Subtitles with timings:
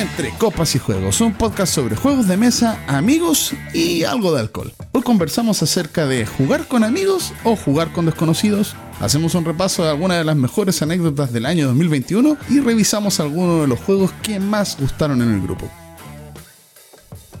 [0.00, 4.72] Entre Copas y Juegos, un podcast sobre juegos de mesa, amigos y algo de alcohol.
[4.92, 8.74] Hoy conversamos acerca de jugar con amigos o jugar con desconocidos.
[8.98, 13.60] Hacemos un repaso de algunas de las mejores anécdotas del año 2021 y revisamos algunos
[13.60, 15.70] de los juegos que más gustaron en el grupo.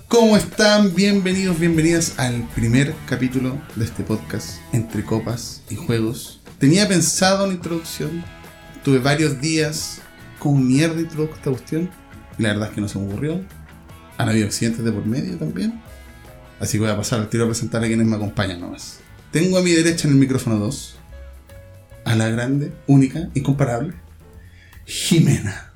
[0.08, 0.94] ¿Cómo están?
[0.94, 6.42] Bienvenidos, bienvenidas al primer capítulo de este podcast, Entre Copas y Juegos.
[6.58, 8.22] Tenía pensado una introducción,
[8.84, 10.02] tuve varios días
[10.38, 11.90] con mierda introduzco esta cuestión,
[12.40, 13.44] y la verdad es que no se me ocurrió.
[14.16, 15.78] Han habido accidentes de por medio también.
[16.58, 19.00] Así que voy a pasar al tiro a presentar a quienes me acompañan nomás.
[19.30, 20.96] Tengo a mi derecha en el micrófono 2
[22.06, 23.92] a la grande, única, incomparable,
[24.86, 25.74] Jimena.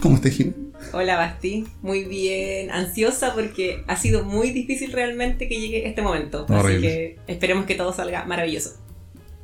[0.00, 0.56] ¿Cómo estás, Jimena?
[0.92, 6.44] Hola Basti, muy bien, ansiosa porque ha sido muy difícil realmente que llegue este momento.
[6.48, 8.80] Así que esperemos que todo salga maravilloso.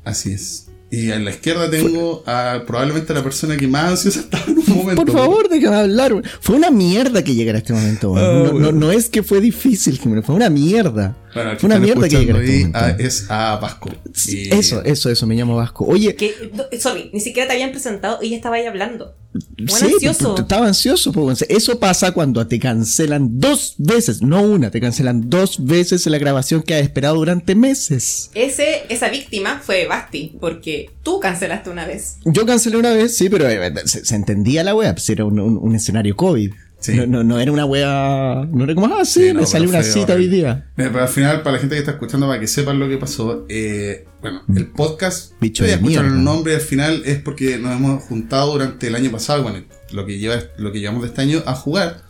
[0.03, 0.66] Así es.
[0.89, 4.65] Y a la izquierda tengo a probablemente la persona que más ansiosa estaba en un
[4.77, 5.03] momento.
[5.05, 6.13] Por favor, déjame hablar.
[6.13, 6.23] güey.
[6.39, 8.09] Fue una mierda que llegara a este momento.
[8.11, 8.23] güey.
[8.23, 11.17] Ah, no, no- es que fue difícil, Jimena, fue una mierda.
[11.35, 12.79] Bueno, Fue una mierda que llegara a este momento.
[12.79, 13.89] a- es a Vasco.
[14.29, 15.85] Y- Eso, eso, eso, me llamo Vasco.
[15.85, 16.33] Oye, Que,
[16.79, 19.13] sorry, ni siquiera te habían presentado y ya estaba ahí hablando.
[19.33, 20.29] Buen sí, ansioso.
[20.33, 21.11] t- t- estaba ansioso.
[21.11, 21.43] pues.
[21.47, 26.63] Eso pasa cuando te cancelan dos veces, no una, te cancelan dos veces la grabación
[26.63, 28.31] que has esperado durante meses.
[28.33, 32.17] Ese, esa víctima fue Basti, porque tú cancelaste una vez.
[32.25, 35.39] Yo cancelé una vez, sí, pero eh, se, se entendía la wea, pues era un,
[35.39, 36.51] un- un escenario COVID.
[36.79, 36.95] Sí.
[36.95, 38.47] No, no, no era una wea.
[38.51, 40.35] No era como, ah, sí, Sí, no, me salió una cita hoy horrible.
[40.37, 40.71] día.
[40.75, 43.45] Pero al final, para la gente que está escuchando, para que sepan lo que pasó,
[43.49, 46.07] eh, bueno, el podcast, Bicho escucharon mierda.
[46.17, 50.05] el nombre al final es porque nos hemos juntado durante el año pasado, bueno, lo
[50.05, 52.06] que, lleva, lo que llevamos de este año, a jugar.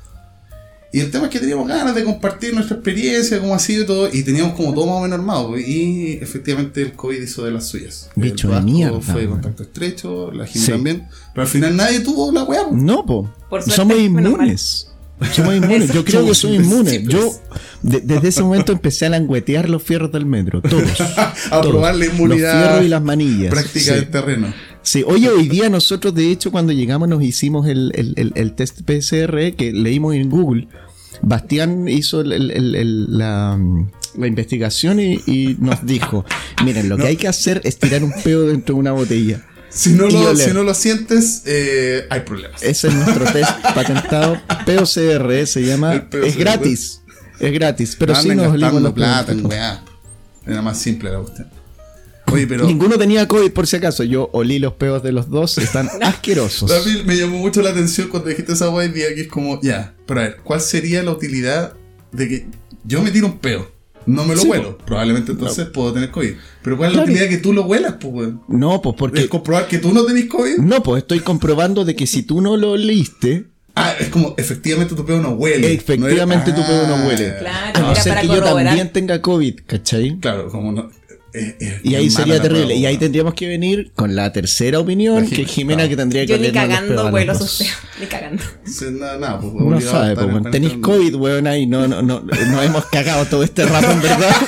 [0.94, 3.86] Y el tema es que teníamos ganas de compartir nuestra experiencia, cómo ha sido y
[3.86, 5.58] todo, y teníamos como todo más o menos armado.
[5.60, 8.10] Y efectivamente el COVID hizo de las suyas.
[8.16, 10.66] Bicho el de mierda, Fue de contacto estrecho, la Sí.
[10.72, 11.08] también.
[11.34, 12.68] Pero al final nadie tuvo la weá.
[12.72, 13.30] No, po.
[13.50, 14.88] Por suerte, Somos inmunes.
[15.34, 15.92] Somos inmunes.
[15.94, 17.04] Yo creo que soy inmune.
[17.04, 17.34] Yo
[17.82, 20.62] de- desde ese momento empecé a languetear los fierros del metro.
[20.62, 21.02] Todos.
[21.18, 21.68] a todos.
[21.68, 23.50] probar la inmunidad Los fierros y las manillas.
[23.52, 23.92] práctica Sí.
[23.92, 24.54] del terreno.
[24.84, 28.54] Sí, oye, hoy día nosotros, de hecho, cuando llegamos nos hicimos el, el- el- el
[28.54, 30.70] test PCR que leímos en Google.
[31.22, 33.60] Bastián hizo el- el- el- el- la,
[34.18, 36.26] la investigación y, y nos dijo,
[36.64, 39.44] miren, lo que hay que hacer es tirar un peo dentro de una botella.
[39.70, 42.64] Si no, lo, si no lo sientes, eh, hay problemas.
[42.64, 44.38] Ese es nuestro test patentado.
[44.66, 46.08] POCR se llama.
[46.24, 47.02] Es gratis.
[47.40, 47.96] Es gratis.
[48.00, 49.34] Pero No sí nos plata.
[50.46, 51.50] Era más simple la cuestión.
[52.32, 54.04] Oye, pero Ninguno tenía COVID por si acaso.
[54.04, 55.58] Yo olí los peos de los dos.
[55.58, 56.70] Están asquerosos.
[56.86, 59.62] mí me llamó mucho la atención cuando dijiste esa weá y día que es como,
[59.62, 61.74] ya, pero a ver, ¿cuál sería la utilidad
[62.12, 62.48] de que
[62.84, 63.72] yo me tiro un peo?
[64.06, 64.78] No me lo Sí, huelo.
[64.78, 66.32] Probablemente entonces puedo tener COVID.
[66.64, 67.06] Pero ¿cuál es Claro.
[67.08, 68.42] la utilidad de que tú lo huelas, pues, weón?
[68.48, 69.28] No, pues ¿Es porque.
[69.30, 70.58] comprobar que tú no tenés COVID?
[70.60, 73.48] No, pues estoy comprobando de que si tú no lo oliste,
[73.80, 75.72] Ah, es como, efectivamente tu peo no huele.
[75.74, 77.36] Efectivamente, tu peo no Ah, huele.
[77.38, 80.18] Claro, a no ser para que yo también tenga COVID, ¿cachai?
[80.20, 80.90] Claro, como no.
[81.84, 82.66] Y ahí sería terrible.
[82.66, 86.26] prueba, Y ahí tendríamos que venir con la tercera opinión, La que Jimena, que tendría
[86.26, 87.64] que Yo ni cagando vuelo peos,
[88.00, 88.44] ni cagando.
[88.92, 90.74] Nada, nada, pues, a sabe, pues, tenéis.
[90.82, 94.36] COVID, weón, ahí no, no, no, no hemos cagado todo este rato, en verdad.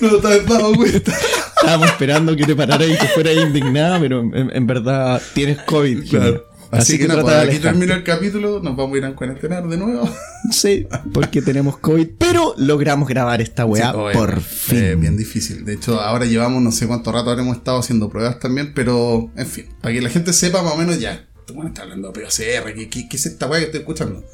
[0.00, 1.12] No te has dado cuenta.
[1.60, 6.02] Estábamos esperando que te pararas y que fueras indignada, pero en, en verdad tienes COVID.
[6.02, 6.30] Jimena.
[6.30, 6.51] Claro.
[6.72, 9.68] Así, que, nada, trata pues, aquí termina el capítulo, nos vamos a ir a cuarentenar
[9.68, 10.08] de nuevo.
[10.50, 15.00] Sí, porque tenemos COVID, pero logramos grabar esta weá Sí, por fin.
[15.00, 15.64] bien difícil.
[15.64, 19.46] De hecho, ahora llevamos no sé cuánto rato habremos estado haciendo pruebas también, pero en
[19.46, 21.28] fin, para que la gente sepa más o menos ya.
[21.46, 24.24] Tú bueno, está hablando de POCR, ¿qué, qué, qué es esta weá que estoy escuchando?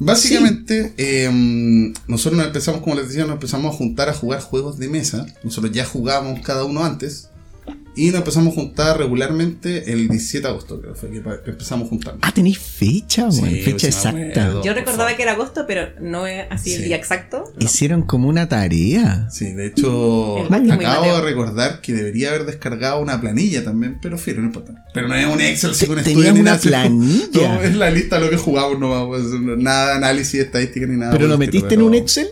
[0.00, 1.28] Básicamente, eh,
[2.06, 5.26] nosotros nos empezamos, como les decía, nos empezamos a juntar a jugar juegos de mesa.
[5.42, 7.27] Nosotros ya jugábamos cada uno antes.
[7.98, 11.10] Y nos empezamos a juntar regularmente el 17 de agosto, creo que fue
[11.42, 12.20] que empezamos a juntarnos.
[12.22, 13.50] Ah, tenéis fecha, weón.
[13.50, 14.18] Sí, fecha exacta.
[14.20, 14.62] acuerdo.
[14.62, 17.52] Yo recordaba que era agosto, pero no es así el día exacto.
[17.58, 19.28] Hicieron como una tarea.
[19.32, 24.42] Sí, de hecho, acabo de recordar que debería haber descargado una planilla también, pero fíjate,
[24.42, 24.84] no importa.
[24.94, 27.26] Pero no es un Excel, sí, tenías estudio una nada, planilla.
[27.58, 30.96] No, es la lista de lo que jugamos, no pues, nada de análisis, estadística ni
[30.96, 31.10] nada.
[31.10, 32.28] ¿Pero lo metiste en un Excel?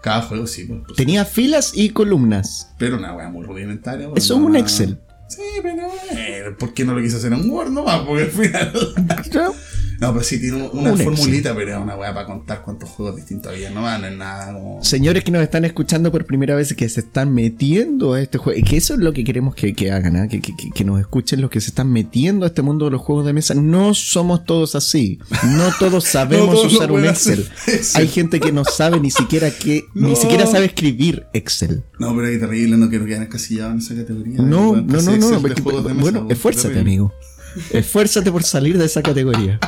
[0.00, 2.70] Cada juego sí, pues, pues, Tenía filas y columnas.
[2.78, 4.08] pero una wea muy rudimentaria.
[4.08, 4.56] pues, Eso es un.
[4.56, 4.98] Excel.
[5.30, 8.00] Sí, pero eh, ¿por qué no lo quise hacer en Word nomás?
[8.00, 8.72] Porque al final.
[10.00, 12.88] No, pero sí tiene un- una Un formulita, pero es una weá para contar cuántos
[12.88, 14.82] juegos distintos había nomás, no es nada como.
[14.82, 18.58] Señores que nos están escuchando por primera vez que se están metiendo a este juego,
[18.58, 20.28] y que eso es lo que queremos que, que hagan, ¿ah?
[20.28, 23.00] que, que- que- nos escuchen los que se están metiendo a este mundo de los
[23.02, 23.52] juegos de mesa.
[23.54, 25.18] No somos todos así.
[25.44, 27.46] No todos sabemos No todos usar un Excel.
[27.94, 30.08] Hay gente que no sabe ni siquiera que, No.
[30.08, 31.84] ni siquiera sabe escribir Excel.
[31.98, 34.40] No, pero qué terrible, no quiero quedar encasillado en esa categoría.
[34.40, 35.40] No, Weón, no, no, no.
[35.42, 37.12] Porque- mesa, bueno, esfuérzate, amigo.
[37.70, 39.58] Esfuérzate por salir de esa categoría.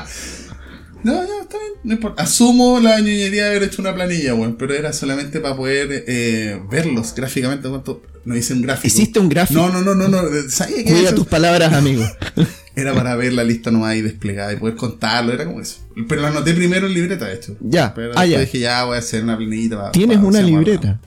[1.05, 1.73] No, ya, está bien.
[1.83, 2.23] no importa.
[2.23, 6.61] Asumo la ñoñería de haber hecho una planilla, weón, pero era solamente para poder eh,
[6.71, 7.69] verlos gráficamente.
[7.69, 8.03] ¿Cuánto?
[8.25, 8.87] No hice un gráfico.
[8.87, 9.61] ¿Hiciste un gráfico?
[9.61, 10.29] No, no, no, no, no.
[10.49, 11.15] ¿Sabía que Cuida eso?
[11.17, 12.05] tus palabras, amigo.
[12.77, 15.77] Era para ver la lista nomás ahí desplegada y poder contarlo, era como eso.
[16.09, 17.55] Pero la anoté primero en libreta, de hecho.
[17.61, 18.41] Ya, Pero ah, ya.
[18.41, 19.93] dije, ya voy a hacer una planillita para.
[19.93, 20.99] Tienes para- una libreta.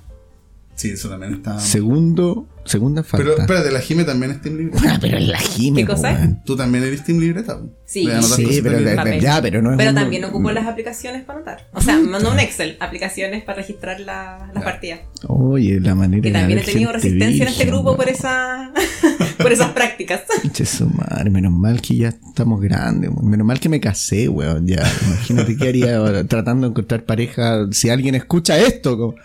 [0.75, 1.57] Sí, eso también está.
[1.57, 3.25] Segundo, segunda falta.
[3.25, 4.93] Pero espérate, la Jime también es Team Libreta.
[4.93, 6.37] Ah, pero la Jime, ¿Qué cosa?
[6.45, 7.59] Tú también eres Team Libreta.
[7.59, 7.69] po?
[7.85, 8.05] Sí.
[8.35, 8.79] Sí, pero,
[9.19, 11.67] ya, pero no es Pero un- también ocupo las aplicaciones para anotar.
[11.71, 14.99] O sea, no un Excel, aplicaciones para registrar la- las partidas.
[15.27, 18.71] Oye, la manera Que también he tenido resistencia en este grupo por esa
[19.37, 20.21] por esas prácticas.
[20.51, 24.67] Che, su madre, menos mal que ya estamos grandes, menos mal que me casé, weón,
[24.67, 24.83] ya.
[25.07, 27.65] Imagínate qué haría tratando de encontrar pareja.
[27.71, 29.15] Si alguien escucha esto, como,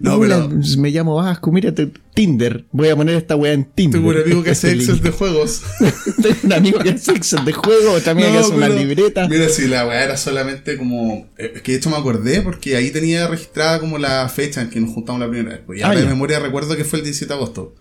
[0.00, 2.64] No, "Hola, pero- me llamo Vasco, mírate, Tinder.
[2.72, 4.00] Voy a poner esta weá en Tinder.
[4.00, 5.04] Tengo un amigo que hace Este Excel link.
[5.04, 5.62] de juegos.
[6.22, 9.28] Tengo un amigo que hace Excel de juego, también que No, hace una libreta.
[9.28, 11.26] Mira, si la weá era solamente como.
[11.38, 14.70] eh, Es que de hecho me acordé porque ahí tenía registrada como la fecha en
[14.70, 15.60] que nos juntamos la primera vez.
[15.66, 16.08] Pues ya Ah, de ya.
[16.08, 17.74] memoria recuerdo que fue el 17 de agosto.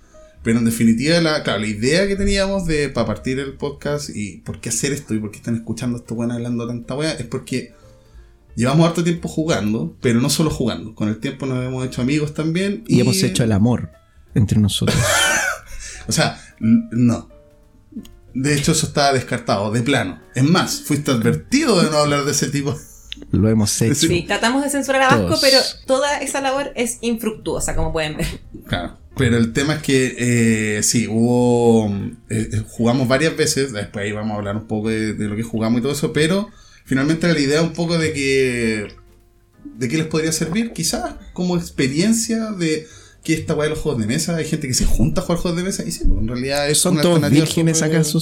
[0.43, 4.37] Pero en definitiva, la, claro, la idea que teníamos de para partir el podcast y
[4.37, 7.11] por qué hacer esto y por qué están escuchando a estos weones hablando tanta weá
[7.11, 7.73] es porque
[8.59, 10.93] llevamos harto tiempo jugando, pero no solo jugando.
[10.93, 12.83] Con el tiempo nos hemos hecho amigos también.
[12.87, 13.91] Y hemos hecho el amor
[14.35, 14.97] entre nosotros.
[16.07, 17.29] O sea, no.
[18.33, 20.19] De hecho, eso estaba descartado, de plano.
[20.33, 22.75] Es más, fuiste advertido de no hablar de ese tipo.
[23.29, 24.07] Lo hemos hecho.
[24.07, 25.41] Sí, tratamos de censurar a Vasco, Todos.
[25.41, 28.25] pero toda esa labor es infructuosa, como pueden ver.
[28.67, 28.97] Claro.
[29.17, 30.15] Pero el tema es que
[30.77, 31.93] eh, sí, hubo.
[32.29, 33.71] eh, eh, jugamos varias veces.
[33.71, 36.11] Después ahí vamos a hablar un poco de, de lo que jugamos y todo eso.
[36.11, 36.49] Pero
[36.89, 38.87] finalmente era la idea un poco de que.
[39.77, 40.73] ¿De qué les podría servir?
[40.73, 42.87] Quizás como experiencia de
[43.23, 44.35] que esta weá de los juegos de mesa.
[44.35, 46.69] Hay gente que se junta a jugar juegos de mesa y sí, pues, en realidad
[46.69, 48.19] es ¿Son una todos vírgenes súper- acaso?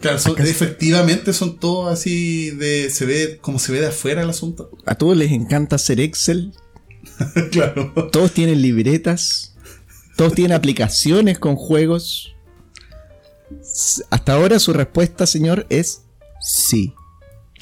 [0.00, 2.90] Claro, efectivamente son todos así de.
[2.90, 4.70] Se ve como se ve de afuera el asunto.
[4.84, 6.52] A todos les encanta hacer Excel.
[7.50, 7.92] claro.
[8.12, 9.54] Todos tienen libretas.
[10.16, 12.34] Todos tienen aplicaciones con juegos.
[14.10, 16.02] Hasta ahora su respuesta, señor, es
[16.40, 16.92] sí.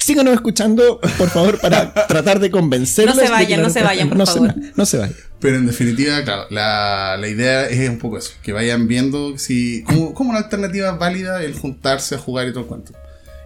[0.03, 3.15] Síganos escuchando, por favor, para tratar de convencerlos.
[3.15, 4.53] No se vayan, no se vayan, por no favor.
[4.53, 5.15] Se, no se vayan.
[5.39, 9.83] Pero en definitiva, claro, la, la idea es un poco eso, que vayan viendo si
[9.83, 12.91] como, como una alternativa válida el juntarse a jugar y todo el cuento.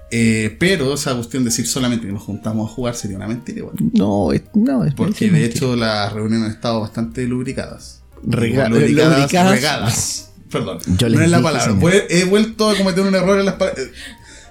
[0.09, 3.59] Eh, pero esa cuestión de decir solamente que nos juntamos a jugar sería una mentira
[3.59, 3.75] igual.
[3.93, 5.55] No, es, no, es Porque es de mentira.
[5.55, 8.01] hecho las reuniones han estado bastante lubricadas.
[8.25, 9.51] Rega- lubricadas, lubricadas.
[9.51, 10.23] regadas.
[10.49, 11.75] Perdón, Yo no es la palabra.
[11.79, 13.85] Pues he vuelto a cometer un error en las palabras.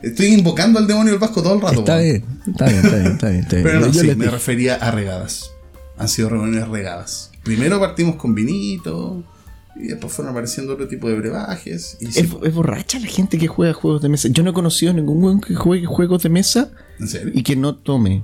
[0.02, 1.80] Estoy invocando al demonio del vasco todo el rato.
[1.80, 3.40] Está bien, está bien, está bien, está bien.
[3.42, 3.62] está bien.
[3.66, 5.50] Pero no, Yo sí, me refería a regadas.
[5.98, 7.30] Han sido reuniones regadas.
[7.42, 9.22] Primero partimos con vinito.
[9.78, 11.98] Y después fueron apareciendo otro tipo de brebajes.
[12.00, 14.28] Y sí, Es, borracha la gente que juega juegos de mesa.
[14.28, 17.30] Yo no he conocido ningún weón que juegue juegos de mesa ¿En serio?
[17.34, 18.22] y que no tome.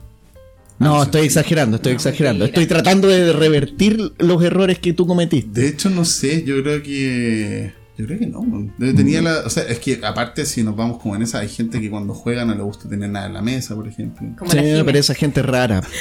[0.78, 1.04] No, Ah, sí.
[1.08, 2.44] estoy exagerando, estoy No, exagerando.
[2.46, 5.60] Estoy tratando de revertir los errores que tú cometiste.
[5.60, 6.42] De hecho, no sé.
[6.44, 7.72] Yo creo que.
[7.98, 8.42] Yo creo que no.
[8.78, 9.24] Yo Tenía Mm.
[9.24, 11.90] la, o sea, es que aparte, si nos vamos como en esa, hay gente que
[11.90, 14.26] cuando juega no le gusta tener nada en la mesa, por ejemplo.
[14.38, 15.82] Como Sí, pero esa gente es rara.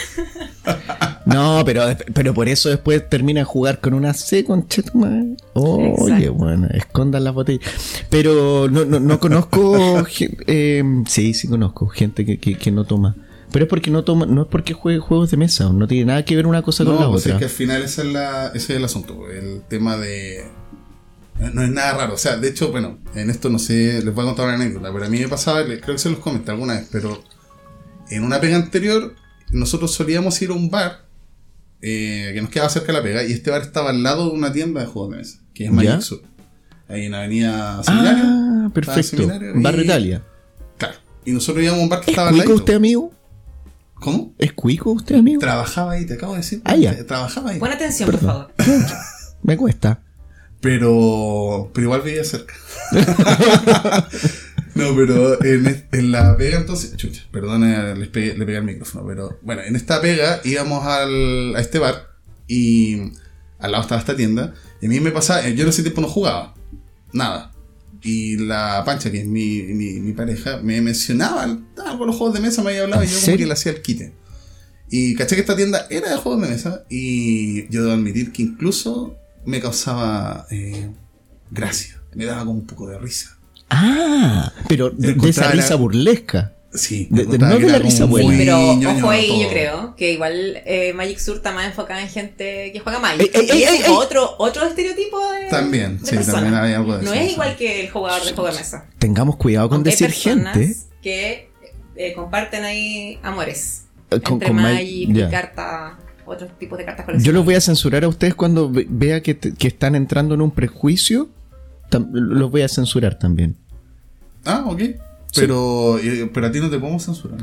[1.26, 1.84] No, pero,
[2.14, 5.38] pero por eso después termina a jugar con una C con Chetman.
[5.54, 6.34] Oye, Exacto.
[6.34, 7.72] bueno, escondan las botellas.
[8.10, 10.04] Pero no, no, no conozco.
[10.48, 13.16] eh, sí, sí conozco gente que, que, que no toma.
[13.52, 16.26] Pero es porque no toma, no es porque juegue juegos de mesa, no tiene nada
[16.26, 17.40] que ver una cosa con la No, pues es otra.
[17.40, 19.30] que al final ese es, la, ese es el asunto.
[19.30, 20.44] El tema de.
[21.54, 22.14] No es nada raro.
[22.14, 24.92] O sea, de hecho, bueno, en esto no sé, les voy a contar una anécdota.
[24.94, 27.24] Pero a mí me pasaba, creo que se los comenté alguna vez, pero
[28.10, 29.16] en una pega anterior,
[29.52, 31.06] nosotros solíamos ir a un bar
[31.81, 34.36] eh, que nos quedaba cerca de la pega, y este bar estaba al lado de
[34.38, 36.02] una tienda de juegos de mesa, que es Magic.
[36.02, 36.21] Sur.
[36.88, 38.24] Ahí en Avenida Seminario.
[38.26, 39.02] Ah, perfecto.
[39.18, 40.24] Seminario y- Barrio Italia.
[40.78, 40.95] Claro.
[41.26, 42.60] Y nosotros íbamos a un bar que ¿Es estaba al cuico lado.
[42.60, 43.12] usted, amigo?
[43.95, 44.33] ¿Cómo?
[44.38, 45.40] ¿Es cuico usted, amigo?
[45.40, 46.62] Trabajaba ahí, te acabo de decir.
[46.66, 47.06] Ah, ya.
[47.06, 47.60] Trabajaba ahí.
[47.60, 48.52] Pon atención, por favor.
[49.44, 50.02] Me cuesta.
[50.61, 52.53] Pero, pero igual vivía cerca.
[54.75, 59.06] no, pero en, en la pega entonces, chucha, perdona, les pegué- le pegué al micrófono,
[59.07, 62.09] pero bueno, en esta pega íbamos al, a este bar
[62.47, 62.97] y
[63.59, 66.07] al lado estaba esta tienda y a mí me pasaba, yo en ese tiempo no
[66.07, 66.53] jugaba,
[67.13, 67.51] nada.
[68.03, 71.59] Y la Pancha, que es mi, mi, mi pareja, me mencionaba
[71.97, 73.71] por los juegos de mesa, me había hablado y ¿En yo como que le hacía
[73.73, 74.13] el quite.
[74.89, 78.41] Y caché que esta tienda era de juegos de mesa y yo debo admitir que
[78.41, 79.15] incluso
[79.45, 80.90] me causaba eh,
[81.50, 83.38] gracia, me daba como un poco de risa.
[83.69, 86.54] Ah, pero de, de esa risa la- burlesca.
[86.74, 88.30] Sí, De- de- encontraba no de la risa buena.
[88.31, 88.57] Sí, pero
[88.98, 89.42] ojo ahí, todo.
[89.44, 93.30] yo creo que igual eh, Magic Sur está más enfocada en gente que juega Magic.
[93.36, 93.94] Ey, ey, Y ey, ese ey, es ey.
[93.94, 95.50] otro, otro estereotipo de.
[95.50, 96.36] También, de sí, persona.
[96.42, 97.33] también hay algo de No eso, es sí.
[97.33, 98.86] igual que el jugador de juego de mesa.
[99.00, 100.78] Tengamos cuidado con Aunque hay decir personas gente.
[101.02, 101.50] que
[101.98, 103.83] eh, comparten ahí amores.
[104.10, 105.94] Con- entre con Ma- Magic y cartas,
[106.31, 107.33] otros tipos de cartas Yo coleccionables.
[107.35, 110.42] los voy a censurar a ustedes cuando ve- vea que, te- que están entrando en
[110.42, 111.30] un prejuicio.
[112.14, 113.56] los voy a censurar también.
[114.45, 114.81] Ah, ok.
[115.33, 117.40] Pero, eh, pero a ti no te podemos censurar.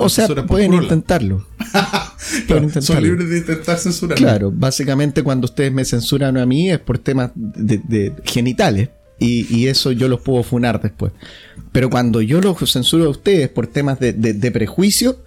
[0.00, 1.46] O sea, pueden intentarlo.
[2.46, 3.00] Claro, Pueden son intentarlo.
[3.08, 4.16] libres de intentar censurar.
[4.18, 9.46] Claro, básicamente cuando ustedes me censuran a mí es por temas de, de genitales y,
[9.56, 11.12] y eso yo los puedo funar después.
[11.72, 15.18] Pero cuando yo los censuro a ustedes por temas de, de- de prejuicio,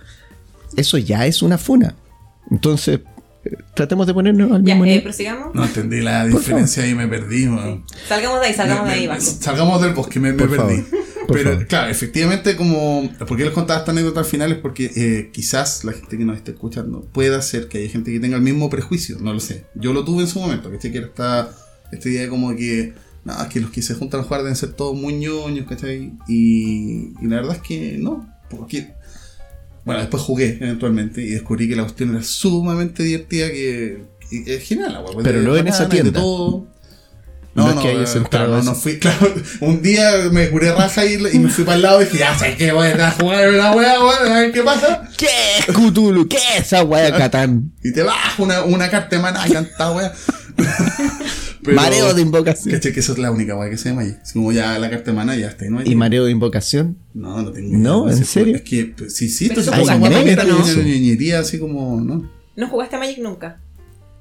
[0.78, 1.96] eso ya es una funa.
[2.54, 3.02] Entonces,
[3.46, 5.04] eh, tratemos de ponernos al Ya, mismo eh, nivel.
[5.04, 5.54] prosigamos.
[5.54, 7.48] No entendí la diferencia y me perdí.
[7.48, 7.84] weón.
[8.08, 9.20] Salgamos de ahí, salgamos Me- de ahí, me-.
[9.22, 10.84] Salgamos del bosque, me, perdí.
[11.28, 11.68] Pero favor.
[11.68, 13.10] claro, efectivamente, como.
[13.28, 14.52] ¿Por qué les contaba esta anécdota al final?
[14.52, 18.12] Es porque eh, quizás la gente que nos esté escuchando pueda ser que haya gente
[18.12, 19.66] que tenga el mismo prejuicio, no lo sé.
[19.76, 20.70] Yo lo tuve en su momento.
[20.70, 21.50] Que era esta,
[21.92, 22.94] esta idea como que.
[23.24, 26.12] No, es que los que se juntan a jugar deben ser todos muy ñoños, ¿cachai?
[26.28, 28.94] Y, y la verdad es que no, porque.
[29.86, 34.64] Bueno, después jugué eventualmente y descubrí que la cuestión era sumamente divertida, que, que es
[34.64, 36.20] genial, pues, Pero no en esa tienda.
[36.20, 36.68] todo.
[37.56, 41.14] No No, es que eh, claro, no, fui, claro, un día me curé raja y,
[41.16, 43.72] y me fui para el lado y dije, ya sabes que voy a jugar una
[43.74, 45.08] wea, weón, a ver qué pasa.
[45.16, 45.28] ¿Qué
[45.60, 46.28] es Cthulhu?
[46.28, 47.72] ¿Qué es esa wea de Catán?
[47.84, 50.14] Y te bajo una, una carta de maná y tanta wea.
[51.64, 52.74] Pero- Mareo de invocación.
[52.76, 54.18] Caché que esa es la única wea que se llama ahí.
[54.22, 55.80] Es como ya la carta de maná ya está, ¿no?
[55.80, 56.98] hay- ¿Y mareo de invocación?
[57.14, 58.56] No, no tengo No, idea, ¿en serio?
[58.58, 59.98] Es que, pues, sí, sí, esto es como una
[60.44, 60.66] ¿no?
[60.84, 62.30] ñoñería así como, ¿no?
[62.56, 63.60] No jugaste a Magic nunca.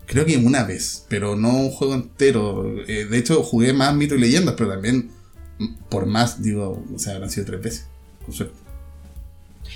[0.06, 2.74] Creo que una vez, pero no un juego entero.
[2.86, 5.10] Eh, de hecho, jugué más mito y leyendas, pero también
[5.58, 7.86] mm, por más, digo, o sea, habrán sido tres veces.
[8.24, 8.54] Con suerte.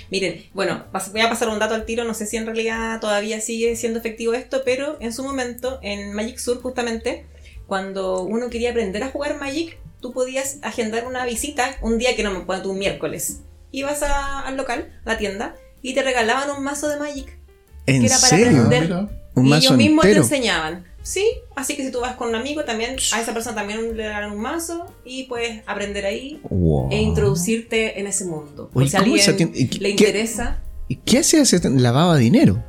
[0.09, 3.41] Miren, bueno, voy a pasar un dato al tiro, no sé si en realidad todavía
[3.41, 7.25] sigue siendo efectivo esto, pero en su momento, en Magic Sur justamente,
[7.65, 12.23] cuando uno quería aprender a jugar Magic, tú podías agendar una visita un día que
[12.23, 13.41] no me puedo, tú un miércoles.
[13.71, 17.37] Ibas a- al local, a la tienda, y te regalaban un mazo de Magic.
[17.85, 18.61] ¿En Que era para serio?
[18.63, 18.83] aprender.
[18.83, 19.07] mira.
[19.35, 20.21] Un y mazo ellos mismos entero.
[20.27, 20.85] te enseñaban.
[21.07, 24.03] Sí, así que si tú vas con un amigo, también a esa persona también le
[24.07, 26.89] regalan un mazo y puedes aprender ahí Wow.
[26.91, 28.69] e introducirte en ese mundo.
[28.73, 30.61] Oye, si a ¿cómo esa alguien tienda- y qué- le qué- interesa.
[30.89, 31.61] ¿Y qué hacía ese?
[31.69, 32.61] ¿Lavaba dinero?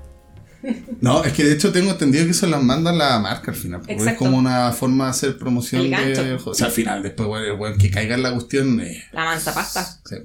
[1.01, 3.81] No, es que de hecho tengo entendido que eso las manda la marca al final.
[3.81, 6.35] Porque es como una forma de hacer promoción El de.
[6.45, 8.81] O sea, al final, después, bueno, el weón que caiga en la cuestión.
[8.81, 9.85] eh, La mansa pasta.
[10.05, 10.17] sí.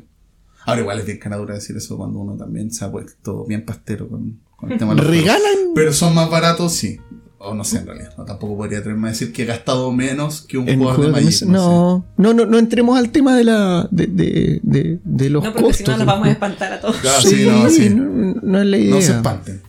[0.66, 4.08] Ahora, igual es bien canadura decir eso cuando uno también se ha vuelto bien pastero
[4.08, 5.10] con, con el tema de los.
[5.12, 5.56] ¿Regalan?
[5.76, 7.00] Pero son más baratos, sí.
[7.46, 8.14] O no sé, en realidad.
[8.18, 11.42] No, tampoco podría atreverme a decir que he gastado menos que un jugador de Magic.
[11.44, 15.52] No, no, no, no entremos al tema de la de, de, de, de los No,
[15.52, 15.86] porque costos.
[15.86, 16.96] si no nos vamos a espantar a todos.
[16.98, 17.90] Claro, sí, no, sí.
[17.90, 18.96] no, no es la idea.
[18.96, 19.62] No se espanten.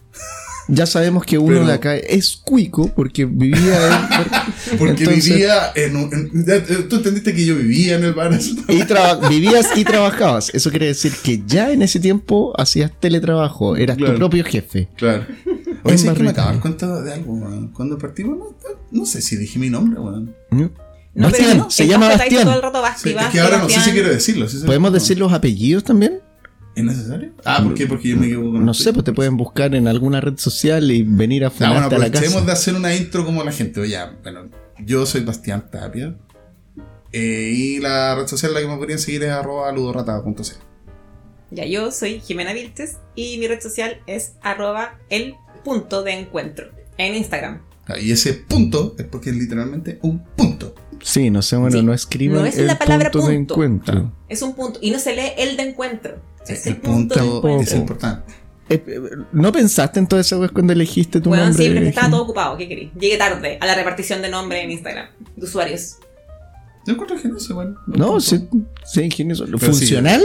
[0.67, 4.09] Ya sabemos que uno Pero- de acá es cuico porque vivía
[4.71, 6.05] en, Porque Entonces- vivía en un.
[6.15, 8.33] en- eh, Tú entendiste que yo vivía en el bar.
[8.71, 10.51] y vivías y trabajabas.
[10.55, 14.15] Eso quiere decir que ya en ese tiempo hacías teletrabajo, eras Claro.
[14.15, 14.89] tu propio jefe.
[14.97, 15.27] Claro.
[15.85, 17.69] Oye, sí, es que me dar cuenta de algo, weón.
[17.69, 18.57] Cuando partimos, no,
[18.91, 20.35] no sé si dije mi nombre, weón.
[20.51, 20.71] ¿no?
[21.15, 22.45] No, Bastián, pero se ahí Bastián.
[22.45, 24.49] todo el rato Basti, Sí, es que ahora no sé si quiero decirlo.
[24.49, 24.95] si ¿Podemos no.
[24.99, 26.21] decir los apellidos también?
[26.75, 27.31] ¿Es necesario?
[27.45, 27.87] Ah, ¿por qué?
[27.87, 28.53] Porque yo me equivoco.
[28.53, 31.53] con No sé, pues te pueden buscar en alguna red social y venir a Ah,
[31.59, 32.47] bueno, a la aprovechemos casa.
[32.47, 33.79] de hacer una intro como la gente.
[33.81, 34.49] Oye, bueno,
[34.85, 36.17] yo soy Bastián Tapia.
[37.13, 40.55] eh, y la red social en la que me podrían seguir es arroba ludorata.c.
[41.53, 46.69] Ya, yo soy Jimena Vilches y mi red social es arroba el punto de encuentro
[46.97, 47.63] en Instagram.
[47.87, 50.75] Ah, Y ese punto es porque es literalmente un punto.
[51.03, 53.55] Sí, no sé, bueno, Sí, no escriban no es el la palabra punto de punto.
[53.55, 54.13] encuentro.
[54.29, 54.79] Es un punto.
[54.81, 56.17] Y no se lee el de encuentro.
[56.45, 58.33] Sí, es el, punto, de es importante.
[58.71, 59.01] Eh, eh,
[59.33, 61.65] ¿No pensaste en toda esa vez cuando elegiste tu Bueno, nombre?
[61.65, 62.57] sí, pero estaba todo ocupado.
[62.57, 62.91] ¿Qué querí?
[62.99, 65.97] Llegué tarde a la repartición de nombre en Instagram de usuarios.
[66.87, 67.77] Yo encuentro no sé, bueno.
[67.87, 68.49] No, sí,
[68.85, 69.45] sí, ingenioso.
[69.47, 70.23] Pero Funcional,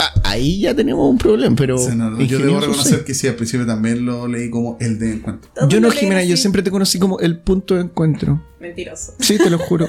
[0.00, 1.78] ah, ahí ya tenemos un problema, pero.
[1.78, 3.04] Sí, no, no, yo debo reconocer sí.
[3.04, 5.50] que sí, al principio también lo leí como el de encuentro.
[5.68, 8.42] Yo no, Jimena, yo siempre te conocí como el punto de encuentro.
[8.60, 9.14] Mentiroso.
[9.18, 9.88] Sí, te lo juro.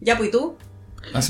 [0.00, 0.54] Ya, pues ¿y tú.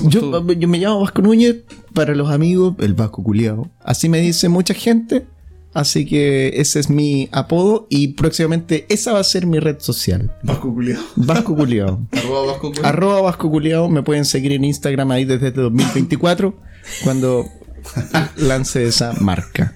[0.09, 1.57] Yo, yo me llamo Vasco Núñez,
[1.93, 3.69] para los amigos, el Vasco Culeado.
[3.81, 5.27] Así me dice mucha gente.
[5.75, 10.33] Así que ese es mi apodo y próximamente esa va a ser mi red social.
[10.45, 11.03] Vasco culiao.
[11.17, 12.01] Vasco Culeado.
[12.13, 12.87] Arroba Vasco culiao.
[12.87, 13.89] Arroba Vasco Culeado.
[13.89, 16.57] Me pueden seguir en Instagram ahí desde 2024
[17.03, 17.47] cuando
[18.37, 19.75] lance esa marca.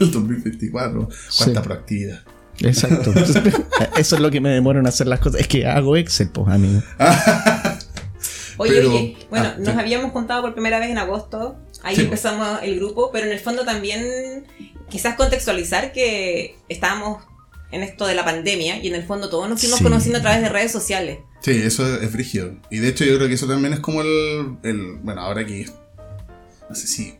[0.00, 1.08] el 2024.
[1.38, 1.64] Cuánta Sí.
[1.64, 2.20] proactividad.
[2.60, 3.12] Exacto.
[3.96, 5.40] Eso es lo que me demora en hacer las cosas.
[5.42, 6.82] Es que hago Excel, pues, amigo.
[8.58, 9.80] Oye, Pero- oye, bueno, ah, nos sí.
[9.80, 11.56] habíamos contado por primera vez en agosto.
[11.82, 12.02] Ahí Sí.
[12.02, 14.44] empezamos el grupo, pero en el fondo también
[14.92, 17.24] quizás contextualizar que estábamos
[17.72, 19.84] en esto de la pandemia y en el fondo todos nos fuimos Sí.
[19.84, 21.18] conociendo a través de redes sociales.
[21.40, 22.52] Sí, eso es, brígido.
[22.70, 25.66] Y de hecho yo creo que eso también es como el, el- Bueno, ahora que...
[26.68, 27.14] No sé si...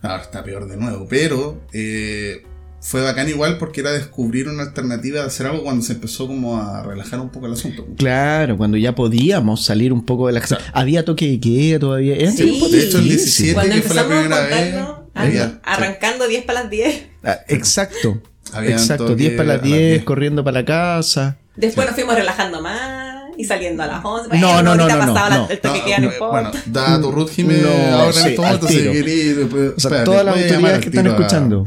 [0.00, 2.42] Ahora está peor de nuevo, pero eh,
[2.80, 6.56] fue bacán igual porque era descubrir una alternativa de hacer algo cuando se empezó como
[6.60, 7.86] a relajar un poco el asunto.
[7.96, 10.56] Claro, cuando ya podíamos salir un poco de la casa.
[10.56, 10.72] Claro.
[10.74, 12.16] Había toque de queda todavía.
[12.16, 12.58] Era Sí.
[12.72, 13.44] De hecho, el difícil.
[13.46, 14.74] 17 Cuando que fue la primera vez,
[15.14, 17.06] había- arran- arrancando 10 para las 10.
[17.24, 18.20] Ah, exacto.
[18.52, 19.04] Habían Exacto.
[19.06, 20.04] toque 10 para las las 10, 10.
[20.04, 21.36] corriendo para la casa.
[21.56, 24.36] Después nos fuimos relajando más y saliendo a las 11.
[24.38, 25.48] No, Bueno, no, no, no, pasaba no, la- no.
[25.50, 28.46] el toque No, no bueno, da tu Ruth Jiménez No, ahora sí, en este al
[28.46, 31.64] momento si después- O sea, todas las autoridades que están escuchando,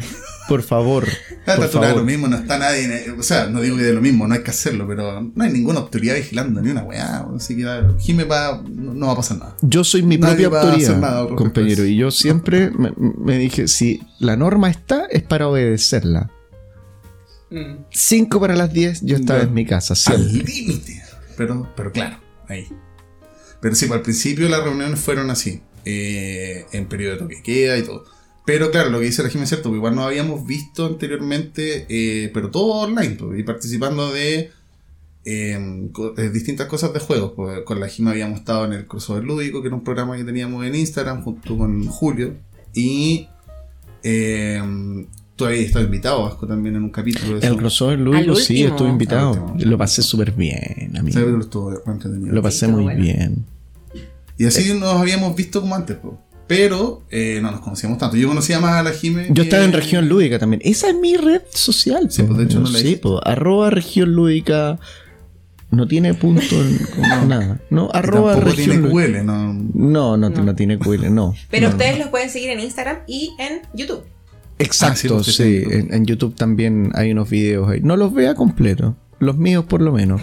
[0.48, 1.06] por favor.
[1.06, 2.04] A esta Por es lo favor.
[2.04, 3.12] mismo, no está nadie.
[3.18, 5.52] O sea, no digo que de lo mismo, no hay que hacerlo, pero no hay
[5.52, 7.26] ninguna autoridad vigilando, ni una weá.
[7.36, 7.66] Así que
[8.00, 9.58] Jime va, no, va a pasar nada.
[9.62, 11.86] Yo soy mi Nadie propia autoridad, nada compañero.
[11.86, 16.32] Y yo siempre me, me dije, si la norma está, es para obedecerla.
[17.50, 17.86] Mm.
[17.92, 21.02] 5 para las 10, yo estaba en mi casa, Al límite.
[21.38, 22.68] Pero, pero claro, ahí.
[23.62, 27.78] Pero sí, pues, al principio las reuniones fueron así, eh, en periodo de toque queda
[27.78, 28.06] y todo.
[28.46, 31.86] Pero claro, lo que dice la Jime es cierto, porque igual nos habíamos visto anteriormente,
[31.90, 34.52] eh, pero todo online, pues, y participando de
[35.26, 37.32] eh, co- eh, distintas cosas de juegos.
[37.36, 40.24] Pues, con la Jime habíamos estado en el crossover lúdico, que era un programa que
[40.24, 42.36] teníamos en Instagram junto con Julio.
[42.76, 43.28] Y
[44.04, 44.62] eh,
[45.36, 48.90] tú habías estado invitado, Vasco, también en un capítulo de El crossover Luis, sí, estuve
[48.90, 49.56] invitado.
[49.58, 51.18] Lo pasé súper bien, amigo.
[51.40, 51.72] estuvo.
[52.36, 53.02] Lo pasé Sí, muy bueno.
[53.02, 53.46] bien.
[54.38, 56.22] Y así nos habíamos visto como antes, po.
[56.48, 58.18] Pero eh, no nos conocíamos tanto.
[58.18, 59.28] Yo conocía más a la Jime.
[59.30, 60.62] Yo que- estaba en región lúdica también.
[60.64, 62.12] Esa es mi red social.
[62.12, 63.20] Sí, pues, de hecho no la Sí, po.
[63.26, 64.80] arroba región lúdica.
[65.72, 67.26] No tiene punto en No.
[67.26, 67.60] nada.
[67.70, 69.20] No, arroba tampoco región tiene lúdica.
[69.20, 69.54] QL, no.
[69.74, 70.44] No, no, No.
[70.44, 71.34] no tiene QL, no.
[71.50, 71.72] Pero No.
[71.76, 74.04] ustedes los pueden seguir en Instagram y en YouTube.
[74.60, 75.40] Exacto, Ah, sí, pues.
[75.40, 77.82] En, en YouTube también hay unos videos ahí.
[77.82, 78.96] No los vea completo.
[79.20, 80.22] Los míos por lo menos.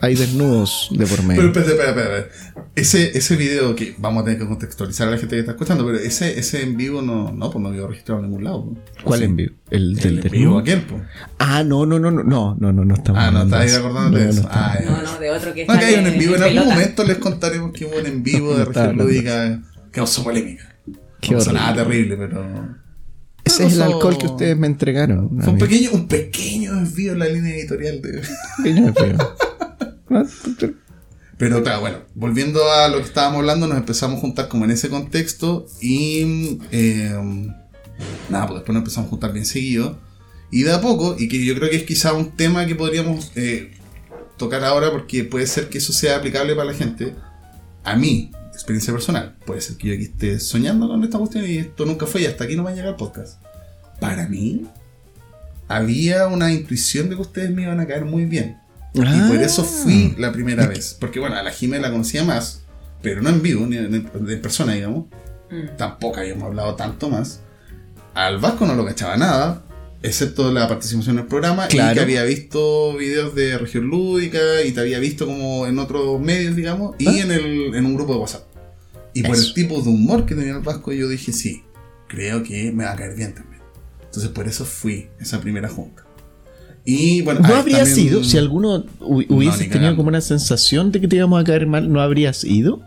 [0.00, 1.42] Hay desnudos de por Pero medio.
[1.46, 2.68] espera, espera, espera, espera.
[2.76, 5.84] Ese, ese video que vamos a tener que contextualizar a la gente que está escuchando,
[5.84, 8.64] pero ese, ese en vivo no, no, pues no quedó registrado en ningún lado.
[8.66, 8.76] po.
[9.02, 9.24] ¿Cuál Sí.
[9.24, 9.54] en vivo?
[9.70, 10.58] ¿El del El en vivo desnudo?
[10.58, 11.00] aquel, po.
[11.38, 13.20] Ah, no, no, no, no, no, no, no, no estamos.
[13.22, 14.42] Ah, no, estáis acordando de No, eso.
[14.42, 14.48] no.
[14.52, 14.78] Ah.
[14.84, 16.36] No, no, de otro que No, está que hay un en vivo.
[16.36, 20.22] En algún momento les contaremos que hubo un en vivo de región lúdica que causó
[20.22, 20.76] polémica.
[21.20, 22.78] Qué no nada terrible, pero.
[23.44, 25.40] Ese es el alcohol que ustedes me entregaron.
[25.40, 28.22] Fue un pequeño, un pequeño desvío en la línea editorial de.
[28.62, 29.16] Pequeño desvío.
[31.36, 34.72] Pero claro, bueno, volviendo a lo que estábamos hablando, nos empezamos a juntar como en
[34.72, 37.16] ese contexto y eh,
[38.28, 39.98] nada, pues después nos empezamos a juntar bien seguido.
[40.50, 43.30] Y de a poco, y que yo creo que es quizá un tema que podríamos
[43.36, 43.72] eh,
[44.36, 47.14] tocar ahora porque puede ser que eso sea aplicable para la gente.
[47.84, 51.58] A mí, experiencia personal, puede ser que yo aquí esté soñando con esta cuestión y
[51.58, 53.40] esto nunca fue y hasta aquí no va a llegar el podcast.
[54.00, 54.66] Para mí,
[55.68, 58.58] había una intuición de que ustedes me iban a caer muy bien.
[58.94, 60.96] Y por eso fui la primera vez.
[60.98, 62.62] Porque bueno, a la Jimena la conocía más,
[63.02, 65.06] pero no en vivo, ni en, en persona, digamos.
[65.50, 65.76] Mm.
[65.76, 67.40] Tampoco habíamos hablado tanto más.
[68.14, 69.62] Al Vasco no lo cachaba nada,
[70.02, 71.66] excepto la participación en el programa.
[71.66, 71.94] Y Claro.
[71.94, 76.56] que había visto videos de región lúdica y te había visto como en otros medios,
[76.56, 77.22] digamos, y Ah.
[77.22, 78.44] en, el, en un grupo de WhatsApp.
[79.14, 79.48] Y por Eso.
[79.48, 81.62] el tipo de humor que tenía el Vasco, yo dije, sí,
[82.08, 83.62] creo que me va a caer bien también.
[84.04, 86.04] Entonces por eso fui esa primera junta.
[86.90, 88.24] Y bueno, ¿No habría también- sido?
[88.24, 91.66] Si alguno hu- hubieses ni tenido como una sensación de que te íbamos a caer
[91.66, 92.80] mal, ¿no habrías ido?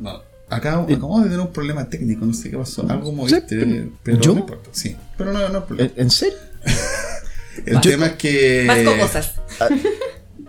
[0.00, 0.10] No,
[0.48, 2.84] acá acabamos de tener un problema técnico, no sé qué pasó.
[2.90, 4.32] Algo moviste, pero- pero ¿yo?
[4.34, 4.70] no importa.
[4.72, 5.90] Sí, pero no, no es problema.
[5.94, 6.34] ¿En, serio?
[7.66, 8.96] El tema es que.
[9.00, 9.34] Cosas.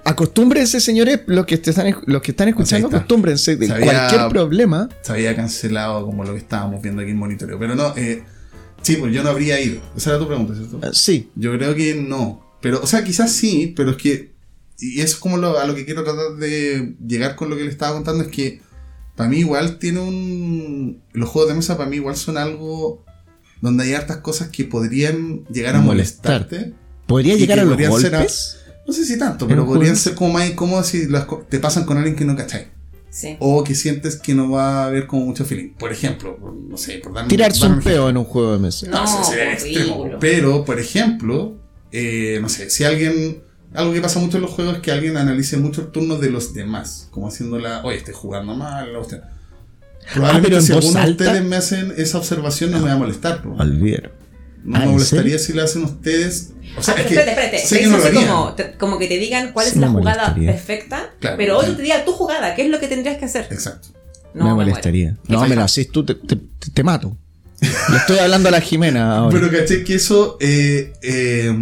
[0.03, 4.87] Acostúmbrense, señores, los que, están, los que están escuchando, acostúmbrense de cualquier problema.
[5.01, 7.57] Se había cancelado como lo que estábamos viendo aquí en monitoreo.
[7.57, 8.23] Pero no, eh,
[8.83, 9.79] sí, pues yo no habría ido.
[9.97, 10.79] Esa era tu pregunta, ¿cierto?
[10.83, 12.44] ah, Sí, Yo creo que no.
[12.61, 14.35] Pero, o sea, quizás sí, pero es que.
[14.79, 17.63] Y eso es como lo- a lo que quiero tratar de llegar con lo que
[17.63, 18.23] le estaba contando.
[18.23, 18.61] Es que
[19.15, 21.01] para mí igual tiene un.
[21.13, 23.03] Los juegos de mesa para mí igual son algo
[23.61, 26.41] donde hay hartas cosas que podrían llegar a Molestar.
[26.41, 26.73] molestarte.
[27.07, 28.57] podría llegar a los podrían ser a- golpes.
[28.87, 31.97] No sé si tanto, pero podrían ser como más incómodas si las te pasan con
[31.97, 32.67] alguien que no cachai.
[33.09, 33.37] Sí.
[33.39, 35.69] O que sientes que no va a haber como mucho feeling.
[35.75, 36.37] Por ejemplo,
[36.69, 38.87] no sé, por darme Tirarse darme un peo en un juego de mesa.
[38.89, 39.93] No, eso No, sería ridículo.
[39.93, 40.19] extremo.
[40.19, 41.57] Pero, por ejemplo,
[41.97, 43.43] eh, no sé, si alguien.
[43.73, 46.29] Algo que pasa mucho en los juegos es que alguien analice mucho el turno de
[46.29, 47.09] los demás.
[47.11, 48.91] Como haciéndola, oye, estoy jugando mal.
[48.93, 49.21] la cuestión".
[50.13, 52.93] Probablemente Ah, pero en si alguno de ustedes me hacen esa observación no me va
[52.93, 53.41] a molestar.
[53.57, 54.11] Olvidero.
[54.63, 56.51] No Ah, me ¿en molestaría si la hacen ustedes.
[56.77, 57.67] O sea, Ah, es que espérate, espérate.
[57.67, 59.87] sé que Es no lo como, te- como que te digan cuál Sí es la
[59.89, 60.51] me jugada molestaría.
[60.51, 61.77] perfecta, Claro, pero otro claro.
[61.77, 63.47] te diga tu jugada, qué es lo que tendrías que hacer.
[63.51, 63.89] Exacto.
[64.33, 65.17] No, me molestaría.
[65.27, 66.37] Qué No, me lo haces tú, te- te-
[66.73, 67.17] te mato.
[67.89, 69.39] Le estoy hablando a la Jimena ahora.
[69.39, 71.53] Pero caché que eso eh, eh,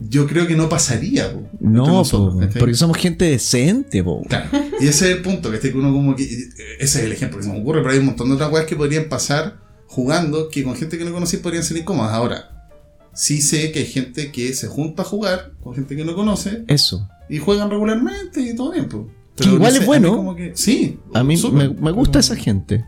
[0.00, 1.32] yo creo que no pasaría.
[1.32, 2.58] po, no, nosotros, po, ¿cachai?
[2.60, 4.22] porque somos gente decente, po.
[4.28, 4.48] Claro.
[4.80, 6.24] Y ese es el punto, que, que uno como que.
[6.24, 8.66] Ese es el ejemplo que se me ocurre, pero hay un montón de otras weas
[8.66, 12.12] que podrían pasar jugando que con gente que no conocí podrían ser incómodas.
[12.12, 12.68] Ahora,
[13.14, 16.64] sí sé que hay gente que se junta a jugar con gente que no conoce
[16.66, 17.08] Eso.
[17.28, 18.88] y juegan regularmente y todo bien.
[19.36, 20.16] Que igual no es bueno.
[20.16, 20.98] como que- sí.
[21.14, 21.36] A mí
[21.80, 22.84] me gusta esa gente.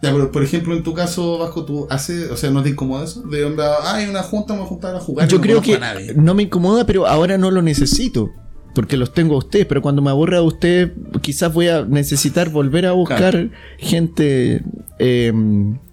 [0.00, 3.04] Ya, pero por ejemplo, en tu caso, Vasco, tú haces, o sea, ¿no te incomoda
[3.04, 3.22] eso?
[3.22, 5.26] De onda, ah, hay una junta, me voy a juntar a jugar.
[5.28, 6.14] Yo no creo que a nadie.
[6.14, 8.30] no me incomoda, pero ahora no lo necesito.
[8.74, 12.50] Porque los tengo a ustedes, pero cuando me aburra a usted, quizás voy a necesitar
[12.50, 13.50] volver a buscar Claro.
[13.78, 14.62] gente
[15.00, 15.32] eh,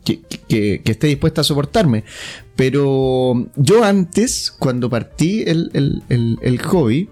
[0.04, 2.04] que, que- que esté dispuesta a soportarme.
[2.56, 7.10] Pero yo antes, cuando partí el, el- el- el hobby,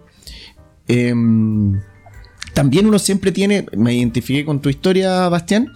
[0.88, 1.80] em,
[2.54, 5.72] también uno siempre tiene, me identifiqué con tu historia, Bastián,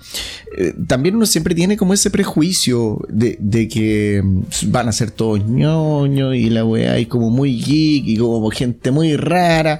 [0.58, 5.12] eh, también uno siempre tiene como ese prejuicio de, de que mm, van a ser
[5.12, 9.80] todos ñoños y la weá y como muy geek y como gente muy rara.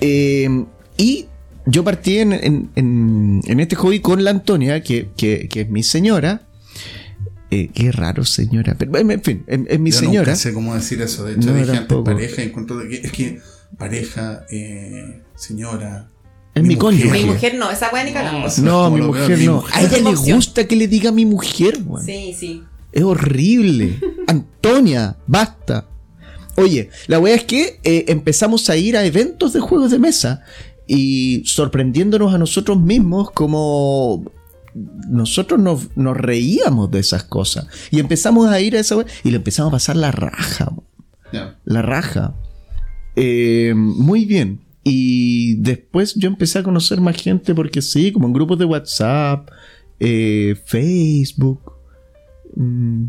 [0.00, 0.48] Eh,
[0.96, 1.26] y
[1.66, 5.68] yo partí en, en- en- en este hobby con la Antonia, que, que- que es
[5.70, 6.42] mi señora.
[7.50, 8.76] Eh, qué raro, señora.
[8.78, 10.26] Pero, en fin, es, mi Yo señora.
[10.32, 11.24] nunca sé cómo decir eso.
[11.24, 13.40] De hecho, No, dije antes pareja y encuentro de que es que
[13.78, 16.10] pareja, eh, señora.
[16.58, 17.10] Es mi cónyuge.
[17.10, 18.48] Mi mujer no, esa weá ni cagando.
[18.62, 19.56] No, mi mujer mi no.
[19.56, 19.74] mujer.
[19.76, 22.04] A ella le gusta que le diga mi mujer, weón.
[22.04, 22.62] Sí, sí.
[22.92, 23.98] Es horrible.
[24.26, 25.86] Antonia, basta.
[26.56, 30.42] Oye, la wea es que eh, empezamos a ir a eventos de juegos de mesa
[30.88, 34.24] y sorprendiéndonos a nosotros mismos como
[35.08, 37.66] nosotros nos, nos reíamos de esas cosas.
[37.90, 40.72] Y empezamos a ir a esa wea y le empezamos a pasar la raja.
[41.64, 42.34] La raja.
[43.14, 44.60] Eh, muy bien.
[44.88, 49.48] Y después yo empecé a conocer más gente porque sí, como en grupos de WhatsApp,
[50.00, 51.72] eh, Facebook,
[52.56, 53.04] mm,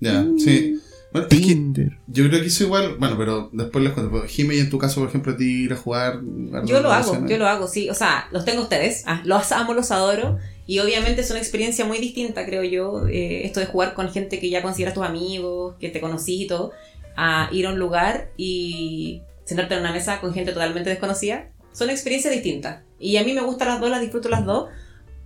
[0.00, 0.78] Ya, sí.
[1.12, 1.98] Bueno, es que Tinder.
[2.08, 4.22] yo creo que eso igual, bueno, pero después les cuento.
[4.26, 6.20] Jimmy, en tu caso, por ejemplo, a ti ir a jugar.
[6.66, 7.88] Yo lo hago, yo lo hago, sí.
[7.88, 9.04] O sea, los tengo a ustedes.
[9.06, 10.36] Ah, los amo, los adoro.
[10.66, 13.06] Y obviamente es una experiencia muy distinta, creo yo.
[13.08, 16.46] eh, esto de jugar con gente que ya consideras tus amigos, que te conocí y
[16.48, 16.72] todo.
[17.16, 21.48] A ir a un lugar y sentarte en una mesa con gente totalmente desconocida.
[21.72, 22.82] Son experiencias distintas.
[22.98, 24.68] Y a mí me gustan las dos, las disfruto las dos.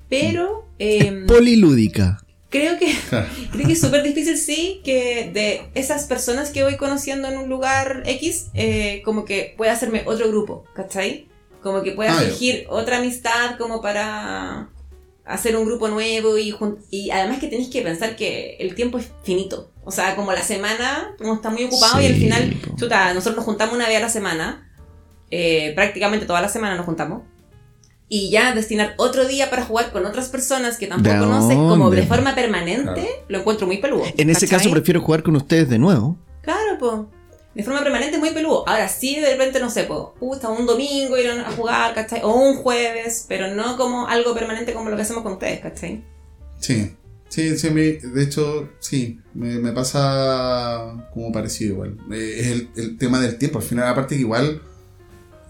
[0.08, 2.20] Pero em, Polilúdica.
[2.48, 2.94] creo que.
[3.52, 7.48] Creo que es súper difícil, sí, que de esas personas que voy conociendo en un
[7.48, 11.26] lugar X, eh, como que pueda hacerme otro grupo, ¿cachai?
[11.62, 12.28] Como que pueda Ah, ya.
[12.30, 14.68] surgir otra amistad como para
[15.30, 19.70] hacer un grupo nuevo y, además que tenéis que pensar que el tiempo es finito.
[19.84, 23.44] O sea, como la semana, uno está muy ocupado y al final, chuta, nosotros nos
[23.44, 24.70] juntamos una vez a la semana,
[25.30, 27.22] eh, prácticamente toda la semana nos juntamos.
[28.08, 31.90] Y ya destinar otro día para jugar con otras personas que tampoco ¿De conoces como
[31.90, 33.08] de forma permanente, Claro.
[33.28, 34.04] lo encuentro muy peludo.
[34.16, 36.18] En ese caso prefiero jugar con ustedes de nuevo.
[36.42, 37.10] Claro, po.
[37.54, 38.68] De forma permanente muy peludo.
[38.68, 42.20] Ahora sí, de repente, no sé, po, puta, un domingo ir a jugar, ¿cachai?
[42.22, 46.04] O un jueves, pero no como algo permanente como lo que hacemos con ustedes, ¿cachai?
[46.60, 46.96] Sí,
[47.28, 51.98] sí, sí, de hecho, sí, me, me pasa como parecido igual.
[52.12, 54.62] Eh, es el, el tema del tiempo, al final, aparte que igual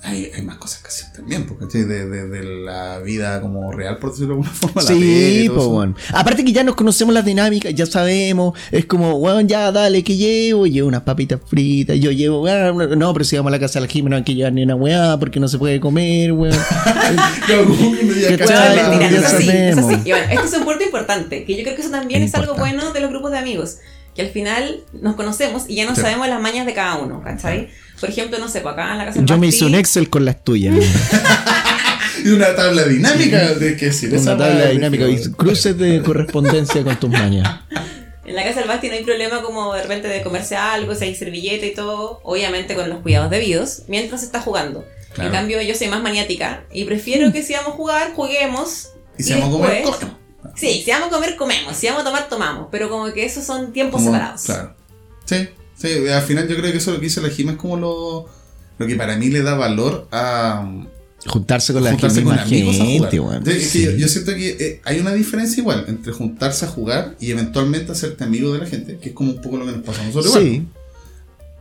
[0.02, 3.98] hay, hay más cosas que hacer también, porque de, de, de la vida como real,
[3.98, 4.82] por decirlo de alguna forma.
[4.82, 5.96] la Sí, todo po, weón.
[6.14, 8.58] Aparte que ya nos conocemos las dinámicas, ya sabemos.
[8.70, 10.66] Es como, weón, ya dale, que llevo?
[10.66, 13.86] Llevo unas papitas fritas, yo llevo, ah, no, pero si vamos a la casa de
[13.86, 16.56] la Jimena no hay que llevar ni una weá porque no se puede comer, weón.
[17.50, 20.10] La- sí, sí.
[20.10, 22.54] Bueno, esto es un punto importante, que yo creo que eso también Es es, algo
[22.54, 23.78] bueno de los grupos de amigos,
[24.14, 26.00] que al final nos conocemos y ya no Sí.
[26.00, 27.68] sabemos las mañas de cada uno, ¿cachai?
[28.00, 30.08] Por ejemplo, no sé, pues acá en la casa del Yo me hice un Excel
[30.10, 30.74] con las tuyas.
[32.22, 36.96] Y una tabla dinámica, de que decir, Una tabla dinámica y cruces de correspondencia con
[37.00, 37.60] tus mañas.
[38.26, 41.04] En la casa del Basti no hay problema como de repente de comerse algo, si
[41.04, 44.84] hay servilleta y todo, obviamente con los cuidados debidos, mientras se está jugando.
[45.14, 45.30] Claro.
[45.30, 48.90] En cambio, yo soy más maniática y prefiero que si vamos a jugar, juguemos.
[49.18, 50.14] Y si vamos a comer, cogemos.
[50.56, 51.74] Sí, si vamos a comer, comemos.
[51.76, 52.68] Si vamos a tomar, tomamos.
[52.70, 54.42] Pero como que esos son tiempos Como- separados.
[54.42, 54.74] Claro.
[55.24, 55.48] Sí,
[55.80, 58.26] sí, al final yo creo que eso lo que dice la Jimmy es como lo,
[58.78, 60.84] lo que para mí le da valor a
[61.26, 63.42] Juntarse con la juntarse con amigos a gente, jugar.
[63.42, 63.44] weón.
[63.44, 66.68] Sí, es que yo, yo siento que eh, hay una diferencia igual entre juntarse a
[66.68, 69.72] jugar y eventualmente hacerte amigo de la gente, que es como un poco lo que
[69.72, 70.44] nos pasa a nosotros igual.
[70.46, 70.66] Sí,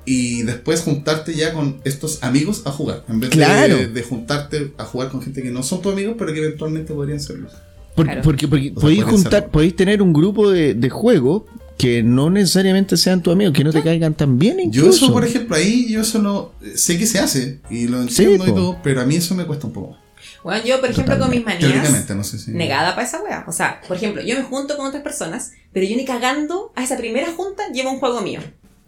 [0.05, 3.75] Y después juntarte ya con estos amigos a jugar, en vez Claro.
[3.75, 6.93] de, de juntarte a jugar con gente que no son tus amigos, pero que eventualmente
[6.93, 7.49] podrían serlo.
[7.95, 8.21] Por- Claro.
[8.23, 9.51] porque, porque O sea, podéis juntar, serlo.
[9.51, 11.45] podéis tener un grupo de, de juego
[11.79, 15.05] que no necesariamente sean tus amigos, que no te caigan tan bien Yo incluso.
[15.05, 16.51] eso, por ejemplo, ahí yo eso no...
[16.75, 18.51] Sé que se hace y lo entiendo po.
[18.51, 19.97] y todo, pero a mí eso me cuesta un poco.
[20.43, 22.51] Bueno, yo, por ejemplo, con mis manías, Teóricamente, no sé si...
[22.51, 23.45] negada para esa wea.
[23.47, 26.83] O sea, por ejemplo, yo me junto con otras personas, pero yo ni cagando a
[26.83, 28.41] esa primera junta llevo un juego mío.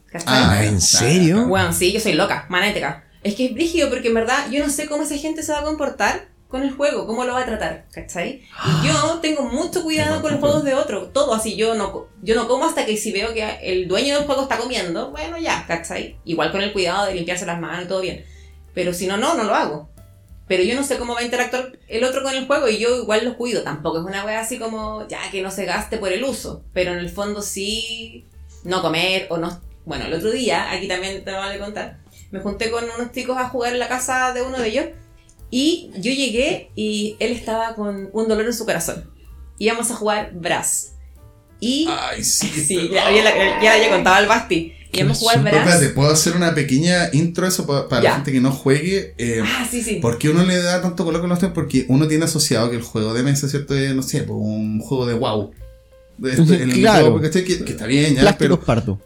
[0.08, 0.28] ¿Cachai?
[0.28, 1.48] Ah, ¿en serio?
[1.48, 3.06] Bueno, sí, yo soy loca, manética.
[3.24, 5.60] Es que es brígido porque en verdad yo no sé cómo esa gente se va
[5.60, 8.44] a comportar con el juego, cómo lo va a tratar, ¿cachai?
[8.84, 12.36] Y yo tengo mucho cuidado con los juegos de otro, todo así, yo no, yo
[12.36, 15.66] no como hasta que si veo que el dueño del juego está comiendo, bueno, ya,
[15.66, 16.20] ¿cachai?
[16.26, 18.26] Igual con el cuidado de limpiarse las manos y todo bien.
[18.74, 19.90] Pero si no, no, no lo hago.
[20.48, 22.98] Pero yo no sé cómo va a interactuar el otro con el juego y yo
[22.98, 23.64] igual lo cuido.
[23.64, 26.66] Tampoco es una wea así como, ya, que no se gaste por el uso.
[26.74, 28.28] Pero en el fondo sí,
[28.64, 29.62] no comer o no...
[29.86, 31.98] Bueno, el otro día, aquí también te lo voy a contar,
[32.30, 34.86] me junté con unos chicos a jugar en la casa de uno de ellos
[35.52, 39.10] y yo llegué y él estaba con un dolor en su corazón.
[39.60, 40.94] Íbamos a jugar Brass.
[41.60, 41.88] Y...
[41.90, 42.48] Ay, sí.
[42.68, 44.74] Sí, ya, había la- ya contado al Basti.
[44.94, 45.56] Íbamos a jugar Brass.
[45.68, 48.10] espérate, ¿puedo hacer una pequeña intro a eso pa- para Ya.
[48.10, 49.14] la gente que no juegue?
[49.18, 49.96] Eh, Ah, sí, sí.
[50.02, 51.54] ¿Por qué uno le da tanto color con los temas?
[51.54, 53.76] Porque uno tiene asociado que el juego de mesa, ¿cierto?
[53.76, 55.52] Es, no sé, un juego de wow.
[56.24, 57.02] Este- el Claro.
[57.06, 57.44] juego, ¿cachai?
[57.46, 58.66] Que, que está bien, ya, Plásticos pero.
[58.66, 59.00] pardo.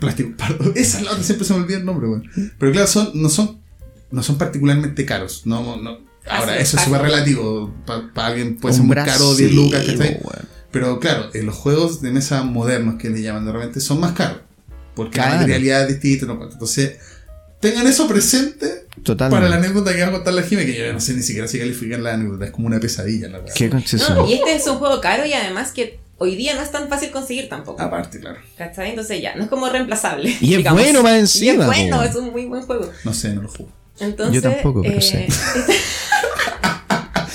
[0.00, 0.72] Plástico pardo.
[0.76, 2.30] Esa es la otra, siempre se me olvida el nombre, weón.
[2.58, 3.61] Pero claro, son, no son
[4.12, 5.42] no son particularmente caros.
[5.46, 5.98] No, no.
[6.28, 7.74] Ahora, Así es, eso es súper relativo.
[7.84, 9.84] Para alguien puede ser muy caro, 10 lucas.
[10.70, 14.12] Pero claro, en los juegos de mesa modernos que le llaman de repente son más
[14.12, 14.38] caros.
[14.94, 15.38] Porque la Claro.
[15.40, 16.26] materialidad es distinta.
[16.32, 16.48] No.
[16.50, 16.98] Entonces,
[17.60, 19.36] tengan eso presente Totalmente.
[19.40, 21.48] para la anécdota que va a contar la Jime, que yo no sé ni siquiera
[21.48, 22.44] si califican la anécdota.
[22.46, 23.54] Es como una pesadilla, la verdad.
[23.54, 24.14] Qué concesión.
[24.16, 26.88] No, y este es un juego caro y además que hoy día no es tan
[26.88, 27.82] fácil conseguir tampoco.
[27.82, 28.38] Aparte, claro.
[28.56, 28.90] ¿Cachai?
[28.90, 30.28] Entonces ya, no es como reemplazable.
[30.40, 30.80] Y es digamos.
[30.82, 32.02] bueno más Y encima, es bueno, po.
[32.04, 32.90] es un muy buen juego.
[33.04, 33.72] No sé, no lo juego.
[34.02, 35.26] Entonces, Yo tampoco, pero eh, sé.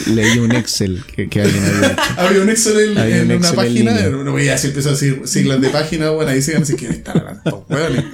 [0.08, 2.01] Leí un Excel que, que alguien había hecho.
[2.17, 4.10] Había un Excel en, en un una Excel en página, línea.
[4.23, 6.65] no voy a decir empezó a decir siglas de página, bueno, ahí se van a
[6.65, 8.06] decir está weón.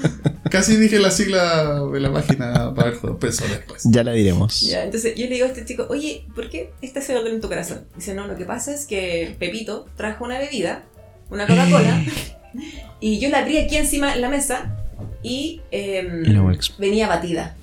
[0.50, 3.84] Casi dije la sigla de la página para el juego, pero eso después.
[3.86, 4.62] Ya la diremos.
[4.62, 7.42] ya, entonces yo le digo a este chico, oye, ¿por qué está ese dolor en
[7.42, 7.82] tu corazón?
[7.96, 10.84] Dice, no, lo que pasa es que Pepito trajo una bebida,
[11.30, 12.04] una Coca-Cola,
[13.02, 14.78] y yo la abrí aquí encima en la mesa
[15.22, 17.56] y exp- venía batida.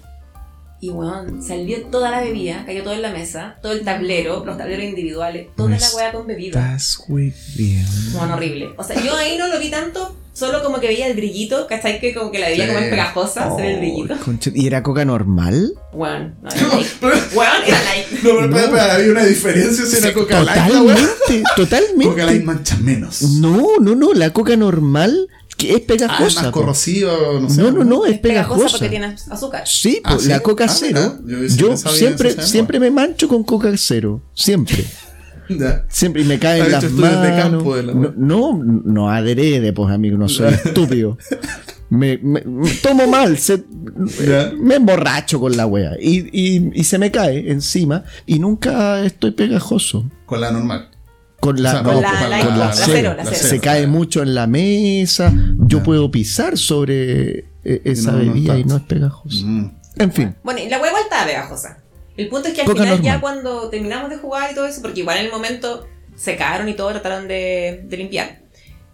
[0.83, 4.57] Y weón, salió toda la bebida, cayó todo en la mesa, todo el tablero, los
[4.57, 6.59] tableros individuales, toda la weá con bebida.
[6.75, 7.03] Estás.
[7.07, 8.71] Bueno, horrible.
[8.79, 12.01] O sea, yo ahí no lo vi tanto, solo como que veía el brillito, ¿cachai?
[12.01, 12.62] Que como que la Sí.
[12.66, 14.14] como en pegajosa, se ve el brillito.
[14.14, 15.75] Oh, concha- ¿Y era coca normal?
[15.93, 16.90] Weón, no, era like.
[17.37, 18.09] Weón, era like.
[18.23, 20.66] No, pero espera, espera, había una diferencia si era Sí, Coca Light.
[20.73, 22.05] Totalmente, totalmente.
[22.07, 23.23] Coca Light mancha menos.
[23.23, 25.29] No, no, no, la coca normal
[25.68, 26.42] es Ah, es pegajosa.
[26.42, 27.61] más corrosiva, no sé.
[27.62, 28.79] no, no, no, es pegajosa pegajosa.
[28.79, 29.62] porque tiene azúcar.
[29.66, 31.18] Sí, Ah, la coca Ah, cero.
[31.23, 34.23] mira, yo siempre, siempre me mancho con coca cero.
[34.35, 34.85] Siempre.
[35.49, 35.85] Ya.
[35.88, 36.23] Siempre.
[36.23, 37.42] Y me caen Has las de manos.
[37.42, 41.18] campo de la no, no, no adrede, pues amigo, no soy estúpido.
[41.88, 43.64] Me, me- me tomo mal, se-
[44.61, 45.96] me emborracho con la wea.
[46.01, 50.09] Y, y- y se me cae encima y nunca estoy pegajoso.
[50.25, 50.88] Con la normal.
[51.40, 52.72] Con la, no.
[53.33, 55.33] Se cae mucho en la mesa.
[55.59, 55.85] Yo Ya.
[55.85, 58.68] puedo pisar sobre eh, esa no, no bebida y tanto.
[58.74, 59.46] no es pegajoso.
[59.46, 59.70] Mm.
[59.96, 60.35] En fin.
[60.42, 61.79] Bueno, y la igual estaba pegajosa.
[62.16, 63.20] El punto es que al Coca final, ya normal.
[63.20, 66.90] cuando terminamos de jugar y todo eso, porque igual en el momento secaron y todo,
[66.90, 68.40] trataron de, de limpiar.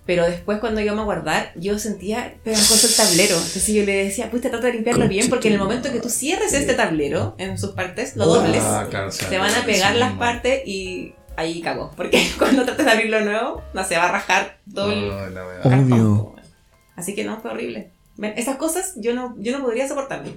[0.04, 3.34] Pero después, cuando íbamos a guardar, yo sentía pegajoso el tablero.
[3.34, 6.08] Entonces yo le decía, pues trata de limpiarlo bien, porque en el momento que tú
[6.08, 9.64] cierres este tablero en sus partes, lo dobles, Ah, claro, o sea, se van a
[9.64, 10.18] pegar las no.
[10.20, 11.92] partes y ahí cagó.
[11.96, 15.10] Porque cuando trates de abrirlo nuevo, no se va a rajar todo el
[15.64, 16.34] Obvio.
[16.96, 17.90] Así que no, fue horrible.
[18.16, 20.32] Ven, Esas cosas yo no, yo no podría soportarlo.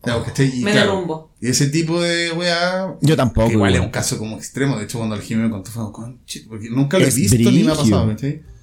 [0.00, 1.30] Claro, que esté- y Me claro, derrumbo.
[1.40, 2.96] Y ese tipo de weá.
[3.00, 3.48] Yo tampoco.
[3.48, 4.76] que igual es un caso como extremo.
[4.76, 5.84] De hecho, cuando el Jimmy me contó, fue
[6.48, 8.14] porque nunca lo he visto ni me ha pasado.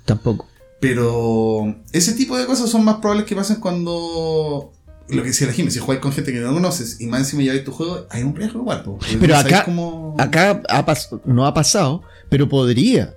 [0.06, 0.48] Tampoco.
[0.80, 4.71] Pero ese tipo de cosas son más probables que pasen cuando.
[5.07, 7.43] Lo que decía la Jimmy, si jugáis con gente que no conoces y más encima
[7.43, 8.83] lleváis tu juego, hay un riesgo igual.
[9.19, 10.85] Pero acá- cómo- Acá ha
[11.25, 13.15] no ha pasado, pero podría.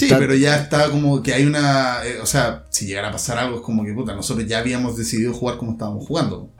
[0.00, 2.04] Sí, pero ya está como que hay una.
[2.04, 4.96] eh, o sea, si llegara a pasar algo, es como que puta, nosotros ya habíamos
[4.96, 6.50] decidido jugar como estábamos jugando.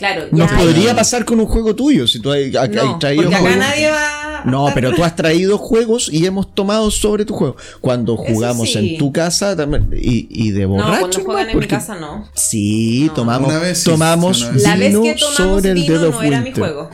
[0.00, 3.24] Claro, Nos hay- podría pasar con un juego tuyo si tú hay, hay- No, traído
[3.30, 7.34] porque acá nadie va No, pero tú has traído juegos y hemos tomado sobre tu
[7.34, 7.56] juego.
[7.82, 8.78] Cuando jugamos sí.
[8.94, 10.98] en tu casa también, y, y de No, borracho.
[11.00, 12.26] cuando juegan en mi casa no.
[12.34, 13.12] Sí, No.
[13.12, 14.62] tomamos, vez sí, tomamos sí, una vez.
[14.62, 16.90] La vez vino que tomamos sobre el vino of no era mi juego.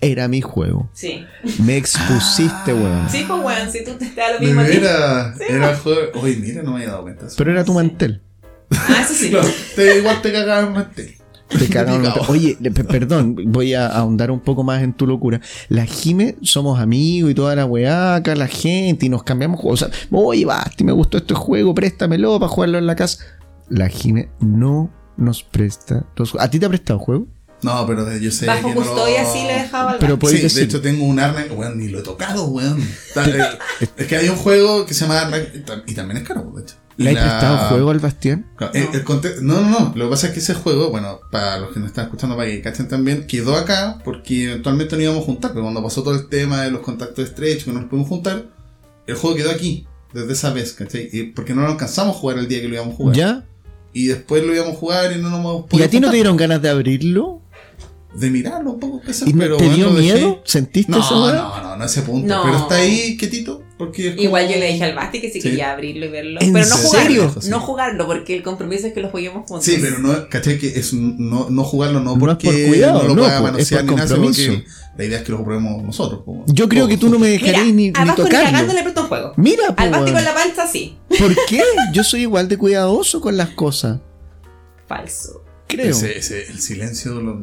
[0.00, 0.90] Era mi juego.
[0.92, 1.24] Sí.
[1.62, 2.74] Me expusiste, Ah.
[2.74, 3.08] weón.
[3.08, 4.60] Sí, pues weón, si tú te, te da lo mismo
[5.48, 6.00] era el juego.
[6.20, 7.26] Oye, mira, no me había dado cuenta.
[7.36, 7.76] Pero era tu Sí.
[7.76, 8.20] mantel.
[8.72, 9.30] Ah, eso sí.
[9.30, 11.16] Claro, te, igual te cagaban más te.
[11.58, 12.02] Te cagaron.
[12.02, 12.24] Picao.
[12.28, 12.56] Oye,
[12.88, 15.40] perdón, voy a ahondar un poco más en tu locura.
[15.68, 19.82] La Jime, somos amigos y toda la weá, acá la gente, y nos cambiamos juegos.
[19.82, 23.24] O sea, oye, Basti, me gustó este juego, préstamelo para jugarlo en la casa.
[23.68, 26.46] La Jime no nos presta los juegos.
[26.46, 27.26] ¿A ti te ha prestado juego?
[27.62, 30.36] No, pero yo sé Bajo que no lo- custodia sí le dejaba al Pero Sí,
[30.36, 32.78] decir- de hecho tengo un arma, weón, ni lo he tocado, weón.
[32.80, 33.42] Eh,
[33.96, 35.38] es que hay un juego que se llama Arma
[35.86, 36.74] y también es caro, de hecho.
[36.96, 38.46] ¿Le has la- prestado juego al Bastián?
[38.56, 39.92] Claro, el- el conte- no, no, no.
[39.96, 42.48] Lo que pasa es que ese juego, bueno, para los que nos están escuchando, para
[42.48, 45.50] que cachen también, quedó acá porque eventualmente nos íbamos a juntar.
[45.52, 48.44] Pero cuando pasó todo el tema de los contactos estrechos, que no nos pudimos juntar,
[49.06, 51.08] el juego quedó aquí, desde esa vez, ¿cachai?
[51.12, 53.16] Y porque no lo alcanzamos a jugar el día que lo íbamos a jugar.
[53.16, 53.44] ¿Ya?
[53.92, 56.16] Y después lo íbamos a jugar y no nos hemos ¿Y a ti no te
[56.16, 57.40] dieron ganas de abrirlo?
[58.14, 60.14] De mirarlo un poco, ¿Y no pero te bueno, dio lo dejé.
[60.14, 60.42] miedo?
[60.44, 61.24] ¿Sentiste No, eso?
[61.24, 61.34] weá?
[61.34, 62.28] no, no, no a ese punto.
[62.28, 62.44] No.
[62.44, 63.63] Pero está ahí quietito.
[63.86, 65.48] Porque es como- Igual yo le dije al Basti que sí Sí.
[65.50, 66.40] quería abrirlo y verlo.
[66.40, 67.28] ¿En Pero no serio?
[67.30, 67.50] jugarlo.
[67.50, 69.64] No jugarlo, porque el compromiso es que lo juguemos juntos.
[69.64, 70.58] Sí, pero no, ¿cachai?
[70.58, 73.36] Que es no, no jugarlo no No es porque por cuidado, no lo no, pueda
[73.36, 74.52] es manosear por ni nada, sino compromiso.
[74.52, 74.64] que
[74.96, 76.22] la idea es que lo probemos nosotros.
[76.24, 76.44] po.
[76.46, 78.28] Yo creo que tú no me Mira, dejarías ni, ni ni tocarlo.
[78.30, 79.32] cagando le presto un juego.
[79.36, 80.96] Mira, po, Al Basti con la panza sí.
[81.18, 81.62] ¿Por qué?
[81.92, 83.98] Yo soy igual de cuidadoso con las cosas.
[84.86, 85.42] Falso.
[85.66, 85.90] Creo.
[85.90, 87.40] Ese, ese- el silencio, lo-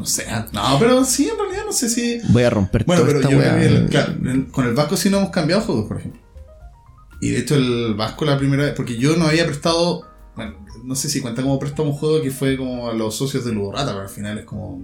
[0.00, 0.26] no, no sé.
[0.52, 2.20] No, pero sí, en realidad no sé si.
[2.30, 4.74] Voy a romper Bueno, toda pero esta yo creo que el- claro, en- con el
[4.74, 6.20] Vasco sí no hemos cambiado juegos, por ejemplo.
[7.20, 10.06] Y de hecho, el Vasco la primera vez, porque yo no había prestado.
[10.36, 13.44] Bueno, no sé si cuenta como préstamo un juego que fue como a los socios
[13.44, 14.82] de Ludorata, pero al final es como.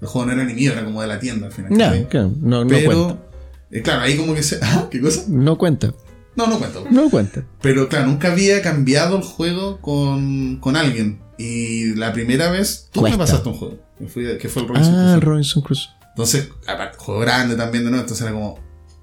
[0.00, 1.70] El juego no era ni mío, era como de la tienda al final.
[1.72, 2.08] ¿cachai?
[2.08, 3.22] claro, no, no pero, cuenta.
[3.70, 4.58] eh, claro, ahí como que se.
[4.62, 4.86] ¿Ah?
[4.90, 5.24] ¿Qué cosa?
[5.28, 5.92] No cuenta.
[6.36, 6.84] No, no cuento.
[6.90, 7.44] No cuenta.
[7.62, 11.20] Pero claro, nunca había cambiado el juego con, con alguien.
[11.38, 13.16] Y la primera vez tú Cuesta.
[13.18, 13.78] me pasaste un juego.
[13.98, 14.22] Que fue,
[14.62, 15.14] el Robinson Ah, Crusoe.
[15.14, 15.92] el Robinson Crusoe.
[16.10, 18.02] Entonces, aparte, juego grande también de nuevo.
[18.02, 18.58] Entonces era como.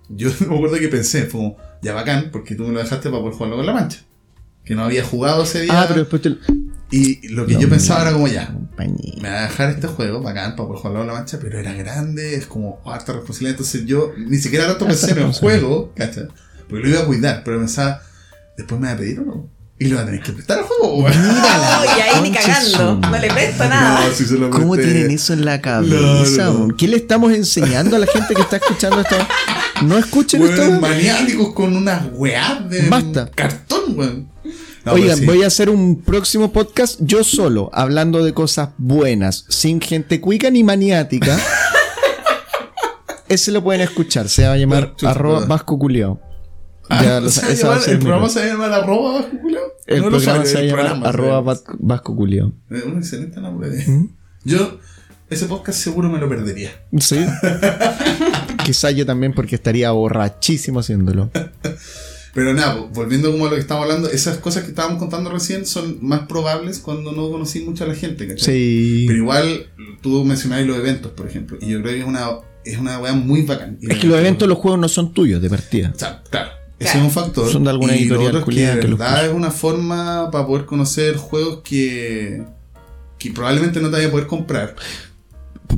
[0.10, 3.22] Yo me acuerdo que pensé, fue como, ya bacán, porque tú me lo dejaste para
[3.22, 4.00] poder jugarlo con la mancha.
[4.66, 5.82] Que no había jugado ese día.
[5.82, 6.38] Ah, pero después te...
[6.92, 8.48] Y lo que No, yo pensaba no, era como ya.
[8.54, 9.16] compañía.
[9.22, 11.74] Me va a dejar este juego bacán para poder jugarlo con la mancha, pero era
[11.74, 13.52] grande, es como oh, harta responsabilidad.
[13.58, 16.28] Entonces yo ni siquiera tanto pensé en el juego, ¿cachai?
[16.70, 18.02] Porque lo iba a cuidar, pero pensaba,
[18.56, 19.50] después me va a pedir o no.
[19.80, 21.28] Y lo va a tener que prestar al juego, weón.
[21.28, 21.34] No,
[21.98, 22.96] y ahí ni cagando.
[22.96, 24.08] No le presto nada.
[24.08, 25.96] No, si se lo ¿Cómo tienen eso en la cabeza?
[25.96, 26.52] No, no, no.
[26.60, 26.78] weón?
[26.78, 29.16] ¿Qué le estamos enseñando a la gente que está escuchando esto?
[29.84, 30.80] No escuchen Weón, esto.
[30.80, 33.30] maniáticos con unas weas de Basta.
[33.32, 34.30] cartón, weón.
[34.86, 35.26] No, Oigan, sí.
[35.26, 40.50] voy a hacer un próximo podcast yo solo, hablando de cosas buenas, sin gente cuica
[40.52, 41.38] ni maniática.
[43.30, 46.20] Ese lo pueden escuchar, se va a llamar Bueno, arroba vasco culiao.
[46.90, 48.46] Ah, Ya, lo- ¿se va a esa va a llamar- ser ¿El programa se va
[48.46, 49.64] a llamar arroba vasco culiao?
[49.88, 51.78] El No lo programa sabe, se va a el llamar programa, arroba ¿sabes?
[51.80, 52.54] vasco, culiao.
[52.72, 53.70] Eh, Un excelente nombre.
[53.70, 54.10] de- ¿Mm?
[54.46, 54.78] Yo,
[55.30, 56.72] ese podcast seguro me lo perdería.
[57.00, 57.18] Sí.
[58.66, 61.30] Quizá yo también porque estaría borrachísimo haciéndolo.
[62.34, 65.30] Pero nada, vo- volviendo como a lo que estamos hablando, esas cosas que estábamos contando
[65.30, 68.46] recién son más probables cuando no conocí mucho a la gente, ¿cachai?
[68.56, 69.04] Sí.
[69.08, 69.68] Pero igual,
[70.02, 72.30] tú mencionabas los eventos, por ejemplo, y yo creo que es una,
[72.66, 73.78] es una weá muy bacán.
[73.82, 75.92] Es que los eventos, los juegos no son tuyos de partida.
[75.96, 77.00] O sea, claro, ese Claro.
[77.00, 77.52] es un factor.
[77.52, 79.52] Son de alguna y lo editorial otro es que de que los verdad es una
[79.52, 82.44] forma para poder conocer juegos que,
[83.18, 84.76] que probablemente no te vaya a poder comprar.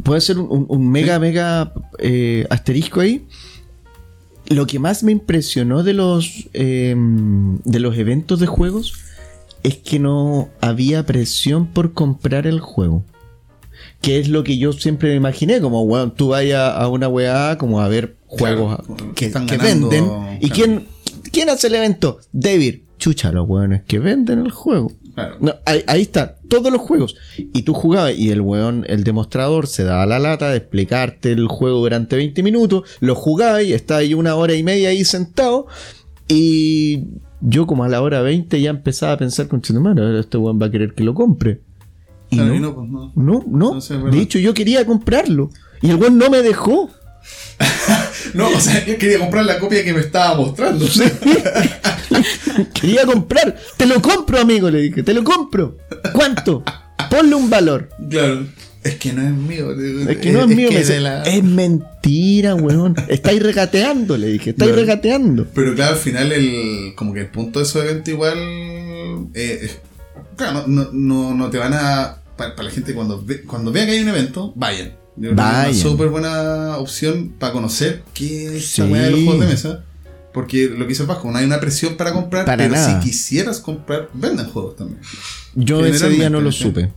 [0.04, 3.28] Puede ser un, mega, mega eh, asterisco ahí.
[4.48, 8.94] Lo que más me impresionó de los, eh, de los eventos de juegos
[9.64, 13.04] es que no había presión por comprar el juego.
[14.02, 17.58] Que es lo que yo siempre me imaginé, como weón, tú vayas a una weá
[17.58, 20.38] como a ver juegos Claro, que, están que ganando, venden.
[20.42, 20.88] ¿Y quién,
[21.32, 22.20] quién hace el evento?
[22.32, 22.82] David.
[22.98, 24.92] Chucha, los weones que venden el juego.
[25.16, 25.38] Claro.
[25.40, 27.16] No, ahí, ahí está, todos los juegos.
[27.38, 31.48] Y tú jugabas y el weón, el demostrador, se daba la lata de explicarte el
[31.48, 32.90] juego durante 20 minutos.
[33.00, 35.68] Lo jugabas y estaba ahí una hora y media ahí sentado.
[36.28, 37.06] Y
[37.42, 40.72] yo como a la hora 20 ya empezaba a pensar, con este weón va a
[40.72, 41.62] querer que lo compre.
[42.30, 43.44] Y Claro, no, y no, no, pues no.
[43.48, 43.66] no.
[43.68, 45.50] Entonces, es de hecho, yo quería comprarlo.
[45.82, 46.90] Y el weón no me dejó.
[48.34, 50.86] No, o sea, yo quería comprar la copia que me estaba mostrando.
[52.74, 53.56] Quería comprar.
[53.78, 55.04] Te lo compro, amigo, le dije.
[55.04, 55.78] Te lo compro.
[56.14, 56.64] ¿Cuánto?
[57.10, 57.90] Ponle un valor.
[58.10, 58.46] Claro.
[58.84, 59.72] Es que no es mío.
[60.10, 60.68] Es que no es, mío.
[60.70, 62.96] me de dice, la- Es mentira, weón.
[63.08, 64.52] Estáis regateando, le dije.
[64.52, 65.48] Estáis regateando.
[65.54, 68.38] Pero claro, al final, el, como que el punto de esos eventos igual.
[69.34, 69.70] eh,
[70.36, 72.18] claro, no, no, no te van a.
[72.38, 74.90] Para, para la gente, cuando, ve- cuando vea que hay un evento, vayan.
[75.16, 75.70] Yo creo que Vayan.
[75.72, 78.82] Es una súper buena opción para conocer qué es Sí.
[78.82, 79.84] de los juegos de mesa.
[80.34, 83.02] Porque lo que hizo el Vasco, no hay una presión para comprar, Para pero nada.
[83.02, 85.00] si quisieras comprar, venden juegos también.
[85.54, 86.92] Yo ese día no lo supe.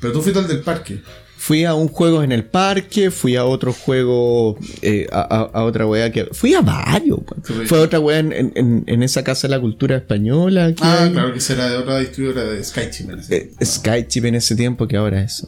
[0.00, 1.00] Pero tú fuiste al del parque.
[1.42, 5.86] Fui a un juego en el parque, fui a otro juego, eh, a, a- otra
[5.86, 6.26] weá que...
[6.32, 7.20] Fui a varios.
[7.64, 10.74] Fue a otra weá en, en- en- esa casa de la cultura española.
[10.74, 11.12] que Ah, hay.
[11.12, 14.86] claro que será de otra distribuidora de Skychip en ese Eh, Skychip en ese tiempo
[14.86, 15.42] que ahora es...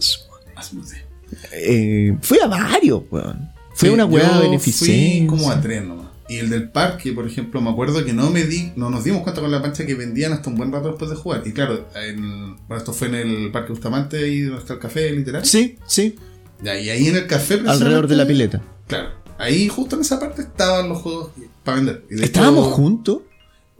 [1.52, 3.50] Eh, fui a varios, weón.
[3.74, 5.18] Fui a Sí, una weá yo beneficencia.
[5.18, 6.06] Fui como a tres nomás.
[6.28, 9.22] Y el del parque, por ejemplo, me acuerdo que no me di, no nos dimos
[9.22, 11.42] cuenta con la pancha que vendían hasta un buen rato después de jugar.
[11.44, 15.10] Y claro, en- bueno, esto fue en el Parque Bustamante, ahí donde está el café,
[15.10, 15.44] literal.
[15.44, 16.16] Sí, sí,
[16.64, 18.62] y ahí en el café alrededor de la pileta.
[18.86, 19.08] Claro,
[19.38, 21.30] ahí justo en esa parte estaban los juegos
[21.64, 22.04] para vender.
[22.10, 23.18] Y ¿Estábamos hecho, juntos?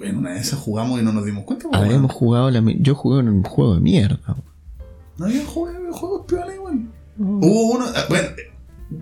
[0.01, 1.69] En una de esas jugamos y no nos dimos cuenta.
[1.69, 2.19] pues, Habremos weón.
[2.19, 2.63] jugado la...
[2.81, 4.37] Yo jugué en un juego de mierda.
[5.17, 6.89] No había juegos, juegos piola igual.
[7.19, 7.85] Hubo uno.
[7.95, 8.29] ah, bueno,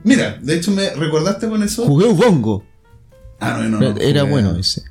[0.04, 1.86] mira, de hecho me recordaste con eso.
[1.86, 2.64] Jugué Ubongo.
[3.40, 4.82] Ah, no, no, no, Era jugué- bueno ese.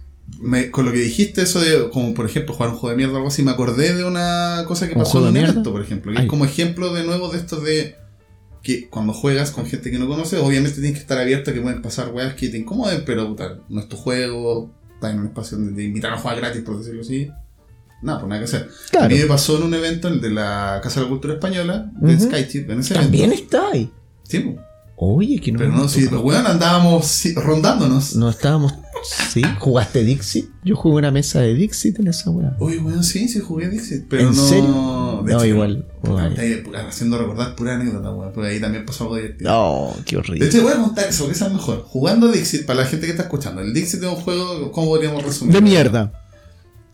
[0.42, 3.14] me- con lo que dijiste, eso de, como por ejemplo, jugar un juego de mierda
[3.14, 6.14] o algo así, me acordé de una cosa que ¿Un pasó en evento, por ejemplo.
[6.14, 7.96] Que es como ejemplo de nuevo de esto de
[8.64, 11.62] que cuando juegas con gente que no conoces, obviamente tienes que estar abierto a que
[11.62, 15.28] pueden pasar weas que te incomoden, pero puta, no es tu juego, estás en un
[15.28, 17.30] espacio donde te invitan a jugar gratis, por decirlo así.
[18.02, 18.62] Nada, pues nada que hacer.
[18.64, 19.10] A Claro.
[19.10, 22.16] mí me pasó en un evento, el de la Casa de la Cultura Española, de
[22.16, 22.26] Ujú.
[22.26, 23.44] Skychip, en ese También evento.
[23.58, 23.92] está ahí.
[24.24, 24.56] Sí, pues.
[25.02, 25.60] Oye, que no.
[25.60, 28.16] pero no, si los weón andábamos sí, rondándonos.
[28.18, 28.74] No estábamos.
[29.32, 29.42] ¿Sí?
[29.60, 30.50] ¿Jugaste Dixit?
[30.66, 32.58] Yo jugué una mesa de Dixit en esa weá.
[32.60, 34.48] Oye, weón, sí, sí jugué Dixit, pero ¿En no.
[34.48, 35.22] serio?
[35.26, 35.88] de No, hecho, igual.
[36.04, 39.50] pu- haciendo recordar pura anécdota, weón, porque ahí también pasó algo divertido.
[39.52, 40.46] No, qué De horrible.
[40.48, 41.86] hecho, voy a contar eso, que esa es mejor.
[41.88, 45.24] Jugando Dixit, para la gente que está escuchando, el Dixit es un juego, ¿cómo podríamos
[45.24, 45.54] resumir?
[45.54, 46.12] De mierda.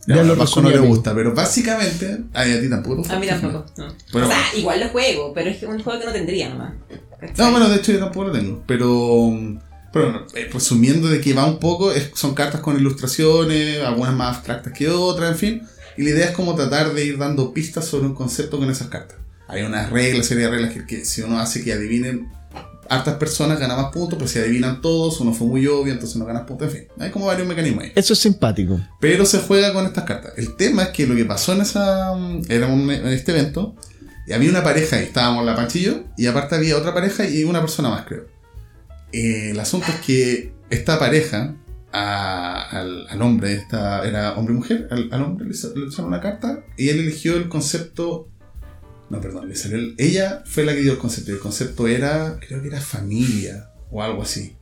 [0.08, 2.20] Ya, Ya a no le gusta, pero básicamente.
[2.32, 3.02] Ay, a ti tampoco.
[3.12, 3.66] A mí tampoco.
[3.78, 3.88] No.
[3.88, 6.74] O sea, igual lo juego, pero es un juego que no tendría nomás.
[7.38, 8.64] No, bueno, de hecho yo tampoco lo tengo.
[8.68, 9.60] Pero.
[9.94, 14.14] Pero bueno, eh, resumiendo de que va un poco, es- son cartas con ilustraciones, algunas
[14.14, 15.62] más abstractas que otras, en fin.
[15.98, 18.90] Y la idea es como tratar de ir dando pistas sobre un concepto con esas
[18.90, 19.18] cartas.
[19.48, 22.28] Hay unas reglas, serie de reglas que, que si uno hace que adivinen
[22.90, 26.26] hartas personas gana más puntos, pero si adivinan todos, uno fue muy obvio, entonces no
[26.26, 26.88] ganas puntos, en fin.
[27.00, 27.92] Hay como varios mecanismos ahí.
[27.96, 28.80] Eso es simpático.
[29.00, 30.34] Pero se juega con estas cartas.
[30.36, 32.12] El tema es que lo que pasó en esa
[32.50, 33.76] era un- en este evento,
[34.28, 37.60] y había una pareja ahí, estábamos la Panchillo, y aparte había otra pareja y una
[37.62, 38.26] persona más, creo.
[39.12, 41.56] Eh, el asunto es que esta pareja,
[41.92, 46.08] a- al, al hombre, esta, era hombre y mujer, al, al hombre le, le echaron
[46.08, 48.28] una carta y él eligió el concepto.
[49.10, 51.32] No, perdón, le salió el- ella fue la que dio el concepto.
[51.32, 54.56] y El concepto era, creo que era familia o algo así.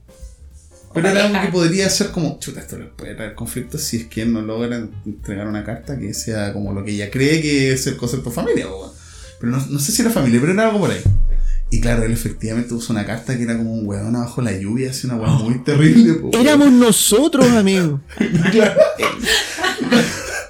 [0.94, 4.06] Pero era algo que podría ser como, chuta, esto les puede traer conflictos si es
[4.06, 7.88] que no logran entregar una carta que sea como lo que ella cree que es
[7.88, 8.68] el concepto familia.
[8.68, 8.92] weón.
[9.44, 11.02] Pero no, no sé si era familia, pero era algo por ahí.
[11.70, 14.92] Y claro, él efectivamente usó una carta que era como un weón abajo la lluvia,
[14.92, 16.14] así una weón muy terrible.
[16.14, 16.42] po, weón.
[16.48, 18.00] Éramos nosotros, amigo.
[18.52, 18.80] Claro.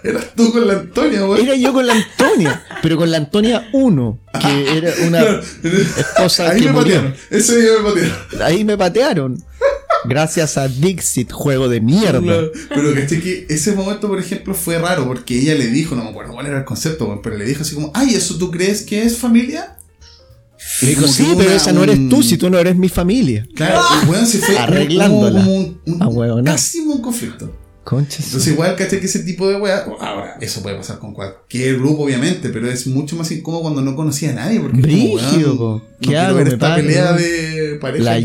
[0.03, 1.39] Eras tú con la Antonia, weón.
[1.43, 2.63] Era yo con la Antonia.
[2.83, 5.39] Pero con la Antonia 1, que era una
[5.97, 6.95] esposa Ahí que me murió.
[6.97, 7.15] patearon.
[7.31, 8.41] Ese día me patearon.
[8.43, 9.43] Ahí me patearon.
[10.06, 12.22] Gracias a Dixit, juego de mierda.
[12.70, 16.10] Pero caché que ese momento, por ejemplo, fue raro porque ella le dijo, no me
[16.10, 19.04] acuerdo cuál era el concepto, pero le dijo así como, ay, ¿eso tú crees que
[19.04, 19.78] es familia?
[20.82, 23.45] Le dijo, sí, pero esa no eres tú, un- si tú no eres mi familia.
[23.56, 25.39] Claro, el weón se fue Arreglándola.
[25.41, 26.43] como un, un, Ah, no.
[26.43, 27.54] casi un conflicto.
[27.84, 28.23] Concha.
[28.23, 32.03] Entonces igual caché que ese tipo de weá, ahora, eso puede pasar con cualquier grupo
[32.03, 35.57] obviamente, pero es mucho más incómodo cuando no conocía a nadie, porque es como, Brígido,
[35.57, 35.63] po.
[35.75, 36.36] no ¿Qué quiero hago?
[36.38, 38.21] ver esta pelea de pareja La.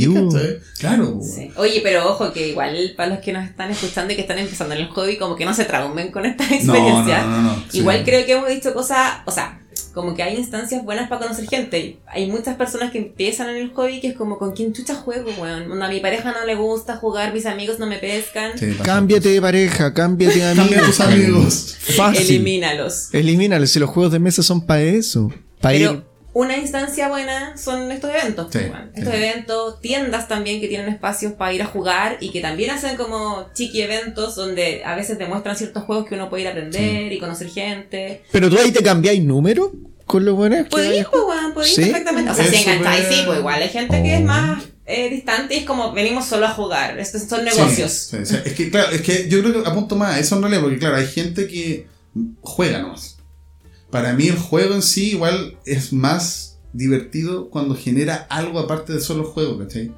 [0.79, 1.51] Claro, Sí.
[1.57, 4.75] Oye, pero ojo que igual para los que nos están escuchando y que están empezando
[4.75, 7.25] en el hobby, como que no se traumen con esta No, experiencia.
[7.25, 7.65] no, no, no, no.
[7.69, 7.79] Sí.
[7.79, 9.61] Igual creo que hemos dicho cosas, o sea,
[9.95, 11.99] como que hay instancias buenas para conocer gente.
[12.07, 15.31] Hay muchas personas que empiezan en el hobby que es como con quién chucha juego,
[15.41, 15.83] weón.
[15.83, 18.59] A mi pareja no le gusta jugar, mis amigos no me pescan.
[18.59, 18.77] Sí.
[18.83, 20.87] Cámbiate de pareja, cámbiate de amigos.
[20.87, 21.77] tus amigos.
[21.97, 22.23] Fácil.
[22.23, 23.13] Elimínalos.
[23.13, 25.33] Elimínalos, si los juegos de mesa son para eso.
[25.61, 26.03] Para ir.
[26.39, 28.47] Una instancia buena son estos eventos.
[28.53, 28.93] Sí, weón.
[28.95, 29.19] Estos sí.
[29.19, 33.49] eventos, tiendas también que tienen espacios para ir a jugar y que también hacen como
[33.55, 37.19] chiqui eventos donde a veces demuestran ciertos juegos que uno puede ir a aprender y
[37.19, 38.23] conocer gente.
[38.31, 39.73] Pero tú ahí te cambiáis número
[40.07, 41.85] con los buenos que Podéis, pues, weón, podéis ¿Sí?
[41.87, 42.31] perfectamente.
[42.31, 45.55] O sea, Es si engancháis, sí, pues igual hay gente que es más eh, distante
[45.57, 47.01] y es como venimos solo a jugar.
[47.01, 47.91] Estos son Sí, negocios.
[47.93, 48.37] sí, sí.
[48.45, 50.79] Es que, claro, es que yo creo que apunto más a eso en realidad, porque
[50.79, 51.89] claro, hay gente que
[52.43, 53.18] juega nomás.
[53.91, 59.01] Para mí el juego en sí igual es más divertido cuando genera algo aparte de
[59.01, 59.93] solo el juego, ¿cachai?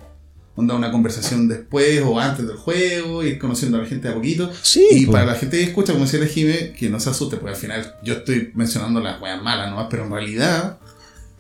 [0.55, 4.17] Onda una conversación después o antes del juego, ir conociendo a la gente de a
[4.17, 4.51] poquito.
[4.63, 7.37] Sí, Y para la gente que escucha, como decía la Jime, que no se asuste,
[7.37, 10.79] porque al final yo estoy mencionando las weas malas nomás, pero en realidad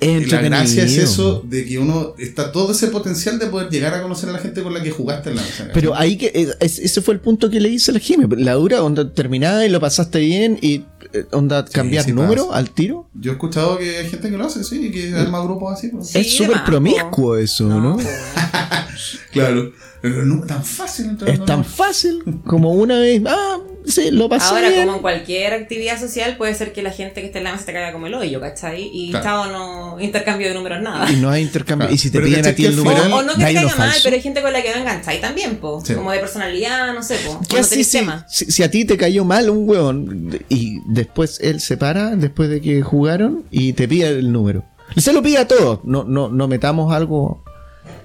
[0.01, 3.93] Es la gracia es eso de que uno está todo ese potencial de poder llegar
[3.95, 5.69] a conocer a la gente con la que jugaste en la mesa.
[5.75, 8.27] Pero ahí que es- es- ese fue el punto que le hice a la Jime.
[8.39, 12.59] La dura, onda terminada y lo pasaste bien y eh, onda cambiar sí número pasa.
[12.59, 13.09] al tiro.
[13.15, 15.89] Yo he escuchado que hay gente que lo hace, sí, y que arma grupos así.
[15.89, 16.09] pues.
[16.09, 17.99] Sí, es súper promiscuo eso, ¿no?
[19.33, 19.73] Claro.
[20.03, 23.23] Pero no es tan fácil entrar Es tan fácil como una vez.
[23.27, 23.59] Ah,
[23.91, 24.83] sí, lo pasé Ahora, bien.
[24.85, 27.65] como en cualquier actividad social, puede ser que la gente que esté en la mesa
[27.67, 28.91] te caiga como el hoyo, ¿cachai?
[28.93, 29.25] Y Claro.
[29.25, 31.11] chao, no intercambio de números, nada.
[31.11, 31.87] Y no hay intercambio.
[31.89, 31.95] Claro.
[31.95, 33.33] Y si te Pero piden ¿cachai a ti el número, O, o no que ¿no
[33.35, 34.01] te caiga mal, falso?
[34.05, 35.83] pero hay gente con la que no engancháis también, po.
[35.85, 35.95] Sí.
[35.95, 37.41] Como de personalidad, no sé, po.
[37.49, 41.39] ¿Qué No así si, si, si a ti te cayó mal un hueón y después
[41.43, 44.65] él se para, después de que jugaron, y te pide el número?
[44.97, 47.45] Y se lo pide a todos, no, no, no metamos algo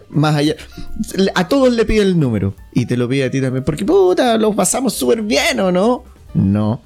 [0.10, 0.56] más allá.
[1.36, 4.38] A todos le pide el número y te lo pide a ti también, porque puta,
[4.38, 6.04] lo pasamos súper bien o no.
[6.34, 6.82] No.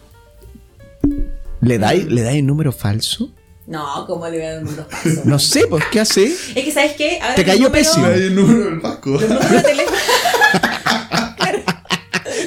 [1.61, 2.09] ¿Le dais Mm.
[2.09, 3.29] ¿le dais el número falso?
[3.67, 5.21] No, ¿cómo le voy a dar un número falso?
[5.25, 6.25] No sé, pues, ¿qué hace?
[6.25, 7.19] Es que, ¿sabes qué?
[7.21, 8.07] Ahora Te cayó pésimo.
[8.07, 9.11] El número del Vasco.
[9.11, 9.97] Los números de teléfono.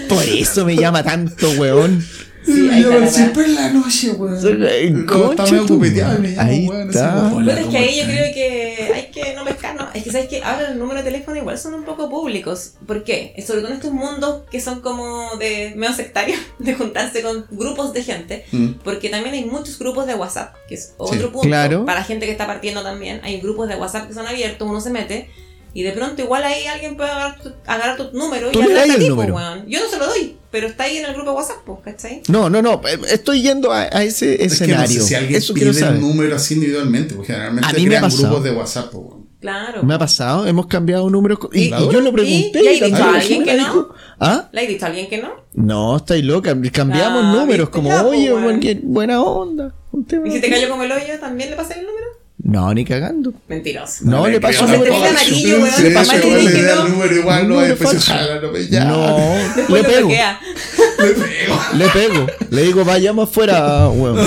[0.09, 2.05] Por eso me llama tanto, huevón.
[2.45, 4.37] Sí, ahí está la siempre en la noche, weón.
[4.69, 6.07] Eh, concha Está medio
[6.39, 7.17] Ahí weón, está.
[7.17, 7.39] es que ¿cómo
[7.79, 9.87] ahí yo creo que hay que no pescar, ¿no?
[9.95, 12.75] Es que sabes que ahora los números de teléfono igual son un poco públicos.
[12.87, 13.35] ¿Por qué?
[13.47, 17.93] Sobre todo en estos mundos que son como de medio sectarios, de juntarse con grupos
[17.93, 18.45] de gente.
[18.53, 18.69] Mm.
[18.85, 21.41] Porque también hay muchos grupos de WhatsApp, que es otro Sí, punto.
[21.49, 21.85] claro.
[21.85, 23.21] Para gente que está partiendo también.
[23.25, 25.29] Hay grupos de WhatsApp que son abiertos, uno se mete.
[25.75, 28.95] Y de pronto igual ahí alguien puede agarrar tu, agarrar tu número y das a
[28.95, 29.65] el ti, weón.
[29.67, 32.21] Yo no se lo doy, pero está ahí en el grupo de WhatsApp, po, ¿cachai?
[32.29, 32.83] No, no, no.
[32.87, 35.01] eh, Estoy yendo a, a ese Es que no escenario.
[35.01, 38.45] sé si alguien Eso pide el número así individualmente, porque generalmente A mí crean grupos
[38.45, 39.22] de WhatsApp, po, weón.
[39.43, 39.83] Claro.
[39.83, 41.39] Me ha pasado, hemos cambiado números.
[41.53, 42.61] Y, ¿Y- y yo lo pregunté.
[42.63, 43.65] y- dicho a alguien que no?
[43.65, 44.49] dijo, ¿Ah?
[44.53, 45.29] ¿Le has dicho a alguien que no?
[45.55, 46.57] No, estáis loca.
[46.73, 47.69] Cambiamos Ah, números.
[47.69, 48.47] Como, Ya, pues, oye, bueno.
[48.47, 49.75] buen- qué buena onda.
[49.93, 50.51] ¿Y si te así".
[50.51, 52.07] cayó como el hoyo, también le pasé el número?
[52.45, 53.33] No, ni cagando.
[53.49, 54.05] Mentiroso.
[54.05, 54.75] No, le paso creo.
[54.75, 55.11] el número falso.
[55.21, 56.89] amarillo, weón, Sí, le pasó el le número el no.
[56.89, 58.69] número igual, no, después no le lo pego.
[59.69, 61.61] Le pego.
[61.77, 62.27] Le pego.
[62.51, 64.19] Le digo, vayamos afuera, weón.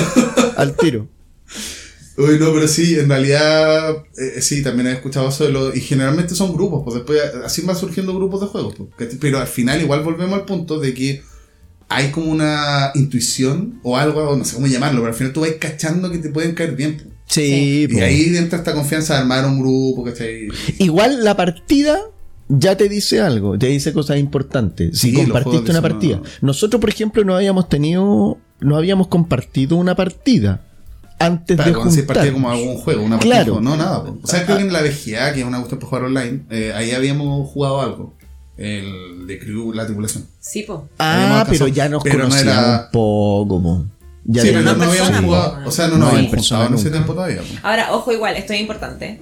[0.58, 1.08] Al tiro.
[2.18, 5.82] Uy, no, pero sí, en realidad, eh, sí, también he escuchado eso de lo, y
[5.82, 9.82] generalmente son grupos, pues después así van surgiendo grupos de juegos, pues, pero al final
[9.82, 11.22] igual volvemos al punto de que
[11.90, 15.52] hay como una intuición o algo, no sé cómo llamarlo, pero al final tú vas
[15.60, 16.96] cachando que te pueden caer bien.
[16.98, 17.10] pues.
[17.28, 20.48] Sí, Y ahí entra esta confianza de armar un grupo, ¿cachai?
[20.80, 22.00] Igual la partida
[22.48, 24.98] ya te dice algo, te dice cosas importantes.
[25.00, 26.18] Si Sí, compartiste una partida.
[26.18, 26.24] no.
[26.42, 30.66] Nosotros, por ejemplo, no habíamos tenido, no habíamos compartido una partida
[31.20, 32.06] antes Para de se juntar.
[32.06, 33.62] partía como algún juego, una partida, Claro.
[33.62, 34.04] no, nada.
[34.04, 34.16] pues.
[34.24, 36.74] O sea, creo que en la VGA, que es una cuestión para jugar online, eh,
[36.76, 38.14] ahí habíamos jugado algo.
[38.58, 40.26] El de Crew, la tripulación.
[40.40, 40.88] Sí, po.
[40.98, 43.86] Ah, Habíamos pero ya nos pero no era- un poco, po.
[44.24, 45.70] Ya sí, pero no, no habíamos jugado, po.
[45.70, 46.98] o sea, no No, nos en habíamos persona juntado en ese nunca.
[46.98, 47.60] tiempo todavía.
[47.64, 49.22] Ahora, ojo, igual, esto es importante.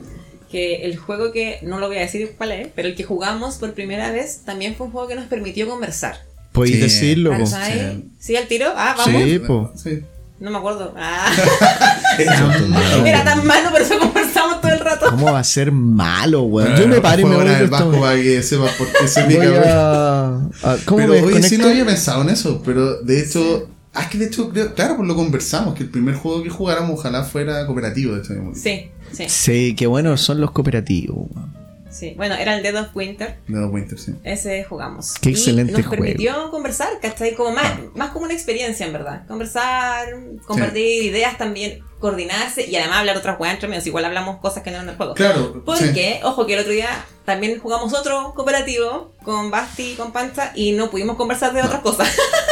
[0.51, 3.55] Que el juego que, no lo voy a decir cuál es, pero el que jugamos
[3.55, 6.15] por primera vez también fue un juego que nos permitió conversar.
[6.51, 6.81] Podéis Sí.
[6.81, 7.39] decirlo, po.
[7.39, 8.03] ¿Cachai?
[8.19, 8.67] ¿Sí al tiro?
[8.75, 9.23] Ah, vamos.
[9.23, 9.71] Sí, po.
[9.75, 10.01] Sí.
[10.43, 10.93] No me acuerdo.
[10.97, 11.31] Ah,
[12.19, 13.05] Era malo.
[13.05, 15.05] era tan malo, por eso conversamos todo el rato.
[15.09, 16.75] ¿Cómo va a ser malo, weón?
[16.75, 17.91] Yo me paro y me voy a el weá.
[18.01, 20.51] para que sepas por qué se pica, weón.
[20.83, 24.07] ¿Cómo Pero me oye, sí no había pensado en eso, pero de hecho, ah, es
[24.07, 27.23] que de hecho, creo- claro, pues lo conversamos, que el primer juego que jugáramos ojalá
[27.23, 28.33] fuera cooperativo, de hecho.
[28.33, 28.69] habíamos dicho.
[28.69, 31.27] Sí, sí, Sí, qué buenos son los cooperativos.
[31.33, 31.62] weón.
[31.93, 32.13] Sí.
[32.17, 33.37] Bueno, era el Dead of Winter.
[33.47, 34.13] De los Winter, sí.
[34.23, 35.13] Ese jugamos.
[35.21, 36.03] Qué Y excelente nos juego.
[36.03, 37.35] permitió conversar, ¿cachai?
[37.35, 39.25] Como más, más como una experiencia, en verdad.
[39.27, 40.07] Conversar,
[40.45, 43.87] compartir ideas también, coordinarse y además hablar otras weas entre medios.
[43.87, 45.13] Igual hablamos cosas que no eran del juego.
[45.13, 45.61] Claro, sí.
[45.65, 46.89] Porque, ojo, que el otro día
[47.25, 51.81] también jugamos otro cooperativo con Basti y con Pancha y no pudimos conversar de otras
[51.81, 52.09] cosas.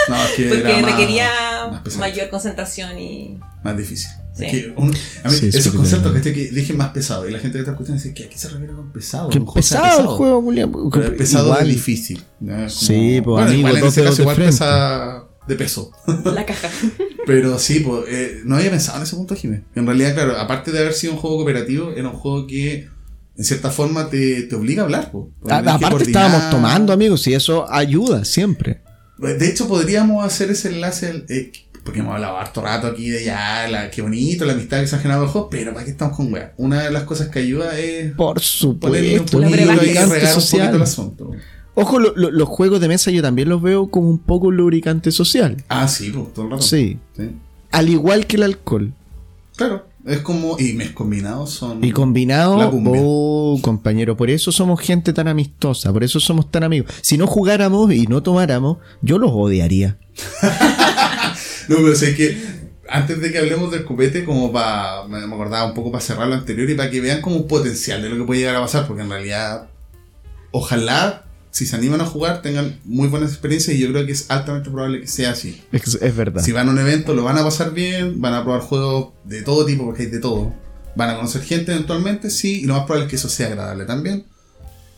[0.07, 1.29] No, es que Porque requería
[1.97, 3.39] mayor concentración y.
[3.63, 4.09] Más difícil.
[4.34, 4.45] Sí.
[4.45, 6.23] Es que un- a mí, Sí, esos conceptos claro.
[6.23, 8.47] que, que dije más pesado y la gente que está escuchando dice que aquí se
[8.49, 9.29] refiere con pesado.
[9.29, 10.71] Juego sea pesado el juego, Julián.
[11.17, 11.61] Pesado Igual.
[11.69, 12.23] es difícil.
[12.69, 15.91] Sí, pues, bueno, amigo, igual en ese caso igual pesa de peso.
[16.25, 16.69] La caja.
[17.25, 19.65] Pero sí, pues, eh, no había pensado en ese punto, Jiménez.
[19.75, 22.88] En realidad, claro, aparte de haber sido un juego cooperativo, era un juego que
[23.38, 25.11] en cierta forma te, te obliga a hablar.
[25.11, 25.25] pues.
[25.49, 28.82] A- que aparte estábamos tomando, amigos, y eso ayuda siempre.
[29.17, 31.51] De hecho, podríamos hacer ese enlace, eh,
[31.84, 34.95] porque hemos hablado harto rato aquí de ya, la, qué bonito, la amistad que se
[34.95, 36.53] ha generado el juego, pero ¿para qué estamos con weá?
[36.57, 38.39] Una de las cosas que ayuda es Por
[38.79, 40.82] ponerle un supuesto, La poquito y regar un poquito el social.
[40.82, 41.32] asunto.
[41.73, 45.09] Ojo, lo- lo- los juegos de mesa yo también los veo como un poco lubricante
[45.11, 45.63] social.
[45.69, 46.63] Ah, sí, pues, todo el rato.
[46.63, 46.99] Sí.
[47.17, 47.29] Sí.
[47.71, 48.93] Al igual que el alcohol.
[49.55, 51.84] Claro, es como, y mes combinados son...
[51.84, 53.01] Y combinado, La cumbia.
[53.03, 56.91] oh, compañero, por eso somos gente tan amistosa, por eso somos tan amigos.
[57.01, 59.97] Si no jugáramos y no tomáramos, yo los odiaría.
[61.72, 62.38] No, pero sé que
[62.89, 65.07] antes de que hablemos del copete, como para.
[65.07, 68.01] Me acordaba un poco para cerrar lo anterior y para que vean como un potencial
[68.01, 69.69] de lo que puede llegar a pasar, porque en realidad,
[70.51, 74.30] ojalá, si se animan a jugar, tengan muy buenas experiencias y yo creo que es
[74.30, 75.61] altamente probable que sea así.
[75.72, 76.43] Es, es verdad.
[76.43, 79.41] Si van a un evento, lo van a pasar bien, van a probar juegos de
[79.41, 80.53] todo tipo, porque hay de todo.
[80.97, 83.86] Van a conocer gente eventualmente, sí, y lo más probable es que eso sea agradable
[83.86, 84.26] también.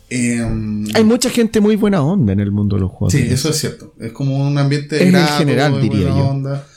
[0.10, 3.14] Em, Hay mucha gente muy buena onda en el mundo de los juegos.
[3.14, 3.94] Sí, eso es cierto.
[4.00, 6.28] Es como un ambiente Es en grato, general, diría buena yo.
[6.28, 6.68] onda.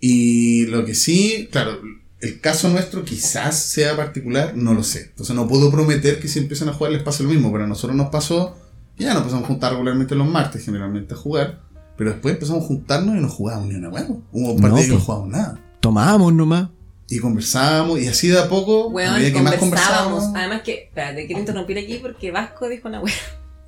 [0.00, 1.78] Y lo que sí, claro,
[2.20, 5.06] el caso nuestro quizás sea particular, no lo sé.
[5.10, 7.66] Entonces no puedo prometer que si empiezan a jugar les pase lo mismo, pero a
[7.66, 8.56] nosotros nos pasó
[8.98, 11.62] ya nos empezamos a juntar regularmente los martes, generalmente a jugar,
[11.96, 14.22] pero después empezamos a juntarnos y no jugábamos ni una huevo.
[14.32, 15.04] Hubo un par No, que no pues.
[15.04, 15.60] jugábamos nada.
[15.80, 16.68] Tomábamos nomás.
[17.08, 20.24] Y conversábamos, y así de a poco, a Weón, medida que más conversábamos.
[20.34, 23.12] Además que, espérate, quiero interrumpir aquí porque Vasco dijo una wea.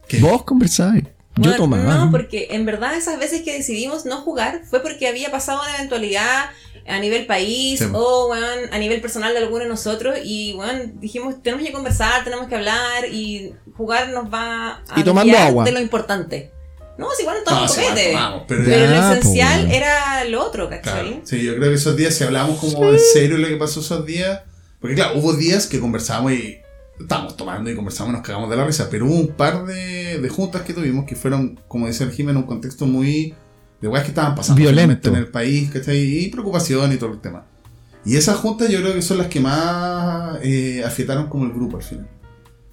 [0.09, 0.19] ¿qué?
[0.21, 1.05] Vos conversáis.
[1.37, 1.95] Yo Bueno, tomaba.
[1.97, 5.75] No, porque en verdad esas veces que decidimos no jugar fue porque había pasado una
[5.77, 6.45] eventualidad
[6.87, 7.87] a nivel país Sí.
[7.93, 12.23] o weón, a nivel personal de alguno de nosotros y bueno, dijimos tenemos que conversar,
[12.23, 15.65] tenemos que hablar y jugar nos va a Y tomando agua.
[15.65, 16.53] de lo importante.
[16.99, 18.13] No, si igual no No, tomamos sí, igual copete.
[18.13, 20.83] tomamos, pero- pero Ya, lo esencial era lo otro, ¿cachai?
[21.09, 21.21] Claro.
[21.25, 24.07] Sí, yo creo que esos días, si hablamos como en serio lo que pasó esos
[24.07, 24.41] días,
[24.81, 26.59] porque claro, hubo días que conversamos y
[27.01, 30.19] estábamos tomando y conversamos y nos cagamos de la risa, pero hubo un par de,
[30.21, 33.35] de juntas que tuvimos que fueron, como dice el Jiménez, en un contexto muy
[33.81, 35.09] de weas que estaban pasando Violento.
[35.11, 35.99] en el país, ¿cachai?
[35.99, 37.45] Y preocupación y todo el tema.
[38.07, 41.79] Y esas juntas yo creo que son las que más eh, afiataron como el grupo
[41.79, 42.09] al final.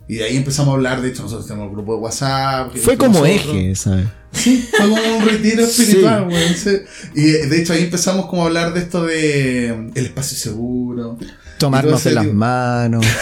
[0.07, 2.75] Y de ahí empezamos a hablar, de hecho nosotros tenemos el grupo de WhatsApp.
[2.75, 3.55] Fue como nosotros.
[3.55, 4.07] eje, ¿sabes?
[4.33, 5.81] Fue como un retiro Sí.
[5.83, 6.69] espiritual, sí.
[7.15, 11.17] Y de hecho ahí empezamos como a hablar de esto de mm, el espacio seguro.
[11.57, 13.05] Tomarnos de las manos.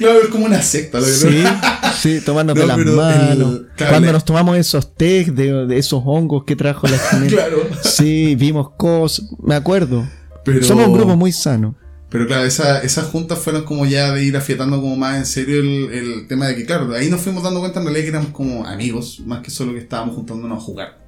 [0.00, 1.44] Claro, es como una secta, lo que Sí,
[2.02, 3.60] sí, tomarnos No, de las el- manos.
[3.76, 7.30] claro, Cuando le- nos tomamos esos test de, de esos hongos que trajo la Jimena.
[7.30, 7.58] Claro.
[7.84, 9.26] Sí, vimos cosas.
[9.40, 10.04] Me acuerdo.
[10.44, 11.76] Pero, Somos un grupo muy sano.
[12.08, 15.60] Pero claro, esa- esas juntas fueron como ya de ir afiatando como más en serio
[15.60, 18.30] el, el tema de que, claro, ahí nos fuimos dando cuenta en realidad que éramos
[18.30, 20.98] como amigos, más que solo que estábamos juntándonos a jugar.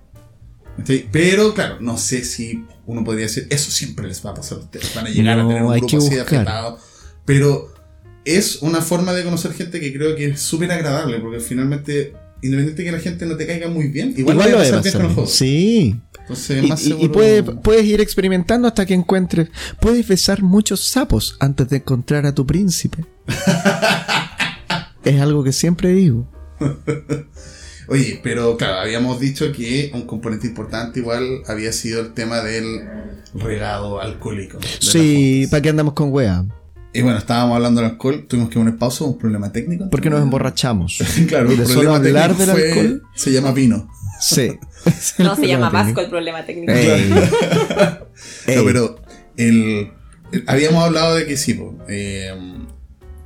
[1.13, 4.61] Pero claro, no sé si uno podría decir, eso siempre les va a pasar a
[4.63, 6.79] ustedes, van a llegar a tener un grupo así de afiatado.
[7.25, 7.73] Pero
[8.25, 12.83] es una forma de conocer gente que creo que es súper agradable, porque finalmente, independiente
[12.83, 14.83] de que la gente no te caiga muy bien, igual, Igual lo va a pasar
[14.83, 14.93] bien pasar.
[14.93, 15.15] con el bien.
[15.15, 15.31] juego.
[15.31, 15.97] Sí.
[16.29, 19.49] Entonces, Y, más y- y seguro- puede- puedes ir experimentando hasta que encuentres.
[19.81, 23.05] Puedes besar muchos sapos antes de encontrar a tu príncipe.
[25.05, 26.27] es algo que siempre digo.
[27.91, 32.81] Oye, pero claro, habíamos dicho que un componente importante igual había sido el tema del
[33.35, 34.59] regado alcohólico.
[34.59, 35.47] de Sí.
[35.51, 36.45] ¿para qué andamos con wea?
[36.93, 39.89] Y bueno, estábamos hablando del alcohol, tuvimos que poner pausa, un problema técnico.
[39.91, 40.99] Porque nos emborrachamos.
[41.29, 43.03] claro, el de solo problema hablar del fue- alcohol.
[43.15, 43.89] se llama vino.
[44.21, 44.53] Sí.
[45.19, 46.73] No se llama Vasco el problema técnico.
[46.73, 47.11] Ey.
[48.57, 48.97] No, pero
[49.37, 49.91] el,
[50.33, 52.33] el- habíamos hablado de que sí, po, eh,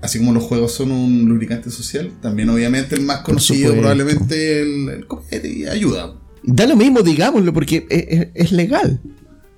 [0.03, 4.88] así como los juegos son un lubricante social, también obviamente el más conocido probablemente el,
[4.90, 6.14] el copete y ayuda.
[6.43, 9.01] Da lo mismo, digámoslo, porque es, es- es legal.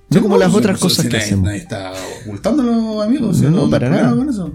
[0.09, 1.45] No como las otras cosas si que nadie, hacemos.
[1.45, 1.93] Nadie está
[2.23, 3.37] ocultándolo, amigos.
[3.37, 4.15] si No, no, para nada.
[4.15, 4.53] con eso.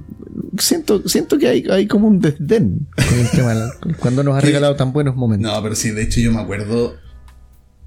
[0.58, 4.76] Siento, siento que hay, hay como un desdén con el tema cuando nos ha regalado
[4.76, 5.50] tan buenos momentos.
[5.52, 6.96] No, pero sí, de hecho yo me acuerdo.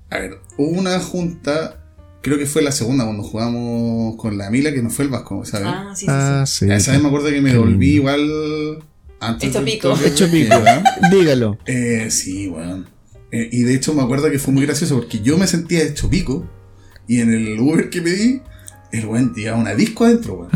[0.10, 1.80] A ver, hubo una junta,
[2.22, 5.44] creo que fue la segunda cuando jugamos con la Mila, que no fue el Vasco,
[5.46, 5.68] ¿sabes?
[5.70, 6.12] Ah, sí, sí, sí.
[6.12, 6.70] Ah, sí.
[6.72, 8.10] A esa vez me acuerdo que me volví lindo.
[8.12, 8.84] igual
[9.20, 9.90] antes Hecho pico.
[9.90, 10.56] toque, Hecho pico.
[11.12, 11.58] Dígalo.
[11.66, 12.88] Eh, sí, weón.
[13.32, 16.10] Eh, y de hecho me acuerdo que fue muy gracioso porque yo me sentía hecho
[16.10, 16.46] pico
[17.16, 18.42] y en el Uber que pedí,
[18.92, 20.50] el weón llevaba una disco adentro, weón.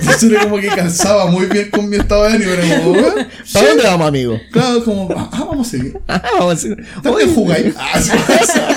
[0.00, 2.50] Entonces era como que calzaba muy bien con mi estado de ánimo.
[2.52, 3.14] Era como, weón,
[3.52, 4.40] ¿Para dónde vamos, amigo?
[4.52, 5.98] claro, como, ah, ah, vamos a seguir.
[6.08, 7.74] Ah, vamos a hacer- ¿Dónde Oye, jugáis?
[7.78, 8.00] Ah,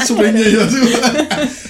[0.06, 0.78] súper así.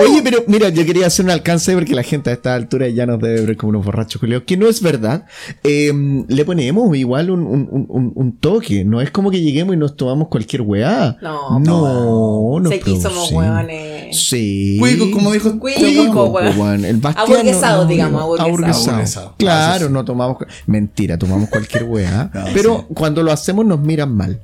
[0.00, 3.06] Oye, pero mira, yo quería hacer un alcance porque la gente a esta altura ya
[3.06, 5.24] nos debe ver como unos borrachos culiados, que no es verdad.
[5.64, 5.92] Eh,
[6.28, 8.84] le ponemos igual un, un- un- un toque.
[8.84, 11.16] No es como que lleguemos y nos tomamos cualquier weá.
[11.20, 12.68] No, no, no.
[12.68, 13.89] Sé que somos hueones.
[14.12, 14.76] Sí.
[14.78, 15.58] Cuico, como dijo.
[15.58, 16.58] Cuico, Cuico, weón.
[16.58, 16.84] weón.
[16.84, 18.48] El Bastián Aburguesado, no- digamos, aburguesado.
[18.50, 18.90] aburguesado.
[18.90, 19.34] Aburguesado.
[19.38, 20.36] Claro, no tomamos.
[20.66, 22.30] Mentira, tomamos cualquier weá.
[22.34, 22.94] No, pero sí.
[22.94, 24.40] cuando lo hacemos nos miran mal.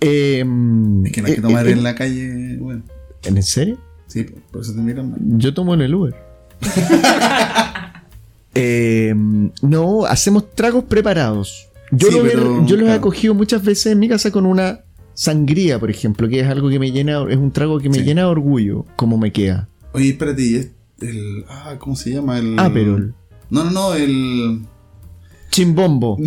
[0.00, 0.38] Eh,
[1.04, 2.84] Es que no hay que eh, tomar eh, en la calle, weón.
[3.24, 3.78] ¿En serio?
[4.08, 5.20] Sí, por eso te miran mal.
[5.38, 6.14] Yo tomo en el Uber.
[8.54, 9.14] Eh,
[9.62, 11.68] no, hacemos tragos preparados.
[11.90, 14.44] Yo, Sí, lo he- pero, yo los he acogido muchas veces en mi casa con
[14.46, 14.80] una
[15.14, 18.02] sangría, por ejemplo, que es algo que me llena, es un trago que me Sí.
[18.04, 19.68] llena de orgullo, como me queda.
[19.92, 21.44] Oye, espérate, y es el.
[21.48, 22.38] Ah, ¿cómo se llama?
[22.38, 22.58] El.
[22.58, 23.14] Aperol.
[23.50, 24.62] No, no, no, el.
[25.50, 26.16] Chimbombo.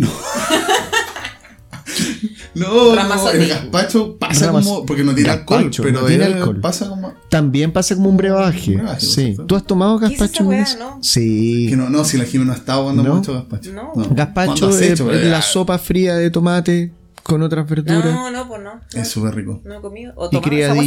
[2.54, 3.36] No, no, Ramazotti.
[3.36, 4.86] el gazpacho pasa Ramas- como.
[4.86, 6.60] Porque no tiene alcohol, pero no tiene él alcohol.
[6.62, 7.12] pasa como.
[7.28, 8.70] También pasa como un brebaje.
[8.72, 9.36] Un brebaje, sí.
[9.46, 10.78] ¿Tú has tomado ¿Qué es esa gazpacho?
[10.78, 10.98] no?
[11.02, 11.66] Sí.
[11.68, 13.18] Que no, no, si la Jimena no ha estado cuando ¿No?
[13.18, 13.72] hecho gazpacho.
[13.72, 13.90] No.
[13.92, 15.12] ¿Cuándo Gazpacho es hecho?
[15.12, 16.92] es Eh, la sopa fría de tomate
[17.26, 18.04] con otras verduras.
[18.04, 18.74] No, no, pues no.
[18.76, 18.80] no.
[19.00, 19.60] Es súper rico.
[19.64, 20.12] No he comido.
[20.16, 20.42] O toma.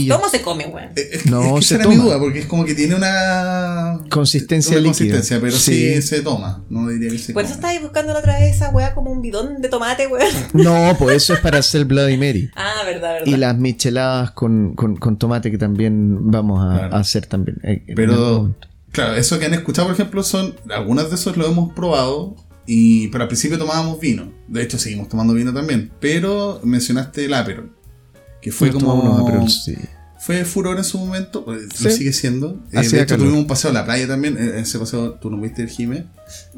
[0.10, 0.90] ¿Cómo se come, weón?
[0.96, 2.96] Eh, Es, No, es que se esa era mi duda, porque es como que tiene
[2.96, 4.92] una Consistencia una líquida.
[5.16, 5.96] consistencia, pero sí.
[5.96, 6.02] Sí.
[6.02, 6.64] se toma.
[6.70, 7.46] No diría que se Por come.
[7.52, 10.28] eso estáis buscando la otra vez esa weá como un bidón de tomate, weón.
[10.54, 12.50] No, pues eso es para hacer Bloody Mary.
[12.56, 13.26] Ah, verdad, verdad.
[13.28, 16.96] Y las micheladas con, con, con tomate que también vamos a, Claro.
[16.96, 17.58] a hacer también.
[17.64, 18.56] eh, Pero,
[18.92, 20.56] claro, eso que han escuchado, por ejemplo, son.
[20.70, 22.36] Algunas de esos lo hemos probado.
[22.72, 24.32] Y, pero al principio tomábamos vino.
[24.48, 25.92] De hecho, seguimos tomando vino también.
[26.00, 27.76] Pero mencionaste el Aperol.
[28.44, 28.94] Que fue Nos como.
[29.02, 29.76] unos Aperol, sí.
[30.20, 31.44] Fue furor en su momento.
[31.46, 32.60] pues, Lo sigue siendo.
[32.72, 34.38] Eh, Hacía de hecho, tuvimos un paseo a la playa también.
[34.38, 36.06] En ese paseo tú no viste el Jime.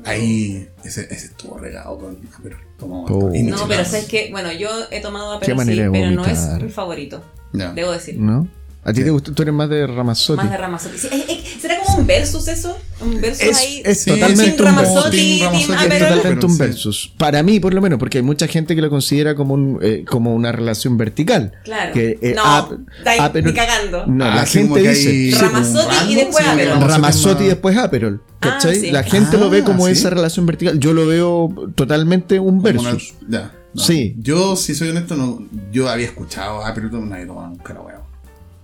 [0.03, 0.67] Ahí.
[0.83, 2.59] Ese, ese estuvo regado con Aperol.
[2.77, 3.31] Tomamos Oh.
[3.33, 7.23] No, pero sabes que, bueno, yo he tomado Aperol, sí, pero no es mi favorito.
[7.53, 8.17] Debo decir.
[8.19, 8.49] ¿No?
[8.83, 9.03] ¿A ti Sí.
[9.05, 9.31] te gusta?
[9.31, 10.43] Tú eres más de Ramazzotti.
[10.43, 10.97] Más de.
[10.97, 12.75] Sí, es- es- ¿Será como un versus eso?
[12.99, 13.81] Un versus Es- ahí.
[13.85, 15.99] es Sí, totalmente Team un Ramazzotti, Ramazzotti, Aperol.
[16.09, 16.57] Totalmente un Sí.
[16.59, 17.13] versus.
[17.17, 20.03] Para mí, por lo menos, porque hay mucha gente que lo considera como, un, eh,
[20.09, 21.51] como una relación vertical.
[21.63, 21.93] Claro.
[21.93, 22.71] Que, eh, no, Ap-
[23.05, 24.07] da- Aperol- ni cagando.
[24.07, 26.81] No, Ah, la como gente que dice Ramazzotti y después sí, Aperol.
[26.81, 28.21] Ramazzotti y después Aperol.
[28.25, 28.75] Ah, ¿Cachai?
[28.79, 28.89] sí.
[28.91, 29.91] La gente lo ve Ah, como ¿sí?
[29.91, 30.79] esa relación vertical.
[30.79, 33.13] Yo lo veo totalmente un versus.
[33.27, 33.51] una- ya.
[33.75, 33.81] no.
[33.83, 34.15] Sí.
[34.17, 38.00] Yo, si soy honesto, no, yo había escuchado ah, pero no había tomado nunca la.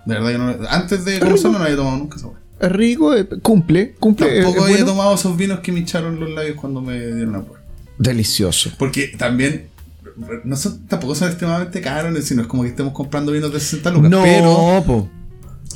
[0.08, 0.68] De verdad que no.
[0.70, 2.28] Antes de conocerlo no había tomado nunca esa.
[2.60, 4.42] Es rico, eh, cumple, cumple.
[4.42, 4.92] Tampoco es había bueno.
[4.92, 7.62] tomado esos vinos que me hincharon los labios cuando me dieron la prueba.
[7.98, 8.72] Delicioso.
[8.78, 9.68] Porque también.
[10.44, 13.92] No son, tampoco son extremadamente caros, sino es como que estemos comprando vinos de 60
[13.92, 14.10] lucas.
[14.10, 15.10] No, Pero po.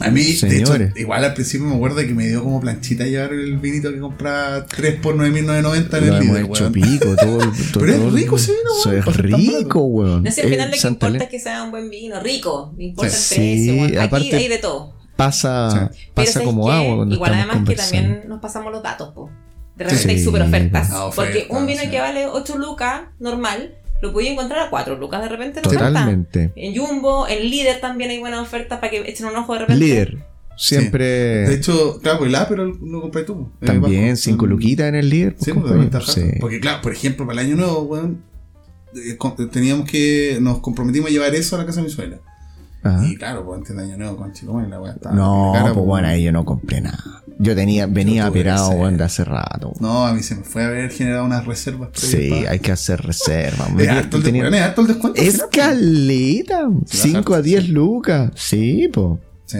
[0.03, 0.89] A mí, de Señores.
[0.91, 3.99] hecho, igual al principio me acuerdo que me dio como planchita llevar el vinito que
[3.99, 6.73] compraba 3 por 9.990 en Lo el líder, hecho weón.
[6.73, 10.23] pico todo, el- todo Pero es rico ese vino, weón, es rico, weón.
[10.23, 12.19] No sé, al final Eh, lo que Santa importa es que sea un buen vino,
[12.21, 12.73] rico.
[12.77, 13.35] No importa Sí.
[13.35, 13.73] el precio.
[13.73, 13.95] Sí.
[13.95, 14.93] Aquí aparte- hay de todo.
[15.15, 15.99] Pasa, Sí.
[16.13, 19.29] Pasa ¿sabes como agua cuando Igual estamos además que también nos pasamos los datos, po.
[19.75, 20.09] De repente Sí.
[20.09, 20.89] hay super ofertas.
[20.91, 21.89] Ah, porque un vino sí.
[21.89, 25.87] que vale 8 lucas, normal, lo puedes encontrar a 4 lucas de repente en oferta.
[25.87, 26.51] Totalmente.
[26.55, 29.83] En Jumbo, en Líder también hay buenas ofertas para que echen un ojo de repente.
[29.85, 30.25] Líder.
[30.57, 31.05] Siempre.
[31.05, 33.51] De hecho, claro, pues el Aperol lo compré tú.
[33.61, 34.15] eh, también, bajo.
[34.17, 34.49] cinco Mm.
[34.49, 35.33] luquitas en el líder.
[35.35, 35.81] pues, Sí, pues, compañero.
[35.89, 36.11] ventaja.
[36.11, 36.21] Sí.
[36.39, 38.21] Porque claro, por ejemplo, para el año nuevo, weón,
[38.95, 42.19] eh, con- teníamos que, nos comprometimos a llevar eso a la casa de mi suegra.
[42.83, 43.05] Ajá.
[43.07, 45.15] Y claro, pues antes de año nuevo con Chico, la weá estaba.
[45.15, 47.20] No, cara, pues bueno, ahí yo no compré nada.
[47.43, 49.73] Yo tenía, venía operado, weón, de hace rato.
[49.79, 51.89] No, a mí se me fue a haber generado unas reservas.
[51.93, 53.67] Sí, para- hay que hacer reserva.
[53.79, 55.19] Es harto el, Tenía- es harto el descuento.
[55.19, 55.49] al final.
[55.49, 56.69] Escaleta.
[56.85, 57.71] 5 a harto, 10 sí.
[57.71, 58.31] lucas.
[58.35, 59.19] Sí, po.
[59.45, 59.57] Sí.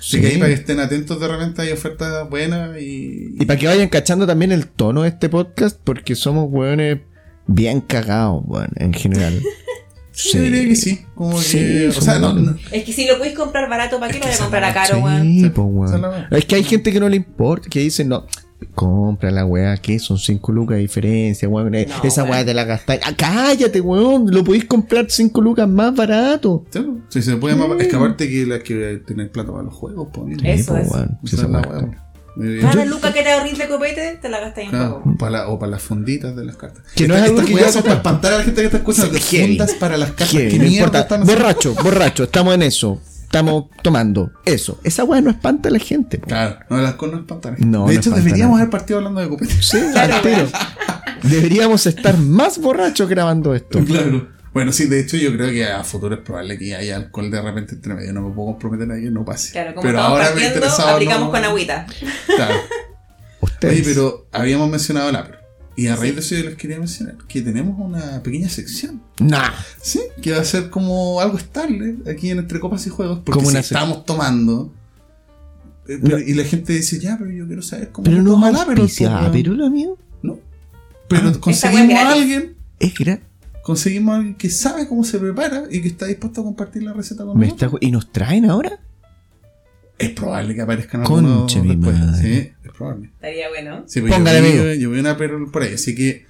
[0.00, 0.16] Sí.
[0.16, 3.34] Así que ahí para que estén atentos de repente hay ofertas buenas y.
[3.40, 7.00] Y para que vayan cachando también el tono de este podcast, porque somos weones
[7.46, 9.42] bien cagados, weón, en general.
[10.20, 11.00] Sí, yo diría que sí.
[11.14, 11.44] Como que.
[11.44, 12.30] Sí, o sea, no.
[12.30, 14.64] somos- no- Es que si lo podéis comprar barato, ¿para qué lo voy a comprar
[14.64, 15.26] a la- caro, Sí, weón?
[15.28, 15.42] es
[16.30, 18.26] la que hay gente que no le importa, que dice, no,
[18.74, 21.72] compra la weá, que son 5 lucas de diferencia, weón.
[21.76, 23.00] eh, No, Esa weá te la gastáis.
[23.04, 26.64] Ah, cállate, weón, lo podéis comprar 5 lucas más barato.
[26.70, 27.68] Sí, sí, se puede más.
[27.80, 30.36] Es que aparte que hay que tener plata para los juegos, pues.
[30.42, 30.90] Eso po, es.
[30.90, 31.96] weón,
[32.40, 35.48] es la Cada luca que era horrible copete, te la gastáis en Claro, para la-
[35.48, 36.82] o para las funditas de las cartas.
[36.94, 39.12] Que no es algo que yo para espantar a la gente que está escuchando.
[39.12, 39.46] de Heavy.
[39.58, 40.30] fundas para las cartas.
[40.30, 41.08] Heavy, ¿Qué no importa.
[41.24, 43.00] Borracho, borracho, estamos en eso.
[43.24, 44.80] Estamos tomando eso.
[44.84, 46.18] Esa weá no espanta a la gente.
[46.18, 46.28] po.
[46.28, 47.56] Claro, no, las cosas no espantan.
[47.58, 49.54] No, de no hecho, espantan deberíamos a- haber partido hablando de copete.
[49.62, 50.48] Sí, al tiro.
[51.22, 53.80] Deberíamos estar más borrachos grabando esto.
[53.84, 54.28] claro.
[54.54, 57.40] Bueno, sí, de hecho, yo creo que a futuro es probable que haya alcohol de
[57.42, 58.12] repente entre medio.
[58.12, 59.52] No me puedo comprometer a que no pase.
[59.52, 60.94] Claro, como pero estamos ahora me interesaba.
[60.94, 61.86] aplicamos no- con agüita.
[62.26, 62.54] Claro.
[63.40, 63.74] Ustedes.
[63.74, 65.38] Oye, pero habíamos mencionado el Apero.
[65.76, 69.00] Y a raíz de eso yo les quería mencionar que tenemos una pequeña sección.
[69.20, 69.50] Nah.
[69.80, 73.20] Sí, que va a ser como algo estable aquí en Entre Copas y Juegos.
[73.24, 74.72] Porque Como si estamos tomando.
[75.86, 76.18] eh, No.
[76.18, 78.60] Y la gente dice, ya, pero yo quiero saber cómo Pero no toma el es
[78.62, 79.26] Aperol, auspicia po, weón".
[79.26, 79.98] Aperol, amigo.
[80.22, 80.40] No.
[81.08, 82.22] Pero Esta conseguimos a gratis.
[82.22, 83.20] alguien, Es gra-
[83.68, 86.94] conseguimos a alguien que sabe cómo se prepara y que está dispuesto a compartir la
[86.94, 87.74] receta con ¿Me nosotros.
[87.74, 88.80] está- ¿Y nos traen ahora?
[89.98, 91.98] Es probable que aparezcan Conche algunos mi después.
[91.98, 92.22] madre.
[92.22, 93.10] Sí, es probable.
[93.14, 93.82] Estaría bueno.
[93.86, 94.74] Sí, pues Póngale, yo, vi, amigo.
[94.74, 96.24] yo vi una Aperol por ahí, así que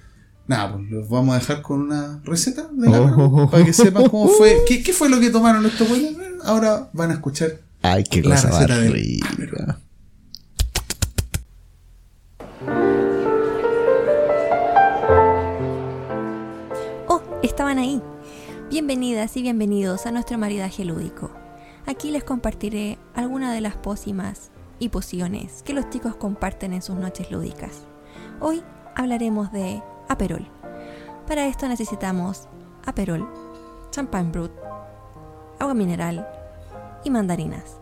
[0.47, 3.07] nada, pues los vamos a dejar con una receta de la Oh.
[3.07, 6.13] Aperol, para que sepan cómo fue, qué, qué fue lo que tomaron estos güeyes.
[6.43, 9.19] Ahora van a escuchar Ay, qué La cosa más receta del
[17.69, 18.01] estaban ahí.
[18.71, 21.29] Bienvenidas y bienvenidos a nuestro maridaje lúdico.
[21.85, 24.49] Aquí les compartiré algunas de las pócimas
[24.79, 27.83] y pociones que los chicos comparten en sus noches lúdicas.
[28.39, 28.63] Hoy
[28.95, 30.47] hablaremos de Aperol.
[31.27, 32.47] Para esto necesitamos
[32.87, 33.29] Aperol,
[33.91, 34.51] champagne brut,
[35.59, 36.27] agua mineral
[37.03, 37.77] y mandarinas.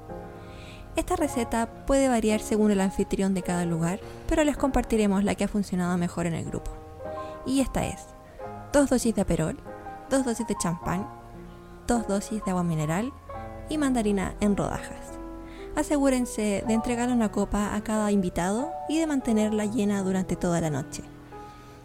[0.98, 5.46] Esta receta puede variar según el anfitrión de cada lugar, pero les compartiremos la que
[5.46, 6.72] ha funcionado mejor en el grupo.
[7.46, 8.08] Y esta es
[8.74, 9.58] dos dosis de Aperol,
[10.10, 11.08] dos dosis de champán,
[11.88, 13.14] dos dosis de agua mineral
[13.70, 15.18] y mandarina en rodajas.
[15.76, 20.70] Asegúrense de entregar una copa a cada invitado y de mantenerla llena durante toda la
[20.70, 21.03] noche.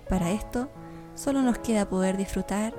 [0.08, 0.68] Para esto,
[1.14, 2.74] solo nos queda poder disfrutar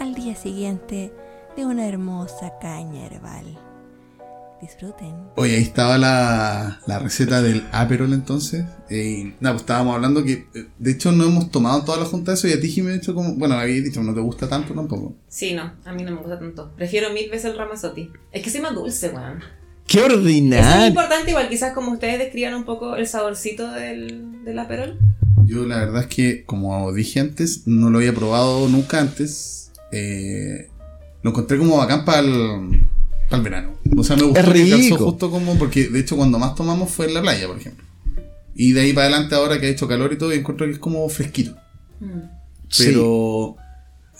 [0.00, 1.12] al día siguiente
[1.56, 3.65] de una hermosa caña herbal.
[4.60, 5.14] Disfruten.
[5.36, 8.64] Oye, ahí estaba la, la receta del Aperol entonces.
[8.88, 12.30] Eh, nada, pues estábamos hablando que, eh, de hecho, no hemos tomado toda la junta
[12.32, 14.48] de eso y a ti, Jimmy, de hecho, como, bueno, habéis dicho, no te gusta
[14.48, 15.14] tanto tampoco.
[15.28, 16.72] Sí, no, a mí no me gusta tanto.
[16.74, 18.10] Prefiero mil veces el Ramazotti.
[18.32, 19.40] Es que soy más dulce, weón.
[19.86, 20.86] ¡Qué Eso es ordinario!
[20.88, 24.98] importante, igual quizás como ustedes describan un poco el saborcito del, del Aperol.
[25.44, 29.70] Yo la verdad es que, como dije antes, no lo había probado nunca antes.
[29.92, 30.68] Eh,
[31.22, 32.82] lo encontré como bacán para el,
[33.42, 33.74] verano.
[33.96, 34.96] O sea, me gustó Es que rico.
[34.98, 37.84] justo como, porque de hecho cuando más tomamos fue en la playa, por ejemplo.
[38.54, 40.78] Y de ahí para adelante ahora que ha hecho calor y todo, encuentro que es
[40.78, 41.56] como fresquito.
[42.00, 42.20] Mm.
[42.78, 43.56] Pero...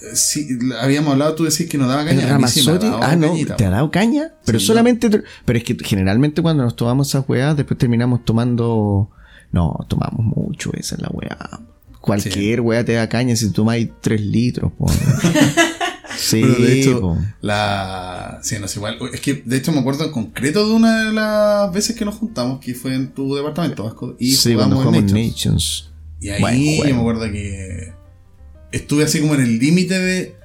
[0.02, 0.46] eh, Sí,
[0.80, 2.34] habíamos hablado, tú decís que no daba El caña.
[2.34, 4.32] A mí sí me ha Ramazotti, dado ah, no, cañita, ¿te ha dado caña?
[4.44, 4.66] Pero Sí.
[4.66, 5.08] solamente,
[5.44, 9.10] pero es que generalmente cuando nos tomamos esas weas, después terminamos tomando,
[9.52, 11.38] no, tomamos mucho, esa es la wea.
[12.00, 14.86] Cualquier wea te da caña si tomáis 3 litros, po.
[16.16, 17.18] Sí, Pero de hecho, po.
[17.40, 18.40] la.
[18.42, 18.98] Sí, no sé, igual.
[19.12, 22.14] Es que de hecho me acuerdo en concreto de una de las veces que nos
[22.16, 25.34] juntamos, que fue en tu departamento, Vasco, y sí, jugamos jugamos en Nations.
[25.34, 25.90] Nations.
[26.20, 26.94] Y ahí Buen yo juego.
[26.94, 27.92] me acuerdo que
[28.72, 30.36] estuve así como en el límite de.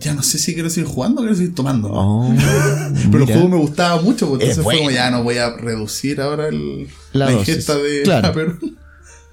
[0.00, 1.90] Ya no sé si quiero seguir jugando o quiero seguir tomando.
[1.92, 2.34] Oh,
[3.12, 4.90] Pero el juego me gustaba mucho, Es entonces fue como bueno.
[4.96, 8.32] ya no voy a reducir ahora el, La la, ingesta de Claro.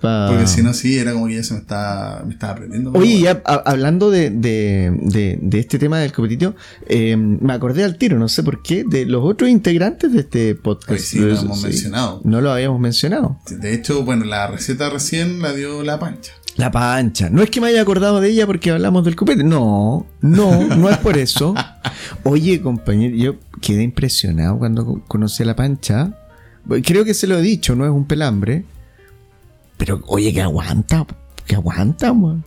[0.02, 2.92] Pa- Porque si no, sí, era como que ya se me estaba, me estaba aprendiendo.
[2.94, 6.54] Oye, ya a- hablando de, de, de, de este tema del competitivo,
[6.88, 10.54] eh, me acordé al tiro, no sé por qué, de los otros integrantes de este
[10.56, 10.92] podcast.
[10.92, 12.22] Oye, sí, lo Los- hemos sí, mencionado.
[12.24, 13.40] No lo habíamos mencionado.
[13.50, 16.34] De hecho, bueno, la receta recién la dio la pancha.
[16.58, 17.30] La pancha.
[17.30, 19.44] No es que me haya acordado de ella porque hablamos del copete.
[19.44, 21.54] No, no, no es por eso.
[22.24, 26.14] Oye, compañero, yo quedé impresionado cuando co- conocí a la pancha.
[26.84, 28.66] Creo que se lo he dicho, no es un pelambre.
[29.78, 31.06] Pero, oye, que aguanta,
[31.46, 32.44] que aguanta, weón.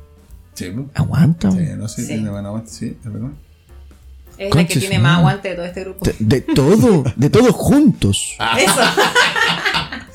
[0.54, 0.86] Sí, pues.
[0.94, 1.78] Aguanta, Sí, weón.
[1.78, 2.08] no sé, Sí.
[2.08, 3.30] tiene buen aguante, sí, es verdad.
[4.38, 6.04] Es la que tiene más aguante de todo este grupo.
[6.06, 8.36] De, de todo, de todos juntos.
[8.58, 8.80] Eso.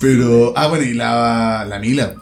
[0.00, 2.14] Pero, ah, bueno, y la, la Mila.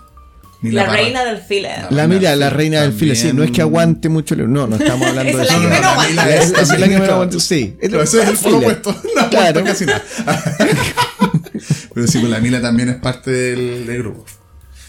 [0.63, 1.03] Mila La Parra.
[1.03, 1.87] reina del filler.
[1.91, 4.35] La mira, la reina del file, sí, no es que aguante mucho.
[4.35, 5.59] No, no estamos hablando de eso.
[5.61, 5.69] no.
[6.09, 7.77] Mila Es, es la que menos aguanta, sí.
[7.81, 8.97] Pero ese es el opuesto.
[9.17, 9.63] No Claro.
[9.63, 10.03] casi nada.
[11.95, 14.25] Pero sí, pues la Mila también es parte del, del grupo.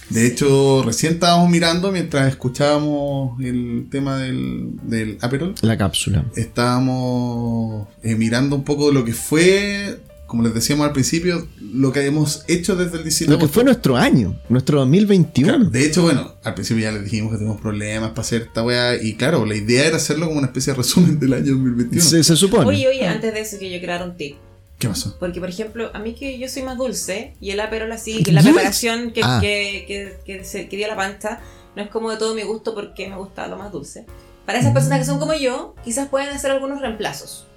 [0.10, 5.56] De hecho, recién estábamos mirando mientras escuchábamos el tema del, del Aperol.
[5.62, 6.26] La cápsula.
[6.36, 12.06] Estábamos eh, mirando un poco lo que fue, como les decíamos al principio, lo que
[12.06, 15.50] hemos hecho desde el 17 Lo que fue nuestro año, nuestro 2021.
[15.50, 18.64] Claro, de hecho, bueno, al principio ya les dijimos que tenemos problemas para hacer esta
[18.64, 18.96] weá.
[18.96, 22.02] Y claro, la idea era hacerlo como una especie de resumen del año 2021.
[22.02, 22.66] Se, se supone.
[22.66, 24.38] Oye, oye, antes de eso que yo quiero dar un tip.
[24.78, 25.16] ¿Qué pasó?
[25.20, 28.26] Porque, por ejemplo, a mí que yo soy más dulce y el aperol así, ¿Qué
[28.26, 29.40] que la preparación que, Ah.
[29.42, 31.40] que, que, que, se- que dio la pancha
[31.76, 34.06] no es como de todo mi gusto porque me gusta lo más dulce.
[34.46, 37.48] Para esas personas que son como yo, quizás pueden hacer algunos reemplazos.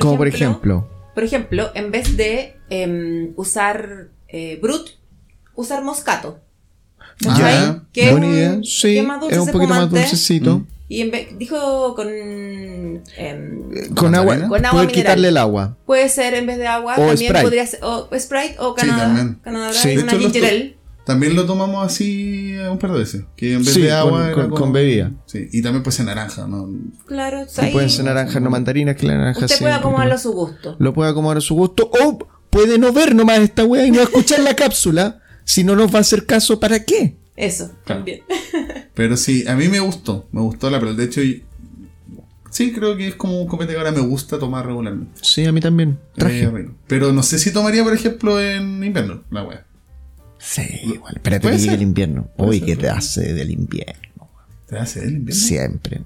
[0.00, 0.88] Como por ejemplo.
[1.14, 4.90] Por ejemplo, en vez de em, usar eh, Brut,
[5.56, 6.38] usar Moscato.
[7.26, 8.56] Ah, que es buena un- idea.
[8.60, 10.58] que Sí, es más dulce, es un poquito más dulcecito.
[10.58, 10.66] Mm.
[10.90, 13.02] Y en vez, dijo con em,
[13.94, 14.36] Con agua.
[14.48, 14.88] Con agua mineral.
[14.88, 15.76] quitarle el agua.
[15.86, 17.42] Puede ser en vez de agua, O también Sprite.
[17.42, 19.02] podría ser o Sprite o Sí, Canadá.
[19.06, 19.34] también.
[19.42, 19.96] Canadá Sí.
[19.98, 20.74] una hecho.
[21.04, 23.22] También lo tomamos así eh, un par de veces.
[23.34, 24.30] Que en vez Sí, de agua.
[24.50, 25.12] con- bebida.
[25.26, 26.68] Sí, y también puede ser naranja, ¿no?
[27.06, 30.18] Claro, ahí pueden ser naranjas, no mandarinas, que la naranja usted sí, puede acomodarlo a
[30.18, 30.76] su gusto.
[30.78, 31.90] Lo puede acomodar a su gusto.
[32.04, 32.18] O
[32.50, 35.20] puede no ver nomás esta wea y no escuchar la cápsula.
[35.44, 37.16] Si no nos va a hacer caso, ¿para qué?
[37.38, 38.00] Eso, Claro.
[38.00, 38.20] también.
[38.94, 40.28] Pero sí, a mí me gustó.
[40.32, 41.20] Me gustó la pero De hecho,
[42.50, 45.20] sí, creo que es como un copete que ahora me gusta tomar regularmente.
[45.22, 45.98] Sí, a mí también.
[46.16, 46.42] Traje.
[46.44, 46.70] Eh.
[46.88, 49.64] Pero no sé si tomaría, por ejemplo, en invierno la wea.
[50.38, 51.14] Sí, igual.
[51.16, 51.74] Espérate que llegue ser.
[51.74, 52.28] el invierno.
[52.38, 54.28] Uy, ¿qué te hace del invierno?
[54.66, 55.42] ¿Te hace el invierno?
[55.46, 56.02] Siempre.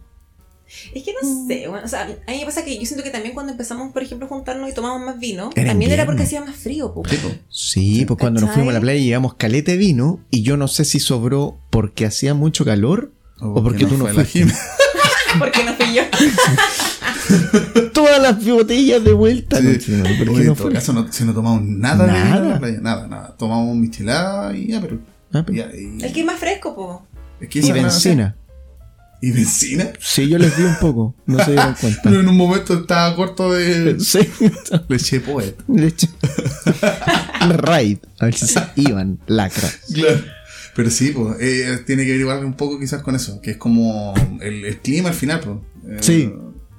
[0.94, 3.10] Es que no sé, bueno, o sea, a mí me pasa que yo siento que
[3.10, 6.22] también cuando empezamos, por ejemplo, a juntarnos y tomamos más vino, Era también era porque
[6.24, 7.02] hacía más frío, po.
[7.08, 7.28] Sí, po.
[7.48, 10.68] Sí, pues cuando nos fuimos a la playa llevamos caleta de vino y yo no
[10.68, 14.54] sé si sobró porque hacía mucho calor o, porque tú no fue la fuiste.
[15.38, 16.02] Porque no fui yo.
[17.94, 19.58] Todas las botellas de vuelta.
[19.58, 19.64] Sí.
[19.64, 20.72] No, sí, no, ¿por qué Oye, no en todo fue?
[20.72, 22.24] caso, no, si no tomamos nada, de Nada.
[22.24, 22.78] vino en la playa.
[22.80, 23.36] Nada, nada.
[23.38, 24.98] Tomamos michelada y ya, pero.
[25.32, 27.06] Ah, pero- ya, y- Es que es más fresco, po.
[27.40, 28.36] es que Y benzina.
[29.24, 29.92] ¿Y benzina?
[30.00, 31.14] Sí, yo les di un poco.
[31.26, 32.00] No se dieron cuenta.
[32.02, 33.96] Pero en un momento estaba corto de.
[34.00, 34.18] Sí.
[34.88, 35.62] Le eché poeta.
[35.68, 36.08] De hecho.
[37.48, 37.98] Raid.
[38.18, 39.18] A ver si se iban.
[39.26, 39.68] Lacra.
[39.94, 40.20] Claro.
[40.74, 43.56] Pero sí, pues, eh, tiene que ver igual un poco quizás con eso, que es
[43.58, 45.56] como el, el clima al final, pues.
[45.88, 46.32] Eh, Sí.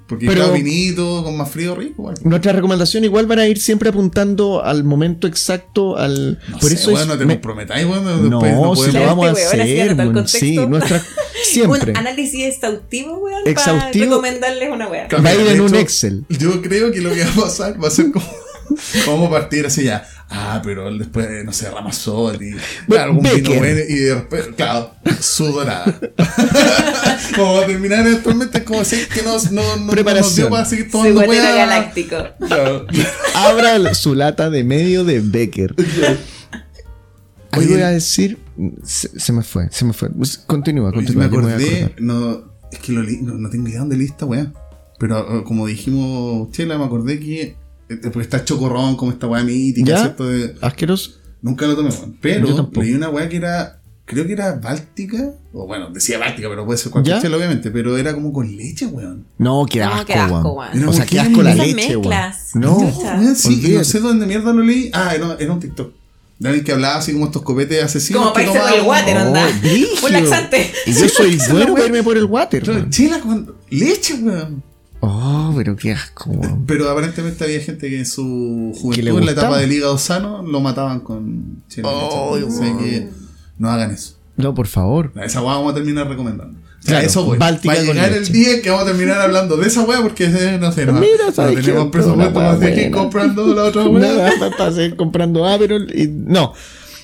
[0.06, 2.14] Porque Pero- vinito con más frío rico, igual.
[2.24, 6.38] Nuestra recomendación igual van a ir siempre apuntando al momento exacto, al...
[6.48, 8.04] No por sé, eso weón, es- no te me- comprometáis, weón.
[8.04, 11.02] No, después no si podemos- lo vamos a Este así hacer, weón, sí, nuestra...
[11.44, 11.92] Siempre.
[11.92, 14.04] Un análisis exhaustivo, weón, Exhaustivo.
[14.20, 15.08] para recomendarles una weá.
[15.24, 16.24] Va a ir en un Excel.
[16.28, 18.26] Yo creo que lo que va a pasar va a ser como.
[19.06, 20.06] Vamos a partir así ya.
[20.30, 22.50] Ah, pero él después, no sé, Ramazotti.
[22.88, 23.58] Bueno, algún vino Becker.
[23.58, 25.84] bueno y después, claro, su dorada.
[27.36, 30.34] como va a terminar eventualmente es como decir que no, no, no, no nos Preparación.
[30.36, 31.54] dio para seguir tomando weá.
[31.54, 32.16] galáctico.
[32.46, 32.86] Claro.
[33.34, 35.74] Abra su lata de medio de Becker.
[35.78, 38.38] Hoy Oye, voy a decir...
[38.84, 40.10] Se, se me fue, se me fue.
[40.10, 41.22] Pues, Continúa, continúa.
[41.22, 44.52] me acordé, no, es que lo no, no tengo idea dónde leí esta weá.
[44.98, 47.56] Pero como dijimos, Chela, me acordé que.
[47.88, 49.98] Eh, Porque está chocorrón como esta weá mítica, ¿Ya?
[50.00, 50.28] ¿cierto?
[50.28, 51.12] De- Asqueroso.
[51.42, 52.16] Nunca lo tomé, weón.
[52.20, 53.80] Pero leí una weá que era.
[54.06, 55.32] Creo que era báltica.
[55.54, 57.70] O bueno, decía báltica, pero puede ser cualquier chela, obviamente.
[57.70, 59.24] Pero era como con leche, weón.
[59.38, 60.74] No, qué No, asco, qué asco, weón.
[60.74, 60.88] weón.
[60.88, 62.00] O sea, ¿Por qué asco la leche, weón.
[62.10, 62.50] mezclas?
[62.54, 62.76] No.
[62.76, 64.90] Weón, sí, y no sé dónde mierda lo leí.
[64.92, 65.92] Ah, era, era un TikTok.
[66.38, 68.20] De alguien que hablaba así como estos copetes asesinos.
[68.22, 69.46] Como para irse por el water, onda.
[70.02, 70.06] Oh.
[70.06, 70.72] Un laxante.
[70.86, 72.90] Y yo soy bueno para irme por el water.
[72.90, 74.62] Chela con leche, weón.
[75.06, 76.64] Oh, pero qué asco, weón.
[76.66, 80.60] Pero aparentemente había gente que en su juventud, en la etapa del hígado sano, lo
[80.60, 82.78] mataban con Así weón.
[82.78, 83.08] que
[83.58, 84.14] no hagan eso.
[84.36, 85.12] No, por favor.
[85.22, 86.58] Esa weá vamos a terminar recomendando.
[86.58, 87.38] O sea, Claro, eso voy.
[87.38, 90.24] Va a llegar el día en que vamos a terminar hablando de esa weá porque
[90.24, 92.96] eh, no sé, no, Mira, no tenemos Una presupuesto weá más de que ir buena.
[92.98, 94.00] comprando la otra weá.
[94.12, 96.52] Nada, para seguir comprando Aperol y no.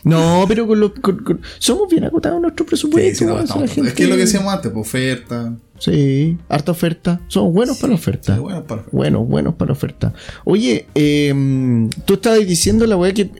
[0.02, 3.18] No, pero con los con- con- somos bien acotados en nuestro presupuesto.
[3.18, 3.38] sí, no,
[3.84, 5.52] Es que es lo que decíamos antes, pues, oferta.
[5.80, 7.20] Sí, harta oferta.
[7.28, 8.34] Somos buenos para la oferta.
[8.34, 8.96] Sí, bueno, para oferta.
[8.96, 10.12] Buenos, buenos para la oferta.
[10.44, 13.30] Oye, eh, tú estabas diciendo la weá que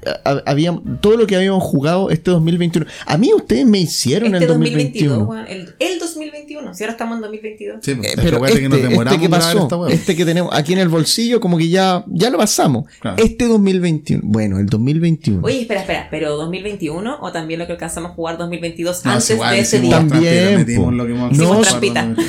[0.46, 2.86] había todo lo que habíamos jugado este 2021.
[3.06, 5.16] A mí ustedes me hicieron Este el 2021.
[5.16, 5.46] 2022, weón.
[5.48, 6.74] El, el 2021.
[6.74, 7.78] Si ahora estamos en 2022.
[7.82, 10.16] Sí, pues, Eh, que pero este, que nos demoramos este que en grabar pasó, este
[10.16, 12.84] que tenemos aquí en el bolsillo, como que ya, ya lo pasamos.
[13.00, 13.22] Claro.
[13.22, 14.22] Este 2021.
[14.24, 15.40] Bueno, el 2021.
[15.44, 19.24] Oye, espera, espera, pero 2021 o también lo que alcanzamos a jugar 2022 No, antes
[19.24, 19.90] sí, igual, de ese día.
[19.90, 21.60] También, lo que hemos No,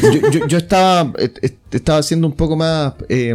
[0.01, 1.13] yo, yo- yo estaba,
[1.71, 3.33] estaba siendo un poco más eh,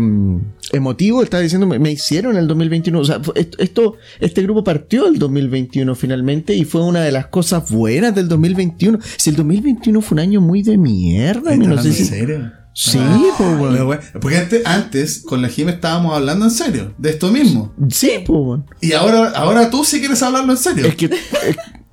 [0.72, 2.98] emotivo, estaba diciendo, me, me hicieron el 2021.
[3.00, 3.20] O sea,
[3.58, 8.28] esto, este grupo partió el 2021 finalmente y fue una de las cosas buenas del
[8.28, 8.98] 2021.
[9.16, 12.02] Si el 2021 fue un año muy de mierda, ¿Estás no sé si...
[12.02, 12.52] en serio?
[12.78, 14.20] Sí, Ah, po.
[14.20, 17.72] Porque antes, antes, con la Jime estábamos hablando en serio, de esto mismo.
[17.88, 18.62] Sí, po.
[18.82, 20.84] Y ahora, ahora tú sí quieres hablarlo en serio.
[20.84, 21.08] Es que,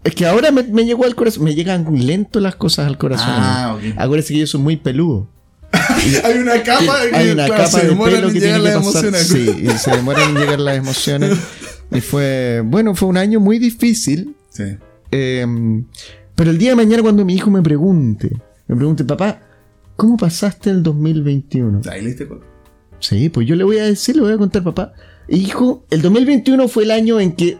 [0.03, 3.29] es, que ahora me, me llegó al corazón, me llegan lento las cosas al corazón.
[3.29, 3.93] Ah, amigo.
[3.95, 4.01] ok.
[4.01, 5.27] Acuérdense que yo soy muy peludo.
[6.23, 8.61] Hay una capa que Hay una claro, capa se de demoran pelo en que llegar
[8.61, 9.05] tiene que las pasar.
[9.05, 9.27] emociones.
[9.27, 11.37] Sí, y se demoran en llegar las emociones.
[11.91, 14.35] Y fue, bueno, fue un año muy difícil.
[14.49, 14.63] Sí.
[15.11, 15.45] eh,
[16.35, 18.31] pero el día de mañana cuando mi hijo me pregunte,
[18.67, 19.41] me pregunte, papá,
[19.95, 21.81] ¿cómo pasaste el 2021?
[21.91, 22.27] Ahí le diste
[22.99, 24.93] Sí, pues yo le voy a decir, le voy a contar, papá.
[25.27, 27.57] Hijo, el 2021 fue el año en que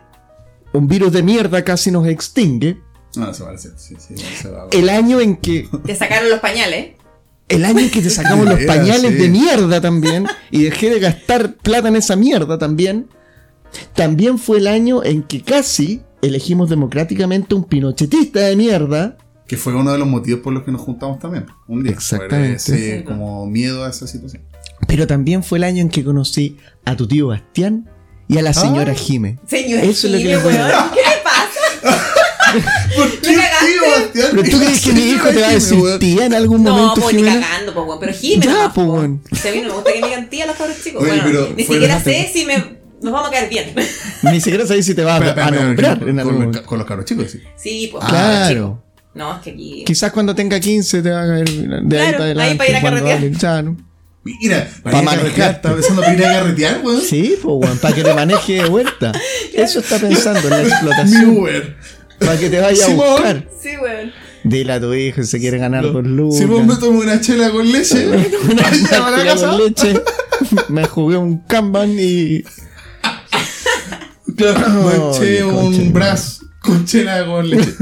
[0.74, 2.82] un virus de mierda casi nos extingue.
[3.16, 3.74] No, no se va a hacer.
[3.78, 6.96] Sí, sí, no se va a El año en que Te sacaron los pañales.
[7.50, 9.18] El año en que te sacamos los pañales sí.
[9.18, 13.08] de mierda también y dejé de gastar plata en esa mierda también.
[13.94, 19.18] También fue el año en que casi elegimos democráticamente un pinochetista de mierda.
[19.46, 21.46] Que fue uno de los motivos por los que nos juntamos también.
[21.68, 21.92] Un día.
[21.92, 22.56] Exactamente.
[22.56, 24.44] Ese, como miedo a esa situación.
[24.88, 27.90] Pero también fue el año en que conocí a tu tío Bastián
[28.34, 29.00] y a la señora Ah.
[29.00, 29.38] Jime.
[29.48, 32.04] Señor, Eso es lo que Jime, les voy a weón, ¿Qué le pasa?
[32.96, 33.30] ¿Por qué,
[34.14, 36.72] tío, Pero tú crees que mi hijo te va a decir tía en algún No,
[36.76, 38.00] momento, pues ni cagando, pues, weón.
[38.00, 38.94] Pero Jime, Ya, nomás, pues, po.
[38.94, 39.22] weón.
[39.32, 41.02] A mí no me gusta que me digan tía a los cabros chicos.
[41.04, 42.58] Oye, bueno, pero ni siquiera sé si me,
[43.02, 43.74] nos vamos a caer bien.
[44.24, 47.32] Ni siquiera sabes si te va a, nombrar con, algún con, con los cabros chicos,
[47.32, 47.40] sí.
[47.58, 48.06] Sí, pues.
[48.06, 48.82] Claro.
[49.16, 49.84] No, es que aquí.
[49.86, 52.56] Quizás cuando tenga 15 te va a caer de ahí Claro, para ahí adelante.
[52.58, 53.32] para ir a carretear.
[53.32, 53.78] ya, ¿no?
[54.24, 55.62] Mira, Pa' para manejar.
[55.62, 57.02] pensando para ir a carretear, weón.
[57.02, 59.12] Sí, pues, weón, para que te maneje de vuelta.
[59.54, 61.38] Eso está pensando en la Mi explotación.
[61.38, 61.76] Uber.
[62.20, 63.48] Para que te vaya a buscar.
[63.62, 64.12] Sí, weón.
[64.46, 66.38] Dile a tu hijo si se quiere ganar dos lucas.
[66.38, 69.48] Si vos me tomo una chela con leche, una vaya a la máquina casa.
[69.50, 69.94] con leche.
[70.70, 72.44] Me jugué un Kanban y.
[74.36, 77.74] Claro, me eché Ay, concha de un brazo con chela con leche.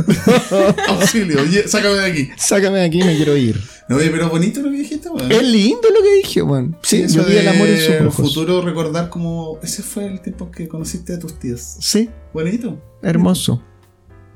[0.88, 2.30] Auxilio, sácame de aquí.
[2.38, 3.60] Sácame de aquí, me quiero ir.
[3.92, 5.32] No, oye, pero bonito lo que dijiste, weón.
[5.32, 6.78] Es lindo lo que dije, weón.
[6.82, 8.26] Sí, eso yo vi el amor en ojos.
[8.28, 11.60] futuro recordar como ese fue el tiempo que conociste a tus tíos.
[11.80, 12.82] Sí, Bonito.
[13.02, 13.62] hermoso.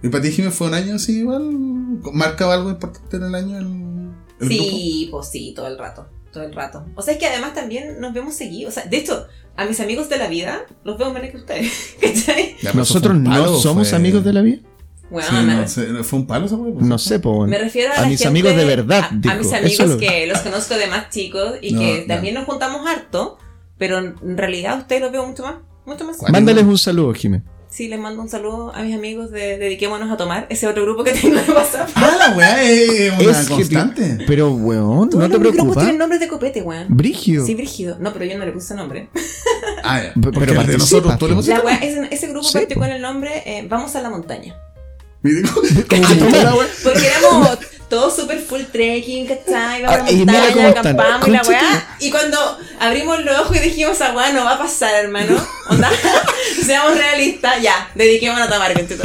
[0.04, 1.50] Y para ti, Jimmy, fue un año así igual.
[2.14, 6.08] ¿Marcaba algo importante en el año el, el Sí, pues sí, todo el rato.
[6.34, 6.86] Todo el rato.
[6.96, 8.74] O sea, es que además también nos vemos seguidos.
[8.74, 9.26] O sea, de hecho,
[9.56, 11.96] a mis amigos de la vida los veo menos que ustedes.
[12.02, 12.56] ¿Cachai?
[12.62, 12.78] grupo?
[12.78, 14.60] Nosotros no somos fue- amigos de la vida.
[15.16, 16.74] Weón, Sí, no, se- ¿Fue un palo esa wea?
[16.74, 17.48] Pues, No sé, po.
[17.48, 19.98] me refiero a, A la mis gente- amigos de verdad, A, a mis amigos lo-
[19.98, 22.14] que los conozco de más chicos y No, que no.
[22.14, 23.38] también nos juntamos harto,
[23.78, 25.56] pero en realidad a ustedes los veo mucho más.
[25.86, 26.18] Mucho más.
[26.30, 27.44] Mándales un saludo, Jimé.
[27.70, 31.04] Sí, les mando un saludo a mis amigos de Dediquémonos a Tomar, ese otro grupo
[31.04, 31.90] que tengo de WhatsApp.
[31.96, 34.18] Ah, la weá es una Es que- constante.
[34.26, 35.78] Pero, weón, no te los grupos preocupes.
[35.84, 36.88] tienen nombres de copete, weón.
[36.90, 37.46] Brigio.
[37.46, 37.98] Sí, Brígido.
[38.00, 39.10] No, pero yo no le puse nombre.
[39.84, 41.58] Ah, pero de participa, nosotros, tú le pusiste.
[41.58, 44.56] La weá, ese, ese grupo Sí, partió con el nombre eh, Vamos a la montaña.
[46.84, 47.58] Porque éramos
[47.90, 49.84] todos super full trekking, ¿cachai?
[49.84, 51.98] Vamos a Ah, la montaña, acampamos y la weá.
[52.00, 52.38] Y cuando
[52.80, 55.36] abrimos los ojos y dijimos, esa weá no va a pasar, hermano.
[55.70, 55.90] Onda,
[56.66, 58.98] seamos realistas, ya, dediquémonos a tomar, que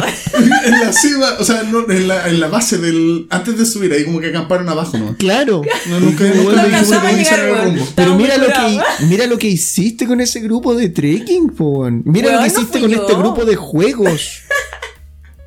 [0.64, 3.26] En la cima, o sea, no, en, la, en la base del.
[3.30, 5.16] Antes de subir ahí, como que acamparon abajo, ¿no?
[5.16, 5.62] Claro.
[5.86, 7.88] No, nunca, No nunca No llegar, el rumbo.
[7.94, 11.64] Pero mira lo, que, mira lo que hiciste con ese grupo de trekking, po.
[11.80, 12.02] weón.
[12.04, 13.02] Mira lo que hiciste con yo.
[13.02, 14.42] este grupo de juegos.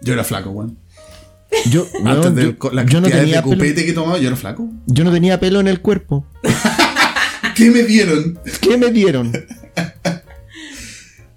[0.04, 0.78] Yo era flaco, weón.
[1.70, 4.28] Yo, Antes weón, de yo- la yo no tenía de pelo, copete que tomaba, yo
[4.28, 4.68] era flaco.
[4.88, 6.26] yo no tenía pelo en el cuerpo.
[7.56, 8.40] ¿Qué me dieron?
[8.62, 9.32] ¿Qué me dieron?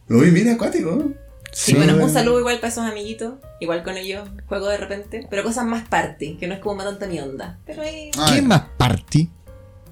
[0.09, 1.11] Uy, mira, acuático.
[1.53, 3.35] Sí, bueno, un saludo igual para esos amiguitos.
[3.61, 5.27] Igual con ellos juego de repente.
[5.29, 7.59] Pero cosas más party, que no es como tanta mi onda.
[7.67, 9.31] Pero ahí, Ah, ¿Qué más party?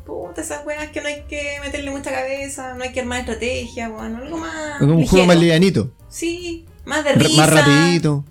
[0.07, 3.89] puta, esas weas que no hay que meterle mucha cabeza, no hay que armar estrategia,
[3.89, 4.79] bueno, algo más.
[4.83, 5.09] Un ligero.
[5.09, 5.93] juego más livianito.
[6.11, 7.37] Sí, más de risa.
[7.39, 8.25] Más rapidito.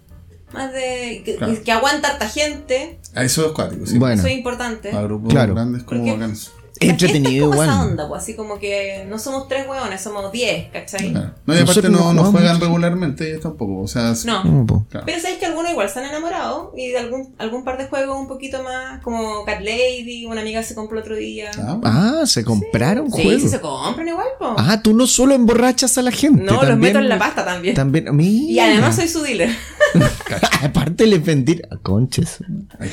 [0.54, 1.22] Más de.
[1.26, 1.54] que, Claro.
[1.64, 3.00] que aguanta harta gente.
[3.16, 3.98] Ah, eso es acuático, sí.
[3.98, 4.16] Bueno.
[4.20, 4.92] Eso es importante.
[4.92, 5.54] Para grupos Claro.
[5.56, 6.52] grandes como bacanes.
[6.80, 7.90] Entretenido es como esa igual.
[7.92, 11.12] onda, pues, así como que no somos tres hueones, somos diez, ¿cachai?
[11.12, 11.32] Claro.
[11.46, 13.80] No, y aparte no, no juegan regularmente ellos tampoco.
[13.82, 14.42] O sea, es- No.
[14.90, 15.06] Claro.
[15.06, 18.18] Pero sabéis que algunos igual se han enamorado y de algún, algún par de juegos
[18.20, 21.52] un poquito más, como Cat Lady, una amiga se compró otro día.
[21.58, 21.80] Ah.
[21.84, 23.44] Ah, se compraron sí, juegos.
[23.44, 24.56] sí se compran igual, po.
[24.58, 26.44] Ah, tú no solo emborrachas a la gente.
[26.44, 27.76] no, los meto en la pasta también.
[27.76, 28.52] También, mira.
[28.52, 29.52] Y además soy su dealer.
[30.62, 32.40] Aparte les vendí a conches.
[32.80, 32.90] Eh.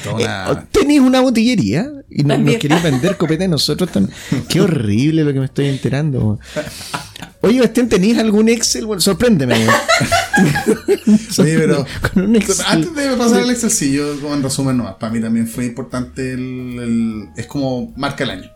[0.73, 4.17] Tenéis una botillería y no, nos queréis vender copete a nosotros también.
[4.49, 6.39] Qué horrible lo que me estoy enterando.
[7.43, 8.87] Oye, Bastián, ¿tenéis algún Excel?
[8.87, 9.55] Bueno, sorpréndeme.
[9.55, 9.71] weón.
[11.39, 11.87] Oye, pero.
[12.13, 12.67] Con un Excel.
[12.69, 15.67] Antes de pasar al Excel, sí, yo como en resumen nomás, para mí también fue
[15.67, 16.41] importante el,
[16.81, 18.51] el- es como marca el año.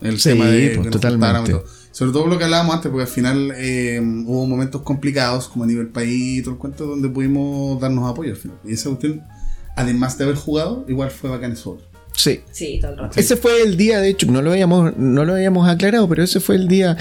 [0.00, 1.52] El Sí, tema de pues, nos totalmente.
[2.00, 2.08] Todo.
[2.08, 5.66] Sobre todo lo que hablábamos antes, porque al final eh, hubo momentos complicados, como a
[5.66, 8.56] nivel país y todo el cuento, donde pudimos darnos apoyo al final.
[8.64, 9.22] Y esa cuestión,
[9.76, 11.72] además de haber jugado, igual fue bacán eso.
[11.72, 11.86] otro.
[12.14, 12.40] Sí.
[12.50, 13.20] Sí, todo el rato.
[13.20, 16.40] Ese fue el día, de hecho, no lo habíamos, no lo habíamos aclarado, pero ese
[16.40, 16.96] fue el día,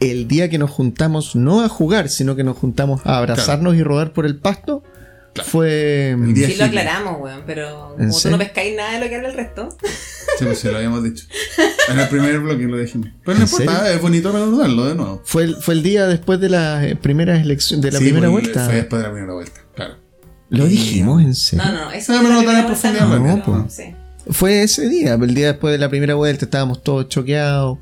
[0.00, 3.82] el día que nos juntamos no a jugar, sino que nos juntamos a abrazarnos y
[3.82, 4.82] rodar por el pasto.
[5.44, 8.36] Fue El día Sí lo aclaramos, weón, pero ¿En como tú serio?
[8.36, 9.68] no pescáis nada de lo que habla el resto.
[10.38, 11.24] Sí, pues sí, lo habíamos dicho.
[11.88, 13.08] En el primer bloque lo dijimos.
[13.24, 13.94] Pero no ¿En importa, serio?
[13.96, 15.22] es bonito recordarlo de nuevo.
[15.24, 18.28] fue el, fue el día después de las eh, primeras elecciones, de la Sí, primera
[18.30, 18.64] porque vuelta.
[18.66, 19.94] Fue después de la primera vuelta, claro.
[20.50, 21.64] Lo dijimos en serio.
[21.64, 23.66] No, no, no, eso No, no, la no, primera profundidad, no, pero po.
[23.70, 23.94] sí,
[24.30, 27.78] Fue ese día, el día después de la primera vuelta, estábamos todos choqueados.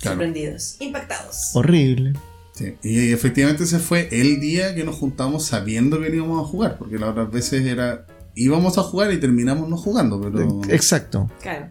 [0.00, 0.16] Claro.
[0.16, 1.50] sorprendidos, impactados.
[1.54, 2.14] Horrible.
[2.52, 6.76] Sí, y efectivamente ese fue el día que nos juntamos sabiendo que íbamos a jugar,
[6.78, 11.30] porque las otras veces era íbamos a jugar y terminamos no jugando, pero Exacto.
[11.40, 11.70] Claro.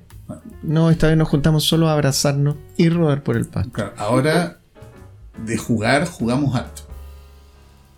[0.64, 3.72] No, esta vez nos juntamos solo a abrazarnos y rodar por el pasto.
[3.72, 4.60] claro, ahora
[5.46, 6.84] de jugar jugamos harto.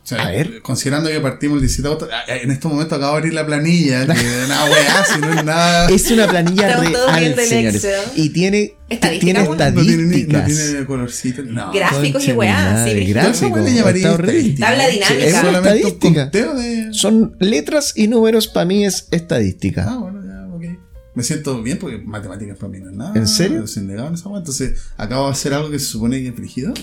[0.04, 0.62] O sea, A ver.
[0.62, 3.45] considerando que partimos el 17 de agosto, ah, en estos momentos acabo de abrir la
[3.45, 4.14] planilla, que
[4.49, 5.89] nada weá, si no es nada.
[5.89, 7.88] Es una planilla real, señores.
[8.16, 9.72] Y tiene Estadística, tiene bueno.
[9.72, 10.45] no tiene, no estadísticas.
[10.45, 11.43] tiene colorcito.
[11.43, 11.72] No.
[11.72, 13.39] Gráficos y weá, sí, gráficos.
[13.49, 14.12] ¿Cómo le llamaría?
[14.18, 15.14] Tabla dinámica.
[15.20, 16.22] Es estadística.
[16.24, 16.93] conteo de.
[16.93, 19.86] Son letras y números, para mí es estadística.
[19.89, 20.80] Ah, bueno, ya, ok.
[21.16, 23.14] Me siento bien porque matemáticas para mí no es nada.
[23.16, 23.64] ¿En serio?
[23.84, 24.30] Negado en esa.
[24.36, 26.74] Entonces, acabo de hacer algo que se supone que es frigido.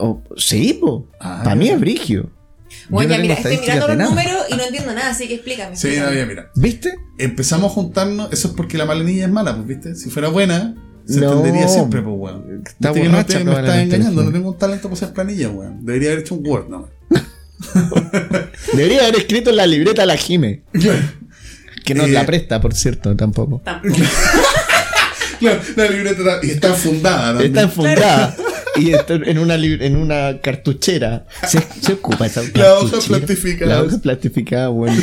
[0.00, 1.08] O- o- sí, po.
[1.20, 2.30] Ah, para mí es brigio.
[2.88, 4.10] Bueno, ya no mira, estoy mirando los nada.
[4.10, 5.76] números y no entiendo nada, así que explícame.
[5.76, 6.18] Sí, no, explícame.
[6.20, 6.50] ya, mira.
[6.54, 6.94] ¿Viste?
[7.18, 8.32] Empezamos a juntarnos.
[8.32, 9.94] Eso es porque la planilla es mala, pues, ¿viste?
[9.96, 10.74] Si fuera buena,
[11.06, 11.32] se No.
[11.32, 12.62] entendería siempre, pues, weón.
[12.66, 14.22] Está Viste que no te- me estás engañando.
[14.22, 15.84] No tengo un talento para hacer planilla, weón.
[15.84, 16.88] Debería haber hecho un Word, no.
[18.72, 20.62] Debería haber escrito en la libreta la Jime.
[21.84, 23.60] Que nos Eh, la presta, por cierto, tampoco.
[23.64, 23.94] Tampoco.
[25.40, 27.28] Claro, la libreta está- y está fundada.
[27.28, 27.46] también.
[27.52, 28.36] Está enfundada.
[28.76, 31.26] Y en una, en una cartuchera.
[31.46, 33.74] Se, se ocupa esa La hoja plastificada.
[33.76, 35.02] La hoja plastificada, bueno.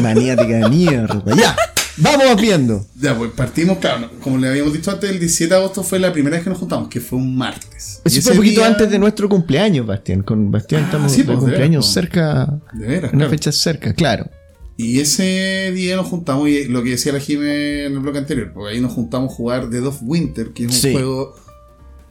[0.00, 1.22] Maniática de mierda.
[1.36, 1.56] Ya,
[1.98, 2.84] vamos viendo.
[3.00, 6.12] Ya, pues partimos, claro, como le habíamos dicho antes, el 17 de agosto fue la
[6.12, 8.00] primera vez que nos juntamos, que fue un martes.
[8.04, 10.22] Eso fue un poquito día- antes de nuestro cumpleaños, Bastián.
[10.22, 12.60] Con Bastián Ah, estamos sí, pues, de cumpleaños veras, cerca.
[12.72, 13.30] De veras, Una claro.
[13.30, 14.30] fecha cerca, claro.
[14.76, 18.50] Y ese día nos juntamos, y lo que decía la Jime en el bloque anterior,
[18.52, 20.92] porque ahí nos juntamos a jugar Dead of Winter, que es un Sí.
[20.92, 21.36] juego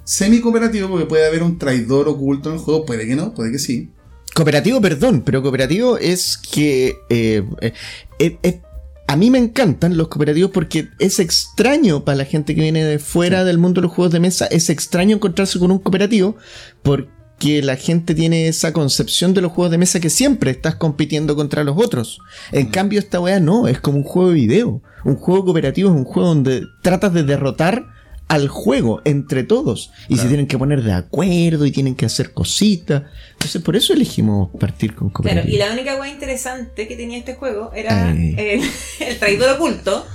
[0.03, 3.59] semi-cooperativo, porque puede haber un traidor oculto en el juego, puede que no, puede que
[3.59, 3.89] sí.
[4.33, 8.61] Cooperativo, perdón, pero cooperativo es que eh, eh, eh,
[9.07, 12.97] a mí me encantan los cooperativos porque es extraño para la gente que viene de
[12.97, 16.35] fuera del mundo de los juegos de mesa, es extraño encontrarse con un cooperativo
[16.81, 21.35] porque la gente tiene esa concepción de los juegos de mesa que siempre estás compitiendo
[21.35, 22.19] contra los otros.
[22.51, 24.81] En cambio esta weá no, es como un juego de video.
[25.05, 27.92] Un juego cooperativo es un juego donde tratas de derrotar
[28.33, 30.29] al juego entre todos y se Claro.
[30.29, 33.03] tienen que poner de acuerdo y tienen que hacer cositas.
[33.33, 35.55] Entonces por eso elegimos partir con Claro, cooperativo.
[35.55, 38.61] y la única cosa interesante que tenía este juego era el,
[38.99, 40.05] el traidor oculto,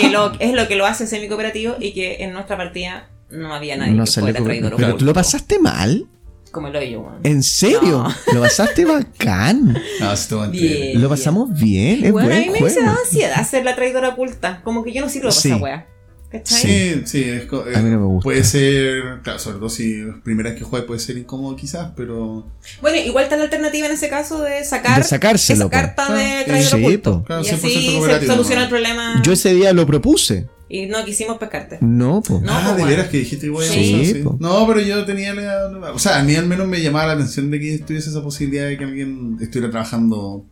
[0.00, 3.76] que lo, es lo que lo hace semi-cooperativo y que en nuestra partida no había
[3.76, 4.96] nadie No que fuera traidor Pero oculto.
[4.98, 6.06] tú lo pasaste mal.
[6.50, 7.18] Como el hoyo, weón.
[7.24, 7.80] ¿En serio?
[7.82, 8.14] No.
[8.32, 9.76] Lo pasaste bacán.
[10.12, 10.98] Estuvo Bien.
[11.00, 12.02] Lo pasamos bien.
[12.06, 12.80] Es Bueno, a buen mí me juego.
[12.80, 14.62] hizo ansiedad ser la traidora oculta.
[14.64, 15.48] Como que yo no sirvo para Sí.
[15.48, 15.86] esa wea.
[16.30, 16.60] ¿Cachai?
[16.60, 18.24] Sí, sí, es co- A mí no me gusta.
[18.24, 21.92] Puede ser, claro, sobre todo si es primera vez que juegas puede ser incómodo quizás,
[21.96, 22.46] pero
[22.82, 26.38] Bueno, igual está la alternativa en ese caso de sacar De sacárselo, esa carta de
[26.40, 27.18] Sí, traidor sí, oculto.
[27.20, 27.24] po.
[27.24, 28.62] Claro, y 100% así se soluciona ¿no?
[28.64, 29.22] el problema.
[29.24, 30.46] Yo ese día lo propuse.
[30.70, 31.78] Y no quisimos pescarte.
[31.80, 32.42] No, po.
[32.44, 32.86] No, ah, pues, de bueno.
[32.88, 34.36] veras que dijiste igual Sí, eso, sí.
[34.38, 37.50] No, pero yo tenía la, o sea, a mí al menos me llamaba la atención
[37.50, 40.44] de que estuviese esa posibilidad de que alguien estuviera trabajando,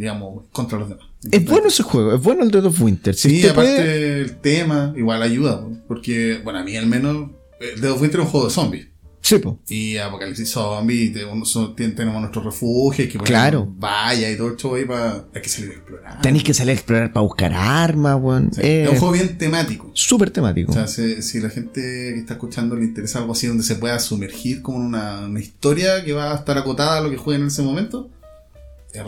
[0.00, 1.04] digamos, contra los demás.
[1.30, 3.14] Es bueno ese juego, es bueno el Dead of Winter.
[3.14, 7.28] Si Sí, aparte puede- el tema igual ayuda, po, porque, bueno, a mí al menos,
[7.60, 8.86] el Dead of Winter es un juego de zombies.
[9.22, 9.58] Sí, po.
[9.68, 13.68] Y Apocalipsis Zombie, tenemos nuestro refugio, que Claro.
[13.76, 15.26] vaya y todo el show ahí para.
[15.34, 16.22] Hay que salir a explorar.
[16.22, 18.50] Tenéis que salir a explorar para buscar armas, weón.
[18.54, 19.90] Sí, Eh, Es un juego bien temático.
[19.92, 20.72] Súper temático.
[20.72, 23.74] O sea, si, si la gente que está escuchando le interesa algo así donde se
[23.74, 27.18] pueda sumergir como en una, una historia que va a estar acotada a lo que
[27.18, 28.08] jueguen en ese momento.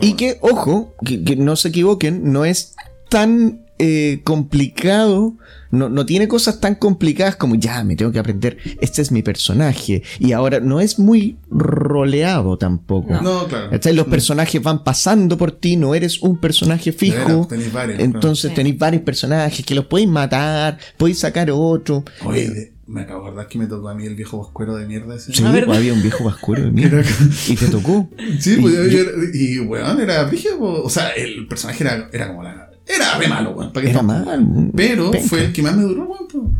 [0.01, 2.75] Y que, ojo, que, que no se equivoquen, no es
[3.09, 5.35] tan eh, complicado,
[5.71, 9.23] no, no tiene cosas tan complicadas como ya, me tengo que aprender, este es mi
[9.23, 10.03] personaje.
[10.19, 13.13] Y ahora no es muy roleado tampoco.
[13.21, 13.69] No, claro.
[13.93, 17.47] Los personajes van pasando por ti, no eres un personaje fijo.
[17.73, 22.05] varios, Entonces tenéis varios personajes que los podéis matar, podéis sacar otro.
[22.25, 25.15] Oye, me acabo de acordar que me tocó a mí el viejo vascuero de mierda
[25.15, 25.33] ese.
[25.33, 27.01] Sí, pues, había un viejo vascuero de mierda.
[27.47, 28.07] Y te tocó.
[28.39, 29.03] Sí, pues Y- yo,
[29.33, 30.83] y weón, era brígido, po.
[30.83, 32.69] o sea, el personaje era, era como la.
[32.85, 33.73] Era re malo, weón.
[33.73, 34.71] ¿para qué Era mal.
[34.75, 35.27] Pero penca.
[35.27, 36.57] fue el que más me duró, weón.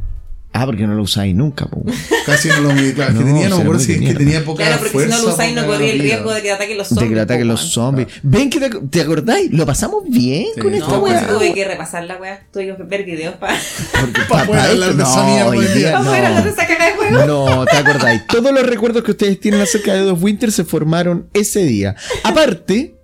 [0.55, 1.83] Ah, porque no lo usáis nunca, po.
[2.27, 2.93] Casi no lo me.
[2.93, 4.81] Claro, es que tenía, no me acuerdo era si es que de tenía poca Claro,
[4.83, 7.01] porque si no lo usáis no corría el riesgo de que te ataquen los zombies.
[7.03, 8.07] De que le ataquen los zombies.
[8.21, 9.51] Ven que te, ¿te acordáis?
[9.51, 10.61] Lo pasamos bien Sí.
[10.61, 11.27] con No, esta No, pues weá.
[11.27, 12.45] tuve que repasar la weá.
[12.53, 13.57] Tuve que ver videos para
[14.29, 16.49] Pa' poder hablar de esa día poder hablar de no.
[16.55, 17.25] esa caga de juego.
[17.25, 18.27] No, te acordáis.
[18.27, 21.95] Todos los recuerdos que ustedes tienen acerca de Dos Winter se formaron ese día.
[22.23, 22.95] Aparte,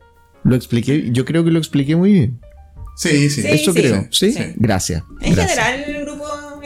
[0.43, 2.39] lo expliqué, yo creo que lo expliqué muy bien.
[2.95, 3.41] Sí, sí.
[3.43, 3.79] Sí, Eso sí.
[3.79, 4.07] creo.
[4.11, 4.33] ¿Sí?
[4.33, 4.39] Sí.
[4.57, 5.03] Gracias.
[5.21, 5.57] En gracias.
[5.57, 5.98] general,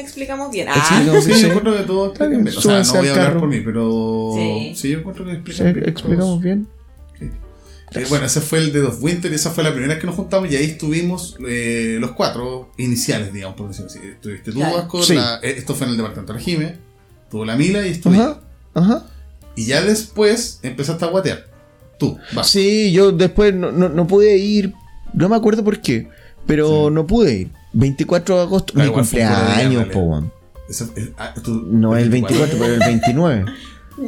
[0.01, 0.67] explicamos bien.
[0.73, 1.41] Sí, Ah, no, Sí, sí.
[1.41, 2.47] yo encuentro que todo está bien.
[2.47, 3.39] O sea, no voy a hablar carro.
[3.41, 4.31] por mí, pero.
[4.35, 4.73] Sí.
[4.75, 6.41] Sí, yo encuentro que Sí, explican bien explicamos todos.
[6.41, 6.67] bien.
[7.95, 10.07] Eh, bueno, ese fue el de Dos Winter y esa fue la primera vez que
[10.07, 13.99] nos juntamos y ahí estuvimos eh, los cuatro iniciales, digamos, por decirlo así.
[13.99, 14.77] Estuviste tú, Claro.
[14.77, 15.13] Vasco, Sí.
[15.13, 16.75] la- eh, esto fue en el departamento de la Jime,
[17.29, 18.39] tuvo la Mila y estuve Ajá,
[18.73, 19.05] ajá.
[19.55, 21.45] Y ya después empezaste a guatear.
[21.99, 22.49] Tú, vas.
[22.49, 24.73] Sí, yo después no, no, no pude ir.
[25.13, 26.07] No me acuerdo por qué.
[26.47, 26.93] Pero Sí.
[26.95, 27.51] no pude ir.
[27.73, 28.73] 24 de agosto.
[28.75, 30.23] Mi cumpleaños, po,
[31.17, 33.45] ah, tú- No el 24, pero el 29.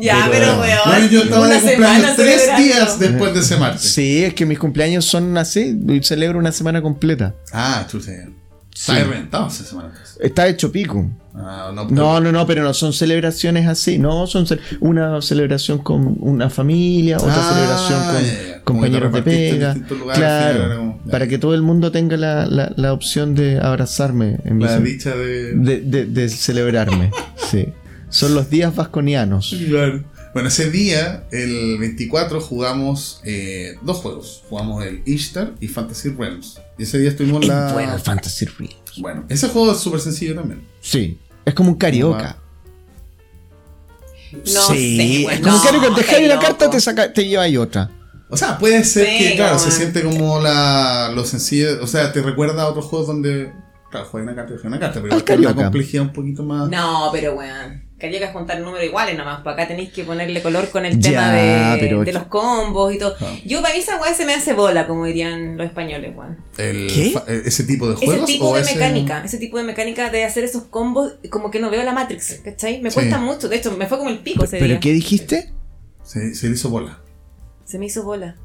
[0.02, 0.80] Ya, Pero- pero weón.
[1.04, 2.64] No, yo estaba de cumpleaños semana tres celebrando.
[2.64, 3.82] días después de ese martes.
[3.82, 5.80] Sí, es que mis cumpleaños son así.
[5.88, 7.36] y Celebro una semana completa.
[7.54, 8.12] Ah, chucha.
[8.74, 8.92] Sí.
[8.92, 9.90] Estaba reventado esa semana.
[9.90, 10.18] entonces.
[10.20, 11.08] Está hecho pico.
[11.36, 14.00] Ah, no, No, no, no, pero no son celebraciones así.
[14.00, 19.24] No, son ce- una celebración con una familia, otra Ah, celebración con compañeros de en
[19.24, 19.74] pega.
[19.76, 23.60] lugares, final Claro, como- para que todo el mundo tenga la, la- la opción de
[23.60, 25.54] abrazarme en La dicha de.
[25.54, 27.12] de, de- de celebrarme.
[27.52, 27.68] sí.
[28.10, 29.56] Son los días vasconianos.
[29.68, 30.04] Claro.
[30.34, 34.44] Bueno, ese día, el 24, jugamos eh, dos juegos.
[34.50, 36.60] Jugamos el Ishtar y Fantasy Realms.
[36.78, 37.72] Y ese día estuvimos Es la.
[37.74, 38.76] bueno el Fantasy Realms.
[39.00, 40.62] Bueno, ese juego es súper sencillo también.
[40.82, 41.18] Sí.
[41.46, 42.38] Es como un carioca.
[44.34, 44.98] No sí.
[44.98, 45.96] sé, es como no, un carioca.
[45.96, 47.90] Te una carta, te, saca, te lleva ahí otra.
[48.30, 51.82] O sea, puede ser Sí, que, claro, se siente como la, lo sencillo.
[51.84, 53.54] O sea, te recuerda a otros juegos donde.
[53.92, 55.64] Claro, juega una carta y juega una carta, pero tiene una carioca.
[55.64, 56.70] complejidad un poquito más.
[56.70, 57.86] No, pero weón.
[57.98, 59.40] Quería que juntar números iguales nomás.
[59.42, 62.94] Para acá tenéis que ponerle color con el Ya, tema de, pero- de los combos
[62.94, 63.16] y todo.
[63.22, 63.34] Ah.
[63.46, 66.38] Yo para mí esa weá se me hace bola, como dirían los españoles, weón.
[66.58, 67.14] El, ¿Qué?
[67.28, 68.26] eh, ese tipo de Ese juegos.
[68.26, 71.60] tipo o de ese- mecánica, ese tipo de mecánica de hacer esos combos, como que
[71.60, 72.82] no veo la Matrix, ¿cachai?
[72.82, 72.96] Me Sí.
[72.96, 73.48] cuesta mucho.
[73.48, 74.80] De hecho, me fue como el pico ese ¿Pero día.
[74.82, 75.54] qué dijiste?
[76.04, 77.00] Se, hizo bola.
[77.66, 78.36] Se me hizo bola.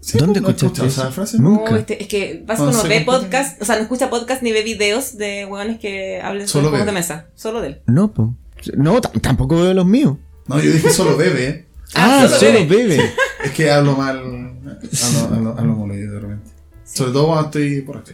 [0.00, 1.38] Sí, ¿Dónde ¿no has escuchaste esa frase?
[1.38, 1.50] No.
[1.50, 1.78] No, Nunca.
[1.78, 4.62] este, es que Vasco Cuando no ve podcast, o sea, no escucha podcast ni ve
[4.62, 7.26] videos de weones que hablen Solo sobre juegos de mesa.
[7.34, 7.82] Solo de él.
[7.86, 8.34] No, po.
[8.76, 10.16] No, tampoco veo los míos.
[10.46, 11.66] No, yo dije solo bebe.
[11.94, 12.86] Ah, Ah, solo solo bebe.
[12.86, 13.10] bebe.
[13.44, 14.18] Es que hablo mal.
[14.18, 16.50] Hablo, hablo, hablo mal de repente.
[16.84, 18.12] Sobre todo cuando estoy borracho.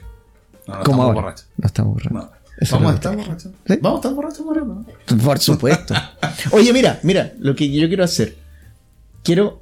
[0.66, 1.14] No, no Como estamos ahora.
[1.20, 1.48] borrachos.
[1.58, 2.12] No estamos borrachos.
[2.12, 2.30] No.
[2.58, 3.52] Eso Vamos a estar borrachos.
[3.66, 3.78] ¿Sí?
[3.82, 4.86] Vamos a estar borrachos, Moreno.
[5.24, 5.94] Por supuesto.
[6.52, 8.36] Oye, mira, mira, lo que yo quiero hacer.
[9.22, 9.61] Quiero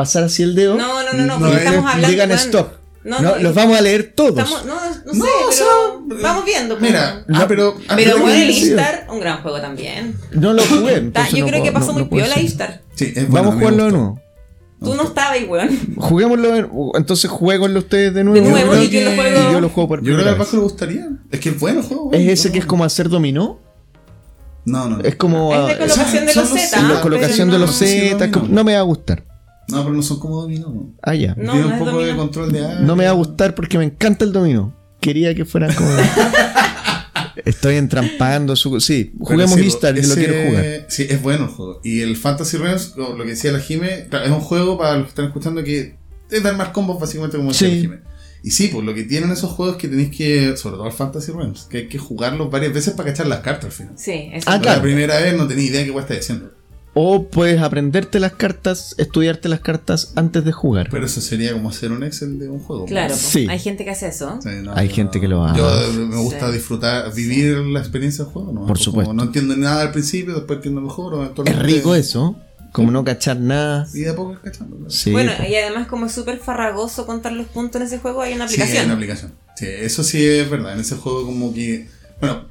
[0.00, 0.76] pasar así el dedo.
[0.76, 2.08] No, no, no, no, No, porque estamos hablando.
[2.08, 2.40] Digan weón.
[2.40, 2.72] stop.
[3.04, 4.30] No, No, no, los vamos a leer todos.
[4.30, 5.64] Estamos, no, no, sé,
[6.08, 6.78] pero vamos viendo.
[6.78, 6.90] pues.
[6.90, 7.76] Mira, No, ah, pero.
[7.96, 8.70] Pero bueno, el sí.
[8.70, 10.16] Ishtar, un gran juego también.
[10.32, 11.10] No lo jugué.
[11.34, 12.40] Yo no creo que pasó no- muy piola.
[12.40, 12.80] Ishtar.
[12.94, 14.20] Sí, es bueno, Vamos a jugarlo de nuevo.
[14.82, 15.94] Tú no estabas ahí, weón.
[15.96, 18.46] Juguémoslo de Entonces jueguenlo ustedes de nuevo.
[18.46, 19.38] De nuevo, creo y yo lo juego.
[19.38, 20.38] Y yo lo juego por Yo creo que vez.
[20.38, 21.08] Paco le gustaría.
[21.30, 22.04] Es que es bueno el juego.
[22.04, 22.32] ¿Es bueno.
[22.32, 23.60] ese que es como hacer dominó?
[24.64, 25.00] No, no.
[25.02, 25.52] Es como.
[25.54, 27.00] Es de ah, colocación de los Z.
[27.02, 28.30] colocación de los Z.
[28.48, 29.29] No me va a gustar.
[29.70, 30.68] No, pero no son como dominó.
[30.68, 30.94] no.
[31.02, 31.34] Ah, ya.
[31.36, 32.80] No, Tiene no un poco de control de área.
[32.80, 34.74] No me va a gustar porque me encanta el dominó.
[35.00, 35.88] Quería que fueran como.
[37.44, 38.80] Estoy entrampando su.
[38.80, 40.86] Sí, juguemos sí, Istar, yo lo quiero jugar.
[40.88, 41.80] Sí, es bueno el juego.
[41.84, 45.08] Y el Fantasy Realms, lo que decía la Jime, es un juego para los que
[45.10, 45.96] están escuchando que
[46.30, 47.74] es dar más combos básicamente como decía Sí.
[47.76, 48.10] la Jime.
[48.42, 50.92] Y sí, pues lo que tienen esos juegos es que tenéis que, sobre todo el
[50.92, 53.92] Fantasy Realms, que hay que jugarlos varias veces para cachar las cartas al final.
[53.96, 54.48] Sí, eso.
[54.50, 56.52] Ah, La primera vez no tenía idea de qué estáis haciendo.
[56.92, 60.88] O puedes aprenderte las cartas, estudiarte las cartas antes de jugar.
[60.90, 62.84] Pero eso sería como hacer un Excel de un juego.
[62.86, 63.20] Claro, pues.
[63.20, 63.46] Sí.
[63.48, 64.40] hay gente que hace eso.
[64.42, 65.60] Sí, no, Hay yo gente que lo hace.
[65.60, 66.54] Yo me gusta Sí.
[66.54, 68.48] disfrutar, vivir la experiencia del juego.
[68.52, 68.60] ¿no?
[68.60, 69.14] Por Como supuesto.
[69.14, 71.14] No entiendo nada al principio, después entiendo mejor.
[71.14, 72.36] o Es rico eso,
[72.72, 73.86] como no cachar nada.
[73.94, 74.90] Y de a poco es cachando.
[74.90, 78.32] Sí, bueno, y además como es súper farragoso contar los puntos en ese juego, hay
[78.34, 78.78] una Sí, aplicación.
[78.80, 79.32] hay una aplicación.
[79.54, 80.72] Sí, eso sí es verdad.
[80.74, 81.86] En ese juego como que...
[82.20, 82.46] Bueno,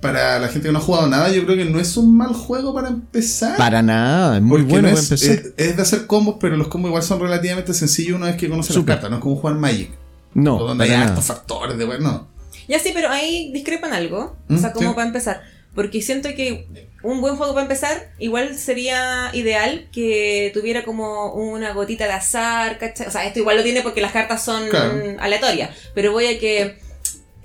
[0.00, 2.32] para la gente que no ha jugado nada, yo creo que no es un mal
[2.32, 3.56] juego para empezar.
[3.56, 5.34] para nada, es muy bueno no para es, empezar.
[5.34, 8.48] es- es de hacer combos, pero los combos igual son relativamente sencillos una vez que
[8.48, 9.10] conoces las cartas.
[9.10, 9.90] No es como jugar Magic.
[10.34, 11.84] no, o donde hay hartos factores de...
[11.84, 12.28] bueno, No.
[12.68, 14.36] Ya sí, pero ahí discrepan algo.
[14.48, 14.94] Mm, o sea, como sí.
[14.94, 15.42] para empezar.
[15.74, 16.68] Porque siento que
[17.02, 22.78] un buen juego para empezar, igual sería ideal que tuviera como una gotita de azar,
[22.78, 23.06] ¿cachai?
[23.08, 25.00] O sea, esto igual lo tiene porque las cartas son Claro.
[25.20, 25.70] aleatorias.
[25.94, 26.78] Pero voy a que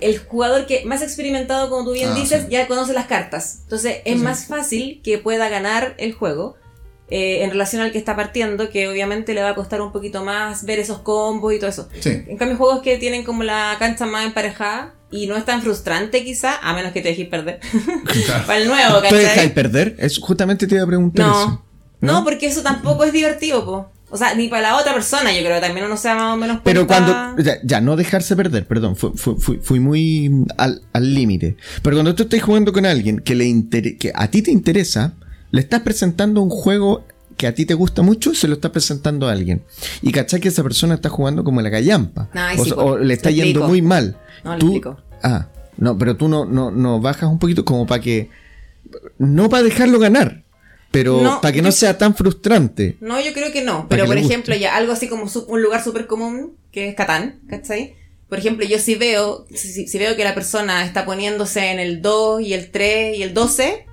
[0.00, 2.48] el jugador que más experimentado, como tú bien Ah, dices, sí.
[2.50, 3.60] ya conoce las cartas.
[3.62, 4.22] Entonces es Sí.
[4.24, 6.56] más fácil que pueda ganar el juego.
[7.08, 10.24] eh, en relación al que está partiendo, que obviamente le va a costar un poquito
[10.24, 11.88] más ver esos combos y todo eso.
[12.00, 12.24] Sí.
[12.26, 16.24] En cambio, juegos que tienen como la cancha más emparejada y no es tan frustrante
[16.24, 17.60] quizá, a menos que te dejes perder.
[18.26, 18.46] Claro.
[18.46, 19.54] Para el nuevo, ¿Te dejáis ¿cachai?
[19.54, 19.94] perder?
[20.00, 21.40] Eso, justamente te iba a preguntar No.
[21.40, 21.64] eso.
[22.00, 23.92] no, porque eso tampoco es divertido, po.
[24.08, 26.36] O sea, ni para la otra persona, yo creo, también uno se da más o
[26.36, 27.42] menos Pero cuenta- cuando.
[27.42, 31.56] Ya, ya, no dejarse perder, perdón, fui, fui- fui- fui muy al al límite.
[31.82, 35.14] Pero cuando tú estás jugando con alguien que, le inter- que a ti te interesa,
[35.50, 37.04] le estás presentando un juego
[37.36, 39.62] que a ti te gusta mucho, se lo estás presentando a alguien.
[40.02, 42.30] Y cachai que esa persona está jugando como la gallampa.
[42.32, 42.84] Ay, o, sí, sea, po.
[42.84, 43.68] o le está yendo explico.
[43.68, 44.16] muy mal.
[44.44, 44.96] No, lo Tú- explico.
[45.22, 48.30] Ah, no, pero tú no, no, no bajas un poquito como para que.
[49.18, 50.44] No para dejarlo ganar,
[50.96, 52.96] pero No, para que no yo- sea tan frustrante.
[53.00, 53.86] No, yo creo que no.
[53.90, 57.40] Pero que por ejemplo, ya algo así como un lugar súper común, que es Catán,
[57.50, 57.94] ¿cachai?
[58.30, 62.00] Por ejemplo, yo si veo, si, si veo que la persona está poniéndose en el
[62.00, 63.84] 2 y el 3 y el 12,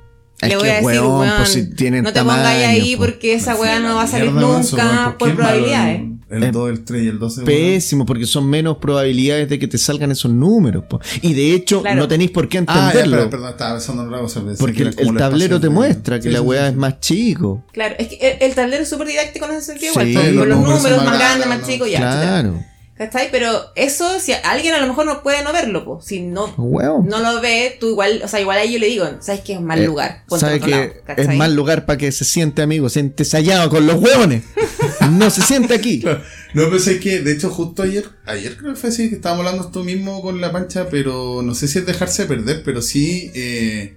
[0.43, 3.11] Es le voy a decir, weón, weón, pues, si tienen no te pongas ahí pues.
[3.11, 6.01] porque esa weá no va a salir nunca por probabilidades.
[6.29, 7.35] El, el 2, el 3 y el 12.
[7.41, 7.45] weón.
[7.45, 10.83] Pésimo, porque son menos probabilidades de que te salgan esos números.
[10.89, 10.99] po.
[11.21, 11.97] Y de hecho, Claro.
[12.01, 13.29] no tenéis por qué Ah, ya, entenderlo.
[13.29, 14.41] perdón, estaba pensando en otra cosa.
[14.43, 17.63] pensé porque el, tablero te muestra que Sí, la sí, weá sí, es más chico.
[17.71, 19.99] Claro, es que el, el tablero es súper didáctico en ese sentido, Sí.
[20.09, 21.99] igual, con los los números más más grandes, más chicos, ya.
[21.99, 22.21] etcétera.
[22.41, 22.65] Claro.
[22.95, 23.29] ¿Cachai?
[23.31, 26.05] Pero eso, si alguien a lo mejor no puede no verlo, pues.
[26.05, 29.41] Si no, no lo ve, tú igual, o sea, igual ahí yo le digo, ¿sabes
[29.41, 30.23] qué es un mal Eh, lugar?
[30.27, 32.87] Ponte Sabe en otro que lado, es mal lugar para que se siente, amigo.
[32.89, 34.43] Siéntese allá con los hueones.
[35.11, 36.01] no se siente aquí.
[36.01, 36.21] Claro.
[36.53, 39.67] No pensé que, de hecho, justo ayer, ayer creo que fue así, que estábamos hablando
[39.67, 43.95] esto mismo con la pancha, pero no sé si es dejarse perder, pero sí, eh,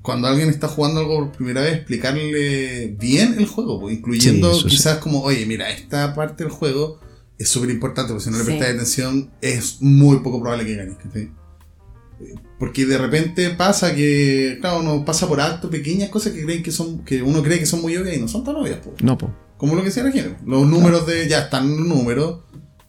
[0.00, 4.60] cuando alguien está jugando algo por primera vez, explicarle bien el juego, pues, incluyendo Sí,
[4.60, 4.76] eso sí.
[4.76, 7.00] quizás como, oye, mira, esta parte del juego
[7.38, 8.50] es súper importante, porque si no le Sí.
[8.50, 10.96] prestas atención, es muy poco probable que ganes.
[11.14, 11.30] Eh,
[12.58, 16.70] Porque de repente pasa que, claro, uno pasa por alto pequeñas cosas que creen que
[16.70, 19.02] son, que uno cree que son muy obvias y no son tan obvias, pues.
[19.02, 19.34] No, po.
[19.56, 20.36] Como lo que decía la gente.
[20.46, 21.28] Los números de.
[21.28, 22.40] Ya están los números.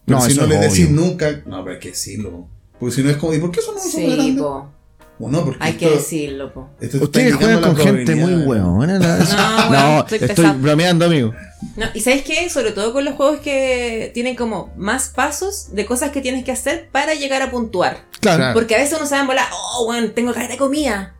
[0.05, 1.41] Pero No, si no es le decís nunca.
[1.47, 2.47] No, pero hay que decirlo.
[2.79, 3.33] Porque si no es como.
[3.33, 4.37] ¿Y por qué eso no son Sí, grandes?
[4.37, 4.47] po.
[4.49, 4.72] O
[5.29, 5.63] no, porque.
[5.63, 6.69] Hay que decirlo, po.
[6.81, 8.47] Ustedes juegan con gente muy probabilidad.
[8.47, 8.99] hueona.
[8.99, 9.69] ¿no?
[9.69, 11.33] No, estoy estoy bromeando, amigo.
[11.77, 15.85] No, y sabes qué, sobre todo con los juegos que tienen como más pasos de
[15.85, 18.05] cosas que tienes que hacer para llegar a puntuar.
[18.19, 18.53] Claro.
[18.53, 21.15] Porque a veces uno a volar, oh, bueno, tengo cara de comida.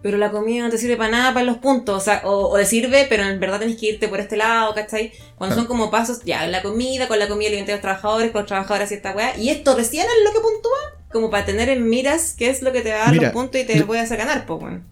[0.00, 1.96] Pero la comida no te sirve para nada para los puntos.
[1.96, 4.72] O, sea, o, o te sirve, pero en verdad tenés que irte por este lado,
[4.74, 5.12] ¿cachai?
[5.36, 5.62] Cuando Claro.
[5.62, 8.48] son como pasos, ya, la comida, con la comida alimenté a los trabajadores, con los
[8.48, 9.36] trabajadores y esta weá.
[9.36, 10.97] Y esto recién es lo que puntúa.
[11.12, 13.32] Como para tener en miras qué es lo que te va a dar Mira, los
[13.32, 14.84] puntos y te puede hacer ganar, pues, weón.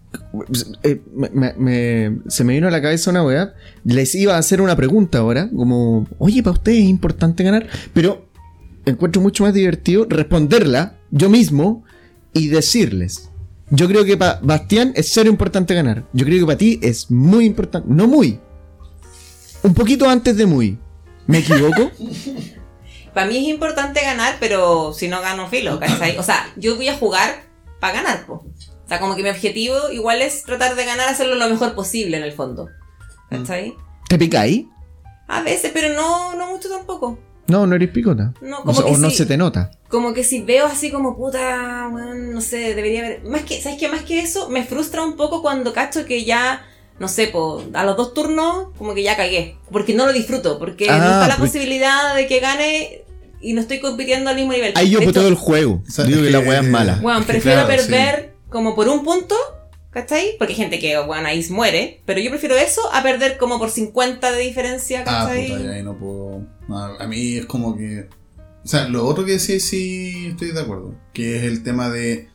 [0.83, 3.53] eh, me- me- me- se me vino a la cabeza una weá.
[3.83, 8.25] Les iba a hacer una pregunta ahora, como, oye, para ustedes es importante ganar, pero
[8.85, 11.83] encuentro mucho más divertido responderla yo mismo
[12.33, 13.29] y decirles.
[13.69, 16.05] Yo creo que para Bastián es cero importante ganar.
[16.13, 17.87] Yo creo que para ti es muy importante.
[17.91, 18.39] No muy.
[19.61, 20.77] Un poquito antes de muy.
[21.27, 21.91] ¿Me equivoco?
[23.17, 26.19] Para mí es importante ganar, pero si no gano filo, ¿cachai?
[26.19, 27.45] O sea, yo voy a jugar
[27.79, 28.45] para ganar, po.
[28.85, 32.15] O sea, como que mi objetivo igual es tratar de ganar, hacerlo lo mejor posible
[32.17, 32.69] en el fondo.
[33.31, 33.73] ¿Cachai?
[34.07, 34.65] ¿Te picáis?
[35.27, 37.17] A veces, pero no, no mucho tampoco.
[37.47, 38.35] No, no eres picota.
[38.39, 39.15] No, o como sea, que o no sí.
[39.15, 39.71] se te nota.
[39.89, 43.23] Como que si veo así como puta, no sé, debería haber.
[43.23, 43.89] Más que, ¿sabes qué?
[43.89, 46.63] Más que eso, me frustra un poco cuando cacho que ya,
[46.99, 49.57] no sé, po, a los dos turnos, como que ya cagué.
[49.71, 53.06] Porque no lo disfruto, porque Ah, no está la pues- posibilidad de que gane
[53.41, 54.73] y no estoy compitiendo al mismo nivel.
[54.75, 55.83] Ahí yo puteo hecho, el juego.
[55.87, 56.99] O sea, Digo que la weá es mala.
[57.01, 59.35] Weón, Es que prefiero claro, perder como por un punto,
[59.91, 60.35] ¿cachai?
[60.37, 62.01] Porque hay gente que, weón, ahí muere.
[62.05, 65.47] Pero yo prefiero eso a perder como por 50 de diferencia, Ah, ¿cachai?
[65.49, 66.47] puta, ya ahí no puedo.
[66.67, 68.07] no, a mí es como que.
[68.63, 70.95] O sea, lo otro que decís sí estoy de acuerdo.
[71.13, 72.29] Que es el tema de.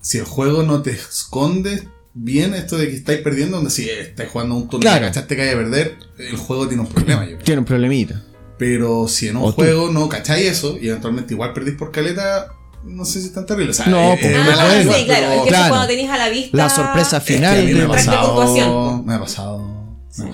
[0.00, 4.28] Si el juego no te esconde bien esto de que estáis perdiendo, donde si estáis
[4.30, 5.04] jugando un turno Claro.
[5.04, 7.44] y cachaste que vaya a perder, el juego tiene un problema, yo creo.
[7.44, 8.22] Tiene un problemita.
[8.58, 9.56] Pero si en un O tú.
[9.62, 12.52] juego no cacháis eso y eventualmente igual perdís por caleta,
[12.84, 13.70] no sé si es tan terrible.
[13.70, 15.20] O sea, No, es- pues, es Ah, me mejor bueno, sí, claro.
[15.20, 15.64] pero- Es que eso Claro.
[15.64, 16.56] es cuando tenéis a la vista.
[16.56, 19.58] La sorpresa Es que final a mí me ha pasado, me ha pasado,
[20.18, 20.28] me ha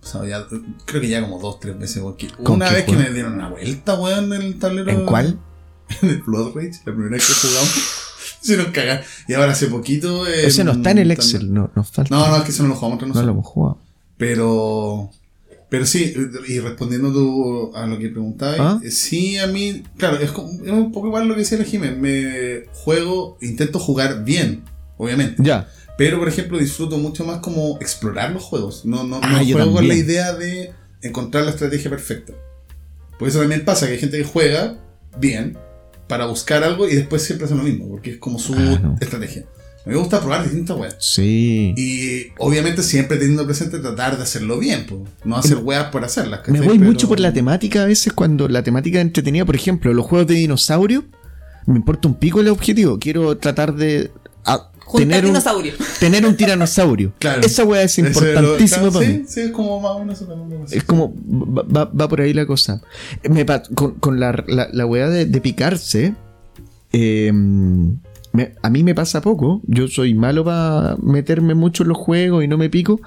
[0.00, 0.46] pasado, ya,
[0.86, 2.02] creo que ya como dos, tres veces.
[2.02, 3.02] porque ¿Con Una vez que juego?
[3.08, 4.90] me dieron una vuelta, weón, en el tablero.
[4.90, 5.38] ¿En cuál?
[6.02, 7.80] En el Blood Rage, la primera vez que jugamos.
[8.42, 9.00] Se nos cagan.
[9.28, 10.26] Y ahora hace poquito.
[10.26, 12.14] Ese no está en el Excel, no, nos falta.
[12.14, 13.26] No, no, es que eso no lo jugamos entre No nosotros.
[13.26, 13.78] lo hemos jugado.
[14.16, 15.10] Pero.
[15.70, 16.12] Pero sí,
[16.48, 18.80] y respondiendo tú a lo que preguntabas, ¿Ah?
[18.84, 21.64] eh, sí, a mí, claro, es, como- es un poco igual lo que decía la
[21.64, 21.96] Jiménez.
[21.98, 24.64] Me juego, intento jugar bien,
[24.98, 25.40] obviamente.
[25.42, 25.68] Ya.
[25.96, 28.84] Pero, por ejemplo, disfruto mucho más como explorar los juegos.
[28.84, 30.72] No, no, Ah, no yo juego con la idea de
[31.02, 32.32] encontrar la estrategia perfecta.
[33.18, 34.76] Por eso también pasa que hay gente que juega
[35.18, 35.56] bien
[36.08, 38.96] para buscar algo y después siempre hace lo mismo, porque es como su Ah, no.
[39.00, 39.44] estrategia.
[39.84, 40.96] A mí me gusta probar distintas weas.
[40.98, 41.72] Sí.
[41.76, 45.00] Y obviamente siempre teniendo presente tratar de hacerlo bien, pues.
[45.24, 46.40] no hacer weas por hacerlas.
[46.48, 49.44] Me voy Pero- mucho por la temática a veces cuando la temática es entretenida.
[49.46, 51.04] Por ejemplo, los juegos de dinosaurio.
[51.66, 52.98] Me importa un pico el objetivo.
[52.98, 54.10] Quiero tratar de
[54.44, 55.76] ah, Juntar tener, un, dinosaurios.
[56.00, 57.12] tener un tiranosaurio.
[57.18, 57.40] Claro.
[57.42, 59.24] Esa weá es importantísima lo- para sí, mí.
[59.28, 60.76] Sí, es como más o menos eso también me pasa.
[60.76, 62.82] Es como, va, va- va por ahí la cosa.
[63.28, 66.14] Me con, con la, la, la weá de, de picarse,
[66.92, 67.32] eh,
[68.32, 69.60] me- a mí me pasa poco.
[69.66, 73.00] Yo soy malo para meterme mucho en los juegos y no me pico.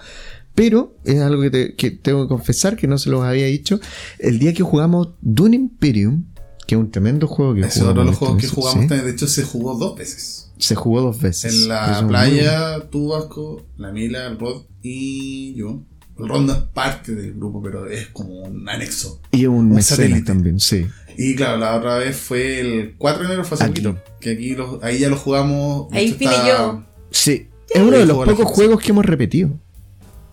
[0.55, 3.79] Pero es algo que, te- que tengo que confesar, que no se los había dicho.
[4.19, 6.25] El día que jugamos Dune Imperium,
[6.67, 8.55] que es un tremendo juego que Ese es otro de los jugamos juegos que este
[8.79, 9.05] mes, jugamos.
[9.05, 10.51] De hecho, se jugó dos veces.
[10.59, 11.53] Se jugó dos veces.
[11.63, 15.81] En la playa, tú, Vasco, la Mila, el Rod y yo.
[16.17, 19.19] No es parte del grupo, pero es como un anexo.
[19.31, 20.21] Y es un, un satélite.
[20.21, 20.85] también, sí.
[21.17, 23.81] Y claro, la otra vez fue el 4 de enero, fue hace Aquí.
[23.81, 24.03] poquito.
[24.19, 25.91] Que aquí los- ahí ya lo jugamos.
[25.91, 26.83] Ahí y está- yo.
[27.11, 27.49] Sí.
[27.69, 29.49] Es uno de los pocos juegos que hemos repetido.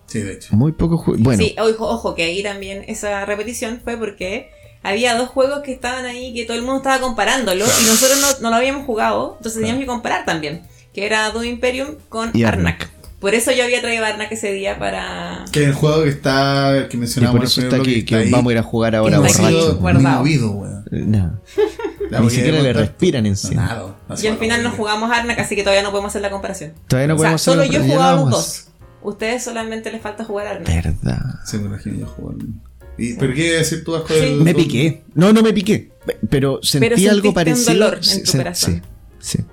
[0.07, 0.55] Sí, de hecho.
[0.57, 1.23] Muy pocos juegos.
[1.23, 4.51] Bueno, Sí, ojo, ojo, que ahí también esa repetición fue porque
[4.82, 7.81] había dos juegos que estaban ahí que todo el mundo estaba comparándolo Claro.
[7.82, 9.66] y nosotros no, no lo habíamos jugado, entonces Claro.
[9.66, 10.62] teníamos que comparar también.
[10.93, 12.90] Que era Doom Imperium con Y Arnak.
[13.21, 15.45] Por eso yo había traído a Arnak ese día para.
[15.53, 18.17] Que el juego que está, que y mencionamos por en el eso está aquí, que
[18.17, 18.31] ahí.
[18.31, 19.79] vamos a ir a jugar ahora no borracho.
[19.81, 20.85] movido, weón.
[20.91, 21.05] Eh.
[22.11, 23.63] Ya, Ni siquiera le respiran No, encima.
[23.67, 25.91] nada, no Y al se final va a no jugamos Arnak, así que todavía no
[25.91, 26.73] podemos hacer la comparación.
[26.89, 28.67] Todavía no o sea, podemos solo yo a dos.
[29.03, 30.67] Ustedes solamente les falta jugar Arnak.
[30.85, 31.21] Verdad.
[31.45, 32.37] Sí, me imagino yo jugar.
[32.99, 34.09] Y, ¿Pero qué iba a decir tú, Vasco?
[34.13, 34.37] Sí.
[34.43, 35.03] Me piqué.
[35.15, 35.91] No, no me piqué.
[36.29, 37.73] Pero sentí Pero algo un parecido.
[37.75, 38.83] dolor en Sí, tu sí, corazón.
[39.21, 39.45] Sí, sí.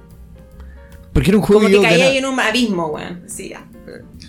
[1.18, 3.24] Porque era un juego Como que que caía ahí en un abismo, weón.
[3.26, 3.66] Sí, ya.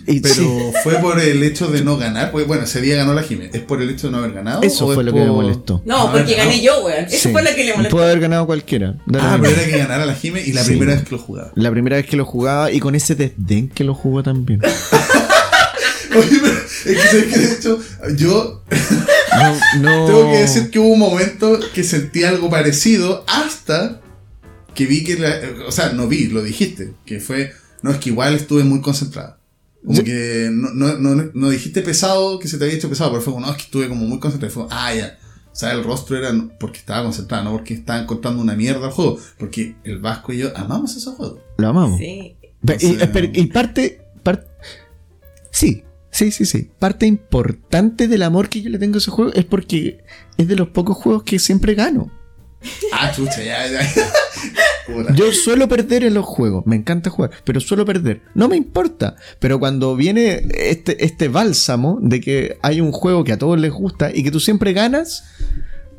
[0.07, 0.49] Pero sí,
[0.81, 2.31] fue por el hecho de no ganar.
[2.31, 3.53] Porque bueno, ese día ganó la Jiménez.
[3.53, 4.63] ¿Es por el hecho de no haber ganado?
[4.63, 5.83] Eso o fue es lo que me molestó.
[5.85, 7.05] No, porque gané yo, weón.
[7.05, 7.31] Eso sí.
[7.31, 7.95] fue lo que le molestó.
[7.95, 8.95] Pudo haber ganado cualquiera.
[9.05, 10.69] Da lo Ah, pero era que ganara la Jiménez y la Sí.
[10.69, 11.51] primera vez que lo jugaba.
[11.53, 14.59] La primera vez que lo jugaba y con ese desdén que lo jugó también.
[16.17, 17.39] Oye, pero es que, ¿sabes qué?
[17.39, 17.79] de hecho,
[18.17, 18.63] yo
[19.37, 20.05] No, no.
[20.07, 24.01] tengo que decir que hubo un momento que sentí algo parecido hasta
[24.79, 27.51] que vi que, la- o sea, no vi, lo dijiste, que fue,
[27.81, 29.37] no, es que igual estuve muy concentrado.
[29.85, 30.03] Como Sí.
[30.05, 33.33] que no, no, no, no dijiste pesado, que se te había hecho pesado, pero fue
[33.33, 34.53] como, no, es que estuve como muy concentrado.
[34.53, 35.17] Fue, ah, ya.
[35.51, 38.91] O sea, el rostro era porque estaba concentrado, no porque estaban contando una mierda al
[38.93, 39.19] juego.
[39.37, 41.39] Porque el Vasco y yo amamos esos juegos.
[41.57, 41.97] Lo amamos.
[41.99, 42.37] Sí.
[42.41, 44.47] Y, Entonces- espera, y parte, par-
[45.51, 46.69] Sí, sí, sí, sí.
[46.79, 50.03] Parte importante del amor que yo le tengo a ese juego es porque
[50.37, 52.11] es de los pocos juegos que siempre gano.
[52.93, 53.79] Ah, chucha, ya, ya.
[55.15, 58.21] Yo suelo perder en los juegos, me encanta jugar, pero suelo perder.
[58.33, 59.15] No me importa.
[59.39, 63.71] Pero cuando viene este, este bálsamo de que hay un juego que a todos les
[63.71, 65.23] gusta y que tú siempre ganas,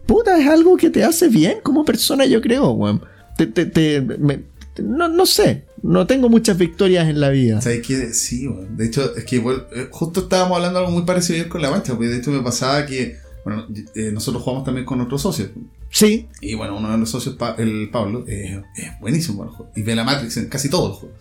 [0.07, 3.03] puta, es algo que te hace bien como persona, yo creo, weón.
[3.37, 4.43] Te, te- te- me-
[4.75, 7.61] te- no, no sé, no tengo muchas victorias en la vida.
[7.61, 8.13] ¿Sabes qué?
[8.13, 8.77] Sí, weón.
[8.77, 11.93] De hecho, es que eh, justo estábamos hablando algo muy parecido ayer con la mancha,
[11.95, 15.51] porque de hecho me pasaba que, bueno, eh, nosotros jugamos también con otros socios.
[15.93, 19.57] Sí, Y bueno, uno de los socios, Pa- el Pablo, eh, es buenísimo para los
[19.57, 19.77] juegos.
[19.77, 21.19] Y ve la Matrix en casi todos los juegos.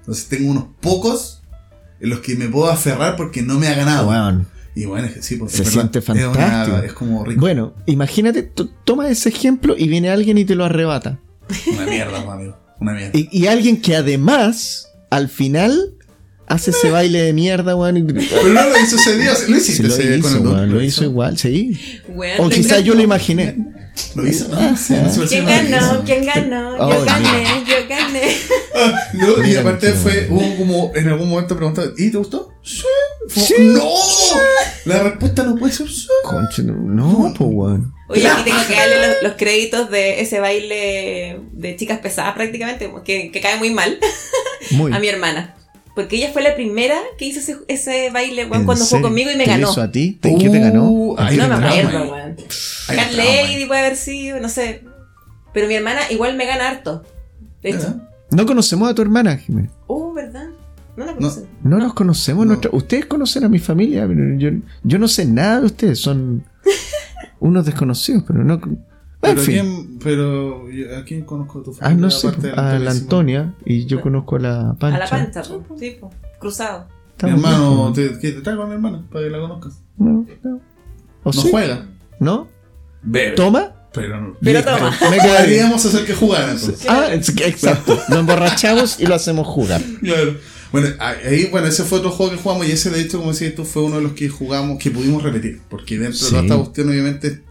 [0.00, 1.42] Entonces tengo unos pocos
[2.00, 4.08] en los que me puedo aferrar porque no me ha ganado.
[4.10, 4.46] weón.
[4.74, 6.78] Y bueno, es que sí, pues, Se siente verdad, es una- fantástico.
[6.86, 7.40] Es, como rico.
[7.40, 11.18] Bueno, imagínate, to- toma ese ejemplo y viene alguien y te lo arrebata.
[11.72, 12.56] Una mierda, amigo.
[12.80, 13.18] Una mierda.
[13.18, 15.94] Y, y alguien que además, al final,
[16.48, 18.06] hace ese baile de mierda, weón.
[18.06, 20.54] Pero no lo hizo ese día, lo hiciste Sí, lo ese- con hizo, el dos.
[20.54, 21.78] weón, lo hizo igual, sí.
[22.08, 23.56] Weón, O quizás yo lo imaginé.
[24.14, 25.62] Lo hizo, no, sí, no se me ¿Quién nada.
[25.88, 26.04] ganó?
[26.04, 26.76] ¿Quién ganó?
[26.78, 27.64] Oh, Yo gané, mira.
[27.66, 28.36] yo gané.
[29.14, 32.52] No, y aparte fue, hubo como en algún momento preguntado, ¿y te gustó?
[32.62, 32.82] Sí.
[33.28, 33.54] Fue, Sí.
[33.58, 33.84] ¡No!
[34.86, 36.06] La respuesta no puede ser sí.
[36.24, 37.80] Concha, no, no, pues.
[38.08, 42.90] Oye, aquí tengo que darle los, los créditos de ese baile de chicas pesadas prácticamente,
[43.04, 43.98] que, que cae muy mal,
[44.72, 44.92] Muy.
[44.92, 45.54] a mi hermana.
[45.94, 49.30] Porque ella fue la primera que hizo ese, ese baile, weón, ¿En cuando jugó conmigo
[49.30, 49.70] y me ¿Te ganó.
[49.70, 50.18] hizo a ti?
[50.20, 50.88] ¿Te- ¿Qué te ganó?
[50.90, 52.36] Uh, no me acuerdo, weón.
[52.86, 53.12] Cat.
[53.12, 54.84] Lady puede haber sido, no sé.
[55.52, 57.02] Pero mi hermana igual me gana harto.
[57.62, 57.88] De hecho.
[57.88, 57.94] ¿Eh?
[58.30, 59.70] No conocemos a tu hermana, Jiménez.
[59.86, 60.46] Oh, ¿verdad?
[60.96, 61.44] No la conocen.
[61.62, 62.46] No nos conocemos.
[62.46, 62.52] No.
[62.52, 64.48] nuestra- Ustedes conocen a mi familia, pero yo,
[64.82, 65.98] yo no sé nada de ustedes.
[66.00, 66.42] Son
[67.40, 68.58] unos desconocidos, pero no.
[69.24, 69.54] En Pero, fin.
[69.54, 70.66] ¿quién, pero
[70.98, 72.00] ¿a quién conozco tu Ah, familia?
[72.00, 73.02] no sé, aparte de a la Simón?
[73.02, 74.96] Antonia y yo conozco a la Pancha.
[74.96, 75.76] A la pancha, po.
[75.78, 76.10] sí, po.
[76.40, 76.88] cruzado.
[77.22, 79.74] Mi hermano, te, que te traigo a mi hermana para que la conozcas.
[79.96, 80.56] No, no.
[81.22, 81.48] ¿O No sí?
[81.52, 81.86] juega.
[82.18, 82.48] ¿No?
[83.02, 83.36] Bebe.
[83.36, 83.72] ¿Toma?
[83.94, 84.36] Pero no.
[84.42, 84.90] Pero toma.
[85.08, 85.42] Me queda bien.
[85.42, 86.84] Deberíamos hacer que jugaran entonces.
[86.88, 87.96] Ah, exacto.
[88.08, 89.80] Nos emborrachamos y lo hacemos jugar.
[90.00, 90.34] Claro.
[90.72, 93.54] Bueno, ahí, bueno, ese fue otro juego que jugamos y ese de hecho, como decías
[93.54, 95.60] tú, fue uno de los que jugamos, que pudimos repetir.
[95.68, 96.24] Porque dentro Sí.
[96.24, 97.42] de toda esta cuestión, obviamente,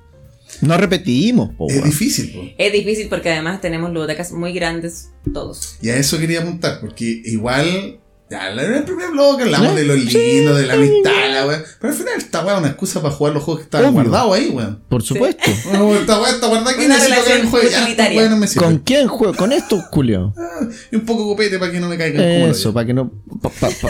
[0.62, 2.32] No repetimos, po, es difícil.
[2.34, 2.42] po.
[2.58, 5.78] Es difícil porque además tenemos ludotecas muy grandes todos.
[5.82, 8.00] Y a eso quería apuntar, porque igual,
[8.32, 11.64] ya en el primer bloque hablamos de lo lindo, de la amistad, la weá.
[11.80, 14.34] Pero al final esta weá es una excusa para jugar los juegos que estaban guardados
[14.36, 14.82] ahí, weón.
[14.90, 15.52] Por supuesto.
[15.66, 17.90] Bueno, esta weá está guardada aquí, necesito que utilitaria.
[17.90, 18.66] esta weá no me sirve.
[18.66, 19.34] ¿Con quién juego?
[19.36, 20.34] Con esto, Julio.
[20.38, 22.94] Ah, y un poco copete para que no me caigan como lo Eso, para que
[22.94, 23.12] no.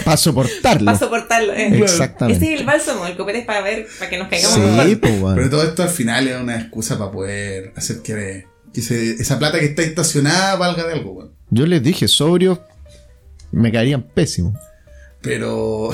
[0.04, 0.86] Para soportarlo.
[0.86, 1.54] Para soportarlo.
[1.54, 1.80] eh.
[1.82, 2.40] Exactamente.
[2.44, 4.56] Este es el bálsamo, el copete es para ver, para que nos caigamos.
[4.88, 5.50] Sí, pues, Pero weón.
[5.50, 9.60] todo esto al final es una excusa para poder hacer que, que se- esa plata
[9.60, 11.32] que está estacionada valga de algo, weón.
[11.50, 12.64] Yo les dije, sobrio,
[13.52, 14.58] me caerían pésimo.
[15.22, 15.90] Pero,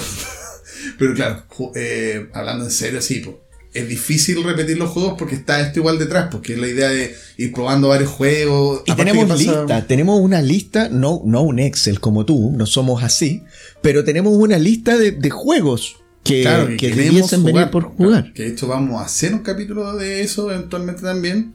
[0.99, 1.43] pero claro,
[1.75, 3.41] eh, hablando en serio, sí, po,
[3.73, 7.15] es difícil repetir los juegos porque está esto igual detrás, porque es la idea de
[7.38, 8.81] ir probando varios juegos.
[8.85, 12.65] Y Aparte tenemos pasa- lista, tenemos una lista, no, no un Excel como tú, no
[12.65, 13.43] somos así,
[13.81, 18.21] pero tenemos una lista de, de juegos que, Claro, que debiesen venir por jugar.
[18.23, 21.53] Claro, que de hecho vamos a hacer un capítulo de eso eventualmente también.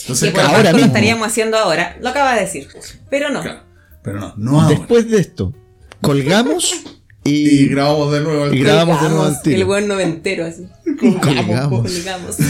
[0.00, 1.96] Entonces, Que por claro, ahora lo estaríamos haciendo ahora.
[2.00, 2.68] Lo acaba de decir.
[3.10, 3.42] Pero no.
[3.42, 3.60] claro,
[4.04, 4.76] pero no, no ahora.
[4.76, 5.52] Después de esto,
[6.00, 6.72] colgamos
[7.24, 9.66] y y, grabamos de nuevo el y grabamos de nuevo El tiro.
[9.66, 10.68] buen noventero así.
[11.20, 11.90] Colgamos.
[11.90, 12.36] Colgamos.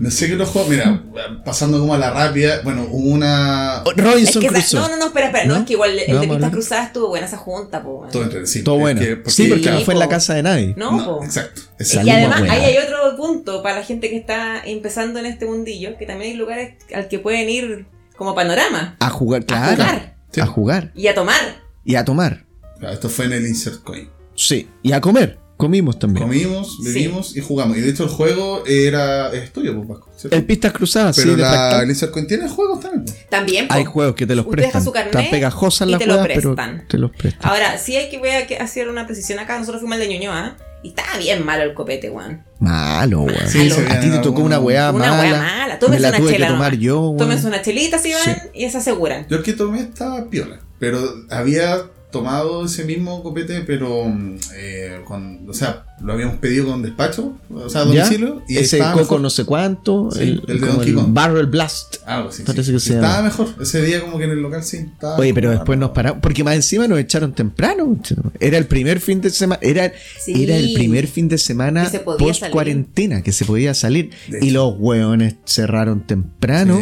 [0.00, 1.02] No sé qué los juegos, mira,
[1.44, 3.82] pasando como a la rápida, bueno, hubo una...
[3.84, 4.80] Oh, Es Robinson que esa- Crusoe.
[4.80, 5.44] no, no, no, espera, espera.
[5.46, 5.60] No, ¿No?
[5.62, 6.50] es que igual el ¿No de a Pistas?
[6.52, 8.06] Cruzadas estuvo buena esa junta, po.
[8.12, 8.62] Todo entre sí.
[8.62, 9.00] Todo es bueno.
[9.00, 10.74] que- porque- sí, porque no fue en la casa de nadie.
[10.76, 11.24] No, No, po.
[11.24, 11.62] exacto.
[11.80, 12.06] Y exacto.
[12.06, 12.54] Salimos además buena.
[12.54, 16.30] ahí hay otro punto para la gente que está empezando en este mundillo, que también
[16.30, 19.72] hay lugares al que pueden ir como panorama, A jugar, a claro.
[19.82, 20.40] jugar Sí.
[20.40, 20.92] A jugar.
[20.94, 21.62] y a tomar.
[21.84, 22.44] Y a tomar.
[22.78, 24.08] Claro, esto fue en el Insert Coin.
[24.34, 24.68] Sí.
[24.82, 25.38] Y a comer.
[25.56, 26.24] Comimos también.
[26.24, 26.84] Comimos, Sí.
[26.84, 27.76] bebimos y jugamos.
[27.76, 30.36] Y de hecho el juego era es tuyo, pues, Vasco, ¿cierto?
[30.36, 31.82] El Pistas Cruzadas, Pero sí, fractal.
[31.82, 33.04] el Insert Coin tiene juegos también.
[33.06, 33.28] pues.
[33.28, 33.66] También.
[33.70, 34.68] Hay juegos que te los prestan.
[34.68, 36.86] deja su carnet Están pegajosas y las te lo juegas, pero prestan.
[36.88, 37.50] te los prestan.
[37.50, 39.58] Ahora, sí hay que, voy a hacer una precisión acá.
[39.58, 42.42] Nosotros fuimos al de Ñuñoa y estaba bien malo el copete, weón.
[42.60, 43.48] Malo, weón.
[43.48, 45.22] Sí, a ti te tocó una weá Una mala.
[45.22, 45.74] weá mala.
[45.74, 47.16] Me Tómense la una tuve chela que tomar yo, weón.
[47.18, 48.30] Tómense una chelita si van Sí.
[48.54, 49.26] y se aseguran.
[49.28, 50.60] Yo el que tomé estaba piola.
[50.78, 50.98] Pero
[51.30, 56.82] había tomado ese mismo copete, pero mm, eh, con, o sea, lo habíamos pedido con
[56.82, 58.02] despacho, o sea, a ¿Ya?
[58.04, 58.42] domicilio.
[58.48, 59.20] Y Ese coco mejor.
[59.20, 60.10] no sé cuánto.
[60.12, 61.06] Sí, el, el de Donkey el Kong.
[61.12, 61.96] Barrel Blast.
[62.06, 62.42] Algo así.
[62.44, 62.72] Parece sí.
[62.72, 63.24] que se estaba llama.
[63.28, 63.48] mejor.
[63.60, 64.76] Ese día como que en el local sí.
[64.78, 66.20] Estaba Oye, pero después nos paramos.
[66.22, 67.98] Porque más encima nos echaron temprano.
[68.40, 69.58] Era el primer fin de semana.
[69.62, 70.42] Era, Sí.
[70.44, 74.10] era el primer fin de semana Que post cuarentena que se podía salir.
[74.28, 74.54] De Y hecho.
[74.54, 76.80] los hueones cerraron temprano.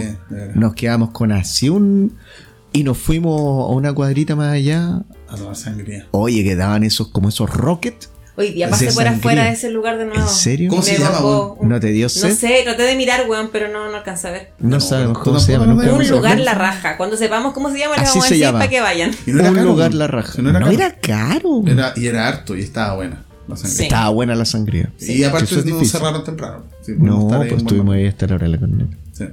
[0.55, 2.17] Nos quedamos con así un.
[2.73, 5.03] Y nos fuimos a una cuadrita más allá.
[5.29, 6.07] A tomar sangría.
[6.11, 8.11] Oye, que daban esos, como esos rockets.
[8.39, 9.13] Hoy día pasé por sangría.
[9.17, 10.21] afuera de ese lugar de nuevo.
[10.21, 10.69] ¿En serio?
[10.69, 11.21] ¿Cómo Me se llama,
[11.55, 12.35] un- ¿No te dio No sed?
[12.37, 14.51] sé, traté de mirar, weón, pero no, no alcanza a ver.
[14.59, 15.73] No, No, sabemos cómo se llama.
[15.75, 15.91] ves.
[15.91, 16.97] Un lugar la raja.
[16.99, 18.59] Cuando sepamos cómo se llama, les Así vamos a se decir llama.
[18.59, 19.11] para que vayan.
[19.27, 20.33] Y no era Un caro, lugar la raja.
[20.35, 20.79] Sí, no era no caro.
[20.79, 21.63] era caro.
[21.67, 23.23] Era- y era harto y estaba buena.
[23.49, 23.77] la sangre.
[23.77, 23.83] Sí.
[23.85, 24.91] Estaba buena la sangría.
[25.01, 26.65] Y aparte es no cerraron temprano.
[26.83, 28.97] Sí, pudimos No, pues estuvimos ahí hasta la hora de la corneta.
[29.13, 29.25] Sí.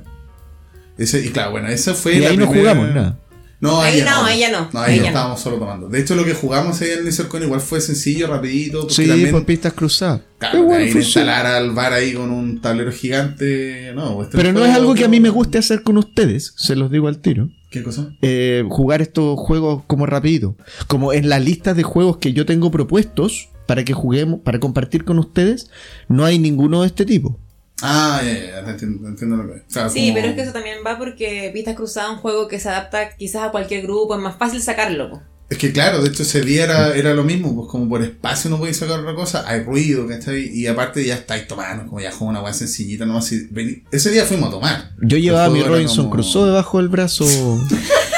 [0.99, 3.17] Ese, y claro, bueno, esa fue Y la ahí no primera- jugamos nada.
[3.63, 5.07] No, Ahí ya no, no, ahí ya no, No, ahí no no.
[5.07, 5.87] estábamos solo tomando.
[5.87, 8.81] De hecho, lo que jugamos ahí en Lizardcoin igual fue sencillo, rapidito.
[8.81, 10.19] Porque Sí, también, por pistas cruzadas.
[10.37, 13.93] claro, Pero bueno, instalar al bar ahí con un tablero gigante.
[13.95, 16.75] No, este Pero no es algo que a mí me guste hacer con ustedes, se
[16.75, 17.49] los digo al tiro.
[17.71, 18.09] ¿Qué cosa?
[18.21, 20.57] Eh, jugar estos juegos como rapidito.
[20.87, 25.05] Como en la lista de juegos que yo tengo propuestos para que juguemos, para compartir
[25.05, 25.69] con ustedes,
[26.09, 27.39] no hay ninguno de este tipo.
[27.85, 29.63] Ah, ya, ya, ya, entiendo, entiendo lo que es.
[29.67, 32.21] O sea, Sí, como- pero es que eso también va porque Pistas Cruzadas es un
[32.21, 35.09] juego que se adapta quizás a cualquier grupo, es más fácil sacarlo.
[35.09, 35.21] po.
[35.49, 38.49] Es que claro, de hecho ese día era, era lo mismo, pues como por espacio
[38.49, 40.47] no podéis sacar otra cosa, hay ruido, ¿cachai?
[40.47, 43.29] Y aparte ya estáis tomando, como ya juego una weá sencillita nomás.
[43.33, 44.91] y vení- Ese día fuimos a tomar.
[45.01, 47.25] Yo llevaba mi Robinson como- Crusoe debajo del brazo.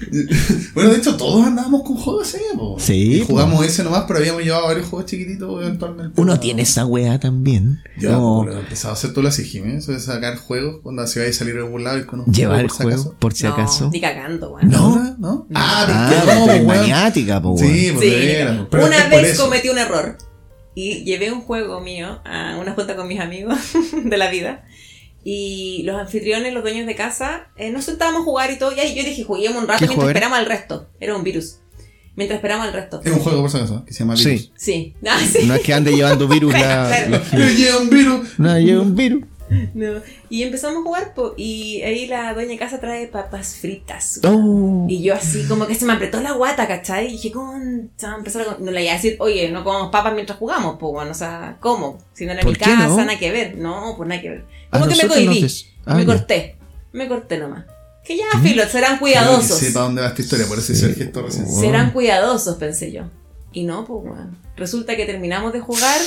[0.74, 2.76] Bueno, de hecho todos andábamos con juegos ese día, po.
[2.78, 6.20] Sí, Y jugamos ese nomás, pero habíamos llevado varios juegos chiquititos eventualmente.
[6.20, 6.40] Uno ¿no?
[6.40, 7.80] tiene esa weá también.
[7.98, 11.06] Ya, No, pues, he empezado a hacer tú así, Jiménez, eso de sacar juegos cuando
[11.06, 13.00] se vaya a salir de algún lado y con un llevar el por si juego,
[13.00, 13.16] acaso.
[13.18, 13.90] por si no, acaso.
[13.92, 14.68] ni cagando, weón.
[14.70, 14.96] No.
[14.96, 15.16] ¿No?
[15.18, 15.46] ¿No?
[15.54, 15.86] Ah,
[16.26, 17.68] pero Ah, no, maniática, po, weón.
[17.68, 19.44] Sí, pues Sí, pero una vez eso.
[19.44, 20.16] cometí un error
[20.74, 23.58] y llevé un juego mío a una junta con mis amigos
[24.04, 24.64] de la vida
[25.24, 28.74] y los anfitriones, los dueños de casa, eh, nos sentábamos a jugar y todo.
[28.74, 30.18] Y ahí yo dije, juguemos un rato ¿Qué mientras era?
[30.18, 30.88] esperamos al resto.
[31.00, 31.56] Era un virus.
[32.16, 33.00] Mientras esperamos al resto.
[33.04, 34.32] Es un juego por si acaso, que se llama Virus.
[34.32, 34.52] Sí.
[34.56, 34.94] Sí.
[35.06, 35.46] Ah, sí.
[35.46, 36.58] No es que ande llevando virus la.
[36.60, 37.10] Claro.
[37.32, 38.28] la- Le lleva un virus.
[38.38, 39.24] No, lleva un virus.
[39.74, 40.00] No.
[40.28, 44.20] Y empezamos a jugar po, y ahí la dueña de casa trae papas fritas.
[44.24, 44.86] Oh.
[44.88, 47.08] Y yo así como que se me apretó la guata, ¿cachai?
[47.08, 48.56] Y dije, concha, empezar a...
[48.58, 51.56] No le iba a decir, oye, no comamos papas mientras jugamos, pues bueno, o sea,
[51.60, 51.98] ¿cómo?
[52.14, 52.96] Si no era ¿Por mi casa, no?
[52.96, 53.56] nada que ver.
[53.58, 54.44] No, pues nada que ver.
[54.70, 56.06] A Como que me cohibí, des- Ah, me ya.
[56.06, 56.56] corté,
[56.92, 57.64] me corté nomás.
[58.04, 59.58] Que ya, filo, serán cuidadosos.
[59.58, 61.46] Que sepa dónde va esta historia, por eso hice el gesto recién.
[61.48, 63.04] Serán cuidadosos, pensé yo.
[63.52, 64.36] Y no, pues bueno.
[64.56, 66.00] Resulta que terminamos de jugar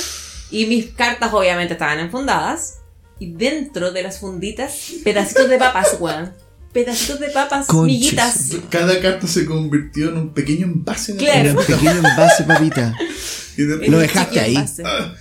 [0.50, 2.78] y mis cartas obviamente estaban enfundadas.
[3.24, 6.32] Y dentro de las funditas, pedacitos de papas, weón.
[6.72, 7.86] Pedacitos de papas, Conches.
[7.86, 8.50] miguitas.
[8.68, 11.40] Cada carta se convirtió en un pequeño envase de Claro.
[11.50, 12.94] Era un pequeño envase, papita.
[13.56, 14.56] Y de- Lo dejaste ahí.
[14.84, 15.14] Ah,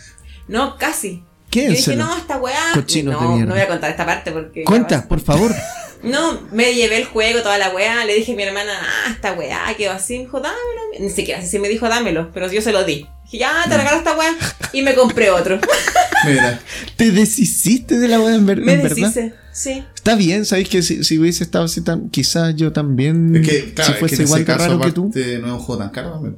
[0.48, 1.24] No, casi.
[1.52, 1.66] ¿Qué?
[1.66, 2.58] Yo dije, no, esta weá.
[2.74, 3.50] Cochinos de no, mierda.
[3.50, 4.64] no voy a contar esta parte porque.
[4.64, 5.54] Cuenta, por favor.
[6.04, 8.04] No, me llevé el juego, toda la weá.
[8.06, 10.18] Le dije a mi hermana, ah, esta weá quedó así.
[10.18, 10.60] Me dijo, dámelo.
[11.00, 13.08] Ni siquiera sé si me dijo, dámelo, pero yo se lo di.
[13.24, 14.36] Dije, ya, te regalo esta weá.
[14.74, 15.60] Y me compré otro.
[16.26, 16.60] Mira,
[16.96, 18.96] Te deshiciste de la weá en, ver- me en verdad.
[18.98, 19.34] deshice.
[19.52, 19.84] Sí.
[19.96, 22.10] Está bien, ¿sabéis que si, si hubiese estado así tan.
[22.10, 23.36] Quizás yo también.
[23.36, 25.12] es que, claro, si es fuese que igual de raro que tú.
[25.14, 26.38] no es un juego tan caro también.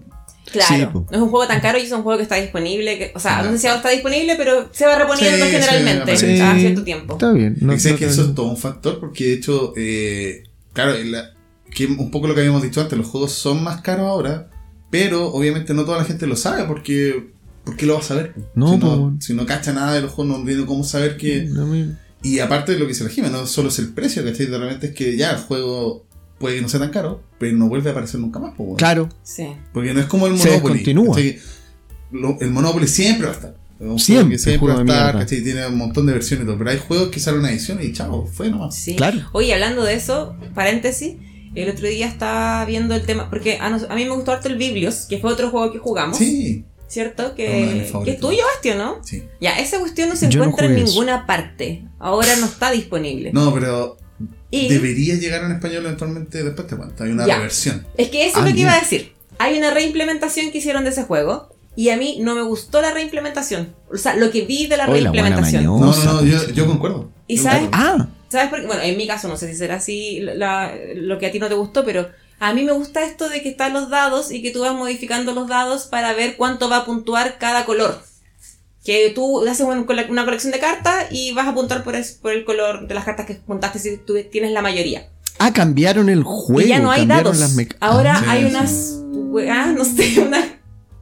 [0.59, 1.05] Claro.
[1.09, 2.97] No es un juego tan caro y es un juego que está disponible.
[2.97, 6.59] que- o sea, no sé si ahora está disponible, pero se va reponiendo generalmente cada
[6.59, 7.13] cierto tiempo.
[7.13, 7.55] Está bien.
[7.61, 10.93] No, Y sé no que eso es todo un factor porque de hecho, eh, claro,
[11.03, 11.31] la-
[11.73, 14.49] que un poco lo que habíamos dicho antes, los juegos son más caros ahora,
[14.89, 17.33] pero obviamente no toda la gente lo sabe porque...
[17.65, 18.35] ¿Por qué lo vas a saber?
[18.53, 21.45] No, si, no, si no cacha nada de los juegos, no tiene cómo saber que...
[21.49, 21.67] no
[22.21, 24.45] Y aparte de lo que dice la Jimena, no solo es el precio, ¿cachai?
[24.45, 26.05] De repente es que ya el juego
[26.39, 28.53] puede que no sea tan caro, pero no vuelve a aparecer nunca más.
[28.77, 29.09] Claro.
[29.23, 29.47] Sí.
[29.73, 31.39] Porque no es como el Se Monopoly.
[32.11, 33.55] Lo- el Monopoly siempre va a estar.
[33.77, 35.25] Un Siempre, siempre va a estar.
[35.25, 36.57] Tiene un montón de versiones y todo.
[36.57, 38.75] Pero hay juegos que salen una edición y chao, fue nomás.
[38.75, 38.95] Sí.
[38.95, 39.19] Claro.
[39.33, 41.15] Oye, hablando de eso, paréntesis,
[41.55, 44.47] el otro día estaba viendo el tema, porque a, nos- a mí me gustó harto
[44.47, 47.35] el Biblios, que fue otro juego que jugamos, Sí, ¿cierto?
[47.35, 49.03] Que, que es tuyo, Bastio, ¿no?
[49.03, 49.23] sí.
[49.41, 50.93] Ya, esa cuestión no se Yo no encuentra en eso.
[50.93, 51.85] ninguna parte.
[51.99, 53.31] Ahora no está disponible.
[53.33, 53.97] No, pero
[54.51, 57.03] y debería llegar en español eventualmente después te cuento.
[57.03, 57.35] Hay una Ya.
[57.37, 57.85] reversión.
[57.97, 59.13] es que eso Ah, es lo que iba a decir.
[59.37, 61.49] Hay una reimplementación que hicieron de ese juego.
[61.77, 63.75] Y a mí no me gustó la reimplementación.
[63.91, 65.65] O sea, lo que vi de la reimplementación.
[65.65, 67.11] No, no, no, yo, yo concuerdo.
[67.27, 67.63] ¿Y Yo sabes?
[67.63, 67.85] concuerdo.
[67.85, 68.67] Ah, ¿Sabes por qué?
[68.67, 71.49] Bueno, en mi caso no sé si será así la- lo que a ti no
[71.49, 72.07] te gustó, pero
[72.39, 75.33] a mí me gusta esto de que están los dados y que tú vas modificando
[75.33, 78.01] los dados para ver cuánto va a puntuar cada color.
[78.85, 82.31] Que tú haces un- una colección de cartas y vas a puntuar por, es- por
[82.31, 85.09] el color de las cartas que puntaste si tú tienes la mayoría.
[85.39, 86.61] ah, cambiaron el juego.
[86.61, 87.37] y ya no hay dados.
[87.81, 88.49] Ahora Ah, hay sí.
[88.51, 90.45] unas, weas, no sé, unas,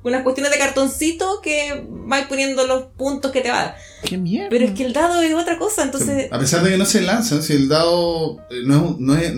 [0.04, 3.76] unas cuestiones de cartoncito que vais poniendo los puntos que te va a dar.
[4.04, 4.50] Qué mierda.
[4.50, 6.30] Pero es que el dado es otra cosa, entonces...
[6.32, 9.16] A pesar de que no se lanzan, si el dado eh, no es, un- no
[9.16, 9.34] es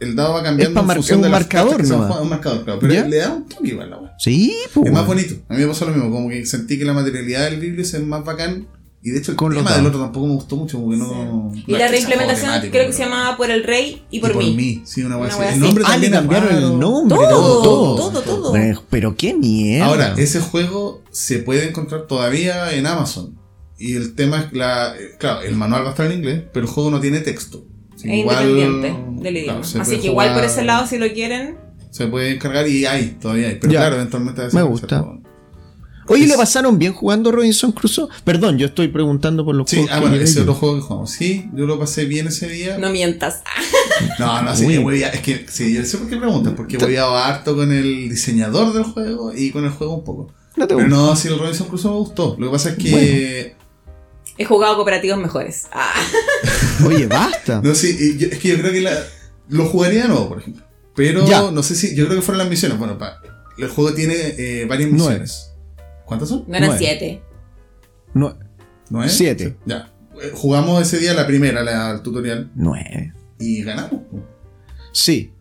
[0.00, 2.80] el dado va cambiando Es en función un de las marcador jugando, un marcador, claro,
[2.80, 3.06] pero ¿Ya?
[3.06, 4.12] le da un toque igual la weá.
[4.18, 4.86] Sí, pues.
[4.86, 5.34] Es más bonito.
[5.48, 8.02] A mí me pasó lo mismo, como que sentí que la materialidad del biblio es
[8.02, 8.66] más bacán
[9.02, 11.52] Y de hecho el Con tema del otro tampoco me gustó mucho porque no...
[11.66, 14.42] Y no la reimplementación creo que se llamaba Por el Rey y por, y por
[14.44, 14.54] mí.
[14.54, 14.82] mí.
[14.84, 15.38] Sí, una así.
[15.38, 17.16] wea El nombre Ah, también cambiaron el nombre.
[17.18, 18.52] Todo, todo, todo, todo.
[18.52, 19.86] Pero, pero qué mierda.
[19.86, 23.38] Ahora, ese juego se puede encontrar todavía en Amazon.
[23.78, 24.94] Y el tema es la.
[24.98, 27.64] eh, Claro, el manual va a estar en inglés, pero el juego no tiene texto.
[27.96, 29.60] Es igual- independiente del idioma.
[29.62, 31.56] claro, Así que igual por ese lado, si lo quieren,
[31.90, 33.54] Se puede encargar y hay, todavía hay.
[33.56, 33.80] Pero Ya.
[33.80, 35.04] claro, eventualmente Me gusta.
[36.08, 38.08] Oye, es- ¿le pasaron bien jugando Robinson Crusoe?
[38.22, 40.42] Perdón, yo estoy preguntando por los Sí, juegos ah, que bueno, ese yo.
[40.42, 41.10] otro juego que jugamos.
[41.10, 42.78] Sí, yo lo pasé bien ese día.
[42.78, 43.42] no mientas.
[44.18, 44.74] No, no, sí, Uy.
[44.74, 47.56] yo voy a- es que sí, yo sé por qué preguntas, porque voy a harto
[47.56, 50.32] con el diseñador del juego y con el juego un poco.
[50.54, 51.02] No te Pero gusta.
[51.02, 52.36] no, si el Robinson Crusoe me gustó.
[52.38, 53.55] Lo que pasa es que.
[54.38, 55.66] He jugado cooperativos mejores.
[55.72, 55.92] Ah.
[56.86, 57.60] Oye, basta.
[57.62, 59.02] No, sí, yo- es que yo creo que la-
[59.48, 60.64] lo jugaría de nuevo, por ejemplo.
[60.94, 61.50] Pero Ya.
[61.50, 61.94] no sé si.
[61.94, 62.78] Yo creo que fueron las misiones.
[62.78, 63.20] Bueno, pa-
[63.58, 65.20] el juego tiene eh, varias Nueve.
[65.20, 65.52] misiones.
[66.04, 66.44] ¿Cuántas son?
[66.46, 66.78] No eran Nueve.
[66.84, 67.22] siete.
[68.14, 68.38] No,
[68.90, 69.08] ¿Nueve?
[69.10, 69.48] Siete.
[69.48, 69.92] Sí, Ya.
[70.22, 73.12] Eh, Jugamos ese día la primera, la, el tutorial, nueve.
[73.38, 74.00] y ganamos.
[74.92, 75.32] Sí.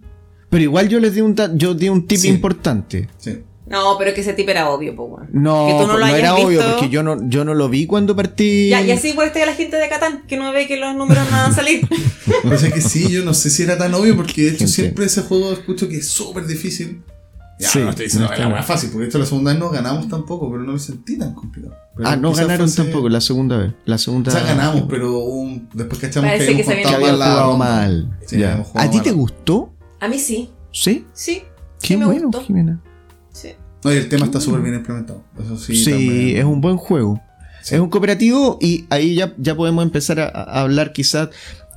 [0.49, 2.27] Pero igual yo les di un, yo di un tip Sí.
[2.27, 3.07] importante.
[3.17, 3.43] Sí.
[3.67, 5.29] No, pero que ese tipo era obvio, pues, weón.
[5.33, 6.71] No, Que tú no pues lo no hayas era obvio visto.
[6.75, 8.69] porque yo no, yo no lo vi cuando partí.
[8.69, 11.25] Ya, y así por este la gente de Catán, que no ve que los números
[11.31, 11.87] no van a salir.
[12.43, 14.71] Pasa es que sí, yo no sé si era tan obvio, porque de hecho Gente.
[14.73, 17.01] siempre ese juego escucho que es súper difícil.
[17.57, 18.63] Ya, Sí, no estoy diciendo no que está era mal.
[18.65, 21.33] fácil, porque de hecho la segunda vez no ganamos tampoco, pero no lo sentí tan
[21.33, 21.73] complicado.
[21.95, 23.71] Pero ah, no ganaron fuese- tampoco la segunda vez.
[23.85, 27.17] La segunda O sea, ganamos, pero un- después cachamos Parece que que se había mal
[27.17, 27.65] la jugado ronda.
[27.65, 28.17] mal.
[28.27, 28.57] Sí, Ya.
[28.57, 29.03] jugado ¿A ti mal.
[29.05, 29.73] te gustó?
[30.01, 30.49] A mí sí.
[30.73, 31.05] Sí.
[31.13, 31.43] Sí.
[31.81, 32.41] Qué Sí me bueno, gustó.
[32.43, 32.81] Jimena.
[33.85, 35.23] No, y el tema está súper bien implementado.
[35.41, 35.75] Eso sí.
[35.75, 36.37] Sí, también.
[36.37, 37.21] es un buen juego.
[37.61, 37.75] Sí.
[37.75, 41.29] Es un cooperativo y ahí ya, ya podemos empezar a, a hablar quizás.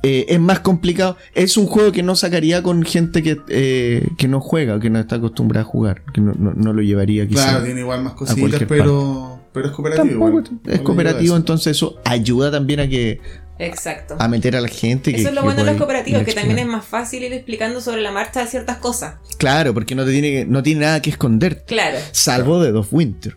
[0.03, 1.17] eh, es más complicado.
[1.35, 4.99] Es un juego que no sacaría con gente que, eh, que no juega, que no
[4.99, 6.03] está acostumbrada a jugar.
[6.13, 7.45] Que no, no- no lo llevaría quizás.
[7.49, 10.07] Claro, tiene igual más cositas, pero, pero es cooperativo.
[10.25, 11.37] Tampoco es No cooperativo, eso.
[11.37, 13.19] entonces eso ayuda también a que
[13.59, 14.15] Exacto.
[14.17, 15.11] a meter a la gente.
[15.11, 17.33] que- Eso es lo que bueno de los cooperativos, que también es más fácil ir
[17.33, 19.15] explicando sobre la marcha ciertas cosas.
[19.37, 21.63] Claro, porque no te tiene que- no tiene nada que esconder.
[21.67, 21.97] Claro.
[22.11, 23.35] Salvo de dos Winter.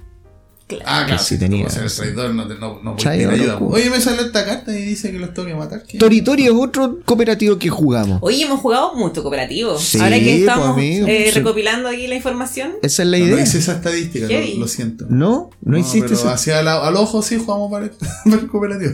[0.69, 0.85] claro.
[0.87, 1.67] Ah, claro, que si sí tenía.
[1.67, 1.69] tenía.
[1.71, 3.59] ser el traidor, no, te, no, no Chayo, ayuda.
[3.59, 5.83] Oye, me salió esta carta y dice que los tengo que matar.
[5.99, 8.21] Toritori es otro cooperativo que jugamos.
[8.23, 9.79] Oye, hemos jugado mucho cooperativo.
[9.79, 12.73] Sí, Ahora que estamos pues, amigo, eh, recopilando aquí la información.
[12.83, 13.45] Esa es la No, no idea.
[13.45, 15.05] hice esa estadística, lo, lo siento.
[15.11, 16.31] No, no, hiciste pero eso.
[16.31, 17.91] hacia al, al ojo sí jugamos para el,
[18.25, 18.93] para el cooperativo.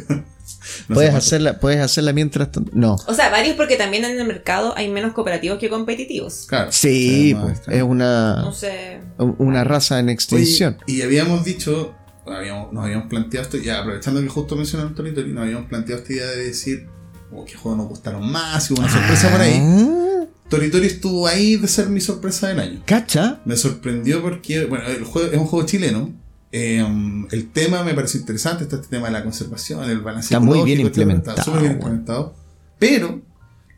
[0.89, 2.71] No puedes, hacerla, puedes hacerla mientras tanto.
[2.75, 2.97] No.
[3.07, 6.47] O sea, varios porque también en el mercado hay menos cooperativos que competitivos.
[6.49, 6.71] Claro.
[6.73, 9.01] Sí, pues, es una, No sé.
[9.19, 10.79] una raza en Oye, extinción.
[10.87, 11.95] y habíamos dicho,
[12.27, 16.13] habíamos, nos habíamos planteado esto, ya aprovechando que justo mencionaron Toritori, nos habíamos planteado esta
[16.13, 16.89] idea de decir,
[17.33, 19.61] oh, qué juegos nos gustaron más, y hubo una sorpresa por ahí.
[19.63, 22.83] Ah, Toritori estuvo ahí de ser mi sorpresa del año.
[22.87, 23.41] ¿Cacha?
[23.45, 26.13] Me sorprendió porque, bueno, el juego es un juego chileno.
[26.53, 26.85] Eh,
[27.31, 30.63] el tema me parece interesante, está este tema de la conservación, el balance Está muy
[30.63, 32.35] bien implementado, Está bien implementado.
[32.79, 33.21] Pero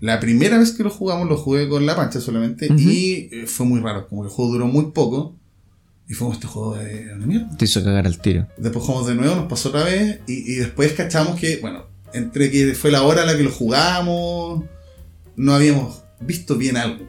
[0.01, 2.79] la primera vez que lo jugamos lo jugué con la pancha solamente Ujú.
[2.79, 5.37] y eh, fue muy raro, como que el juego duró muy poco
[6.09, 7.57] y fue como este juego de una mierda.
[7.57, 8.47] Te hizo cagar al tiro.
[8.57, 12.51] Después jugamos de nuevo, nos pasó otra vez y, y después cachamos que, bueno, entre
[12.51, 14.65] que fue la hora en la que lo jugamos,
[15.37, 17.05] no habíamos visto bien algo.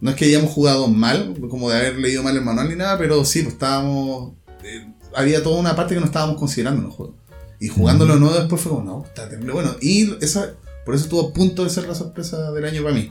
[0.00, 2.96] No es que hayamos jugado mal, como de haber leído mal el manual ni nada,
[2.98, 4.34] pero sí, pues estábamos.
[4.62, 7.14] eh, había toda una parte que no estábamos considerando en el juego.
[7.58, 9.70] Y jugándolo de nuevo después fue como, no, está terrible bueno.
[9.80, 13.10] Y esa, por eso estuvo a punto de ser la sorpresa del año para mí.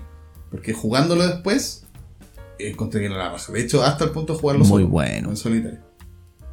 [0.52, 1.86] Porque jugándolo después,
[2.60, 3.52] encontré que era la raja.
[3.52, 5.30] De hecho, hasta el punto de jugarlo Muy solo, bueno.
[5.30, 5.80] En solitario.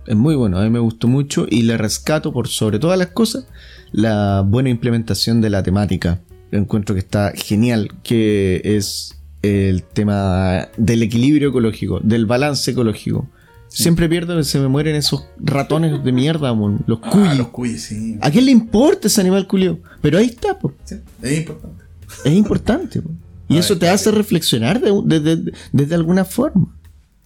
[0.07, 3.09] Es muy bueno, a mí me gustó mucho y le rescato por sobre todas las
[3.09, 3.47] cosas
[3.93, 6.21] la buena implementación de la temática.
[6.51, 13.29] Encuentro que está genial, que es el tema del equilibrio ecológico, del balance ecológico.
[13.75, 17.39] Siempre pierdo que se me mueren esos ratones de mierda, mon, los Ah, cuyes.
[17.39, 18.19] los cuyes, sí.
[18.21, 19.81] ¿A quién le importa ese animal culio?
[20.01, 20.75] Pero ahí está, po.
[20.85, 21.85] Sí, es importante.
[22.25, 23.01] es importante.
[23.03, 23.11] po.
[23.49, 24.19] Y A eso ver, te hace ver.
[24.19, 26.77] reflexionar de, de- de- desde alguna forma.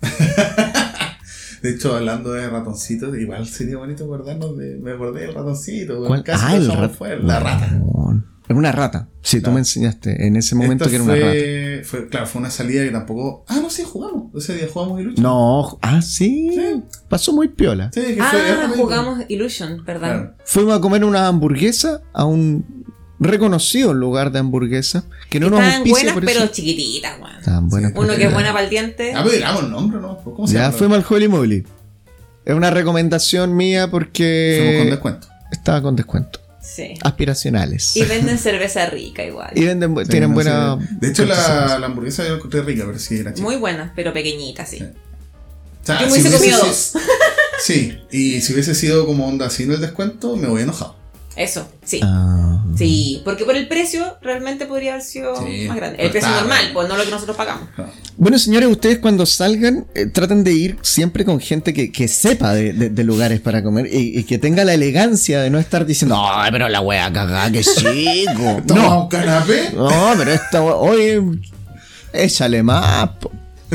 [1.63, 4.77] De hecho, hablando de ratoncitos, igual sería bonito acordarnos de.
[4.77, 6.05] Me acordé del ratoncito.
[6.07, 6.23] ¿Cuál?
[6.23, 7.81] Casi Ah, el rat- fuera, La rata.
[8.49, 9.09] Es una rata.
[9.23, 11.27] Sí, tú me enseñaste en ese momento Esta que era una rata.
[11.33, 13.45] fue, fue- Claro, fue una salida que tampoco.
[13.49, 14.26] Ah, no, sí, jugamos.
[14.37, 15.23] Ese día jugamos Illusion.
[15.23, 16.51] No, ah, sí.
[16.55, 16.83] Sí.
[17.09, 17.91] Pasó muy piola.
[17.93, 18.19] Sí, que.
[18.21, 19.83] Ah, jugamos Illusion.
[19.85, 20.35] Claro.
[20.45, 22.85] Fuimos a comer una hamburguesa a un
[23.19, 26.53] reconocido lugar de hamburguesa que no nos Estaban auspicia buenas, por pero eso.
[26.53, 27.37] chiquititas, weón.
[27.39, 27.93] Estaban buenas.
[27.95, 29.13] Uno pero- que es buena para el diente.
[29.15, 30.19] Ah, pero digamos el nombre, ¿no?
[30.19, 30.73] ¿Cómo se Ya llama?
[30.77, 31.65] fuimos al Holy Moly.
[32.45, 35.29] Es una recomendación mía Fuimos con porque descuento.
[35.51, 36.41] estaba con descuento.
[36.75, 36.95] Sí.
[37.03, 37.97] Aspiracionales.
[37.97, 39.51] Y venden cerveza rica igual.
[39.55, 40.77] Y venden, bu- tienen no buena.
[41.01, 43.45] De hecho, la, la hamburguesa yo la encontré rica, pero sí era chica.
[43.47, 44.79] Muy buenas, pero pequeñitas, sí.
[44.79, 44.85] Sí.
[44.85, 46.99] O sea, Yo me hubiese comido si-
[47.61, 50.96] Sí, y si hubiese sido como onda sin el descuento, me voy enojado.
[51.37, 52.01] Eso, sí.
[52.03, 52.65] Ah.
[52.79, 56.03] Sí, porque por el precio realmente podría haber sido Sí, más grande.
[56.03, 57.69] El precio normal, pues no lo que nosotros pagamos.
[58.17, 62.55] Bueno, señores, ustedes cuando salgan, eh, traten de ir siempre con gente que, que sepa
[62.55, 65.85] de, de- de lugares para comer y, y que tenga la elegancia de no estar
[65.85, 68.63] diciendo, ay, pero la wea cagada, que chico.
[68.67, 69.71] ¿Toma no, un canapé?
[69.75, 71.23] no, pero esta wea, oye,
[72.15, 73.11] échale más,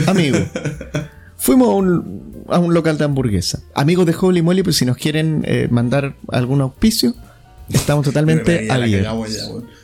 [0.07, 0.37] amigo.
[1.37, 3.59] Fuimos a un, a un local de hamburguesa.
[3.75, 7.13] Amigos de Holy Moly, pues si nos quieren eh, mandar algún auspicio,
[7.69, 9.29] estamos totalmente abiertos.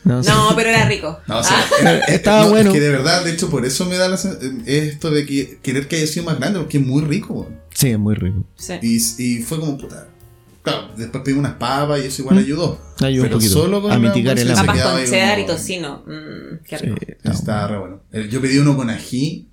[0.04, 0.30] No, sí.
[0.30, 1.20] No, pero era rico.
[1.28, 2.70] No, o sea, Ah, era- Estaba no, bueno.
[2.70, 4.24] Es que de verdad, de hecho, por eso me da la es
[4.66, 7.50] esto de que querer que haya sido más grande, porque es muy rico.
[7.74, 8.44] Sí, es muy rico.
[8.56, 8.74] sí.
[8.82, 10.08] Y, y fue como puta.
[10.64, 12.78] Claro, después pedí unas papas y eso igual ayudó.
[13.00, 13.04] Mm.
[13.06, 14.76] Ayudó un pero poquito solo con a mitigar el hambre.
[14.76, 16.04] se Papas con cheddar y tocino.
[16.06, 16.98] Mm, qué Sí, rico.
[17.08, 18.02] está Está re bueno.
[18.12, 19.48] Eh, Yo pedí uno con ají.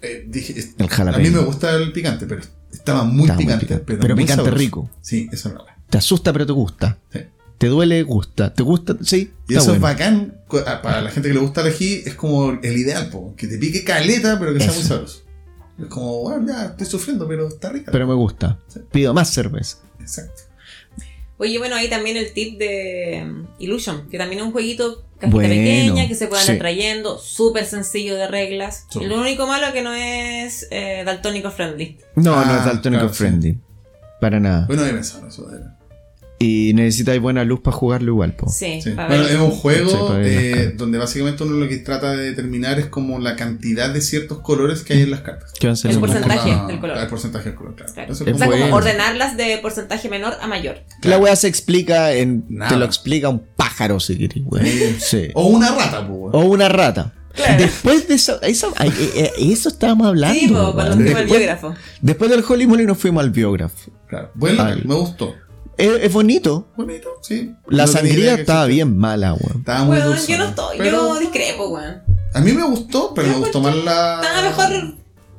[0.00, 3.66] Eh, dije, El a mí me gusta el picante, pero estaba muy Estaba muy picante.
[3.84, 4.58] Pero, Pero muy picante sabroso.
[4.58, 4.90] rico.
[5.00, 5.77] Sí, eso es la verdad.
[5.90, 6.98] Te asusta, pero te gusta.
[7.12, 7.20] Sí.
[7.58, 8.54] Te duele, gusta.
[8.54, 8.96] ¿Te gusta?
[9.02, 9.32] Sí.
[9.48, 10.34] Y eso es bacán.
[10.66, 13.46] ah, Para la gente que le gusta el ají, es como el ideal, po, que
[13.48, 15.22] te pique caleta, pero que sea muy sabroso.
[15.80, 17.90] Es como, bueno, ya estoy sufriendo, pero está rica.
[17.92, 18.58] Pero me gusta.
[18.68, 18.80] Sí.
[18.92, 19.78] Pido más cerveza.
[20.00, 20.42] Exacto.
[21.40, 25.36] Oye, bueno, ahí también el tip de um, Illusion, que también es un jueguito cajita
[25.36, 26.52] Bueno, pequeña que se pueden sí.
[26.52, 28.86] ir trayendo, súper sencillo de reglas.
[28.90, 29.00] Sí.
[29.04, 31.96] Lo único malo que no es eh, daltónico friendly.
[32.16, 33.18] No, Ah, no es daltónico claro, sí.
[33.18, 33.58] friendly.
[34.20, 34.66] Para nada.
[34.66, 35.46] Bueno, he pensado en eso.
[35.48, 35.60] de.
[36.40, 38.48] Y necesitáis buena luz para jugarlo igual, po.
[38.48, 42.86] Sí, Bueno, es un juego eh, donde básicamente uno lo que trata de determinar es
[42.86, 45.52] como la cantidad de ciertos colores que hay en las cartas.
[45.58, 46.50] ¿Qué va a ser El porcentaje.
[46.50, 46.96] la- del color.
[46.98, 47.92] El porcentaje del color, claro.
[47.92, 48.12] Claro.
[48.12, 48.76] Es o sea, como- como bueno.
[48.76, 50.76] ordenarlas de porcentaje menor a mayor.
[51.02, 52.44] La weá se explica en.
[52.48, 52.70] Nada.
[52.70, 54.44] Te lo explica un pájaro, si querés.
[55.02, 55.30] Sí.
[55.34, 56.20] O una rata, pues.
[56.20, 56.30] weón.
[56.36, 57.14] O una rata.
[57.34, 57.58] Claro.
[57.64, 60.38] Después de eso, eso, eh, eh, eso estábamos hablando.
[60.38, 61.74] Sí, po, cuando fuimos al después, biógrafo.
[62.00, 63.90] después del Holy Moly nos fuimos al biógrafo.
[64.08, 64.30] Claro.
[64.34, 65.34] Buen local, Al- me gustó.
[65.78, 66.68] Es, es bonito.
[66.76, 67.54] Bonito, sí.
[67.68, 69.58] La No sangría estaba bien mala, weón.
[69.60, 70.32] Estaba muy Bueno, dulce.
[70.32, 72.02] yo no estoy, Pero yo discrepo, weón.
[72.34, 74.20] A mí me gustó, pero me gustó más la.
[74.22, 74.94] Estaba mejor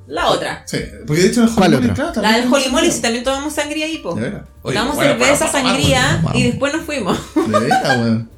[0.07, 0.63] la otra.
[0.65, 1.93] Sí, porque de hecho el ¿Cuál otra?
[1.93, 4.15] claro, La del Holy si también tomamos sangría ahí, po.
[4.15, 4.45] De veras.
[4.63, 7.17] Tomamos bueno, cerveza, para- para- sangría y después nos fuimos.
[7.35, 8.29] De veras, weón.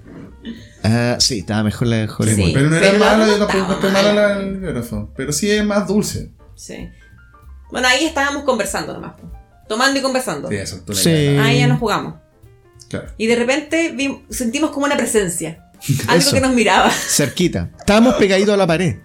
[0.84, 2.52] Ah, sí, estaba mejor la de Holy Sí.
[2.54, 4.14] Pero no era pero mala, yo tampoco mala mala.
[4.14, 5.10] la del biógrafo.
[5.16, 6.32] Pero sí es más dulce.
[6.56, 6.90] Sí.
[7.72, 9.14] Bueno, ahí estábamos conversando nomás.
[9.72, 10.50] Tomando y conversando.
[10.50, 11.10] Sí, eso, tú Sí.
[11.10, 12.16] Ahí ya nos jugamos.
[12.90, 13.08] Claro.
[13.18, 15.70] Y de repente vi- sentimos como una presencia.
[16.10, 16.34] Algo Eso.
[16.34, 16.90] que nos miraba.
[16.92, 17.70] Cerquita.
[17.80, 18.98] Estábamos pegaditos a la pared.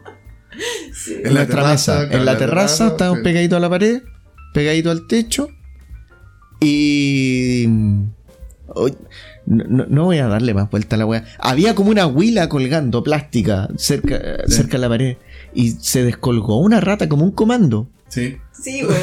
[1.09, 1.93] En la nuestra terraza, mesa.
[2.09, 3.25] claro, en la la terraza, terraza, estábamos sí.
[3.25, 4.03] pegaditos a la pared,
[4.53, 5.49] pegaditos al techo.
[6.61, 7.67] Y.
[8.69, 8.95] Oy,
[9.47, 11.25] No, voy a darle más vuelta a la weá.
[11.39, 15.17] Había como una huila colgando plástica cerca, cerca de la pared.
[15.55, 17.89] Y se descolgó una rata como un comando.
[18.09, 18.37] Sí.
[18.63, 18.97] Sí, güey.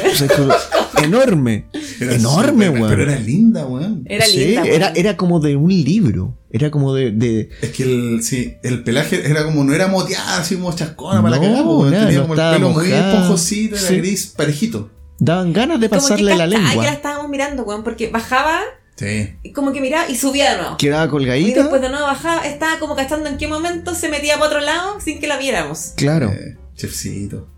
[1.02, 1.66] Enorme.
[2.00, 2.88] Era enorme, weón.
[2.88, 4.04] Pero era linda, weón.
[4.06, 4.64] Era Sí, linda.
[4.66, 5.00] era, güey.
[5.00, 6.36] era como de un libro.
[6.50, 7.10] Era como de.
[7.12, 11.22] de- Es que el, sí, el pelaje era como, no era moteada, así como chascona
[11.22, 11.90] para la No, cagada, weón.
[11.90, 13.12] nada, Tenía no como el pelo muy mojada.
[13.14, 13.96] esponjosito, era Sí.
[13.98, 14.90] gris, parejito.
[15.20, 16.88] daban ganas de Como que pasarle la cachaba que la lengua.
[16.92, 18.60] estábamos mirando, weón, porque bajaba,
[18.96, 19.30] Sí.
[19.42, 20.76] y como que miraba y subía de nuevo.
[20.76, 21.60] Quedaba Y colgadita.
[21.60, 25.00] después de nuevo bajaba, estaba como cachando en qué momento se metía para otro lado
[25.00, 25.92] sin que la viéramos.
[25.96, 26.30] Claro.
[26.30, 27.48] Eh, chefcito.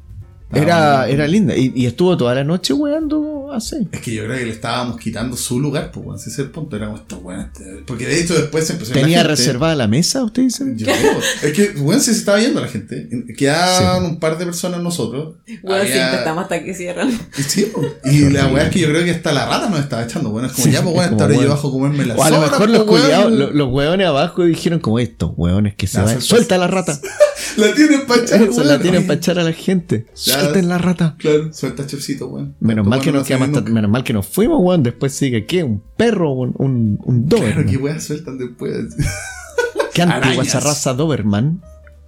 [0.53, 1.57] Era, era linda.
[1.57, 3.89] Y, y estuvo toda la noche weando así.
[3.91, 6.19] Es que yo creo que le estábamos quitando su lugar, pues, weón.
[6.21, 6.77] Ese es el punto.
[6.77, 7.41] Era como esto, weón.
[7.41, 9.31] este- Porque de hecho después se empezó la ¿Tenía gente.
[9.33, 10.65] reservada la mesa, usted dice?
[10.77, 11.19] Yo creo.
[11.43, 13.09] Es que, weón, sí se estaba yendo la gente.
[13.37, 15.35] Quedaban un par de personas nosotros.
[15.63, 17.11] Bueno, Había- siempre estamos hasta que cierran.
[17.37, 17.73] Y sí.
[18.05, 20.47] Y la weá es que yo creo que hasta la rata nos estaba echando, weón.
[20.47, 21.51] Es como Sí, ya, pues, weón, es como, esta hora yo weón.
[21.51, 23.03] bajo a comerme la O a lo mejor los weón.
[23.03, 26.21] culiados, los abajo dijeron como estos hueones que se van.
[26.21, 27.01] Suelta la rata.
[27.57, 28.83] La tienen para echar, Se la weón.
[28.83, 30.07] tienen para echar a la gente.
[30.15, 31.17] Suelten la rata.
[31.19, 32.55] Claro, suelta chefcito, weón.
[32.61, 34.83] Menos mal, que nos hasta- menos mal que nos fuimos, weón.
[34.83, 35.63] Después sigue, ¿qué?
[35.63, 36.33] ¿Un perro?
[36.33, 37.67] ¿Un, un, un Claro, Doberman?
[37.67, 38.95] qué weas sueltan después.
[39.95, 41.63] ¿Qué antigua esa raza Doberman?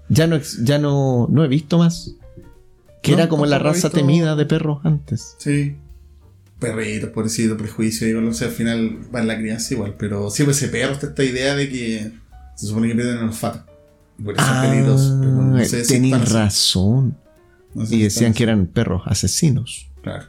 [0.08, 2.14] Ya no, ya no, no he visto más.
[3.02, 5.34] Que No, era como la raza visto- temida de perros antes.
[5.38, 5.76] Sí.
[6.58, 10.54] Perritos, pobrecito, prejuicio, digo, no sé, al final va en la crianza igual, pero siempre
[10.56, 12.10] ese perro está esta idea de que
[12.56, 13.64] se supone que pierden el olfato.
[14.22, 15.16] Por eso son peligrosos.
[15.20, 16.32] pero no sé si Ah, así.
[16.34, 17.18] razón.
[17.74, 19.90] No sé Y decían que eran perros asesinos.
[20.02, 20.26] Claro.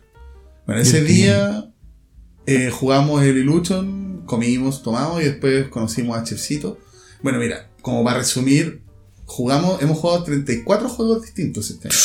[0.65, 1.71] Bueno, ese día
[2.45, 6.77] eh, jugamos el Illusion, comimos, tomamos y después conocimos a Chefcito.
[7.23, 8.83] Bueno, mira, como para resumir,
[9.25, 11.97] jugamos, hemos jugado 34 juegos distintos este año.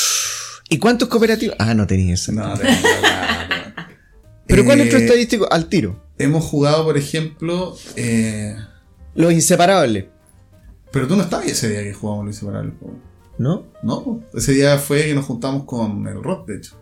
[0.70, 1.56] ¿Y cuántos cooperativos?
[1.58, 2.32] Ah, no tenía esa.
[2.32, 2.58] No, weón.
[4.46, 5.46] Pero ¿cuál es tu Eh, estadístico?
[5.52, 6.02] Al tiro.
[6.18, 8.54] Hemos jugado, por ejemplo, eh,
[9.14, 10.06] Los inseparables.
[10.94, 12.74] Pero tú no estabas ese día que jugamos los inseparables.
[12.80, 12.90] po.
[13.36, 13.64] ¿No?
[13.82, 16.76] No, ese día fue que nos juntamos con el Rock, de hecho.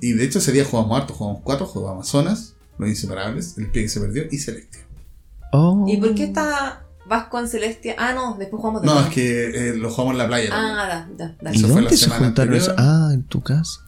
[0.00, 3.84] Y de hecho ese día jugamos harto, jugamos cuatro, jugamos Amazonas, los inseparables, el pie
[3.84, 4.82] que se perdió y Celestia.
[5.52, 5.86] Oh.
[5.88, 7.94] ¿Y por qué está Vasco en Celestia?
[7.96, 10.50] Ah, no, después jugamos de No, es que eh, lo jugamos en la playa.
[10.52, 11.52] Ah, da, da, da.
[11.54, 12.74] ¿Y eso fue dónde la se juntaron eso?
[12.76, 13.80] Ah, en tu casa.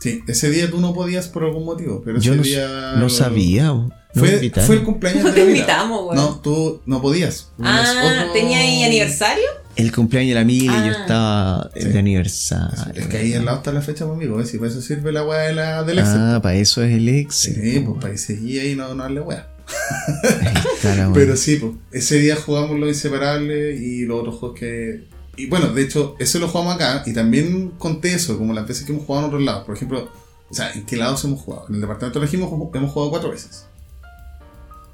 [0.00, 2.92] Sí, ese día tú no podías por algún motivo, pero Yo ese no, día.
[2.96, 3.72] no sabía.
[4.14, 5.56] Fue, fue el cumpleaños No de te la Mila.
[5.58, 6.16] invitamos, güey.
[6.18, 7.48] No, tú no podías.
[7.56, 9.44] Tenías Ah, otro- ¿tenía ahí aniversario?
[9.76, 10.96] El cumpleaños de la Mili y yo Ah.
[11.00, 11.88] estaba Sí.
[11.88, 13.00] de aniversario.
[13.02, 14.52] Es que ahí al lado está la fecha conmigo, ¿ves?
[14.52, 16.16] Y para eso sirve la weá de la, del Excel.
[16.18, 17.34] Ah, para eso es el ex.
[17.36, 19.48] sí, pues para que seguir ahí no, no darle weá.
[19.68, 25.08] Ah, Pero sí, pues, ese día jugamos los inseparables y los otros juegos que.
[25.36, 28.84] Y bueno, de hecho, eso lo jugamos acá y también conté eso, como las veces
[28.84, 29.64] que hemos jugado en otros lados.
[29.64, 30.10] Por ejemplo,
[30.50, 31.66] o sea, ¿en qué lados hemos jugado?
[31.68, 33.64] En el departamento de Regimo hemos jugado cuatro veces.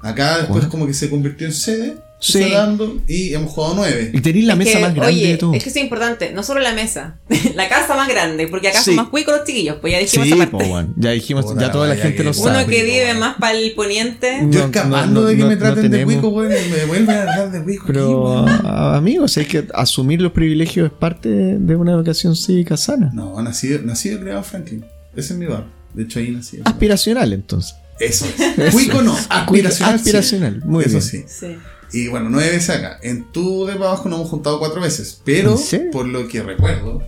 [0.01, 2.51] Acá después como que se convirtió en sede, se Sí.
[2.51, 4.09] dando y hemos jugado nueve.
[4.13, 5.53] Y tenéis la Es mesa que, más grande oye, de todo.
[5.53, 7.19] Es que es importante, no solo la mesa,
[7.55, 8.85] la casa más grande, porque acá Sí.
[8.85, 10.59] son más cuicos los chiquillos, pues ya dijimos Sí, esa po.
[10.97, 12.65] Ya dijimos, Puta ya toda la gente lo Uno sabe.
[12.65, 14.39] que vive más para el poniente.
[14.49, 16.85] Yo No, escapando no, de que no, me no traten de cuico, weón, y me
[16.85, 17.83] vuelven a hablar de cuico.
[17.87, 23.11] Pero, aquí, amigos, hay que asumir los privilegios es parte de, una educación cívica sana.
[23.13, 24.85] No, nacido, nacido en Franklin.
[25.15, 25.65] Ese es mi bar.
[25.93, 26.59] De hecho, ahí nací.
[26.63, 27.75] Aspiracional, entonces.
[27.99, 28.25] Eso
[28.57, 28.71] es.
[28.73, 29.93] Cuico no, aspiracional.
[29.99, 30.01] sí.
[30.01, 31.01] Aspiracional, muy Eso bien.
[31.01, 31.25] sí.
[31.27, 31.57] Sí.
[31.93, 32.99] Y bueno, nueve veces acá.
[33.01, 35.21] En tu de para abajo nos hemos juntado cuatro veces.
[35.23, 35.91] Pero, ¿En serio?
[35.91, 37.01] por lo que recuerdo,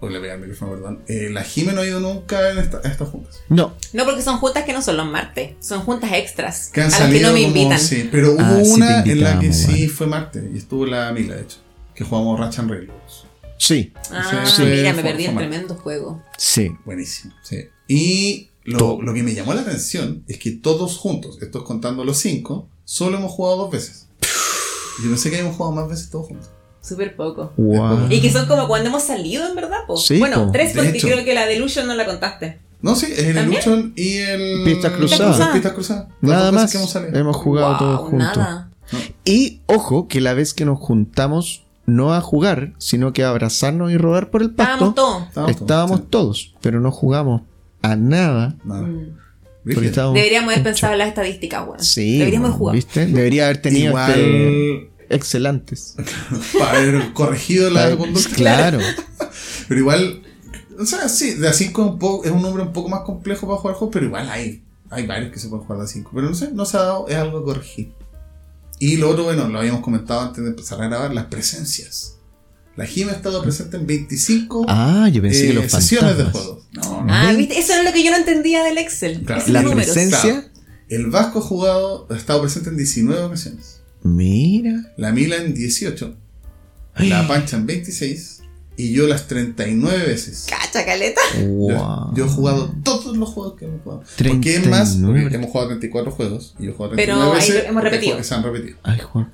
[0.00, 2.80] por le pegué al micrófono, perdón, eh, la Jime no ha ido nunca en esta-
[2.84, 3.36] a estas juntas.
[3.48, 6.88] No, No, porque son juntas que no son los martes, son juntas extras, Que han
[6.88, 7.78] a las que salido no me como- invitan.
[7.80, 9.92] sí, pero hubo Ah, sí una en la que sí bueno.
[9.94, 10.42] fue martes.
[10.52, 11.58] Y estuvo la Mila, de hecho.
[11.94, 13.24] Que jugamos Ratchet and Railroads.
[13.58, 16.22] sí, Ah, Sí, sí, mira, me perdí el tremendo juego.
[16.36, 16.72] sí.
[16.84, 17.68] Buenísimo, sí.
[17.88, 22.18] Y lo, lo que me llamó la atención es que todos juntos, estos contando los
[22.18, 24.08] cinco, solo hemos jugado dos veces.
[25.02, 26.50] Yo no sé que hemos jugado más veces todos juntos.
[26.80, 27.52] Súper poco.
[27.56, 28.06] Wow.
[28.10, 29.96] Y que son como cuando hemos salido, en verdad, po.
[29.96, 30.52] Sí, bueno, po.
[30.52, 31.08] tres porque hecho.
[31.08, 32.60] creo que la Delusion no la contaste.
[32.80, 33.38] No, sí, es el.
[33.38, 34.64] Illusion y el.
[34.64, 35.48] Pistas cruzadas.
[35.52, 36.08] Pistas cruzadas.
[36.20, 36.70] Nada más.
[36.70, 37.18] que hemos salido.
[37.18, 38.36] Hemos jugado Wow, todos juntos.
[38.36, 38.70] Nada.
[39.24, 43.90] Y ojo, que la vez que nos juntamos, no a jugar, sino que a abrazarnos
[43.90, 45.22] y rodar por el Estábamos pasto, todos.
[45.28, 46.06] Estábamos todos, estábamos sí.
[46.08, 47.42] todos, pero no jugamos
[47.82, 48.56] a nada.
[48.64, 48.82] Nada.
[48.82, 49.16] Mm.
[49.66, 51.82] Estábamos Deberíamos haber pensado en las estadísticas, weón.
[51.82, 52.74] Sí, Deberíamos bueno, jugar.
[52.76, 53.06] ¿viste?
[53.06, 54.10] Debería haber tenido Igual.
[54.12, 55.96] este, excelentes.
[56.58, 58.34] Para haber corregido la conducta.
[58.36, 58.78] Claro.
[59.68, 60.22] Pero igual.
[60.78, 63.00] O sea, sí, de a 5 es, un poco- es un número un poco más
[63.00, 65.88] complejo para jugar juegos, pero igual hay, hay varios que se pueden jugar de a
[65.88, 66.10] 5.
[66.14, 67.92] Pero no sé, no se ha dado, es algo que corregir.
[68.78, 72.15] Y lo otro, bueno, lo habíamos comentado antes de empezar a grabar, las presencias.
[72.76, 76.24] La Jime ha estado presente en 25 Ah, yo pensé eh, que los sesiones de
[76.24, 76.64] juegos.
[76.72, 77.12] No, no.
[77.12, 77.58] Ah, ¿viste?
[77.58, 79.22] Eso era lo que yo no entendía del Excel.
[79.22, 79.42] Claro.
[79.48, 79.86] La números.
[79.86, 80.48] presencia- Claro.
[80.88, 83.80] El Vasco ha jugado, ha estado presente en 19 ocasiones.
[84.02, 84.92] Mira.
[84.96, 86.14] La Mila en 18.
[86.98, 88.42] La Pancha en 26.
[88.78, 90.46] Y yo las 39 veces.
[90.48, 91.20] Cacha, caleta.
[91.46, 91.70] Wow.
[91.70, 94.02] Yo, yo he jugado todos los juegos que hemos jugado.
[94.18, 95.22] Porque es más, 39.
[95.22, 97.64] porque hemos jugado 34 juegos y yo he jugado Pero 39 ahí veces.
[97.64, 98.16] hemos porque repetido.
[98.18, 98.76] que se han repetido.
[98.82, 99.32] Ay, Juan.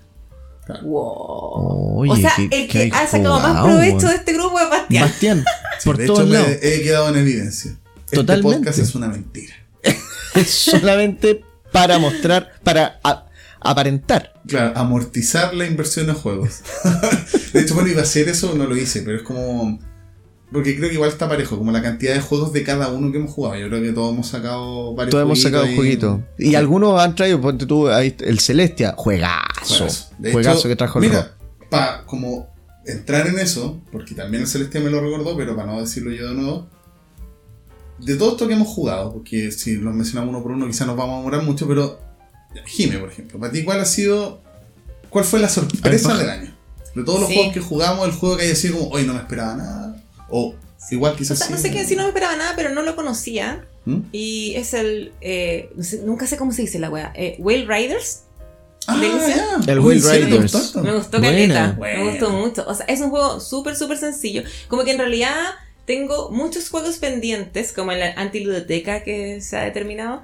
[0.83, 1.99] Wow.
[2.01, 5.03] Oye, o sea, qué- el que ha sacado más provecho de este grupo es Bastián.
[5.09, 5.45] Bastián,
[5.85, 6.51] por de todos hecho, me lados.
[6.63, 7.77] he quedado en evidencia.
[8.11, 8.49] Totalmente.
[8.51, 9.55] Este podcast es una mentira.
[10.35, 13.27] Es solamente para mostrar, para a-
[13.61, 14.33] aparentar.
[14.47, 16.61] Claro, amortizar la inversión en juegos.
[17.53, 19.79] de hecho, bueno, iba a hacer eso, no lo hice, pero es como.
[20.53, 23.19] Porque creo que igual está parejo, como la cantidad de juegos de cada uno que
[23.19, 23.57] hemos jugado.
[23.57, 25.75] Yo creo que todos hemos sacado varios Todos hemos sacado ahí.
[25.77, 26.21] jueguitos.
[26.39, 26.55] Y Sí.
[26.55, 29.77] algunos han traído, ponte tú, ahí el Celestia, juegazo.
[29.79, 30.11] Juegazo.
[30.19, 31.35] De Juegazo hecho, que trajo el Mira,
[31.71, 32.49] para como
[32.85, 36.29] entrar en eso, porque también el Celestia me lo recordó, pero para no decirlo yo
[36.29, 36.69] de nuevo,
[37.99, 40.97] de todo esto que hemos jugado, porque si los mencionamos uno por uno quizás nos
[40.97, 42.01] vamos a demorar mucho, pero
[42.67, 44.43] Jime, por ejemplo, para ti, ¿cuál ha sido,
[45.09, 46.55] cuál fue la sorpresa del año?
[46.95, 47.37] De todos los Sí.
[47.37, 49.92] juegos que jugamos, el juego que haya sido como, hoy no me esperaba nada,
[50.33, 50.57] o
[50.91, 52.83] igual O quizás sea, no sí, sé quién, si no me esperaba nada, pero no
[52.83, 53.65] lo conocía.
[53.85, 53.99] ¿Mm?
[54.13, 55.13] Y es el.
[55.21, 57.13] eh, no sé- nunca sé cómo se dice la wea.
[57.15, 58.25] Eh, Whale Riders.
[58.89, 59.73] Ah, ya.
[59.73, 60.53] El Uy, Will ¿en serio te Riders.
[60.53, 60.83] gustó?
[60.83, 61.77] Me gustó caleta.
[61.81, 62.65] Me gustó mucho.
[62.67, 64.43] O sea, es un juego súper, súper sencillo.
[64.69, 65.35] Como que en realidad
[65.85, 70.23] tengo muchos juegos pendientes, como en la antiludoteca que se ha determinado.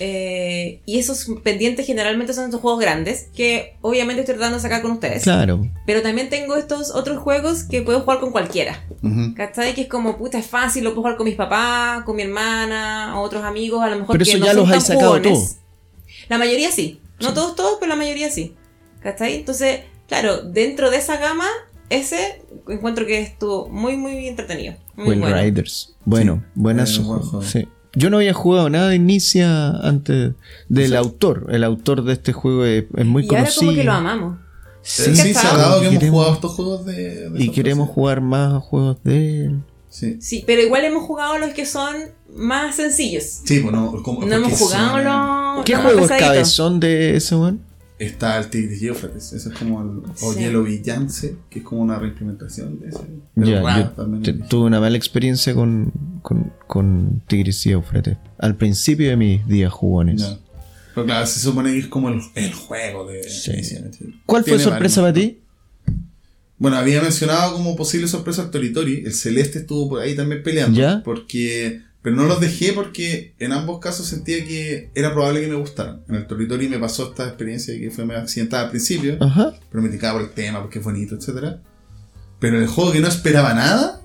[0.00, 4.80] Eh, y esos pendientes generalmente son estos juegos grandes que obviamente estoy tratando de sacar
[4.82, 5.24] con ustedes.
[5.24, 5.66] Claro.
[5.86, 8.84] Pero también tengo estos otros juegos que puedo jugar con cualquiera.
[9.02, 9.34] Ujú.
[9.34, 9.74] ¿Cachai?
[9.74, 13.14] Que es como, puta, es fácil, lo puedo jugar con mis papás, con mi hermana,
[13.18, 14.86] o otros amigos, a lo mejor Pero que eso no ya son los tan has
[14.86, 15.48] sacado tú.
[16.28, 17.00] La mayoría sí.
[17.20, 18.54] No todos, todos, pero la mayoría sí.
[19.02, 19.34] ¿Cachai?
[19.34, 21.46] Entonces, claro, dentro de esa gama,
[21.90, 24.76] ese encuentro que estuvo muy, muy entretenido.
[24.94, 25.36] Muy Will bueno.
[25.40, 25.96] Riders.
[26.04, 26.50] Bueno, Sí.
[26.54, 27.30] buenas Eh, su buen juego.
[27.42, 27.44] juego.
[27.44, 27.66] Sí.
[27.98, 30.32] Yo no había jugado nada de Inicia antes
[30.68, 31.46] del autor.
[31.50, 33.66] El autor de este juego es, es muy Y ahora conocido.
[33.66, 34.38] como que lo amamos.
[34.82, 37.30] Sí, sí, se ha dado que hemos Queremos- jugado estos juegos de...
[37.30, 39.60] de Y queremos jugar más juegos de él.
[39.90, 40.16] Sí.
[40.20, 41.94] Sí, pero igual hemos jugado los que son
[42.34, 43.24] más sencillos.
[43.44, 45.04] Sí, pues no, como, No hemos jugado son-
[45.56, 47.60] los ¿Qué juego es cabezón de ese weón?
[47.98, 49.32] Está el Tigris y Éufrates.
[49.32, 49.88] Ese es como el.
[50.22, 50.46] O Sí.
[50.48, 53.00] Villance, que es como una reimplementación de ese.
[53.36, 55.92] Ya, Rap yo te- tuve una mala experiencia con,
[56.22, 58.16] con, con Tigris y Eufrates.
[58.38, 60.20] Al principio de mis días jugones.
[60.22, 60.38] Ya.
[60.94, 63.22] Pero claro, se supone que es como el, el juego de.
[63.28, 63.52] Sí.
[64.26, 65.40] ¿Cuál fue sorpresa para ti?
[66.60, 69.04] Bueno, había mencionado como posible sorpresa al Toritori.
[69.04, 70.76] El Celeste estuvo por ahí también peleando.
[70.78, 71.02] ¿Ya?
[71.04, 71.82] Porque.
[72.08, 76.02] Pero no los dejé porque en ambos casos sentía que era probable que me gustaran.
[76.08, 79.18] En el Toritori me pasó esta experiencia que fue medio accidentada al principio.
[79.20, 79.52] Ajá.
[79.70, 81.56] pero me ticaba por el tema, porque es bonito, etc.
[82.38, 84.00] Pero el juego que no esperaba nada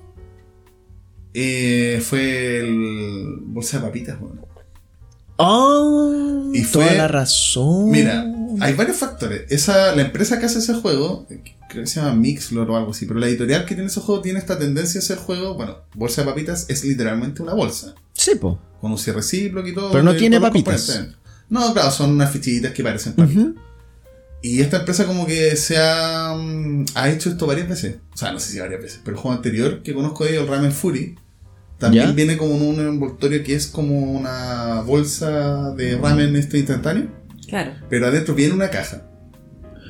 [1.32, 4.20] eh, fue el Bolsa de Papitas.
[4.20, 4.46] bueno.
[5.38, 7.90] Ah, Y fue- toda la razón.
[7.90, 8.24] Mira,
[8.60, 9.42] hay varios factores.
[9.50, 11.26] Esa, la empresa que hace ese juego,
[11.68, 14.20] creo que se llama Mixlor o algo así, pero la editorial que tiene ese juego
[14.22, 15.54] tiene esta tendencia a hacer juego.
[15.54, 18.58] Bueno, Bolsa de Papitas es literalmente una bolsa, Sí, po.
[18.80, 19.90] con un cierre recíproco y todo.
[19.90, 21.08] Pero no tiene papitas.
[21.48, 23.46] No, claro, son unas fichitas que parecen papitas.
[24.42, 27.96] Y esta empresa como que se ha, mm, ha hecho esto varias veces.
[28.12, 30.42] O sea, no sé si varias veces, pero el juego anterior que conozco de ellos,
[30.42, 31.16] el Ramen Fury,
[31.78, 32.12] también ¿Ya?
[32.12, 37.08] viene como en un envoltorio que es como una bolsa de ramen este instantáneo,
[37.62, 37.72] Claro.
[37.88, 39.02] pero adentro viene una caja.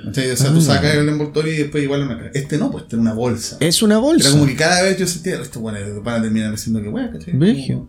[0.06, 0.60] O sea, tú Ah.
[0.60, 2.30] sacas el envoltorio y después igual una caja.
[2.34, 3.56] Este no, pues tiene una bolsa.
[3.60, 4.28] Es una bolsa.
[4.28, 7.10] Era como que cada vez yo sentía, esto bueno, van a terminar haciendo que bueno,
[7.12, 7.32] ¿cachai?
[7.32, 7.88] Como-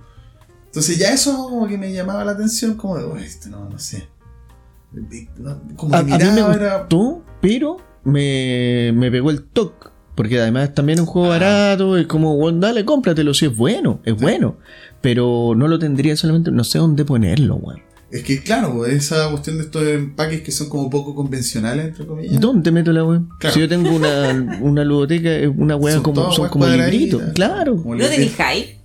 [0.67, 3.77] Entonces ya eso como que me llamaba la atención, como de, "Uy, este no, no
[3.79, 4.07] sé.
[5.75, 9.89] Como que a, a mí me miraba, era gustó, pero me, me pegó el toque.
[10.15, 11.31] Porque además también es un juego Ah.
[11.37, 14.57] barato, es como, bueno, dale, cómpratelo, si es bueno, es bueno.
[15.01, 17.81] Pero no lo tendría solamente, no sé dónde ponerlo, weón.
[18.11, 22.39] Es que, claro, esa cuestión de estos empaques que son como poco convencionales, entre comillas.
[22.39, 23.29] ¿Dónde meto la weón?
[23.39, 23.53] Claro.
[23.53, 24.29] Si yo tengo una,
[24.61, 27.21] una ludoteca, es una weá Son como, son como libritos.
[27.33, 27.75] Claro.
[27.77, 28.79] Como ¿No le- tenéis hype?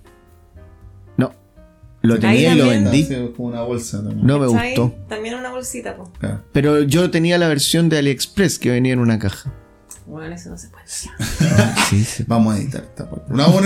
[1.17, 1.31] No.
[2.01, 3.03] Lo tenía y lo vendí.
[3.03, 4.25] Sí, como una bolsa también.
[4.25, 4.93] No me gustó.
[5.07, 6.11] También una bolsita, po.
[6.19, 6.43] Claro.
[6.51, 9.53] Pero yo tenía la versión de AliExpress que venía en una caja.
[10.07, 10.83] Bueno, eso no se puede.
[11.89, 12.23] Sí, sí.
[12.27, 13.31] Vamos a editar esta parte.
[13.31, 13.61] No vamos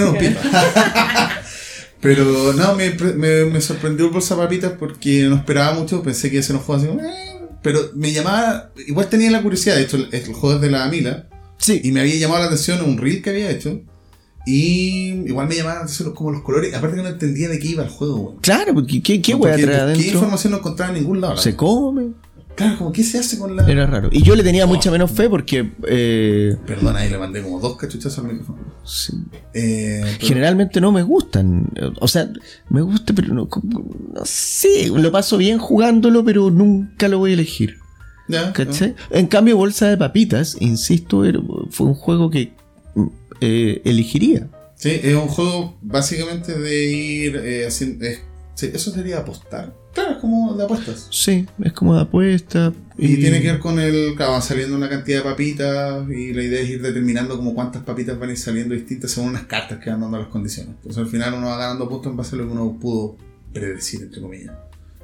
[2.06, 6.02] Pero no, me, me, me sorprendió el bolsa papitas porque no esperaba mucho.
[6.04, 8.72] Pensé que un juego así "Eh", Pero me llamaba.
[8.88, 9.76] Igual tenía la curiosidad.
[9.76, 11.28] De hecho, el, el juego es de la Mila.
[11.58, 11.82] Sí.
[11.84, 13.82] Y me había llamado la atención un reel que había hecho.
[14.46, 16.74] Y igual me llamaban la atención como los colores.
[16.76, 18.38] Aparte que no entendía de qué iba el juego, weón.
[18.42, 21.36] Claro, porque ¿qué, qué Porque weá trae ¿Qué información no encontraba en ningún lado?
[21.36, 22.10] la Se come.
[22.56, 23.70] Claro, como qué se hace con la.
[23.70, 24.08] Era raro.
[24.12, 27.76] Y yo le tenía mucha menos fe porque eh, Perdona, ahí le mandé como dos
[27.76, 28.60] cachuchazos al micrófono.
[28.86, 29.14] sí,
[29.54, 31.70] Eh, pero- generalmente no me gustan.
[32.00, 32.30] O sea,
[32.70, 34.88] me gusta, pero no, no sé.
[34.88, 37.76] Lo paso bien jugándolo, pero nunca lo voy a elegir.
[38.30, 38.96] ya, ¿Cachai?
[39.10, 41.24] En cambio, Bolsa de Papitas, insisto,
[41.72, 42.54] fue un juego que
[42.96, 43.08] mm,
[43.42, 44.48] eh, elegiría.
[44.76, 48.06] Sí, es un juego básicamente de ir eh, haciendo.
[48.56, 49.74] Sí, eso sería apostar.
[49.94, 51.08] Claro, es como de apuestas.
[51.10, 52.74] Sí, es como de apuesta.
[52.98, 54.14] Y, tiene que ver con el.
[54.16, 56.10] Claro, van saliendo una cantidad de papitas.
[56.10, 59.30] Y la idea es ir determinando como cuántas papitas van a ir saliendo distintas según
[59.30, 60.76] unas cartas que van dando las condiciones.
[60.76, 63.16] Entonces al final uno va ganando puntos en base a lo que uno pudo
[63.54, 64.54] predecir, entre comillas.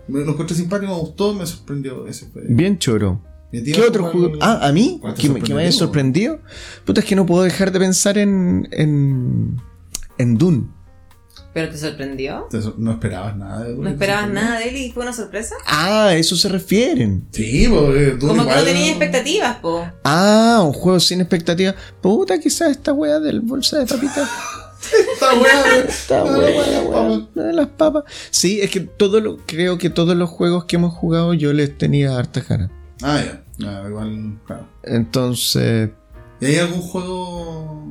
[0.09, 2.05] Me lo encontré simpático, me gustó, me sorprendió.
[2.05, 2.27] Ese.
[2.49, 3.21] Bien choro.
[3.53, 4.37] ¿Y a ti, ¿Qué otro juego?
[4.41, 6.41] Ah, a mí, que me, que me haya sorprendido.
[6.85, 8.67] Puta, es que no puedo dejar de pensar en.
[8.71, 9.61] en.
[10.17, 10.80] en Dune.
[11.53, 12.47] ¿Pero te sorprendió?
[12.49, 15.55] Te so- No esperabas nada de ¿No esperabas nada de él y fue una sorpresa?
[15.67, 17.27] Ah, a eso se refieren.
[17.31, 19.85] Sí, porque tú Como que no tenías expectativas, po.
[20.05, 21.75] Ah, un juego sin expectativa.
[22.01, 24.29] Puta, quizás esta weá del bolsa de papitas.
[25.13, 27.01] Esta weá, Esta weá, weá,
[27.35, 28.03] weá, de las papas.
[28.29, 31.77] Sí, es que todo lo, creo que todos los juegos que hemos jugado yo les
[31.77, 32.69] tenía harta cara.
[33.01, 33.43] Ah, ya.
[33.67, 34.67] Ah, igual, claro.
[34.83, 35.89] Entonces,
[36.39, 37.85] ¿Y hay algún juego,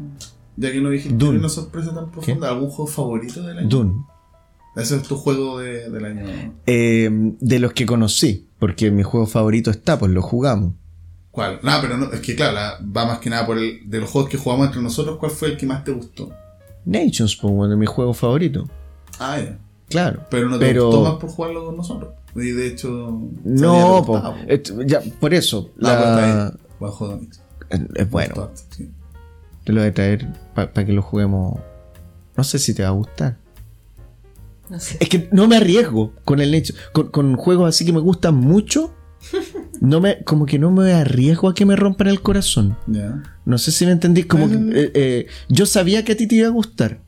[0.60, 1.38] ya que no dijiste Dune.
[1.38, 3.68] una sorpresa tan profunda, algún juego favorito del año?
[3.68, 4.04] Dune.
[4.76, 6.24] Ese es tu juego de- del año.
[6.66, 7.08] Eh,
[7.40, 10.74] de los que conocí, porque mi juego favorito está, pues lo jugamos.
[11.32, 11.60] ¿Cuál?
[11.62, 13.88] No, pero no, es que claro, la- va más que nada por el.
[13.88, 16.30] De los juegos que jugamos entre nosotros, ¿cuál fue el que más te gustó?
[16.84, 18.68] Nations, pues, bueno, mi juego favorito.
[19.18, 19.58] Ah, ya.
[19.88, 20.22] Claro.
[20.30, 22.10] Pero no te Pero- gustó más por jugarlo con nosotros.
[22.36, 23.20] Y de hecho.
[23.44, 24.22] No, po,
[24.86, 25.70] ya, por eso.
[25.82, 27.40] Ah, pues la- juego, Mix.
[27.96, 28.50] es, bueno.
[28.70, 28.88] Sí.
[29.70, 31.60] Te lo voy a traer para que lo juguemos.
[32.36, 33.36] No sé si te va a gustar.
[34.68, 34.96] No sé.
[34.98, 36.74] Es que no me arriesgo con el hecho.
[36.92, 38.92] Con, con juegos así que me gustan mucho.
[39.80, 42.76] No me, como que no me arriesgo a que me rompan el corazón.
[43.46, 44.26] No sé si me entendís.
[44.26, 47.00] Como que, eh, eh, yo sabía que a ti te iba a gustar.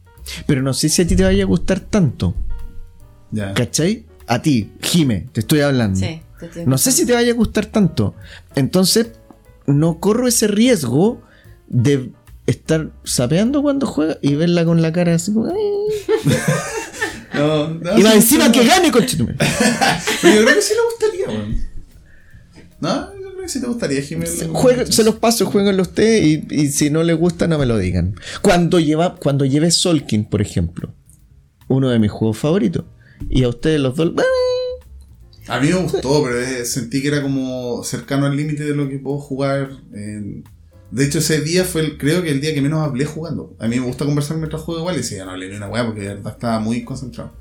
[0.47, 2.35] Pero no sé si a ti te vaya a gustar tanto.
[3.31, 3.53] Ya.
[3.53, 4.07] ¿Cachai?
[4.27, 5.99] A ti, Jime, te estoy hablando.
[5.99, 8.15] Sí, te estoy No sé si te vaya a gustar tanto.
[8.55, 9.11] Entonces,
[9.67, 11.21] no corro ese riesgo
[11.69, 12.13] de
[12.47, 15.47] estar sapeando cuando juega y verla con la cara así como.
[15.47, 15.55] "Ay".
[17.35, 19.37] No, no, Y va sí, encima sí, que gane, conchetumare.
[20.23, 21.57] Pero yo creo que sí le gustaría, weón.
[22.79, 24.39] No, yo creo que si te gustaría, Jiménez.
[24.39, 27.65] Se, juega- se los paso, jueguenlo usted y, y si no le gusta no me
[27.65, 28.17] lo digan.
[28.43, 30.93] Cuando lleva, cuando lleve Solkin, por ejemplo,
[31.69, 32.85] uno de mis juegos favoritos,
[33.31, 34.13] y a ustedes los dos,
[35.49, 38.91] A mí me gustó, pero eh, sentí que era como cercano al límite de lo
[38.91, 39.71] que puedo jugar.
[39.95, 40.45] en-
[40.93, 43.57] De hecho, ese día fue, el- creo que el día que menos hablé jugando.
[43.59, 45.69] A mí me gusta conversar mientras juego igual y si ya no hablé ni una
[45.69, 47.33] weá porque de verdad estaba muy concentrado.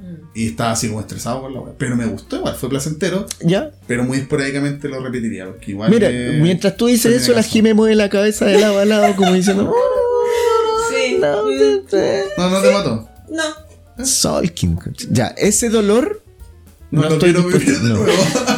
[0.00, 0.14] Mm.
[0.34, 1.74] Y estaba así como estresado con la weá.
[1.78, 3.70] Pero me gustó igual, fue placentero, ya.
[3.86, 5.46] pero muy esporádicamente lo repetiría.
[5.46, 7.42] Porque igual Mira, que- mientras tú dices eso, la.
[7.42, 9.72] Jime mueve la cabeza de lado a lado como diciendo,
[10.90, 11.18] Sí.
[11.20, 11.82] no, Mm.
[12.38, 13.08] No, no te mató.
[13.28, 14.78] No, Solkin.
[15.10, 16.21] Ya, ese dolor
[16.92, 17.94] No, No lo estoy quiero vivir de no.
[17.96, 18.12] nuevo.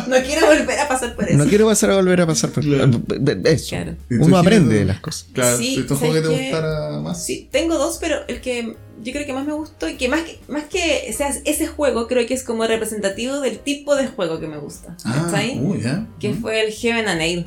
[0.09, 1.39] no quiero volver a pasar por eso.
[1.39, 2.90] No quiero pasar a volver a pasar por Claro.
[3.44, 3.69] eso.
[3.70, 3.93] Claro.
[4.11, 5.28] ¿Y tú, Uno aprende de las cosas.
[5.32, 7.24] Claro, Sí, juegos que te gustara más.
[7.24, 10.23] Sí, tengo dos, pero el que yo creo que más me gustó y que más
[10.23, 14.40] que, más que sea ese juego, creo que es como representativo del tipo de juego
[14.40, 14.97] que me gusta.
[15.05, 15.59] Ah, ¿Cachai?
[15.61, 16.06] uy, ya.
[16.19, 17.47] que fue el Heaven and Nail.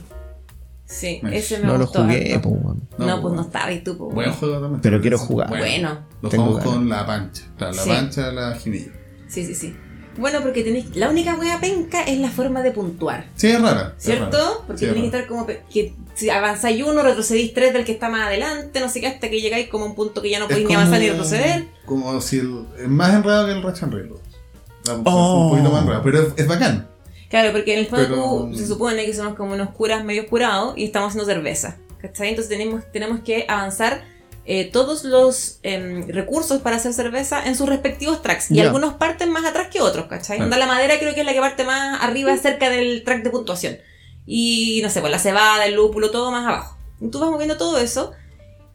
[0.85, 1.38] Sí, Nice.
[1.38, 2.03] ese me No lo gustó.
[2.03, 2.88] jugué, po, weón.
[2.97, 3.35] No, No, pues bueno.
[3.35, 4.80] no estaba y tú, po, Buen juego también.
[4.81, 5.49] Pero quiero jugar.
[5.49, 7.43] Bueno, Lo Tengo jugamos con la pancha.
[7.57, 7.89] Claro, la Sí.
[7.89, 8.93] pancha, la jimilla.
[9.27, 9.76] sí, sí, sí.
[10.18, 10.95] Bueno, porque tenéis.
[10.95, 13.26] La única wea penca es la forma de puntuar.
[13.35, 13.94] Sí, es rara.
[13.98, 14.38] es ¿Cierto?
[14.38, 14.52] rara.
[14.65, 15.45] Porque Sí, es tenéis que estar como.
[15.48, 19.30] que si avanzáis uno, retrocedís tres del que está más adelante, no sé qué, hasta
[19.30, 21.68] que llegáis como a un punto que ya no Es podéis ni avanzar ni retroceder.
[21.85, 24.10] Como si el, es más enredado que el Ratchet and Rail.
[24.10, 25.44] La- Oh.
[25.44, 26.88] Un poquito más enredado, pero es, es bacán.
[27.30, 28.22] Claro, porque en el fondo Pero-
[28.52, 31.77] tú- se supone que somos como unos curas medio curados y estamos haciendo cerveza.
[32.02, 32.30] ¿Cachai?
[32.30, 34.03] Entonces tenemos, tenemos que avanzar
[34.49, 38.49] eh, todos los em, recursos para hacer cerveza en sus respectivos tracks.
[38.49, 40.41] Y algunos parten más atrás que otros, ¿cachai?
[40.41, 43.29] Onda, la madera creo que es la que parte más arriba cerca del track de
[43.29, 43.77] puntuación.
[44.25, 46.77] Y no sé, pues la cebada, el lúpulo, todo más abajo.
[47.01, 48.13] Y tú vas moviendo todo eso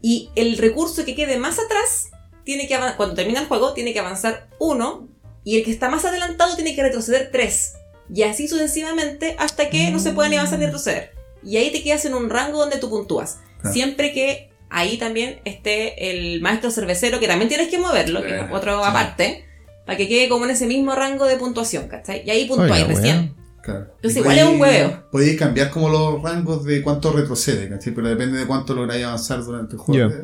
[0.03, 2.11] y el recurso que quede más atrás
[2.45, 5.09] tiene que cuando termina el juego tiene que avanzar uno
[5.43, 7.77] y el que está más adelantado tiene que retroceder tres.
[8.13, 11.13] Y así sucesivamente hasta que no se pueda ni avanzar ni retroceder.
[11.43, 13.39] Y ahí te quedas en un rango donde tú puntúas.
[13.63, 13.73] Claro.
[13.73, 18.43] Siempre que ahí también esté el maestro cervecero, que también tienes que moverlo, que es
[18.51, 18.85] otro sí.
[18.89, 19.45] aparte,
[19.87, 22.23] para que quede como en ese mismo rango de puntuación, ¿cachai?
[22.27, 23.35] Y ahí puntuáis Oiga, recién.
[23.63, 23.87] Claro.
[23.97, 25.05] Entonces igual es un hueveo.
[25.13, 27.95] Podéis cambiar como los rangos de cuánto retrocede, ¿cachai?
[27.95, 30.11] Pero depende de cuánto lográis avanzar durante el juego.
[30.13, 30.23] Eh,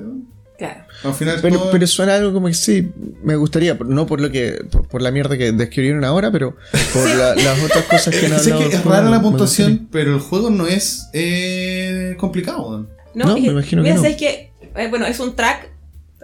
[0.59, 0.83] Claro.
[1.05, 2.91] Al final Pero, todo- pero suena algo como que sí,
[3.23, 6.57] me gustaría, no por lo que, por, por la mierda que describieron ahora, pero
[6.93, 10.21] por la- las otras cosas que han Es, que es rara la puntuación, pero el
[10.21, 12.89] juego no es eh, complicado.
[13.19, 14.03] No, No, me imagino mira, que no.
[14.05, 15.71] sabes que, eh, bueno, es un track,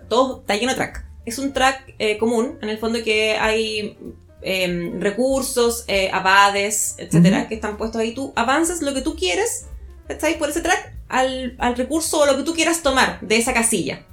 [0.08, 1.04] todo está lleno de track.
[1.26, 3.96] Es un track eh, común, en el fondo que hay
[4.42, 8.12] em, recursos, eh, abades, etcétera, que están puestos ahí.
[8.14, 9.66] Tú avanzas lo que tú quieres,
[10.08, 10.92] ¿estáis por ese track?
[11.08, 14.06] Al, al recurso o lo que tú quieras tomar de esa casilla.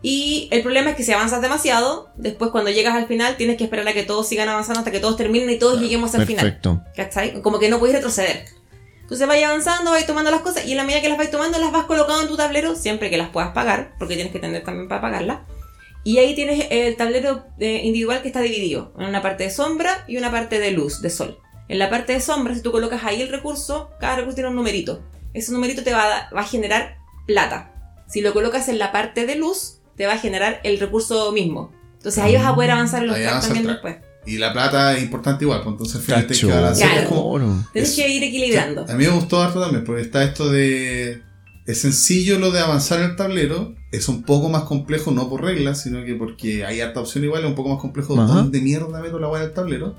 [0.00, 3.64] Y el problema es que si avanzas demasiado, después cuando llegas al final tienes que
[3.64, 6.44] esperar a que todos sigan avanzando hasta que todos terminen y todos lleguemos al final.
[6.44, 6.82] Perfecto.
[6.94, 7.42] ¿Cachai?
[7.42, 8.44] Como que no podéis retroceder.
[9.08, 11.58] Entonces vais avanzando, vais tomando las cosas y en la medida que las vais tomando
[11.58, 14.62] las vas colocando en tu tablero, siempre que las puedas pagar, porque tienes que tener
[14.62, 15.38] también para pagarlas.
[16.04, 20.04] Y ahí tienes el tablero eh, individual que está dividido en una parte de sombra
[20.06, 21.38] y una parte de luz, de sol.
[21.68, 24.56] En la parte de sombra, si tú colocas ahí el recurso, cada recurso tiene un
[24.56, 25.02] numerito.
[25.32, 27.72] Ese numerito te va a, va a generar plata.
[28.08, 31.72] Si lo colocas en la parte de luz, te va a generar el recurso mismo.
[31.94, 33.96] Entonces ahí vas a poder avanzar en los tracks también después.
[34.28, 36.46] Y la plata es importante igual, pues entonces al final tienes que.
[36.46, 36.68] Claro.
[37.00, 37.64] Es como-.
[37.72, 38.82] Tienes Es- que ir equilibrando.
[38.88, 41.22] A mí me gustó harto también, porque está esto de.
[41.66, 45.42] Es sencillo lo de avanzar en el tablero, es un poco más complejo, no por
[45.42, 48.32] reglas, sino que porque hay harta opción igual, es un poco más complejo Ajá.
[48.32, 49.94] dónde mierda meto la weá del tablero.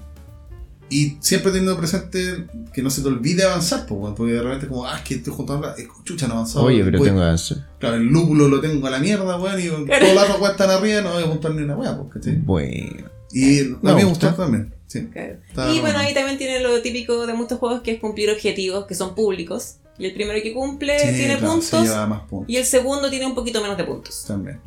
[0.91, 4.69] Y siempre teniendo presente que no se te olvide avanzar, pues, porque de repente es
[4.71, 5.75] como, ah, es que estoy junto a la.
[6.03, 6.65] chucha, no avanzado.
[6.65, 7.59] Oye, pero Voy- tengo que hacer.
[7.79, 11.01] Claro, el lúpulo lo tengo a la mierda, weón, y los otros weas están arriba,
[11.01, 12.37] no voy a apuntar ni una weá, pues, ¿cachai?
[12.37, 13.07] Bueno.
[13.31, 14.27] Y a Me mí me gusta.
[14.29, 15.07] gustó también, sí.
[15.13, 15.37] Claro.
[15.55, 15.99] Y bueno, bueno.
[15.99, 19.75] ahí también tiene lo típico de muchos juegos que es cumplir objetivos que son públicos.
[19.97, 22.63] Y el primero que cumple Sí, tiene claro, se puntos lleva más puntos y el
[22.65, 24.23] segundo tiene un poquito menos de puntos.
[24.25, 24.59] también.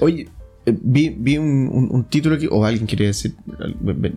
[0.00, 0.28] Oye,
[0.66, 2.46] eh, vi, vi un, un- un título que.
[2.50, 3.34] O alguien quería decir.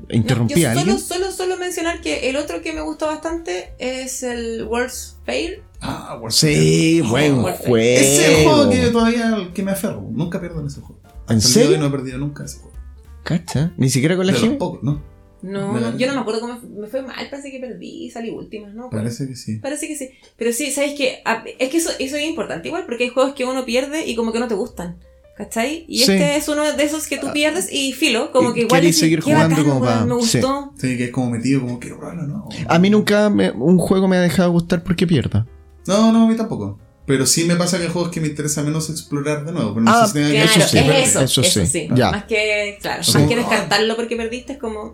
[0.10, 0.99] Interrumpí No, a yo alguien.
[0.99, 5.61] solo, solo, solo mencionar que el otro que me gustó bastante es el World's Fair.
[5.82, 7.78] Ah, World Sí, Oh, buen juego.
[7.78, 10.02] Ese es el juego que todavía que me aferro.
[10.11, 10.99] Nunca pierdo en ese juego.
[11.06, 11.70] Hasta ¿En el día de serio?
[11.72, 12.78] hoy no he perdido nunca ese juego.
[13.24, 13.74] Cacha.
[13.78, 15.02] Ni siquiera con la pocos, ¿no?
[15.41, 18.30] No, no, yo no me acuerdo cómo me, fue mal, parece que perdí y salí
[18.30, 18.90] última, ¿no?
[18.90, 19.56] Parece que sí.
[19.58, 20.10] Parece que sí.
[20.36, 21.22] Pero sí, ¿sabes qué?
[21.24, 24.16] Ah, Es que eso, eso es importante igual, porque hay juegos que uno pierde y
[24.16, 24.98] como que no te gustan.
[25.38, 25.86] ¿Cachai?
[25.88, 26.12] Y Sí.
[26.12, 29.20] este es uno de esos que tú pierdes y filo, como que igual decís, seguir
[29.24, 30.38] "Qué jugando bacán, como weón, pa- me sí.
[30.41, 30.74] gustó.
[30.78, 32.50] Sí, que es como metido, como quiero probarlo, ¿no?
[32.68, 35.48] A mí nunca me- un juego me ha dejado gustar porque pierda.
[35.88, 36.78] No, no, a mí tampoco.
[37.10, 39.73] Pero sí me pasa que hay juegos que me interesa menos explorar de nuevo.
[39.73, 41.65] Pero no Ah, sé si tenga que Claro, Eso sí, es eso, eso eso, sí.
[41.65, 41.88] sí.
[41.95, 42.11] Ya.
[42.11, 43.18] Más que, claro, Sí.
[43.18, 44.94] más que descartarlo porque perdiste, es como,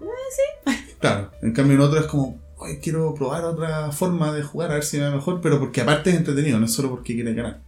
[0.66, 0.72] eh,
[1.02, 4.76] Claro, en cambio en otro es como, "Oye, quiero probar otra forma de jugar, a
[4.76, 7.34] ver si me va mejor, pero porque aparte es entretenido, no es solo porque quiere
[7.34, 7.62] ganar.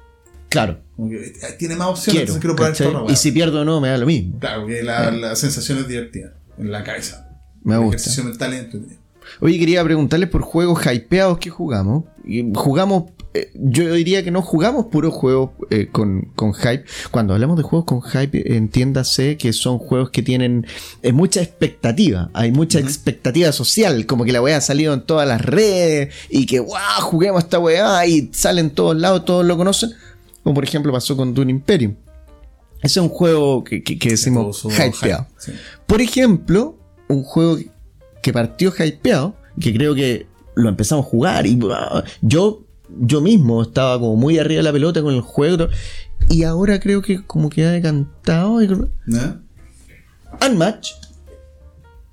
[0.47, 2.19] Claro, Como que eh, tiene más opciones, quiero.
[2.33, 4.39] entonces quiero probar otra y si pierdo o no, me da lo mismo.
[4.39, 7.29] Claro, que la, la sensación es divertida en la cabeza.
[7.65, 7.97] Me El gusta.
[7.97, 9.01] ejercicio mental es entretenido.
[9.41, 12.05] Oye, quería preguntarles por juegos hypeados que jugamos.
[12.25, 16.83] Y jugamos, eh, yo diría que no jugamos puros juegos eh, con, con hype.
[17.11, 20.65] Cuando hablamos de juegos con hype, entiéndase que son juegos que tienen
[21.03, 22.29] eh, mucha expectativa.
[22.33, 26.45] Hay mucha expectativa social, como que la weá ha salido en todas las redes y
[26.45, 29.91] que, wow, juguemos esta weá y sale en todos lados, todos lo conocen.
[30.43, 31.95] Como por ejemplo pasó con Dune Imperium.
[32.81, 35.25] Ese es un juego que, que- que decimos hypeado.
[35.25, 35.51] hype, sí.
[35.87, 36.77] Por ejemplo,
[37.07, 37.57] un juego
[38.21, 41.59] que partió hypeado, que creo que lo empezamos a jugar y
[42.21, 42.63] yo,
[42.99, 45.67] yo mismo estaba como muy arriba de la pelota con el juego
[46.29, 48.61] y ahora creo que como que ha decantado.
[48.61, 49.41] y- ¿No?
[50.45, 50.91] Unmatch.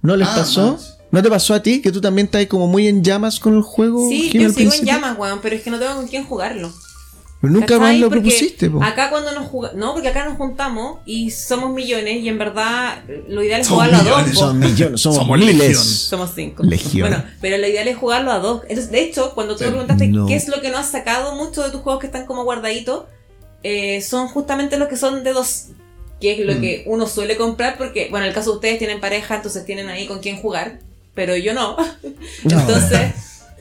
[0.02, 0.78] ¿No les Ah, pasó?
[1.10, 3.62] ¿No te pasó a ti que tú también estás como muy en llamas con el
[3.62, 4.08] juego?
[4.08, 6.72] Sí, yo sigo en llamas, weón, pero es que no tengo con quién jugarlo.
[7.48, 8.82] Pero nunca más lo Porque propusiste, po.
[8.82, 13.02] Acá cuando nos jugamos, no, porque acá nos juntamos y somos millones y en verdad
[13.28, 14.26] lo ideal es Somos jugarlo a dos.
[14.26, 14.38] millones.
[14.38, 15.56] Son millones, somos, Somos miles.
[15.56, 15.84] legión.
[15.84, 16.62] Somos cinco.
[16.62, 17.08] Legión.
[17.08, 18.62] Bueno, pero lo ideal es jugarlo a dos.
[18.68, 20.26] Entonces, de hecho, cuando tú me preguntaste No.
[20.26, 23.04] qué es lo que no has sacado, muchos de tus juegos que están como guardaditos
[23.62, 25.66] eh, son justamente los que son de dos.
[26.20, 26.60] Que es lo Mm.
[26.60, 29.88] que uno suele comprar porque, bueno, en el caso de ustedes tienen pareja, entonces tienen
[29.88, 30.78] ahí con quién jugar.
[31.14, 31.76] Pero yo no.
[32.44, 32.60] No.
[32.60, 33.12] Entonces,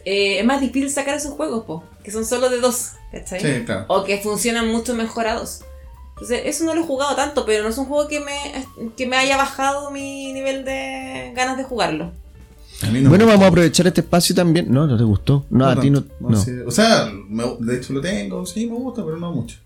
[0.05, 2.91] eh, es más difícil sacar esos juegos, po, que son solo de dos.
[3.11, 3.39] ¿Cachai?
[3.41, 3.85] Sí, claro.
[3.89, 5.61] o que funcionan mucho mejor a dos.
[6.13, 9.05] Entonces, eso no lo he jugado tanto, pero no es un juego que me, que
[9.07, 12.11] me haya bajado mi nivel de ganas de jugarlo.
[12.81, 14.71] A mí no bueno, me vamos a aprovechar este espacio también.
[14.71, 15.45] No, no te gustó.
[15.49, 16.03] No, a ti no.
[16.19, 16.35] no.
[16.37, 16.51] sí.
[16.65, 19.57] O sea, me- de hecho lo tengo, sí, me gusta, pero no mucho.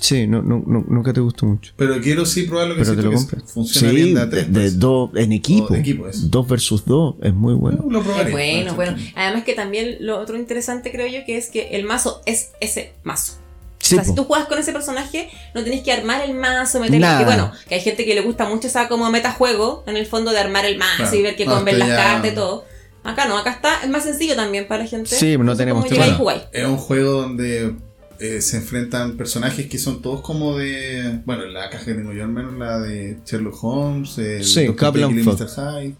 [0.00, 1.72] Sí, no, no, no- nunca te gustó mucho.
[1.76, 3.42] Pero quiero sí probar lo que Pero te lo que compras.
[3.52, 4.78] funciona sí, bien de a de, tres, de pues.
[4.78, 5.74] dos en equipo.
[5.74, 6.26] de equipo, eso.
[6.28, 7.84] Dos versus dos es muy bueno.
[7.90, 8.26] Lo probaré.
[8.28, 8.96] Es bueno, Sí, bueno.
[9.16, 12.92] Además que también lo otro interesante creo yo que es que el mazo es ese
[13.02, 13.34] mazo.
[13.80, 14.16] Sí, o sea, si po.
[14.16, 17.00] tú juegas con ese personaje, no tenés que armar el mazo, meterle.
[17.00, 17.18] Nada.
[17.20, 20.30] Que bueno, que hay gente que le gusta mucho esa como metajuego, en el fondo
[20.30, 21.16] de armar el mazo Claro.
[21.16, 22.64] y ver qué No, conven es que las ya- cartas y todo.
[23.04, 25.08] Acá no, acá está, es más sencillo también para la gente.
[25.10, 26.04] Sí, no Entonces, tenemos tema.
[26.16, 26.42] jugáis.
[26.52, 27.74] Es un juego donde
[28.20, 31.20] eh, se enfrentan personajes que son todos como de.
[31.24, 35.18] Bueno, la caja que tengo yo al menos, la de Sherlock Holmes, el Sí, Jekyll
[35.18, 35.22] y.
[35.22, 35.48] Mr.
[35.48, 35.94] Hyde.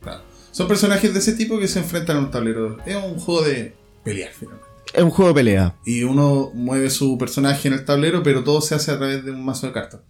[0.00, 0.22] Claro.
[0.52, 2.78] Son personajes de ese tipo que se enfrentan a un tablero.
[2.86, 3.74] Es un juego de
[4.04, 4.66] pelear, finalmente.
[4.94, 5.74] Es un juego de pelea.
[5.84, 9.30] Y uno mueve su personaje en el tablero, pero todo se hace a través de
[9.32, 10.00] un mazo de cartas.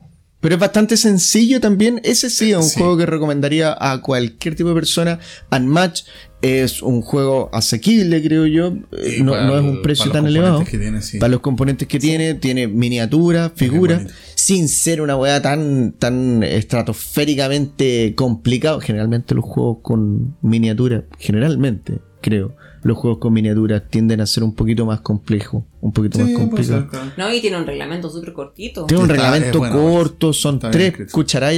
[0.40, 2.01] Pero es bastante sencillo también.
[2.05, 2.78] Ese sí es un Sí.
[2.78, 5.18] juego que recomendaría a cualquier tipo de persona.
[5.51, 6.02] Unmatch
[6.40, 8.73] es un juego asequible, creo yo.
[8.93, 10.55] Eh, No, no es un precio para los tan elevado.
[10.59, 11.19] componentes que tiene, sí.
[11.19, 14.15] Para los componentes que tiene, tiene miniatura, figura, bonito.
[14.36, 18.81] sin ser una weá tan, tan estratosféricamente complicado.
[18.81, 24.55] Generalmente los juegos con miniatura, generalmente, creo, los juegos con miniatura tienden a ser un
[24.55, 26.89] poquito más complejos, un poquito Sí, más complicados.
[26.90, 27.10] claro.
[27.16, 28.86] No, y tiene un reglamento súper cortito.
[28.86, 30.94] Tiene un Está- reglamento bueno, corto, son tres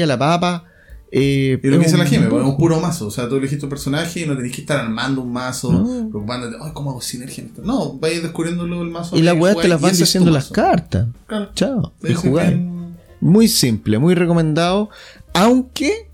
[0.03, 0.65] a la papa.
[1.13, 3.07] Eh, Y lo que dice la es un puro mazo.
[3.07, 6.09] O sea, tú elegís tu personaje y no tenés que estar armando un mazo, No.
[6.11, 7.45] preocupándote, ay, ¿cómo hago sinergia?
[7.65, 9.17] No, vais descubriéndolo el mazo.
[9.17, 11.09] Y las weas te las van diciendo las cartas.
[11.27, 11.49] Claro.
[11.55, 11.93] Chao.
[12.09, 12.49] Y jugar.
[12.55, 12.71] bien-
[13.21, 14.89] Muy simple, muy recomendado.
[15.35, 16.09] Aunque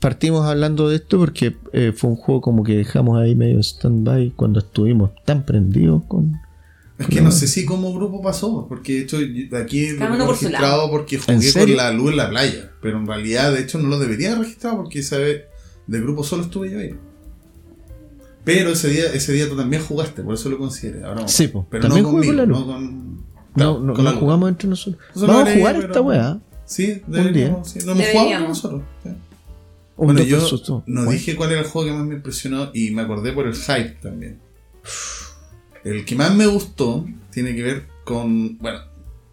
[0.00, 4.32] partimos hablando de esto porque eh, fue un juego como que dejamos ahí medio stand-by
[4.36, 6.32] cuando estuvimos tan prendidos con.
[7.02, 9.18] Es que no sé si como grupo pasó, porque de hecho
[9.56, 12.70] aquí lo uno tengo por registrado porque ¿En jugué con la luz en la playa.
[12.80, 15.42] Pero en realidad, de hecho, no lo debería registrar porque esa vez
[15.86, 16.94] del grupo solo estuve yo ahí.
[18.44, 21.04] Pero ese día, ese día tú también jugaste, por eso lo consideré.
[21.04, 22.58] Ahora, Sí, po, pero también no con conmigo, la luz.
[22.58, 23.16] no con.
[23.16, 23.22] No,
[23.54, 25.02] claro, no, con no la jugamos entre nosotros.
[25.14, 26.40] Lo Vamos a jugar pero- esta weá.
[26.64, 27.68] Sí, deberíamos.
[27.70, 28.82] Sí, no hemos jugado con nosotros.
[29.04, 29.10] sí.
[29.94, 30.38] Bueno, dos yo
[30.86, 31.10] no Bueno.
[31.12, 33.98] dije cuál era el juego que más me impresionó y me acordé por el hype
[34.02, 34.38] también.
[35.84, 38.58] El que más me gustó tiene que ver con.
[38.58, 38.80] Bueno,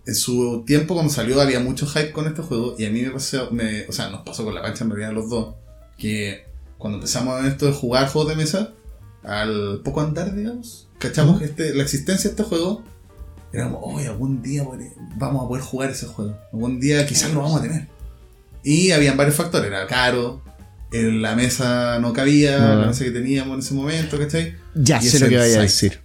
[0.05, 3.11] en su tiempo cuando salió había mucho hype con este juego y a mí me
[3.11, 3.51] pasó.
[3.51, 5.55] Me, o sea, nos pasó con la pancha en realidad los dos.
[5.97, 6.45] Que
[6.77, 8.73] cuando empezamos esto de jugar juegos de mesa,
[9.23, 12.83] al poco andar, digamos, cachamos este, la existencia de este juego.
[13.51, 14.63] Éramos, hoy algún día
[15.17, 16.37] vamos a poder jugar ese juego.
[16.53, 17.87] Algún día quizás lo vamos a tener.
[18.63, 20.41] Y habían varios factores, era caro,
[20.91, 22.75] en la mesa no cabía, No.
[22.81, 24.55] la mesa que teníamos en ese momento, ¿cachai?
[24.75, 25.99] Ya Y sé lo que vaya a decir.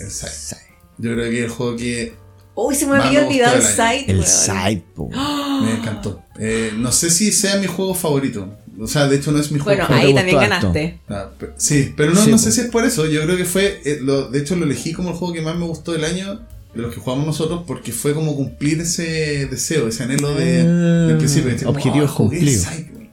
[0.00, 0.62] El Sight.
[0.98, 2.14] Yo creo que el juego que
[2.54, 4.04] Uy, se me había olvidado el site.
[4.10, 5.08] El side, po.
[5.62, 6.22] me encantó.
[6.38, 8.52] Eh, no sé si sea mi juego favorito.
[8.80, 11.00] O sea, de hecho no es mi juego Bueno, Juego ahí también ganaste.
[11.08, 13.06] Ah, sí, pero no, Sí, no sé si es por eso.
[13.06, 13.80] Yo creo que fue.
[13.84, 16.40] eh, lo- de hecho, lo elegí como el juego que más me gustó del año
[16.74, 21.16] de los que jugamos nosotros porque fue como cumplir ese deseo, ese anhelo de, del
[21.18, 21.52] principio.
[21.68, 22.62] "Ah, jugué cumplidos.
[22.62, 23.10] Sight, güey".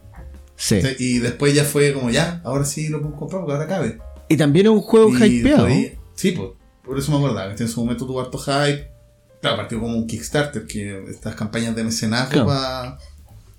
[0.55, 0.79] Sí.
[0.99, 3.97] Y después ya fue como ya, ahora sí lo puedo comprar porque ahora cabe.
[4.29, 5.67] Y también es un juego Y hypeado.
[6.15, 6.49] Sí, pues,
[6.85, 8.89] por eso me acordaba, que en su momento tuvo harto hype.
[9.41, 12.47] Claro, partió como un Kickstarter, que estas campañas de mecenazgo Claro.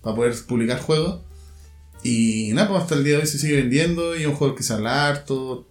[0.02, 1.20] para poder publicar juegos.
[2.02, 4.54] Y nada, pues hasta el día de hoy se sigue vendiendo y es un juego
[4.54, 5.66] que habla harto.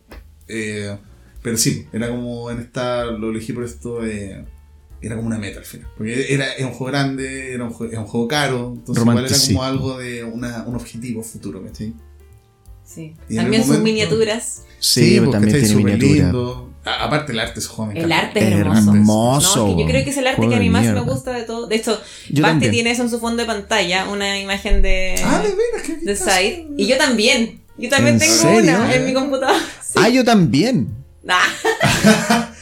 [0.47, 0.97] eh,
[1.41, 4.43] pero sí, era como en esta, lo elegí por esto, eh,
[5.01, 5.87] era como una meta al final.
[5.97, 9.25] Porque era, era un juego grande, era un, jue- era un juego caro, entonces igual
[9.25, 11.93] era como algo de una, un objetivo futuro, ¿cachai?
[12.83, 13.13] Sí.
[13.29, 14.63] Y También sus Sí, miniaturas.
[14.79, 16.23] Sí, pero porque también está tiene súper miniatura.
[16.25, 16.73] lindo.
[16.85, 18.91] A- Aparte el arte juego me El arte es hermoso.
[18.91, 19.57] Hermoso.
[19.57, 21.31] No, es que yo creo que es el arte que a mí más me gusta
[21.31, 21.67] de todo.
[21.67, 21.99] De hecho,
[22.29, 22.71] Yo Basti también.
[22.71, 26.15] tiene eso en su fondo de pantalla, una imagen de, Ah, de veras, de.
[26.15, 26.67] Side.
[26.77, 27.61] Y yo también.
[27.77, 28.59] Yo también ¿En tengo serio?
[28.75, 29.59] una en mi computadora.
[29.81, 29.93] Sí.
[29.97, 30.89] Ah, yo también.
[31.27, 31.41] Ah,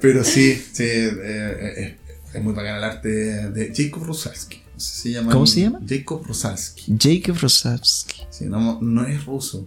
[0.00, 1.96] Pero sí, sí, eh, eh, eh,
[2.34, 4.62] es muy bacán el arte de Jacob Rosalski.
[4.74, 5.32] No sé si se llama.
[5.32, 5.80] ¿Cómo se llama?
[5.88, 6.94] Jacob Rosalski.
[6.98, 8.22] Jacob Rosavsky.
[8.30, 9.66] Sí, no, no es ruso.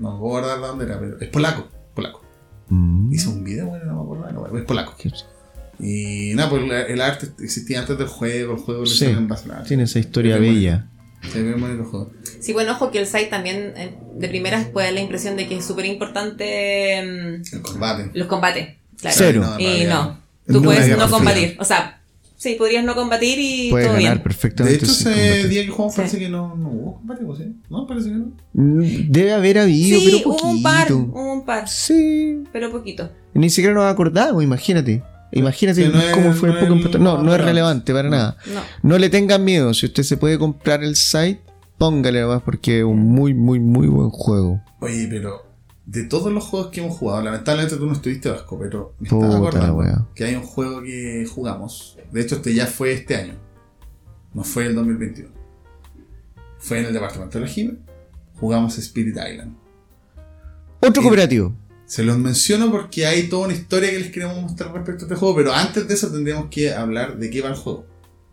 [0.00, 1.68] No me puedo acordar de dónde era, pero es polaco.
[1.94, 2.20] Polaco.
[2.68, 3.12] Mm.
[3.12, 4.32] Hizo un video, bueno, no me acuerdo.
[4.32, 4.94] No, bueno, es polaco.
[5.80, 8.54] Y nada, pues el, arte existía antes del juego.
[8.54, 9.64] El juego Sí, en Barcelona.
[9.64, 10.86] Tiene esa historia bella.
[11.32, 12.10] Se ve el juego.
[12.40, 15.48] Sí, bueno, ojo que el site también eh, de primeras puede dar la impresión de
[15.48, 18.10] que es súper importante mm, El combate.
[18.14, 18.76] los combates.
[19.00, 19.16] Claro.
[19.16, 19.56] Cero.
[19.58, 21.48] Y no, tú No puedes hay no combatir.
[21.48, 21.56] fría.
[21.60, 22.02] O sea,
[22.36, 24.18] sí, podrías no combatir y Puede todo ganar bien.
[24.18, 24.84] De perfectamente.
[24.84, 25.98] hecho, ese día que jugamos Sí.
[25.98, 27.44] parece que no, no hubo combate, ¿o ¿sí?
[27.70, 28.32] No, parece que no.
[28.52, 30.48] Mm, Debe haber habido, Sí, pero hubo poquito.
[30.48, 32.42] un par, hubo un par, Sí.
[32.52, 33.10] pero poquito.
[33.34, 35.02] Ni siquiera nos acordamos, imagínate.
[35.32, 36.98] Imagínate Sí, no es- cómo fue no el importante.
[37.04, 37.92] No, no es relevante.
[37.92, 38.36] para nada.
[38.52, 38.60] No.
[38.90, 39.74] No le tengan miedo.
[39.74, 41.40] Si usted se puede comprar el site,
[41.76, 44.60] póngale nomás porque es un muy, muy, muy buen juego.
[44.80, 45.42] Oye, pero
[45.86, 49.36] de todos los juegos que hemos jugado, lamentablemente tú no estuviste vasco, pero me estaba
[49.36, 50.06] acordando wea.
[50.14, 51.98] que hay un juego que jugamos.
[52.10, 53.34] De hecho, este ya fue este año.
[54.32, 55.30] No fue el 2021.
[56.58, 57.76] Fue en el departamento de la Jime.
[58.40, 59.56] Jugamos Spirit Island.
[60.80, 61.54] Otro cooperativo.
[61.86, 65.16] Se los menciono porque hay toda una historia que les queremos mostrar respecto a este
[65.16, 67.86] juego, pero antes de eso tendríamos que hablar de qué va el juego.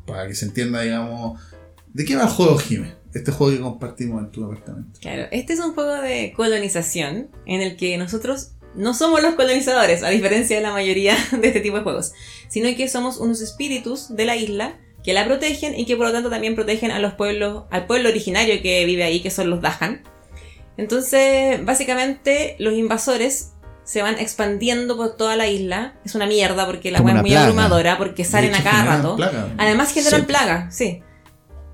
[0.08, 1.40] Para que se entienda, digamos,
[1.94, 3.01] de qué va el juego Jime.
[3.14, 5.00] Este juego que compartimos en tu departamento.
[5.02, 10.02] Claro, este es un juego de colonización en el que nosotros no somos los colonizadores,
[10.04, 12.14] a diferencia de la mayoría de este tipo de juegos,
[12.48, 16.14] sino que somos unos espíritus de la isla que la protegen y que por lo
[16.14, 19.60] tanto también protegen a los pueblos, al pueblo originario que vive ahí, que son los
[19.62, 20.04] Dahan.
[20.78, 23.52] Entonces, básicamente, los invasores
[23.84, 25.96] se van expandiendo por toda la isla.
[26.06, 27.46] Es una mierda porque la wea es muy plaga.
[27.48, 29.16] abrumadora, porque salen De a hecho, cada rato.
[29.16, 29.54] plaga.
[29.58, 30.28] Además generan Sí.
[30.28, 31.04] plaga, sí.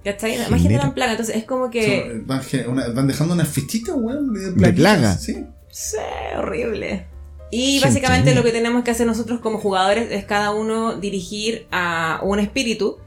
[0.03, 0.35] ¿Cachai?
[0.35, 2.21] Además Genera- generan plaga, entonces es como que...
[2.25, 5.13] Van, una- dejando unas fichitas, weón, de, plaga.
[5.17, 5.43] Sí.
[5.69, 5.97] Sí,
[6.37, 7.07] horrible.
[7.51, 12.19] Y básicamente lo que tenemos que hacer nosotros como jugadores es cada uno dirigir a
[12.23, 12.97] un espíritu.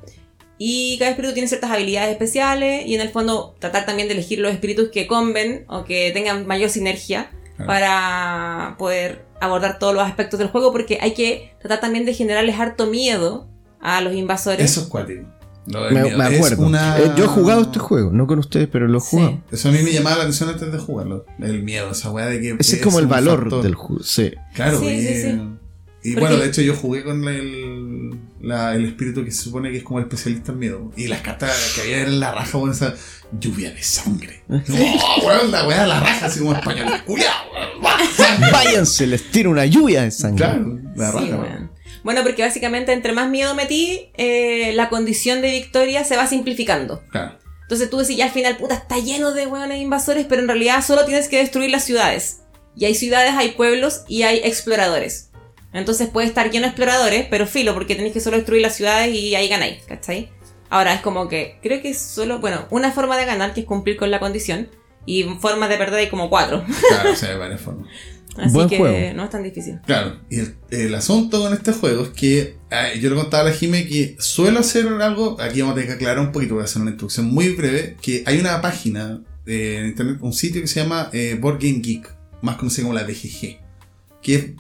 [0.59, 2.87] Y cada espíritu tiene ciertas habilidades especiales.
[2.87, 6.47] Y en el fondo tratar también de elegir los espíritus que comben o que tengan
[6.47, 7.67] mayor sinergia Claro.
[7.73, 10.71] para poder abordar todos los aspectos del juego.
[10.73, 13.49] Porque hay que tratar también de generarles harto miedo
[13.81, 14.65] a los invasores.
[14.71, 15.27] Eso es cuático.
[15.67, 16.67] Me, acuerdo.
[16.67, 19.09] una- Eh, yo he jugado este juego, no con ustedes, pero lo he Sí.
[19.11, 19.43] jugado.
[19.53, 21.27] Eso a mí me llamaba la atención antes de jugarlo.
[21.39, 22.57] El miedo, esa weá de que.
[22.59, 23.63] Ese es como el valor factor.
[23.63, 24.03] del juego.
[24.03, 24.33] Sí.
[24.55, 25.29] Claro, Sí, y, sí, sí.
[26.03, 29.71] y Porque- bueno, de hecho yo jugué con el, la- el espíritu que se supone
[29.71, 30.93] que es como el especialista en miedo.
[30.97, 32.95] Y las cartas que había en la raja, con esa
[33.39, 34.43] lluvia de sangre.
[34.49, 35.51] ¡Oh, weón!
[35.53, 36.89] La weá de la raja, así como español.
[37.07, 37.71] ¡Culeado, weón!
[38.53, 40.45] Váyanse, les tiro una lluvia de sangre.
[40.47, 41.37] Claro, la Sí, raja.
[41.43, 41.70] weón.
[42.03, 47.03] Bueno, porque básicamente entre más miedo metí, eh, la condición de victoria se va simplificando.
[47.11, 47.39] Claro.
[47.63, 50.85] Entonces tú decís, ya al final, puta, está lleno de hueones invasores, pero en realidad
[50.85, 52.41] solo tienes que destruir las ciudades.
[52.75, 55.31] Y hay ciudades, hay pueblos y hay exploradores.
[55.73, 59.15] Entonces puede estar lleno de exploradores, pero filo, porque tenéis que solo destruir las ciudades
[59.15, 60.33] y ahí ganáis, ¿cachai?
[60.69, 63.67] Ahora es como que, creo que es solo, bueno, una forma de ganar que es
[63.67, 64.69] cumplir con la condición.
[65.07, 66.65] Y formas de perder hay como cuatro.
[66.89, 67.89] Claro, o sea, de varias formas.
[68.41, 69.15] Así Buen que juego.
[69.17, 69.79] no es tan difícil.
[69.87, 73.47] Claro, y el, el asunto con este juego es que ah, yo le contaba a
[73.51, 76.63] la Jime que suelo hacer algo, aquí vamos a tener que aclarar un poquito, voy
[76.63, 80.61] a hacer una introducción muy breve, que hay una página eh, en internet, un sitio
[80.61, 83.59] que se llama eh, Board Game Geek, más conocido como la BGG,
[84.23, 84.57] que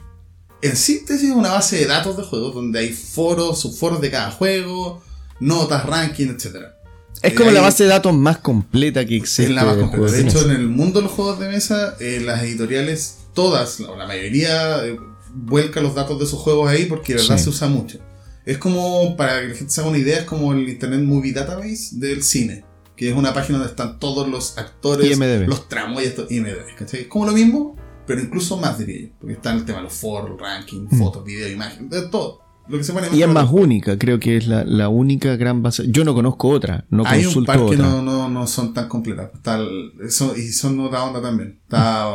[0.62, 4.30] en síntesis es una base de datos de juegos donde hay foros, subforos de cada
[4.30, 5.02] juego,
[5.40, 6.76] notas, ranking, etcétera.
[7.22, 9.44] Es como Eh, la base de datos más completa que existe.
[9.44, 10.12] es la más de completa.
[10.12, 13.80] De de hecho, en el mundo de los juegos de mesa, eh, las editoriales, todas,
[13.80, 14.98] o la mayoría, eh,
[15.34, 17.44] vuelca los datos de sus juegos ahí porque de verdad Sí.
[17.44, 17.98] se usa mucho.
[18.44, 21.32] Es como, para que la gente se haga una idea, es como el Internet Movie
[21.32, 22.64] Database del cine,
[22.96, 25.46] que es una página donde están todos los actores, IMDb.
[25.48, 27.02] los tramos y esto, IMDb, ¿cachai?
[27.02, 27.76] Es como lo mismo,
[28.06, 30.98] pero incluso más diría yo, porque está el tema de los foros, ranking, Mm.
[30.98, 32.40] fotos, video, imagen, de todo.
[32.68, 35.60] Lo que se pone Y es más única, creo que es la, la única gran
[35.62, 35.84] base.
[35.88, 37.78] Yo no conozco otra, no Hay un consulto par que otra.
[37.78, 39.30] no, no, no son tan completas.
[39.34, 41.58] Está el- eso- y son otra onda también.
[41.64, 42.06] Está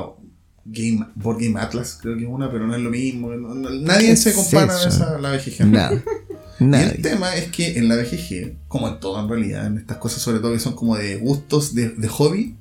[0.65, 3.31] Game, Board Game Atlas, creo que es una, pero no es lo mismo.
[3.35, 5.65] no- no- nadie ¿Qué se es compara a esa, la BGG.
[5.67, 6.01] Nada.
[6.57, 9.97] Y el tema es que en la BGG, como en todo en realidad, en estas
[9.97, 12.55] cosas sobre todo que son como de gustos, de, de hobby,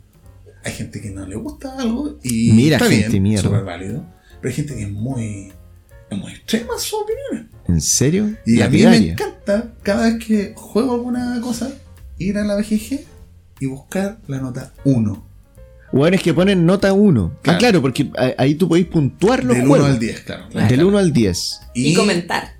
[0.65, 3.45] hay gente que no le gusta algo y Mira, está gente bien, mierda.
[3.45, 4.05] súper válido.
[4.41, 5.53] Pero hay gente que es muy,
[6.11, 7.53] es muy extrema sus opiniones.
[7.69, 8.35] ¿En serio?
[8.45, 11.71] Y a mí me encanta cada vez que juego alguna cosa,
[12.19, 12.99] ir a la BGG
[13.61, 15.25] y buscar la nota 1.
[15.95, 17.33] Bueno, es que ponen nota 1.
[17.35, 17.59] Ah, Claro.
[17.59, 19.91] claro, porque ahí tú podéis puntuar los Del 1 juegos.
[19.91, 20.45] al 10, claro.
[20.69, 21.61] Del 1 al 10.
[21.75, 22.57] Y, comentar.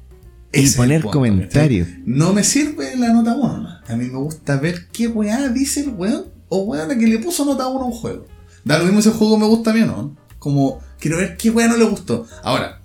[0.53, 1.89] Y es el poner comentarios.
[2.07, 3.69] No me sirve la nota 1.
[3.89, 7.45] A mí me gusta ver qué weá dice el weón o weón que le puso
[7.45, 8.27] nota 1 a un juego.
[8.65, 10.17] Da lo mismo si el juego me gusta a mí o no.
[10.39, 12.27] Como quiero ver qué weá no le gustó.
[12.45, 12.81] Ahora,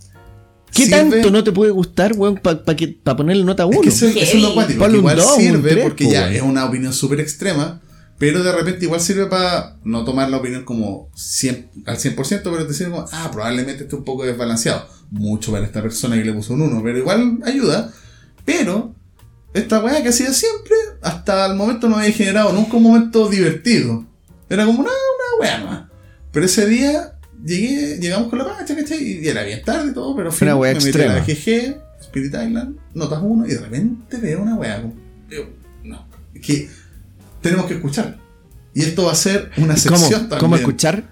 [0.74, 3.82] ¿Qué sirve- tanto no te puede gustar, weón, para ponerle nota 1?
[3.84, 4.84] Es que eso, eso es lo cuático.
[4.84, 6.34] Un igual un sirve tres, porque po, ya weón.
[6.34, 7.82] es una opinión súper extrema.
[8.20, 12.74] Pero de repente igual sirve para no tomar la opinión como 100, al 100%, pero
[12.74, 14.88] sirve como, ah, probablemente esté un poco desbalanceado.
[15.10, 17.91] Mucho para esta persona que le puso un 1, pero igual ayuda.
[18.44, 18.94] Pero
[19.54, 24.06] esta weá que hacía siempre, hasta el momento no había generado nunca un momento divertido.
[24.50, 25.90] Era como una, una weá más.
[26.34, 29.02] Pero ese día llegué, llegamos con la pancha, ¿cachai?
[29.02, 31.74] Y era bien tarde y todo, pero fui, Una weá me metí a la extrema.
[31.74, 34.82] GG, Spirit Island, notas uno, y de repente veo una weá.
[34.82, 34.96] como,
[35.30, 35.50] digo,
[35.84, 36.70] no, es que
[37.41, 38.18] tenemos que escuchar.
[38.74, 40.40] Y esto va a ser una ¿Cómo, sección también.
[40.40, 41.03] ¿Cómo escuchar?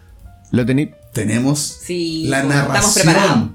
[0.51, 0.89] Lo tenéis.
[1.13, 3.49] Tenemos Sí, la estamos narración preparados.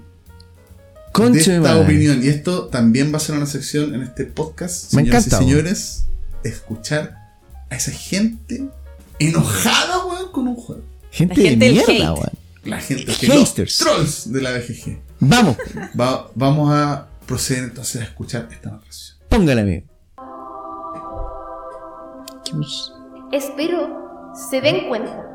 [1.32, 2.22] de esta opinión.
[2.24, 4.92] Y esto también va a ser una sección en este podcast.
[4.94, 6.04] Me señoras encanta, y señores,
[6.44, 7.16] escuchar
[7.70, 8.64] a esa gente
[9.18, 10.82] enojada, weón, con un juego.
[11.10, 12.30] Gente, La gente de mierda, weón.
[12.64, 14.98] La gente que los trolls de la BGG.
[15.20, 15.56] Vamos,
[15.98, 19.16] Va- vamos a proceder entonces a escuchar esta narración.
[19.28, 19.86] póngale, amigo.
[22.44, 22.94] ¿Qué bus-
[23.30, 25.28] Espero se den cuenta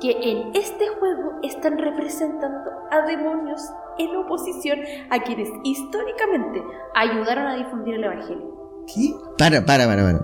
[0.00, 3.60] que en este juego están representando a demonios
[3.98, 4.78] en oposición
[5.10, 6.62] a quienes históricamente
[6.94, 8.82] ayudaron a difundir el Evangelio.
[8.92, 9.14] ¿Qué?
[9.38, 10.18] Para, para, para, para.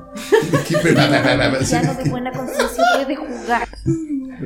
[0.66, 0.76] ¿Qué?
[0.82, 1.62] Pero, para, para, para, para.
[1.64, 3.68] Ya no de buena conciencia puede jugar.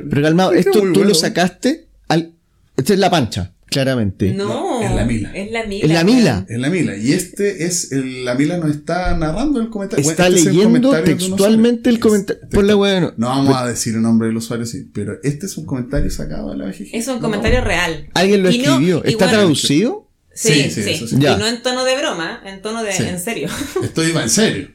[0.09, 2.33] Pero calmado, esto tú lo sacaste al.
[2.77, 4.33] Esta es la pancha, claramente.
[4.33, 5.31] No, es la Mila.
[5.35, 5.85] Es la Mila.
[5.85, 6.45] Es la Mila.
[6.47, 6.95] Es la Mila.
[6.97, 7.91] Y este es.
[7.91, 10.09] El, la Mila nos está narrando el comentario.
[10.09, 12.43] Está Bueno, este es el leyendo comentario un textualmente el comentario.
[12.43, 13.27] Es Por la weá, no.
[13.27, 14.89] Vamos a decir el nombre del usuario, sí.
[14.93, 16.89] Pero este es un comentario sacado de la BGG.
[16.93, 17.65] Es un No, comentario no.
[17.65, 18.09] real.
[18.13, 18.97] Alguien lo Y no- escribió.
[18.99, 20.09] ¿Está igual- traducido?
[20.35, 20.83] Sí, Sí, sí.
[20.83, 21.15] sí, eso sí.
[21.19, 21.33] Ya.
[21.33, 23.03] Y no en tono de broma, en tono de Sí.
[23.03, 23.49] en serio.
[23.83, 24.69] Estoy en serio.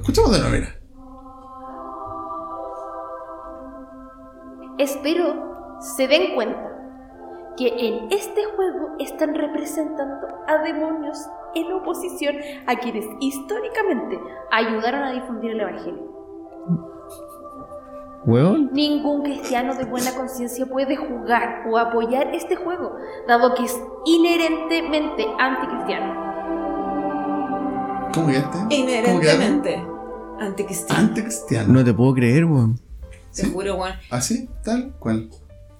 [0.00, 0.72] Escuchamos de mira.
[4.78, 6.58] Espero se den cuenta
[7.56, 11.18] que en este juego están representando a demonios
[11.54, 14.18] en oposición a quienes históricamente
[14.50, 16.16] ayudaron a difundir el Evangelio.
[18.26, 18.70] Weón.
[18.72, 22.96] Ningún cristiano de buena conciencia puede jugar o apoyar este juego,
[23.28, 26.26] dado que es inherentemente anticristiano.
[28.12, 28.50] ¿Cómo quedaste?
[28.58, 28.74] ¿Cómo quedaste?
[28.76, 29.86] Inherentemente.
[30.40, 31.00] Anticristiano.
[31.02, 31.72] Anticristiano.
[31.72, 32.76] No te puedo creer, weón.
[33.34, 33.52] Te Sí.
[33.52, 33.94] juro, Juan.
[34.10, 34.48] ¿Así?
[34.64, 34.92] ¿Tal?
[34.98, 35.30] ¿Cuál?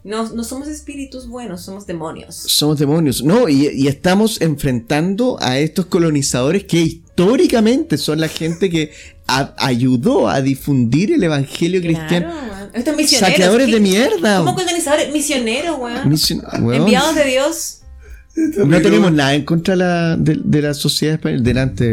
[0.07, 2.37] No, no somos espíritus buenos, somos demonios.
[2.37, 3.25] Somos demonios.
[3.25, 8.93] No, y, y estamos enfrentando a estos colonizadores que históricamente son la gente que
[9.27, 12.31] a- ayudó a difundir el evangelio cristiano.
[12.31, 12.71] Claro.
[12.73, 13.31] Estos misioneros.
[13.33, 14.39] Saqueadores ¿qué- de mierda.
[14.39, 15.13] ¿Cómo colonizadores?
[15.13, 16.09] Misioneros, weón.
[16.09, 16.83] Mision- weón.
[16.83, 17.79] Enviados de Dios.
[18.67, 21.43] No tenemos nada en contra de la, de, de la sociedad española.
[21.43, 21.91] Delante,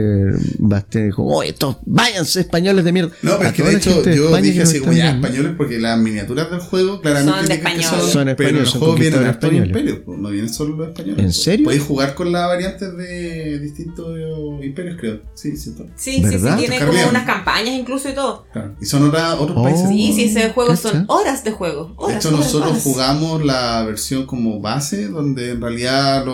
[0.59, 3.11] Bastián dijo: Oh, estos váyanse españoles de mierda.
[3.21, 5.79] No, pero A es que de hecho de yo dije así como ya españoles porque
[5.79, 7.85] las miniaturas del juego claramente Son de españoles.
[7.87, 9.69] Son pero el españoles, son juego vienen conquistadores hartos españoles.
[9.69, 11.19] imperios, pues, no vienen solo los españoles.
[11.19, 11.43] ¿En pues.
[11.43, 11.63] serio?
[11.65, 14.17] Podéis jugar con las variantes de distintos
[14.61, 15.21] imperios, creo.
[15.35, 15.85] Sí, cierto.
[15.95, 16.57] Sí, sí, ¿Verdad?
[16.59, 16.65] sí.
[16.67, 18.45] Tiene como unas campañas incluso y todo.
[18.51, 18.75] Claro.
[18.81, 19.63] Y son otra- otros Oh.
[19.63, 19.87] países.
[19.87, 20.89] Sí, sí, ese juego cacha.
[20.89, 21.95] son horas de juego.
[22.07, 22.83] De hecho, horas, nosotros horas.
[22.83, 26.32] jugamos la versión como base, donde en realidad los,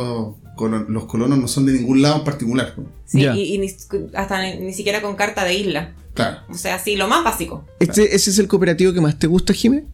[0.55, 2.75] colon- los colonos no son de ningún lado en particular.
[3.05, 3.67] Sí, y, y ni,
[4.15, 5.93] hasta ni, ni siquiera con carta de isla.
[6.13, 6.41] Claro.
[6.49, 7.65] O sea, sí, lo más básico.
[7.79, 9.85] Este, ¿Ese es el cooperativo que más te gusta, Jimé?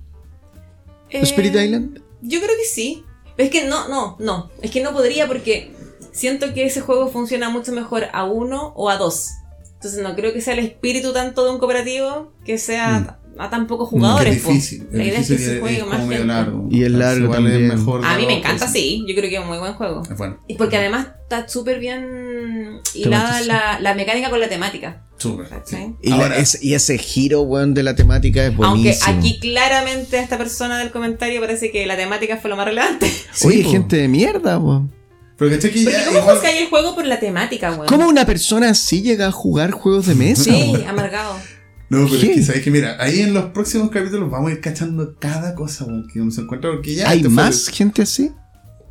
[1.09, 2.01] ¿Spirit Eh, Island?
[2.21, 3.03] Yo creo que sí.
[3.35, 4.49] Pero es que no, no, no.
[4.61, 5.71] Es que no podría porque
[6.11, 9.29] siento que ese juego funciona mucho mejor a uno o a dos.
[9.75, 13.67] Entonces no creo que sea el espíritu tanto de un cooperativo que sea a tan
[13.67, 14.37] pocos jugadores.
[14.37, 14.49] es po.
[14.49, 14.87] difícil.
[14.91, 16.33] La Es idea es que se y juegue es como más medio gente.
[16.33, 16.67] largo.
[16.71, 17.67] Y es Entonces, largo igual es también.
[17.79, 18.71] mejor A mí me encanta, cosas.
[18.73, 19.05] sí.
[19.07, 20.01] Yo creo que es un muy buen juego.
[20.09, 20.37] Es bueno.
[20.47, 25.01] Y porque además está súper bien hilada la, la mecánica con la temática.
[25.17, 25.95] Sí.
[26.01, 29.05] Y, la- ese, y ese giro, weón, de la temática es buenísimo.
[29.07, 32.65] Aunque aquí claramente a esta persona del comentario parece que la temática fue lo más
[32.65, 33.09] relevante.
[33.33, 33.71] sí, Oye, po.
[33.71, 34.93] gente de mierda, weón.
[35.37, 37.87] Pero que que Porque ya ¿cómo igual- juzgáis el juego por la temática, weón?
[37.87, 40.43] ¿Cómo una persona así llega a jugar juegos de mesa?
[40.43, 40.87] Sí, weón?
[40.87, 41.35] amargado.
[42.01, 42.29] No, pero ¿Qué?
[42.31, 45.55] es que sabes que mira, ahí en los próximos capítulos vamos a ir cachando cada
[45.55, 48.31] cosa weón, que uno se encuentra porque ya ¿Hay fue más gente así?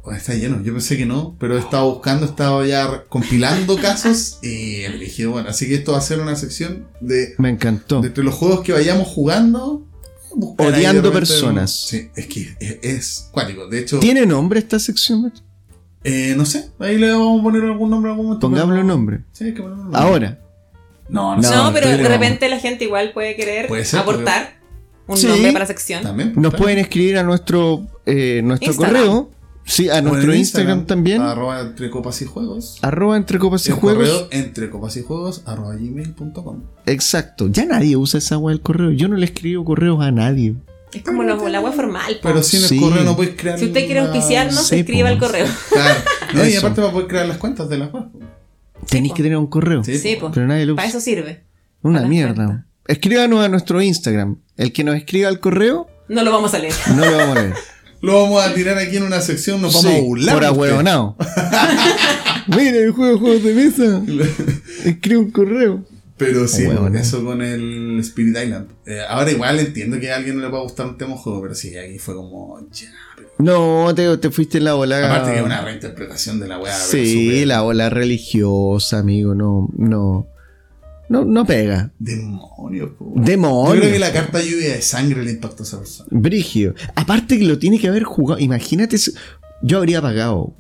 [0.07, 3.77] Oh, Está lleno, yo pensé que no, pero he estado buscando, he estado ya compilando
[3.77, 8.03] casos y elegí, bueno, así que esto va a ser una sección de, Me encantó.
[8.03, 9.87] de entre los juegos que vayamos jugando.
[10.59, 11.85] Odiando personas.
[11.85, 13.69] un- Sí, es que es, es cuático.
[13.69, 15.33] De hecho, ¿Tiene nombre esta sección?
[16.03, 18.47] Eh, no sé, ahí le vamos a poner algún nombre a algún momento.
[18.49, 19.21] Pongámosle pero- nombre.
[19.33, 20.01] Sí, hay que ponerle nombre.
[20.01, 20.41] Ahora.
[21.09, 24.55] No, no, No, No, pero de repente la gente igual puede querer Puede ser, aportar
[25.07, 25.27] un Sí.
[25.27, 26.03] nombre para la sección.
[26.03, 26.29] También.
[26.35, 26.59] Nos claro.
[26.59, 29.03] pueden escribir a nuestro, eh, nuestro Instagram.
[29.05, 29.31] correo.
[29.67, 31.23] Sí, a O en nuestro el Instagram, también.
[31.23, 32.79] Arroba entre copas y juegos.
[32.83, 34.09] Arroba entre copas y El juegos.
[34.09, 36.63] correo entre copas y juegos arroba gmail.com.
[36.87, 37.49] Exacto.
[37.49, 38.91] Ya nadie usa esa web del correo.
[38.93, 40.55] Yo no le escribo correos a nadie.
[40.93, 42.15] Es como la, la web formal.
[42.17, 42.29] po.
[42.29, 42.79] Pero sin el Sí.
[42.79, 43.59] correo no puedes crear.
[43.59, 45.15] si usted quiere auspiciarnos, Sí, escriba po.
[45.15, 45.47] al correo.
[45.71, 45.95] Claro.
[46.35, 48.05] No, y aparte va a poder crear las cuentas de las web.
[48.89, 49.83] Tenéis que tener un correo.
[49.85, 50.23] Sí, Sí, po.
[50.23, 50.33] pues.
[50.35, 50.99] Pero nadie lo Para usa.
[50.99, 51.45] eso sirve.
[51.83, 52.67] Una para mierda.
[52.87, 54.39] Escríbanos a nuestro Instagram.
[54.57, 56.73] El que nos escriba al correo, No lo vamos a leer.
[56.97, 57.55] no lo vamos a leer.
[58.03, 60.35] Lo vamos a tirar aquí en una sección, nos vamos Sí, a burlar.
[60.35, 61.17] Por ahueonado.
[62.49, 64.03] Mira el juego de juegos de mesa.
[64.85, 65.85] Escribe un correo.
[66.17, 66.97] Pero sí, Ahueonado.
[66.97, 68.69] eso con el Spirit Island.
[68.87, 71.43] Eh, ahora igual entiendo que a alguien no le va a gustar un tema juego,
[71.43, 72.61] pero sí, aquí fue como.
[72.71, 75.05] Ya, pero- No, te, te fuiste en la ola.
[75.07, 76.73] Aparte que es una reinterpretación de la weá.
[76.73, 79.35] Sí, la ola religiosa, amigo.
[79.35, 80.29] No, no.
[81.09, 81.93] No, no pega.
[81.99, 83.13] Demonio, po.
[83.17, 83.75] Demonio.
[83.75, 86.09] Yo creo que la carta lluvia de sangre le impactó a esa persona.
[86.11, 86.75] Brigio.
[86.95, 88.41] Aparte que lo tiene que haber jugado.
[88.41, 88.97] Imagínate,
[89.63, 90.55] yo habría pagado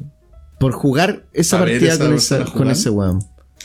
[0.60, 3.20] por jugar esa A partida esa con, esa- con ese weón.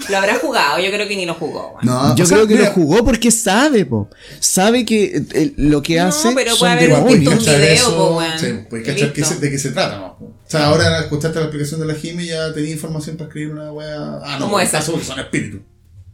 [0.07, 1.77] Lo habrá jugado, yo creo que ni lo jugó.
[1.83, 4.09] No, Yo o sea, creo que mira, lo jugó porque sabe, po.
[4.39, 6.31] Sabe que eh, lo que No, hace.
[6.33, 8.39] pero son puede haber visto un video, Eso- po, weón.
[8.39, 9.35] Sí, pues Y cachar que listo.
[9.35, 10.05] se- de qué se trata, ¿no?
[10.19, 13.51] O sea, ahora escuchaste la explicación de la Jimmy y ya tenía información para escribir
[13.53, 14.19] una wea.
[14.23, 14.79] Ah, no, esa.
[14.79, 15.61] caso porque son espíritus.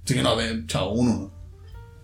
[0.03, 1.32] Así que no, de, chao, uno no.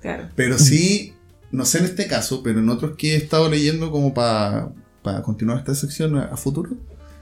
[0.02, 0.30] Claro.
[0.36, 1.14] Pero sí,
[1.52, 4.70] no sé en este caso, pero en otros que he estado leyendo como para
[5.24, 6.72] continuar esta sección a, a futuro,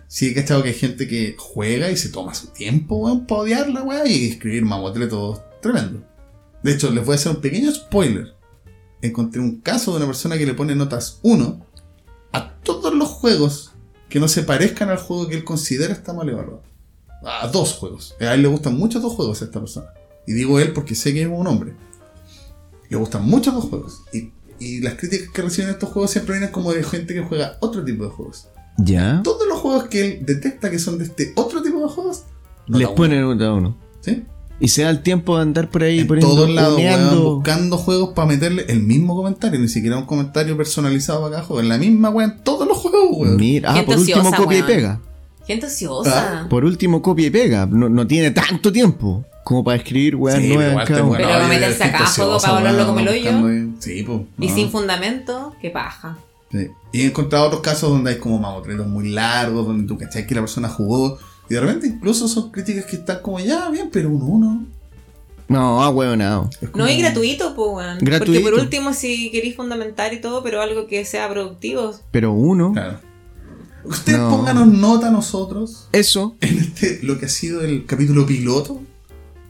[0.10, 3.42] sí he cachado que hay gente que juega y se toma su tiempo, weón, para
[3.42, 6.04] odiar la weá y escribir mamotretos tremendo.
[6.64, 8.34] De hecho, les voy a hacer un pequeño spoiler.
[9.02, 11.66] Encontré un caso de una persona que le pone notas 1
[12.34, 13.72] a todos los juegos
[14.10, 16.64] que no se parezcan al juego que él considera está mal evaluado.
[17.24, 18.16] A dos juegos.
[18.20, 19.94] A él le gustan muchos dos juegos a esta persona.
[20.26, 21.76] Y digo él porque sé que es un hombre.
[22.90, 24.02] Le gustan muchos dos juegos.
[24.12, 27.58] Y, y las críticas que reciben estos juegos siempre vienen como de gente que juega
[27.62, 28.50] otro tipo de juegos.
[28.78, 29.22] Ya.
[29.24, 32.24] Todos juegos que él detecta que son de este otro tipo de juegos,
[32.68, 32.96] nota Les uno.
[32.96, 33.78] ponen nota a uno.
[34.02, 34.24] ¿Sí?
[34.62, 36.82] Y se da el tiempo de andar por ahí en poniendo, todos lados,
[37.24, 41.62] buscando juegos para meterle el mismo comentario, ni siquiera un comentario personalizado para cada juego.
[41.62, 43.38] En la misma, weón, en todos los juegos, weón.
[43.38, 45.00] Mira, ah, por último copia y pega.
[45.48, 46.42] Gente ociosa.
[46.44, 47.66] Ah, Por último copia y pega.
[47.66, 51.02] No, no tiene tanto tiempo como para escribir weas Sí, pero nuevas igual cada te-
[51.04, 51.10] uno.
[51.18, 53.32] bueno, Pero meterse a gente cada juego para hablarlo como el hoyo.
[53.80, 54.20] Sí, pues.
[54.40, 54.56] Y no.
[54.56, 56.18] sin fundamento, qué paja.
[56.52, 56.68] Sí.
[56.92, 60.36] Y he encontrado otros casos donde hay como mamotretos muy largos, donde tú cachai que
[60.36, 61.18] la persona jugó.
[61.50, 64.66] Y de repente incluso son críticas que están como, ya, bien, pero uno uno.
[65.48, 65.90] No, ah.
[66.62, 67.98] Es como- No, y gratuito, pues, weón.
[68.20, 71.94] Porque por último, si queréis fundamentar y todo, pero algo que sea productivo.
[72.12, 73.00] Pero uno, Claro.
[73.84, 74.30] Ustedes No.
[74.30, 78.82] pónganos nota a nosotros eso en este, lo que ha sido el capítulo piloto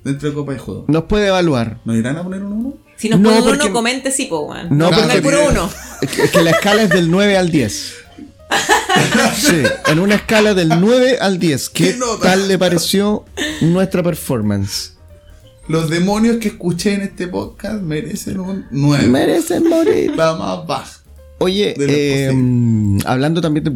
[0.03, 0.85] dentro de Copa de Juego.
[0.87, 1.79] nos puede evaluar.
[1.83, 2.73] ¿Nos irán a poner un uno?
[2.99, 4.77] Si nos No, ponen porque- uno, comente sí, pues, weón.
[4.77, 5.69] No, No, porque- puro uno.
[6.01, 7.93] Es que, es que la escala es del 9 al 10.
[9.35, 11.69] Sí, en una escala del 9 al 10.
[11.69, 13.25] ¿Qué ¿Qué tal le pareció
[13.61, 14.93] nuestra performance?
[15.67, 19.07] Los demonios que escuché en este podcast merecen un 9.
[19.07, 20.15] Merecen morir.
[20.15, 20.98] La más baja.
[21.39, 23.03] Oye, eh, posible.
[23.05, 23.71] hablando también de,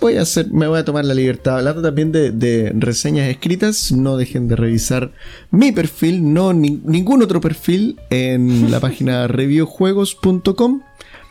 [0.00, 3.92] voy a hacer, me voy a tomar la libertad, hablando también de, de reseñas escritas,
[3.92, 5.12] no dejen de revisar
[5.50, 10.80] mi perfil, no ni- ningún otro perfil en la página reviewjuegos.com.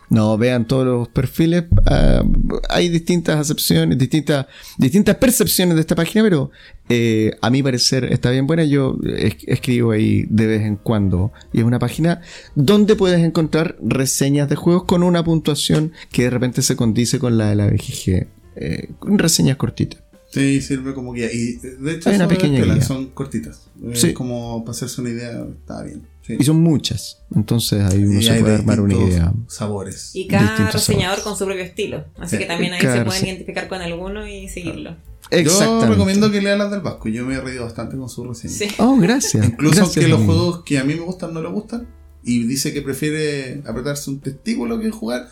[0.10, 1.66] No, vean todos los perfiles.
[1.86, 2.24] ah,
[2.69, 4.45] hay distintas acepciones, distintas,
[4.77, 6.50] distintas percepciones de esta página, pero
[6.88, 8.64] eh, a mi parecer está bien buena.
[8.64, 11.34] Yo es- escribo ahí de vez en cuando.
[11.52, 12.22] Y es una página
[12.56, 17.38] donde puedes encontrar reseñas de juegos con una puntuación que de repente se condice con
[17.38, 18.27] la de la BGG.
[18.56, 20.02] Eh, reseñas cortitas.
[20.32, 21.32] Sí, sirve como guía.
[21.32, 22.82] Y de hecho, una es pequeña guía.
[22.82, 23.68] son cortitas.
[23.92, 24.14] Es Sí.
[24.14, 26.03] como para hacerse una idea, está bien.
[26.27, 26.35] Sí.
[26.38, 27.23] Y son muchas.
[27.33, 29.33] Entonces ahí uno Y se hay puede de armar una idea.
[29.47, 30.11] Sabores.
[30.14, 31.23] Y cada reseñador sabores.
[31.23, 32.03] con su propio estilo.
[32.19, 32.41] Así Sí.
[32.41, 33.27] que también ahí Claro, se pueden sí.
[33.30, 34.97] identificar con alguno y seguirlo.
[35.31, 37.07] Yo recomiendo que lean las del Vasco.
[37.09, 38.53] Yo me he reído bastante con su reseña.
[38.53, 38.67] Sí.
[38.77, 39.45] Oh, gracias.
[39.45, 41.88] Incluso Gracias, aunque los juegos que a mí me gustan no le gustan.
[42.23, 45.30] Y dice que prefiere apretarse un testículo que jugar.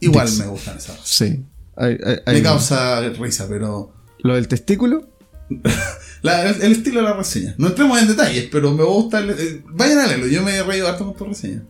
[0.00, 0.38] Igual Dix.
[0.38, 0.98] me gustan esas.
[1.04, 1.44] Sí.
[2.26, 3.92] Me causa risa, pero.
[4.20, 5.08] Lo del testículo.
[6.22, 7.54] La- el, el estilo de la reseña.
[7.58, 9.18] No entremos en detalles, pero me gusta.
[9.20, 10.26] el- eh, vayan a leerlo.
[10.26, 11.62] Yo me he reído harto con tu reseña.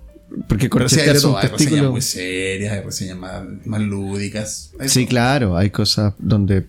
[0.48, 1.38] Porque Pero sí, hay de todo.
[1.38, 4.72] Hay reseñas muy serias, hay reseñas más, más lúdicas.
[4.86, 5.08] Sí, todo.
[5.10, 6.66] claro, hay cosas donde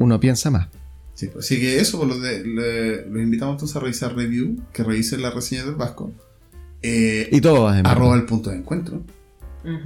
[0.00, 0.68] uno piensa más.
[1.14, 4.56] Sí, pues, así que eso, pues, los, de- le- los invitamos entonces a revisar review,
[4.72, 6.12] que revisen las reseñas del Vasco.
[6.82, 9.02] Eh, Y todo arroba el punto de encuentro,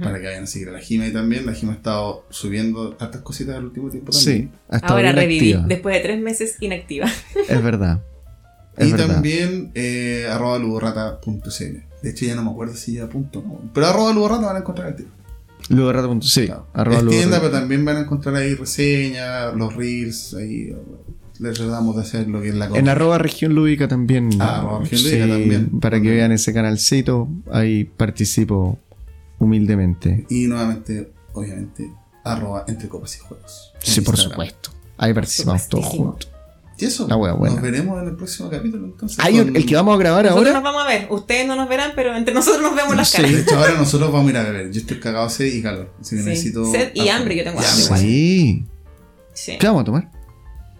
[0.03, 1.45] Para que vayan a seguir a la Jima y también.
[1.45, 4.51] La Jima ha estado subiendo hartas cositas al último tiempo Sí, también.
[4.69, 7.07] ha estado Ahora reviví, después de tres meses inactiva.
[7.49, 8.01] Es verdad.
[8.75, 9.07] Es y verdad.
[9.13, 11.77] también eh, arroba luborrata.cl.
[12.01, 13.71] De hecho, ya no me acuerdo si ya punto o no.
[13.71, 14.95] Pero arroba luborrata van a encontrar
[15.69, 16.67] el rato punto- Sí, Claro.
[16.73, 20.75] arroba es tienda, pero también van a encontrar ahí reseñas, los reels, ahí
[21.39, 22.79] les tratamos de hacer lo que es la cosa.
[22.79, 24.29] En arroba región lúdica también.
[24.39, 25.79] Ah, arroba región lúdica también.
[25.79, 28.79] Para que vean ese canalcito, ahí participo
[29.43, 30.25] humildemente.
[30.29, 31.91] Y nuevamente, obviamente,
[32.23, 33.73] arroba entre copas y juegos.
[33.79, 34.71] Sí, por supuesto.
[34.97, 36.29] Ahí participamos todos juntos.
[36.77, 37.53] Y eso, La wea buena.
[37.53, 39.19] nos veremos en el próximo capítulo entonces.
[39.23, 40.59] Hay con- el que vamos a grabar Nosotros ahora.
[40.59, 41.07] nos vamos a ver.
[41.11, 43.17] Ustedes no nos verán, pero entre nosotros nos vemos las Sí.
[43.17, 43.31] caras.
[43.31, 44.71] De hecho, ahora nosotros vamos a ir a beber.
[44.71, 45.93] Yo estoy cagado de sed y calor.
[46.01, 46.29] Así que Sí.
[46.29, 46.65] necesito.
[46.71, 47.99] Sed y hambre, yo tengo hambre igual.
[47.99, 48.65] Sí.
[49.33, 49.57] Sí.
[49.59, 50.11] ¿Qué vamos a tomar?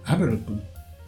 [0.06, 0.40] Ah, pero.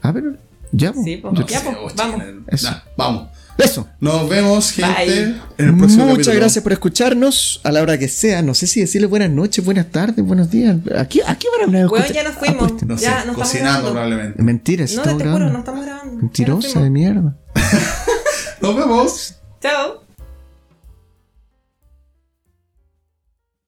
[0.03, 0.33] Ah, pero.
[0.71, 1.03] Ya, po.
[1.03, 2.19] Sí, pues, ya, pues, vamos.
[2.21, 2.69] chica, Eso.
[2.69, 3.27] nah, vamos.
[3.57, 3.87] Eso.
[4.01, 5.35] Nos vemos, gente, Bye.
[5.57, 6.35] en el próximo Muchas capítulo.
[6.35, 8.41] gracias por escucharnos a la hora que sea.
[8.41, 10.75] No sé si decirles buenas noches, buenas tardes, buenos días.
[10.97, 11.87] Aquí, aquí van a hablar.
[11.89, 12.71] Bueno, ya nos fuimos.
[12.73, 13.91] Ah, No sé, ya no estamos cocinando grabando.
[13.91, 14.43] probablemente.
[14.43, 16.13] Mentira, No, te juro, no estamos grabando.
[16.13, 17.37] Nos Mentirosa de mierda.
[18.61, 19.35] Nos vemos.
[19.61, 20.04] Chao.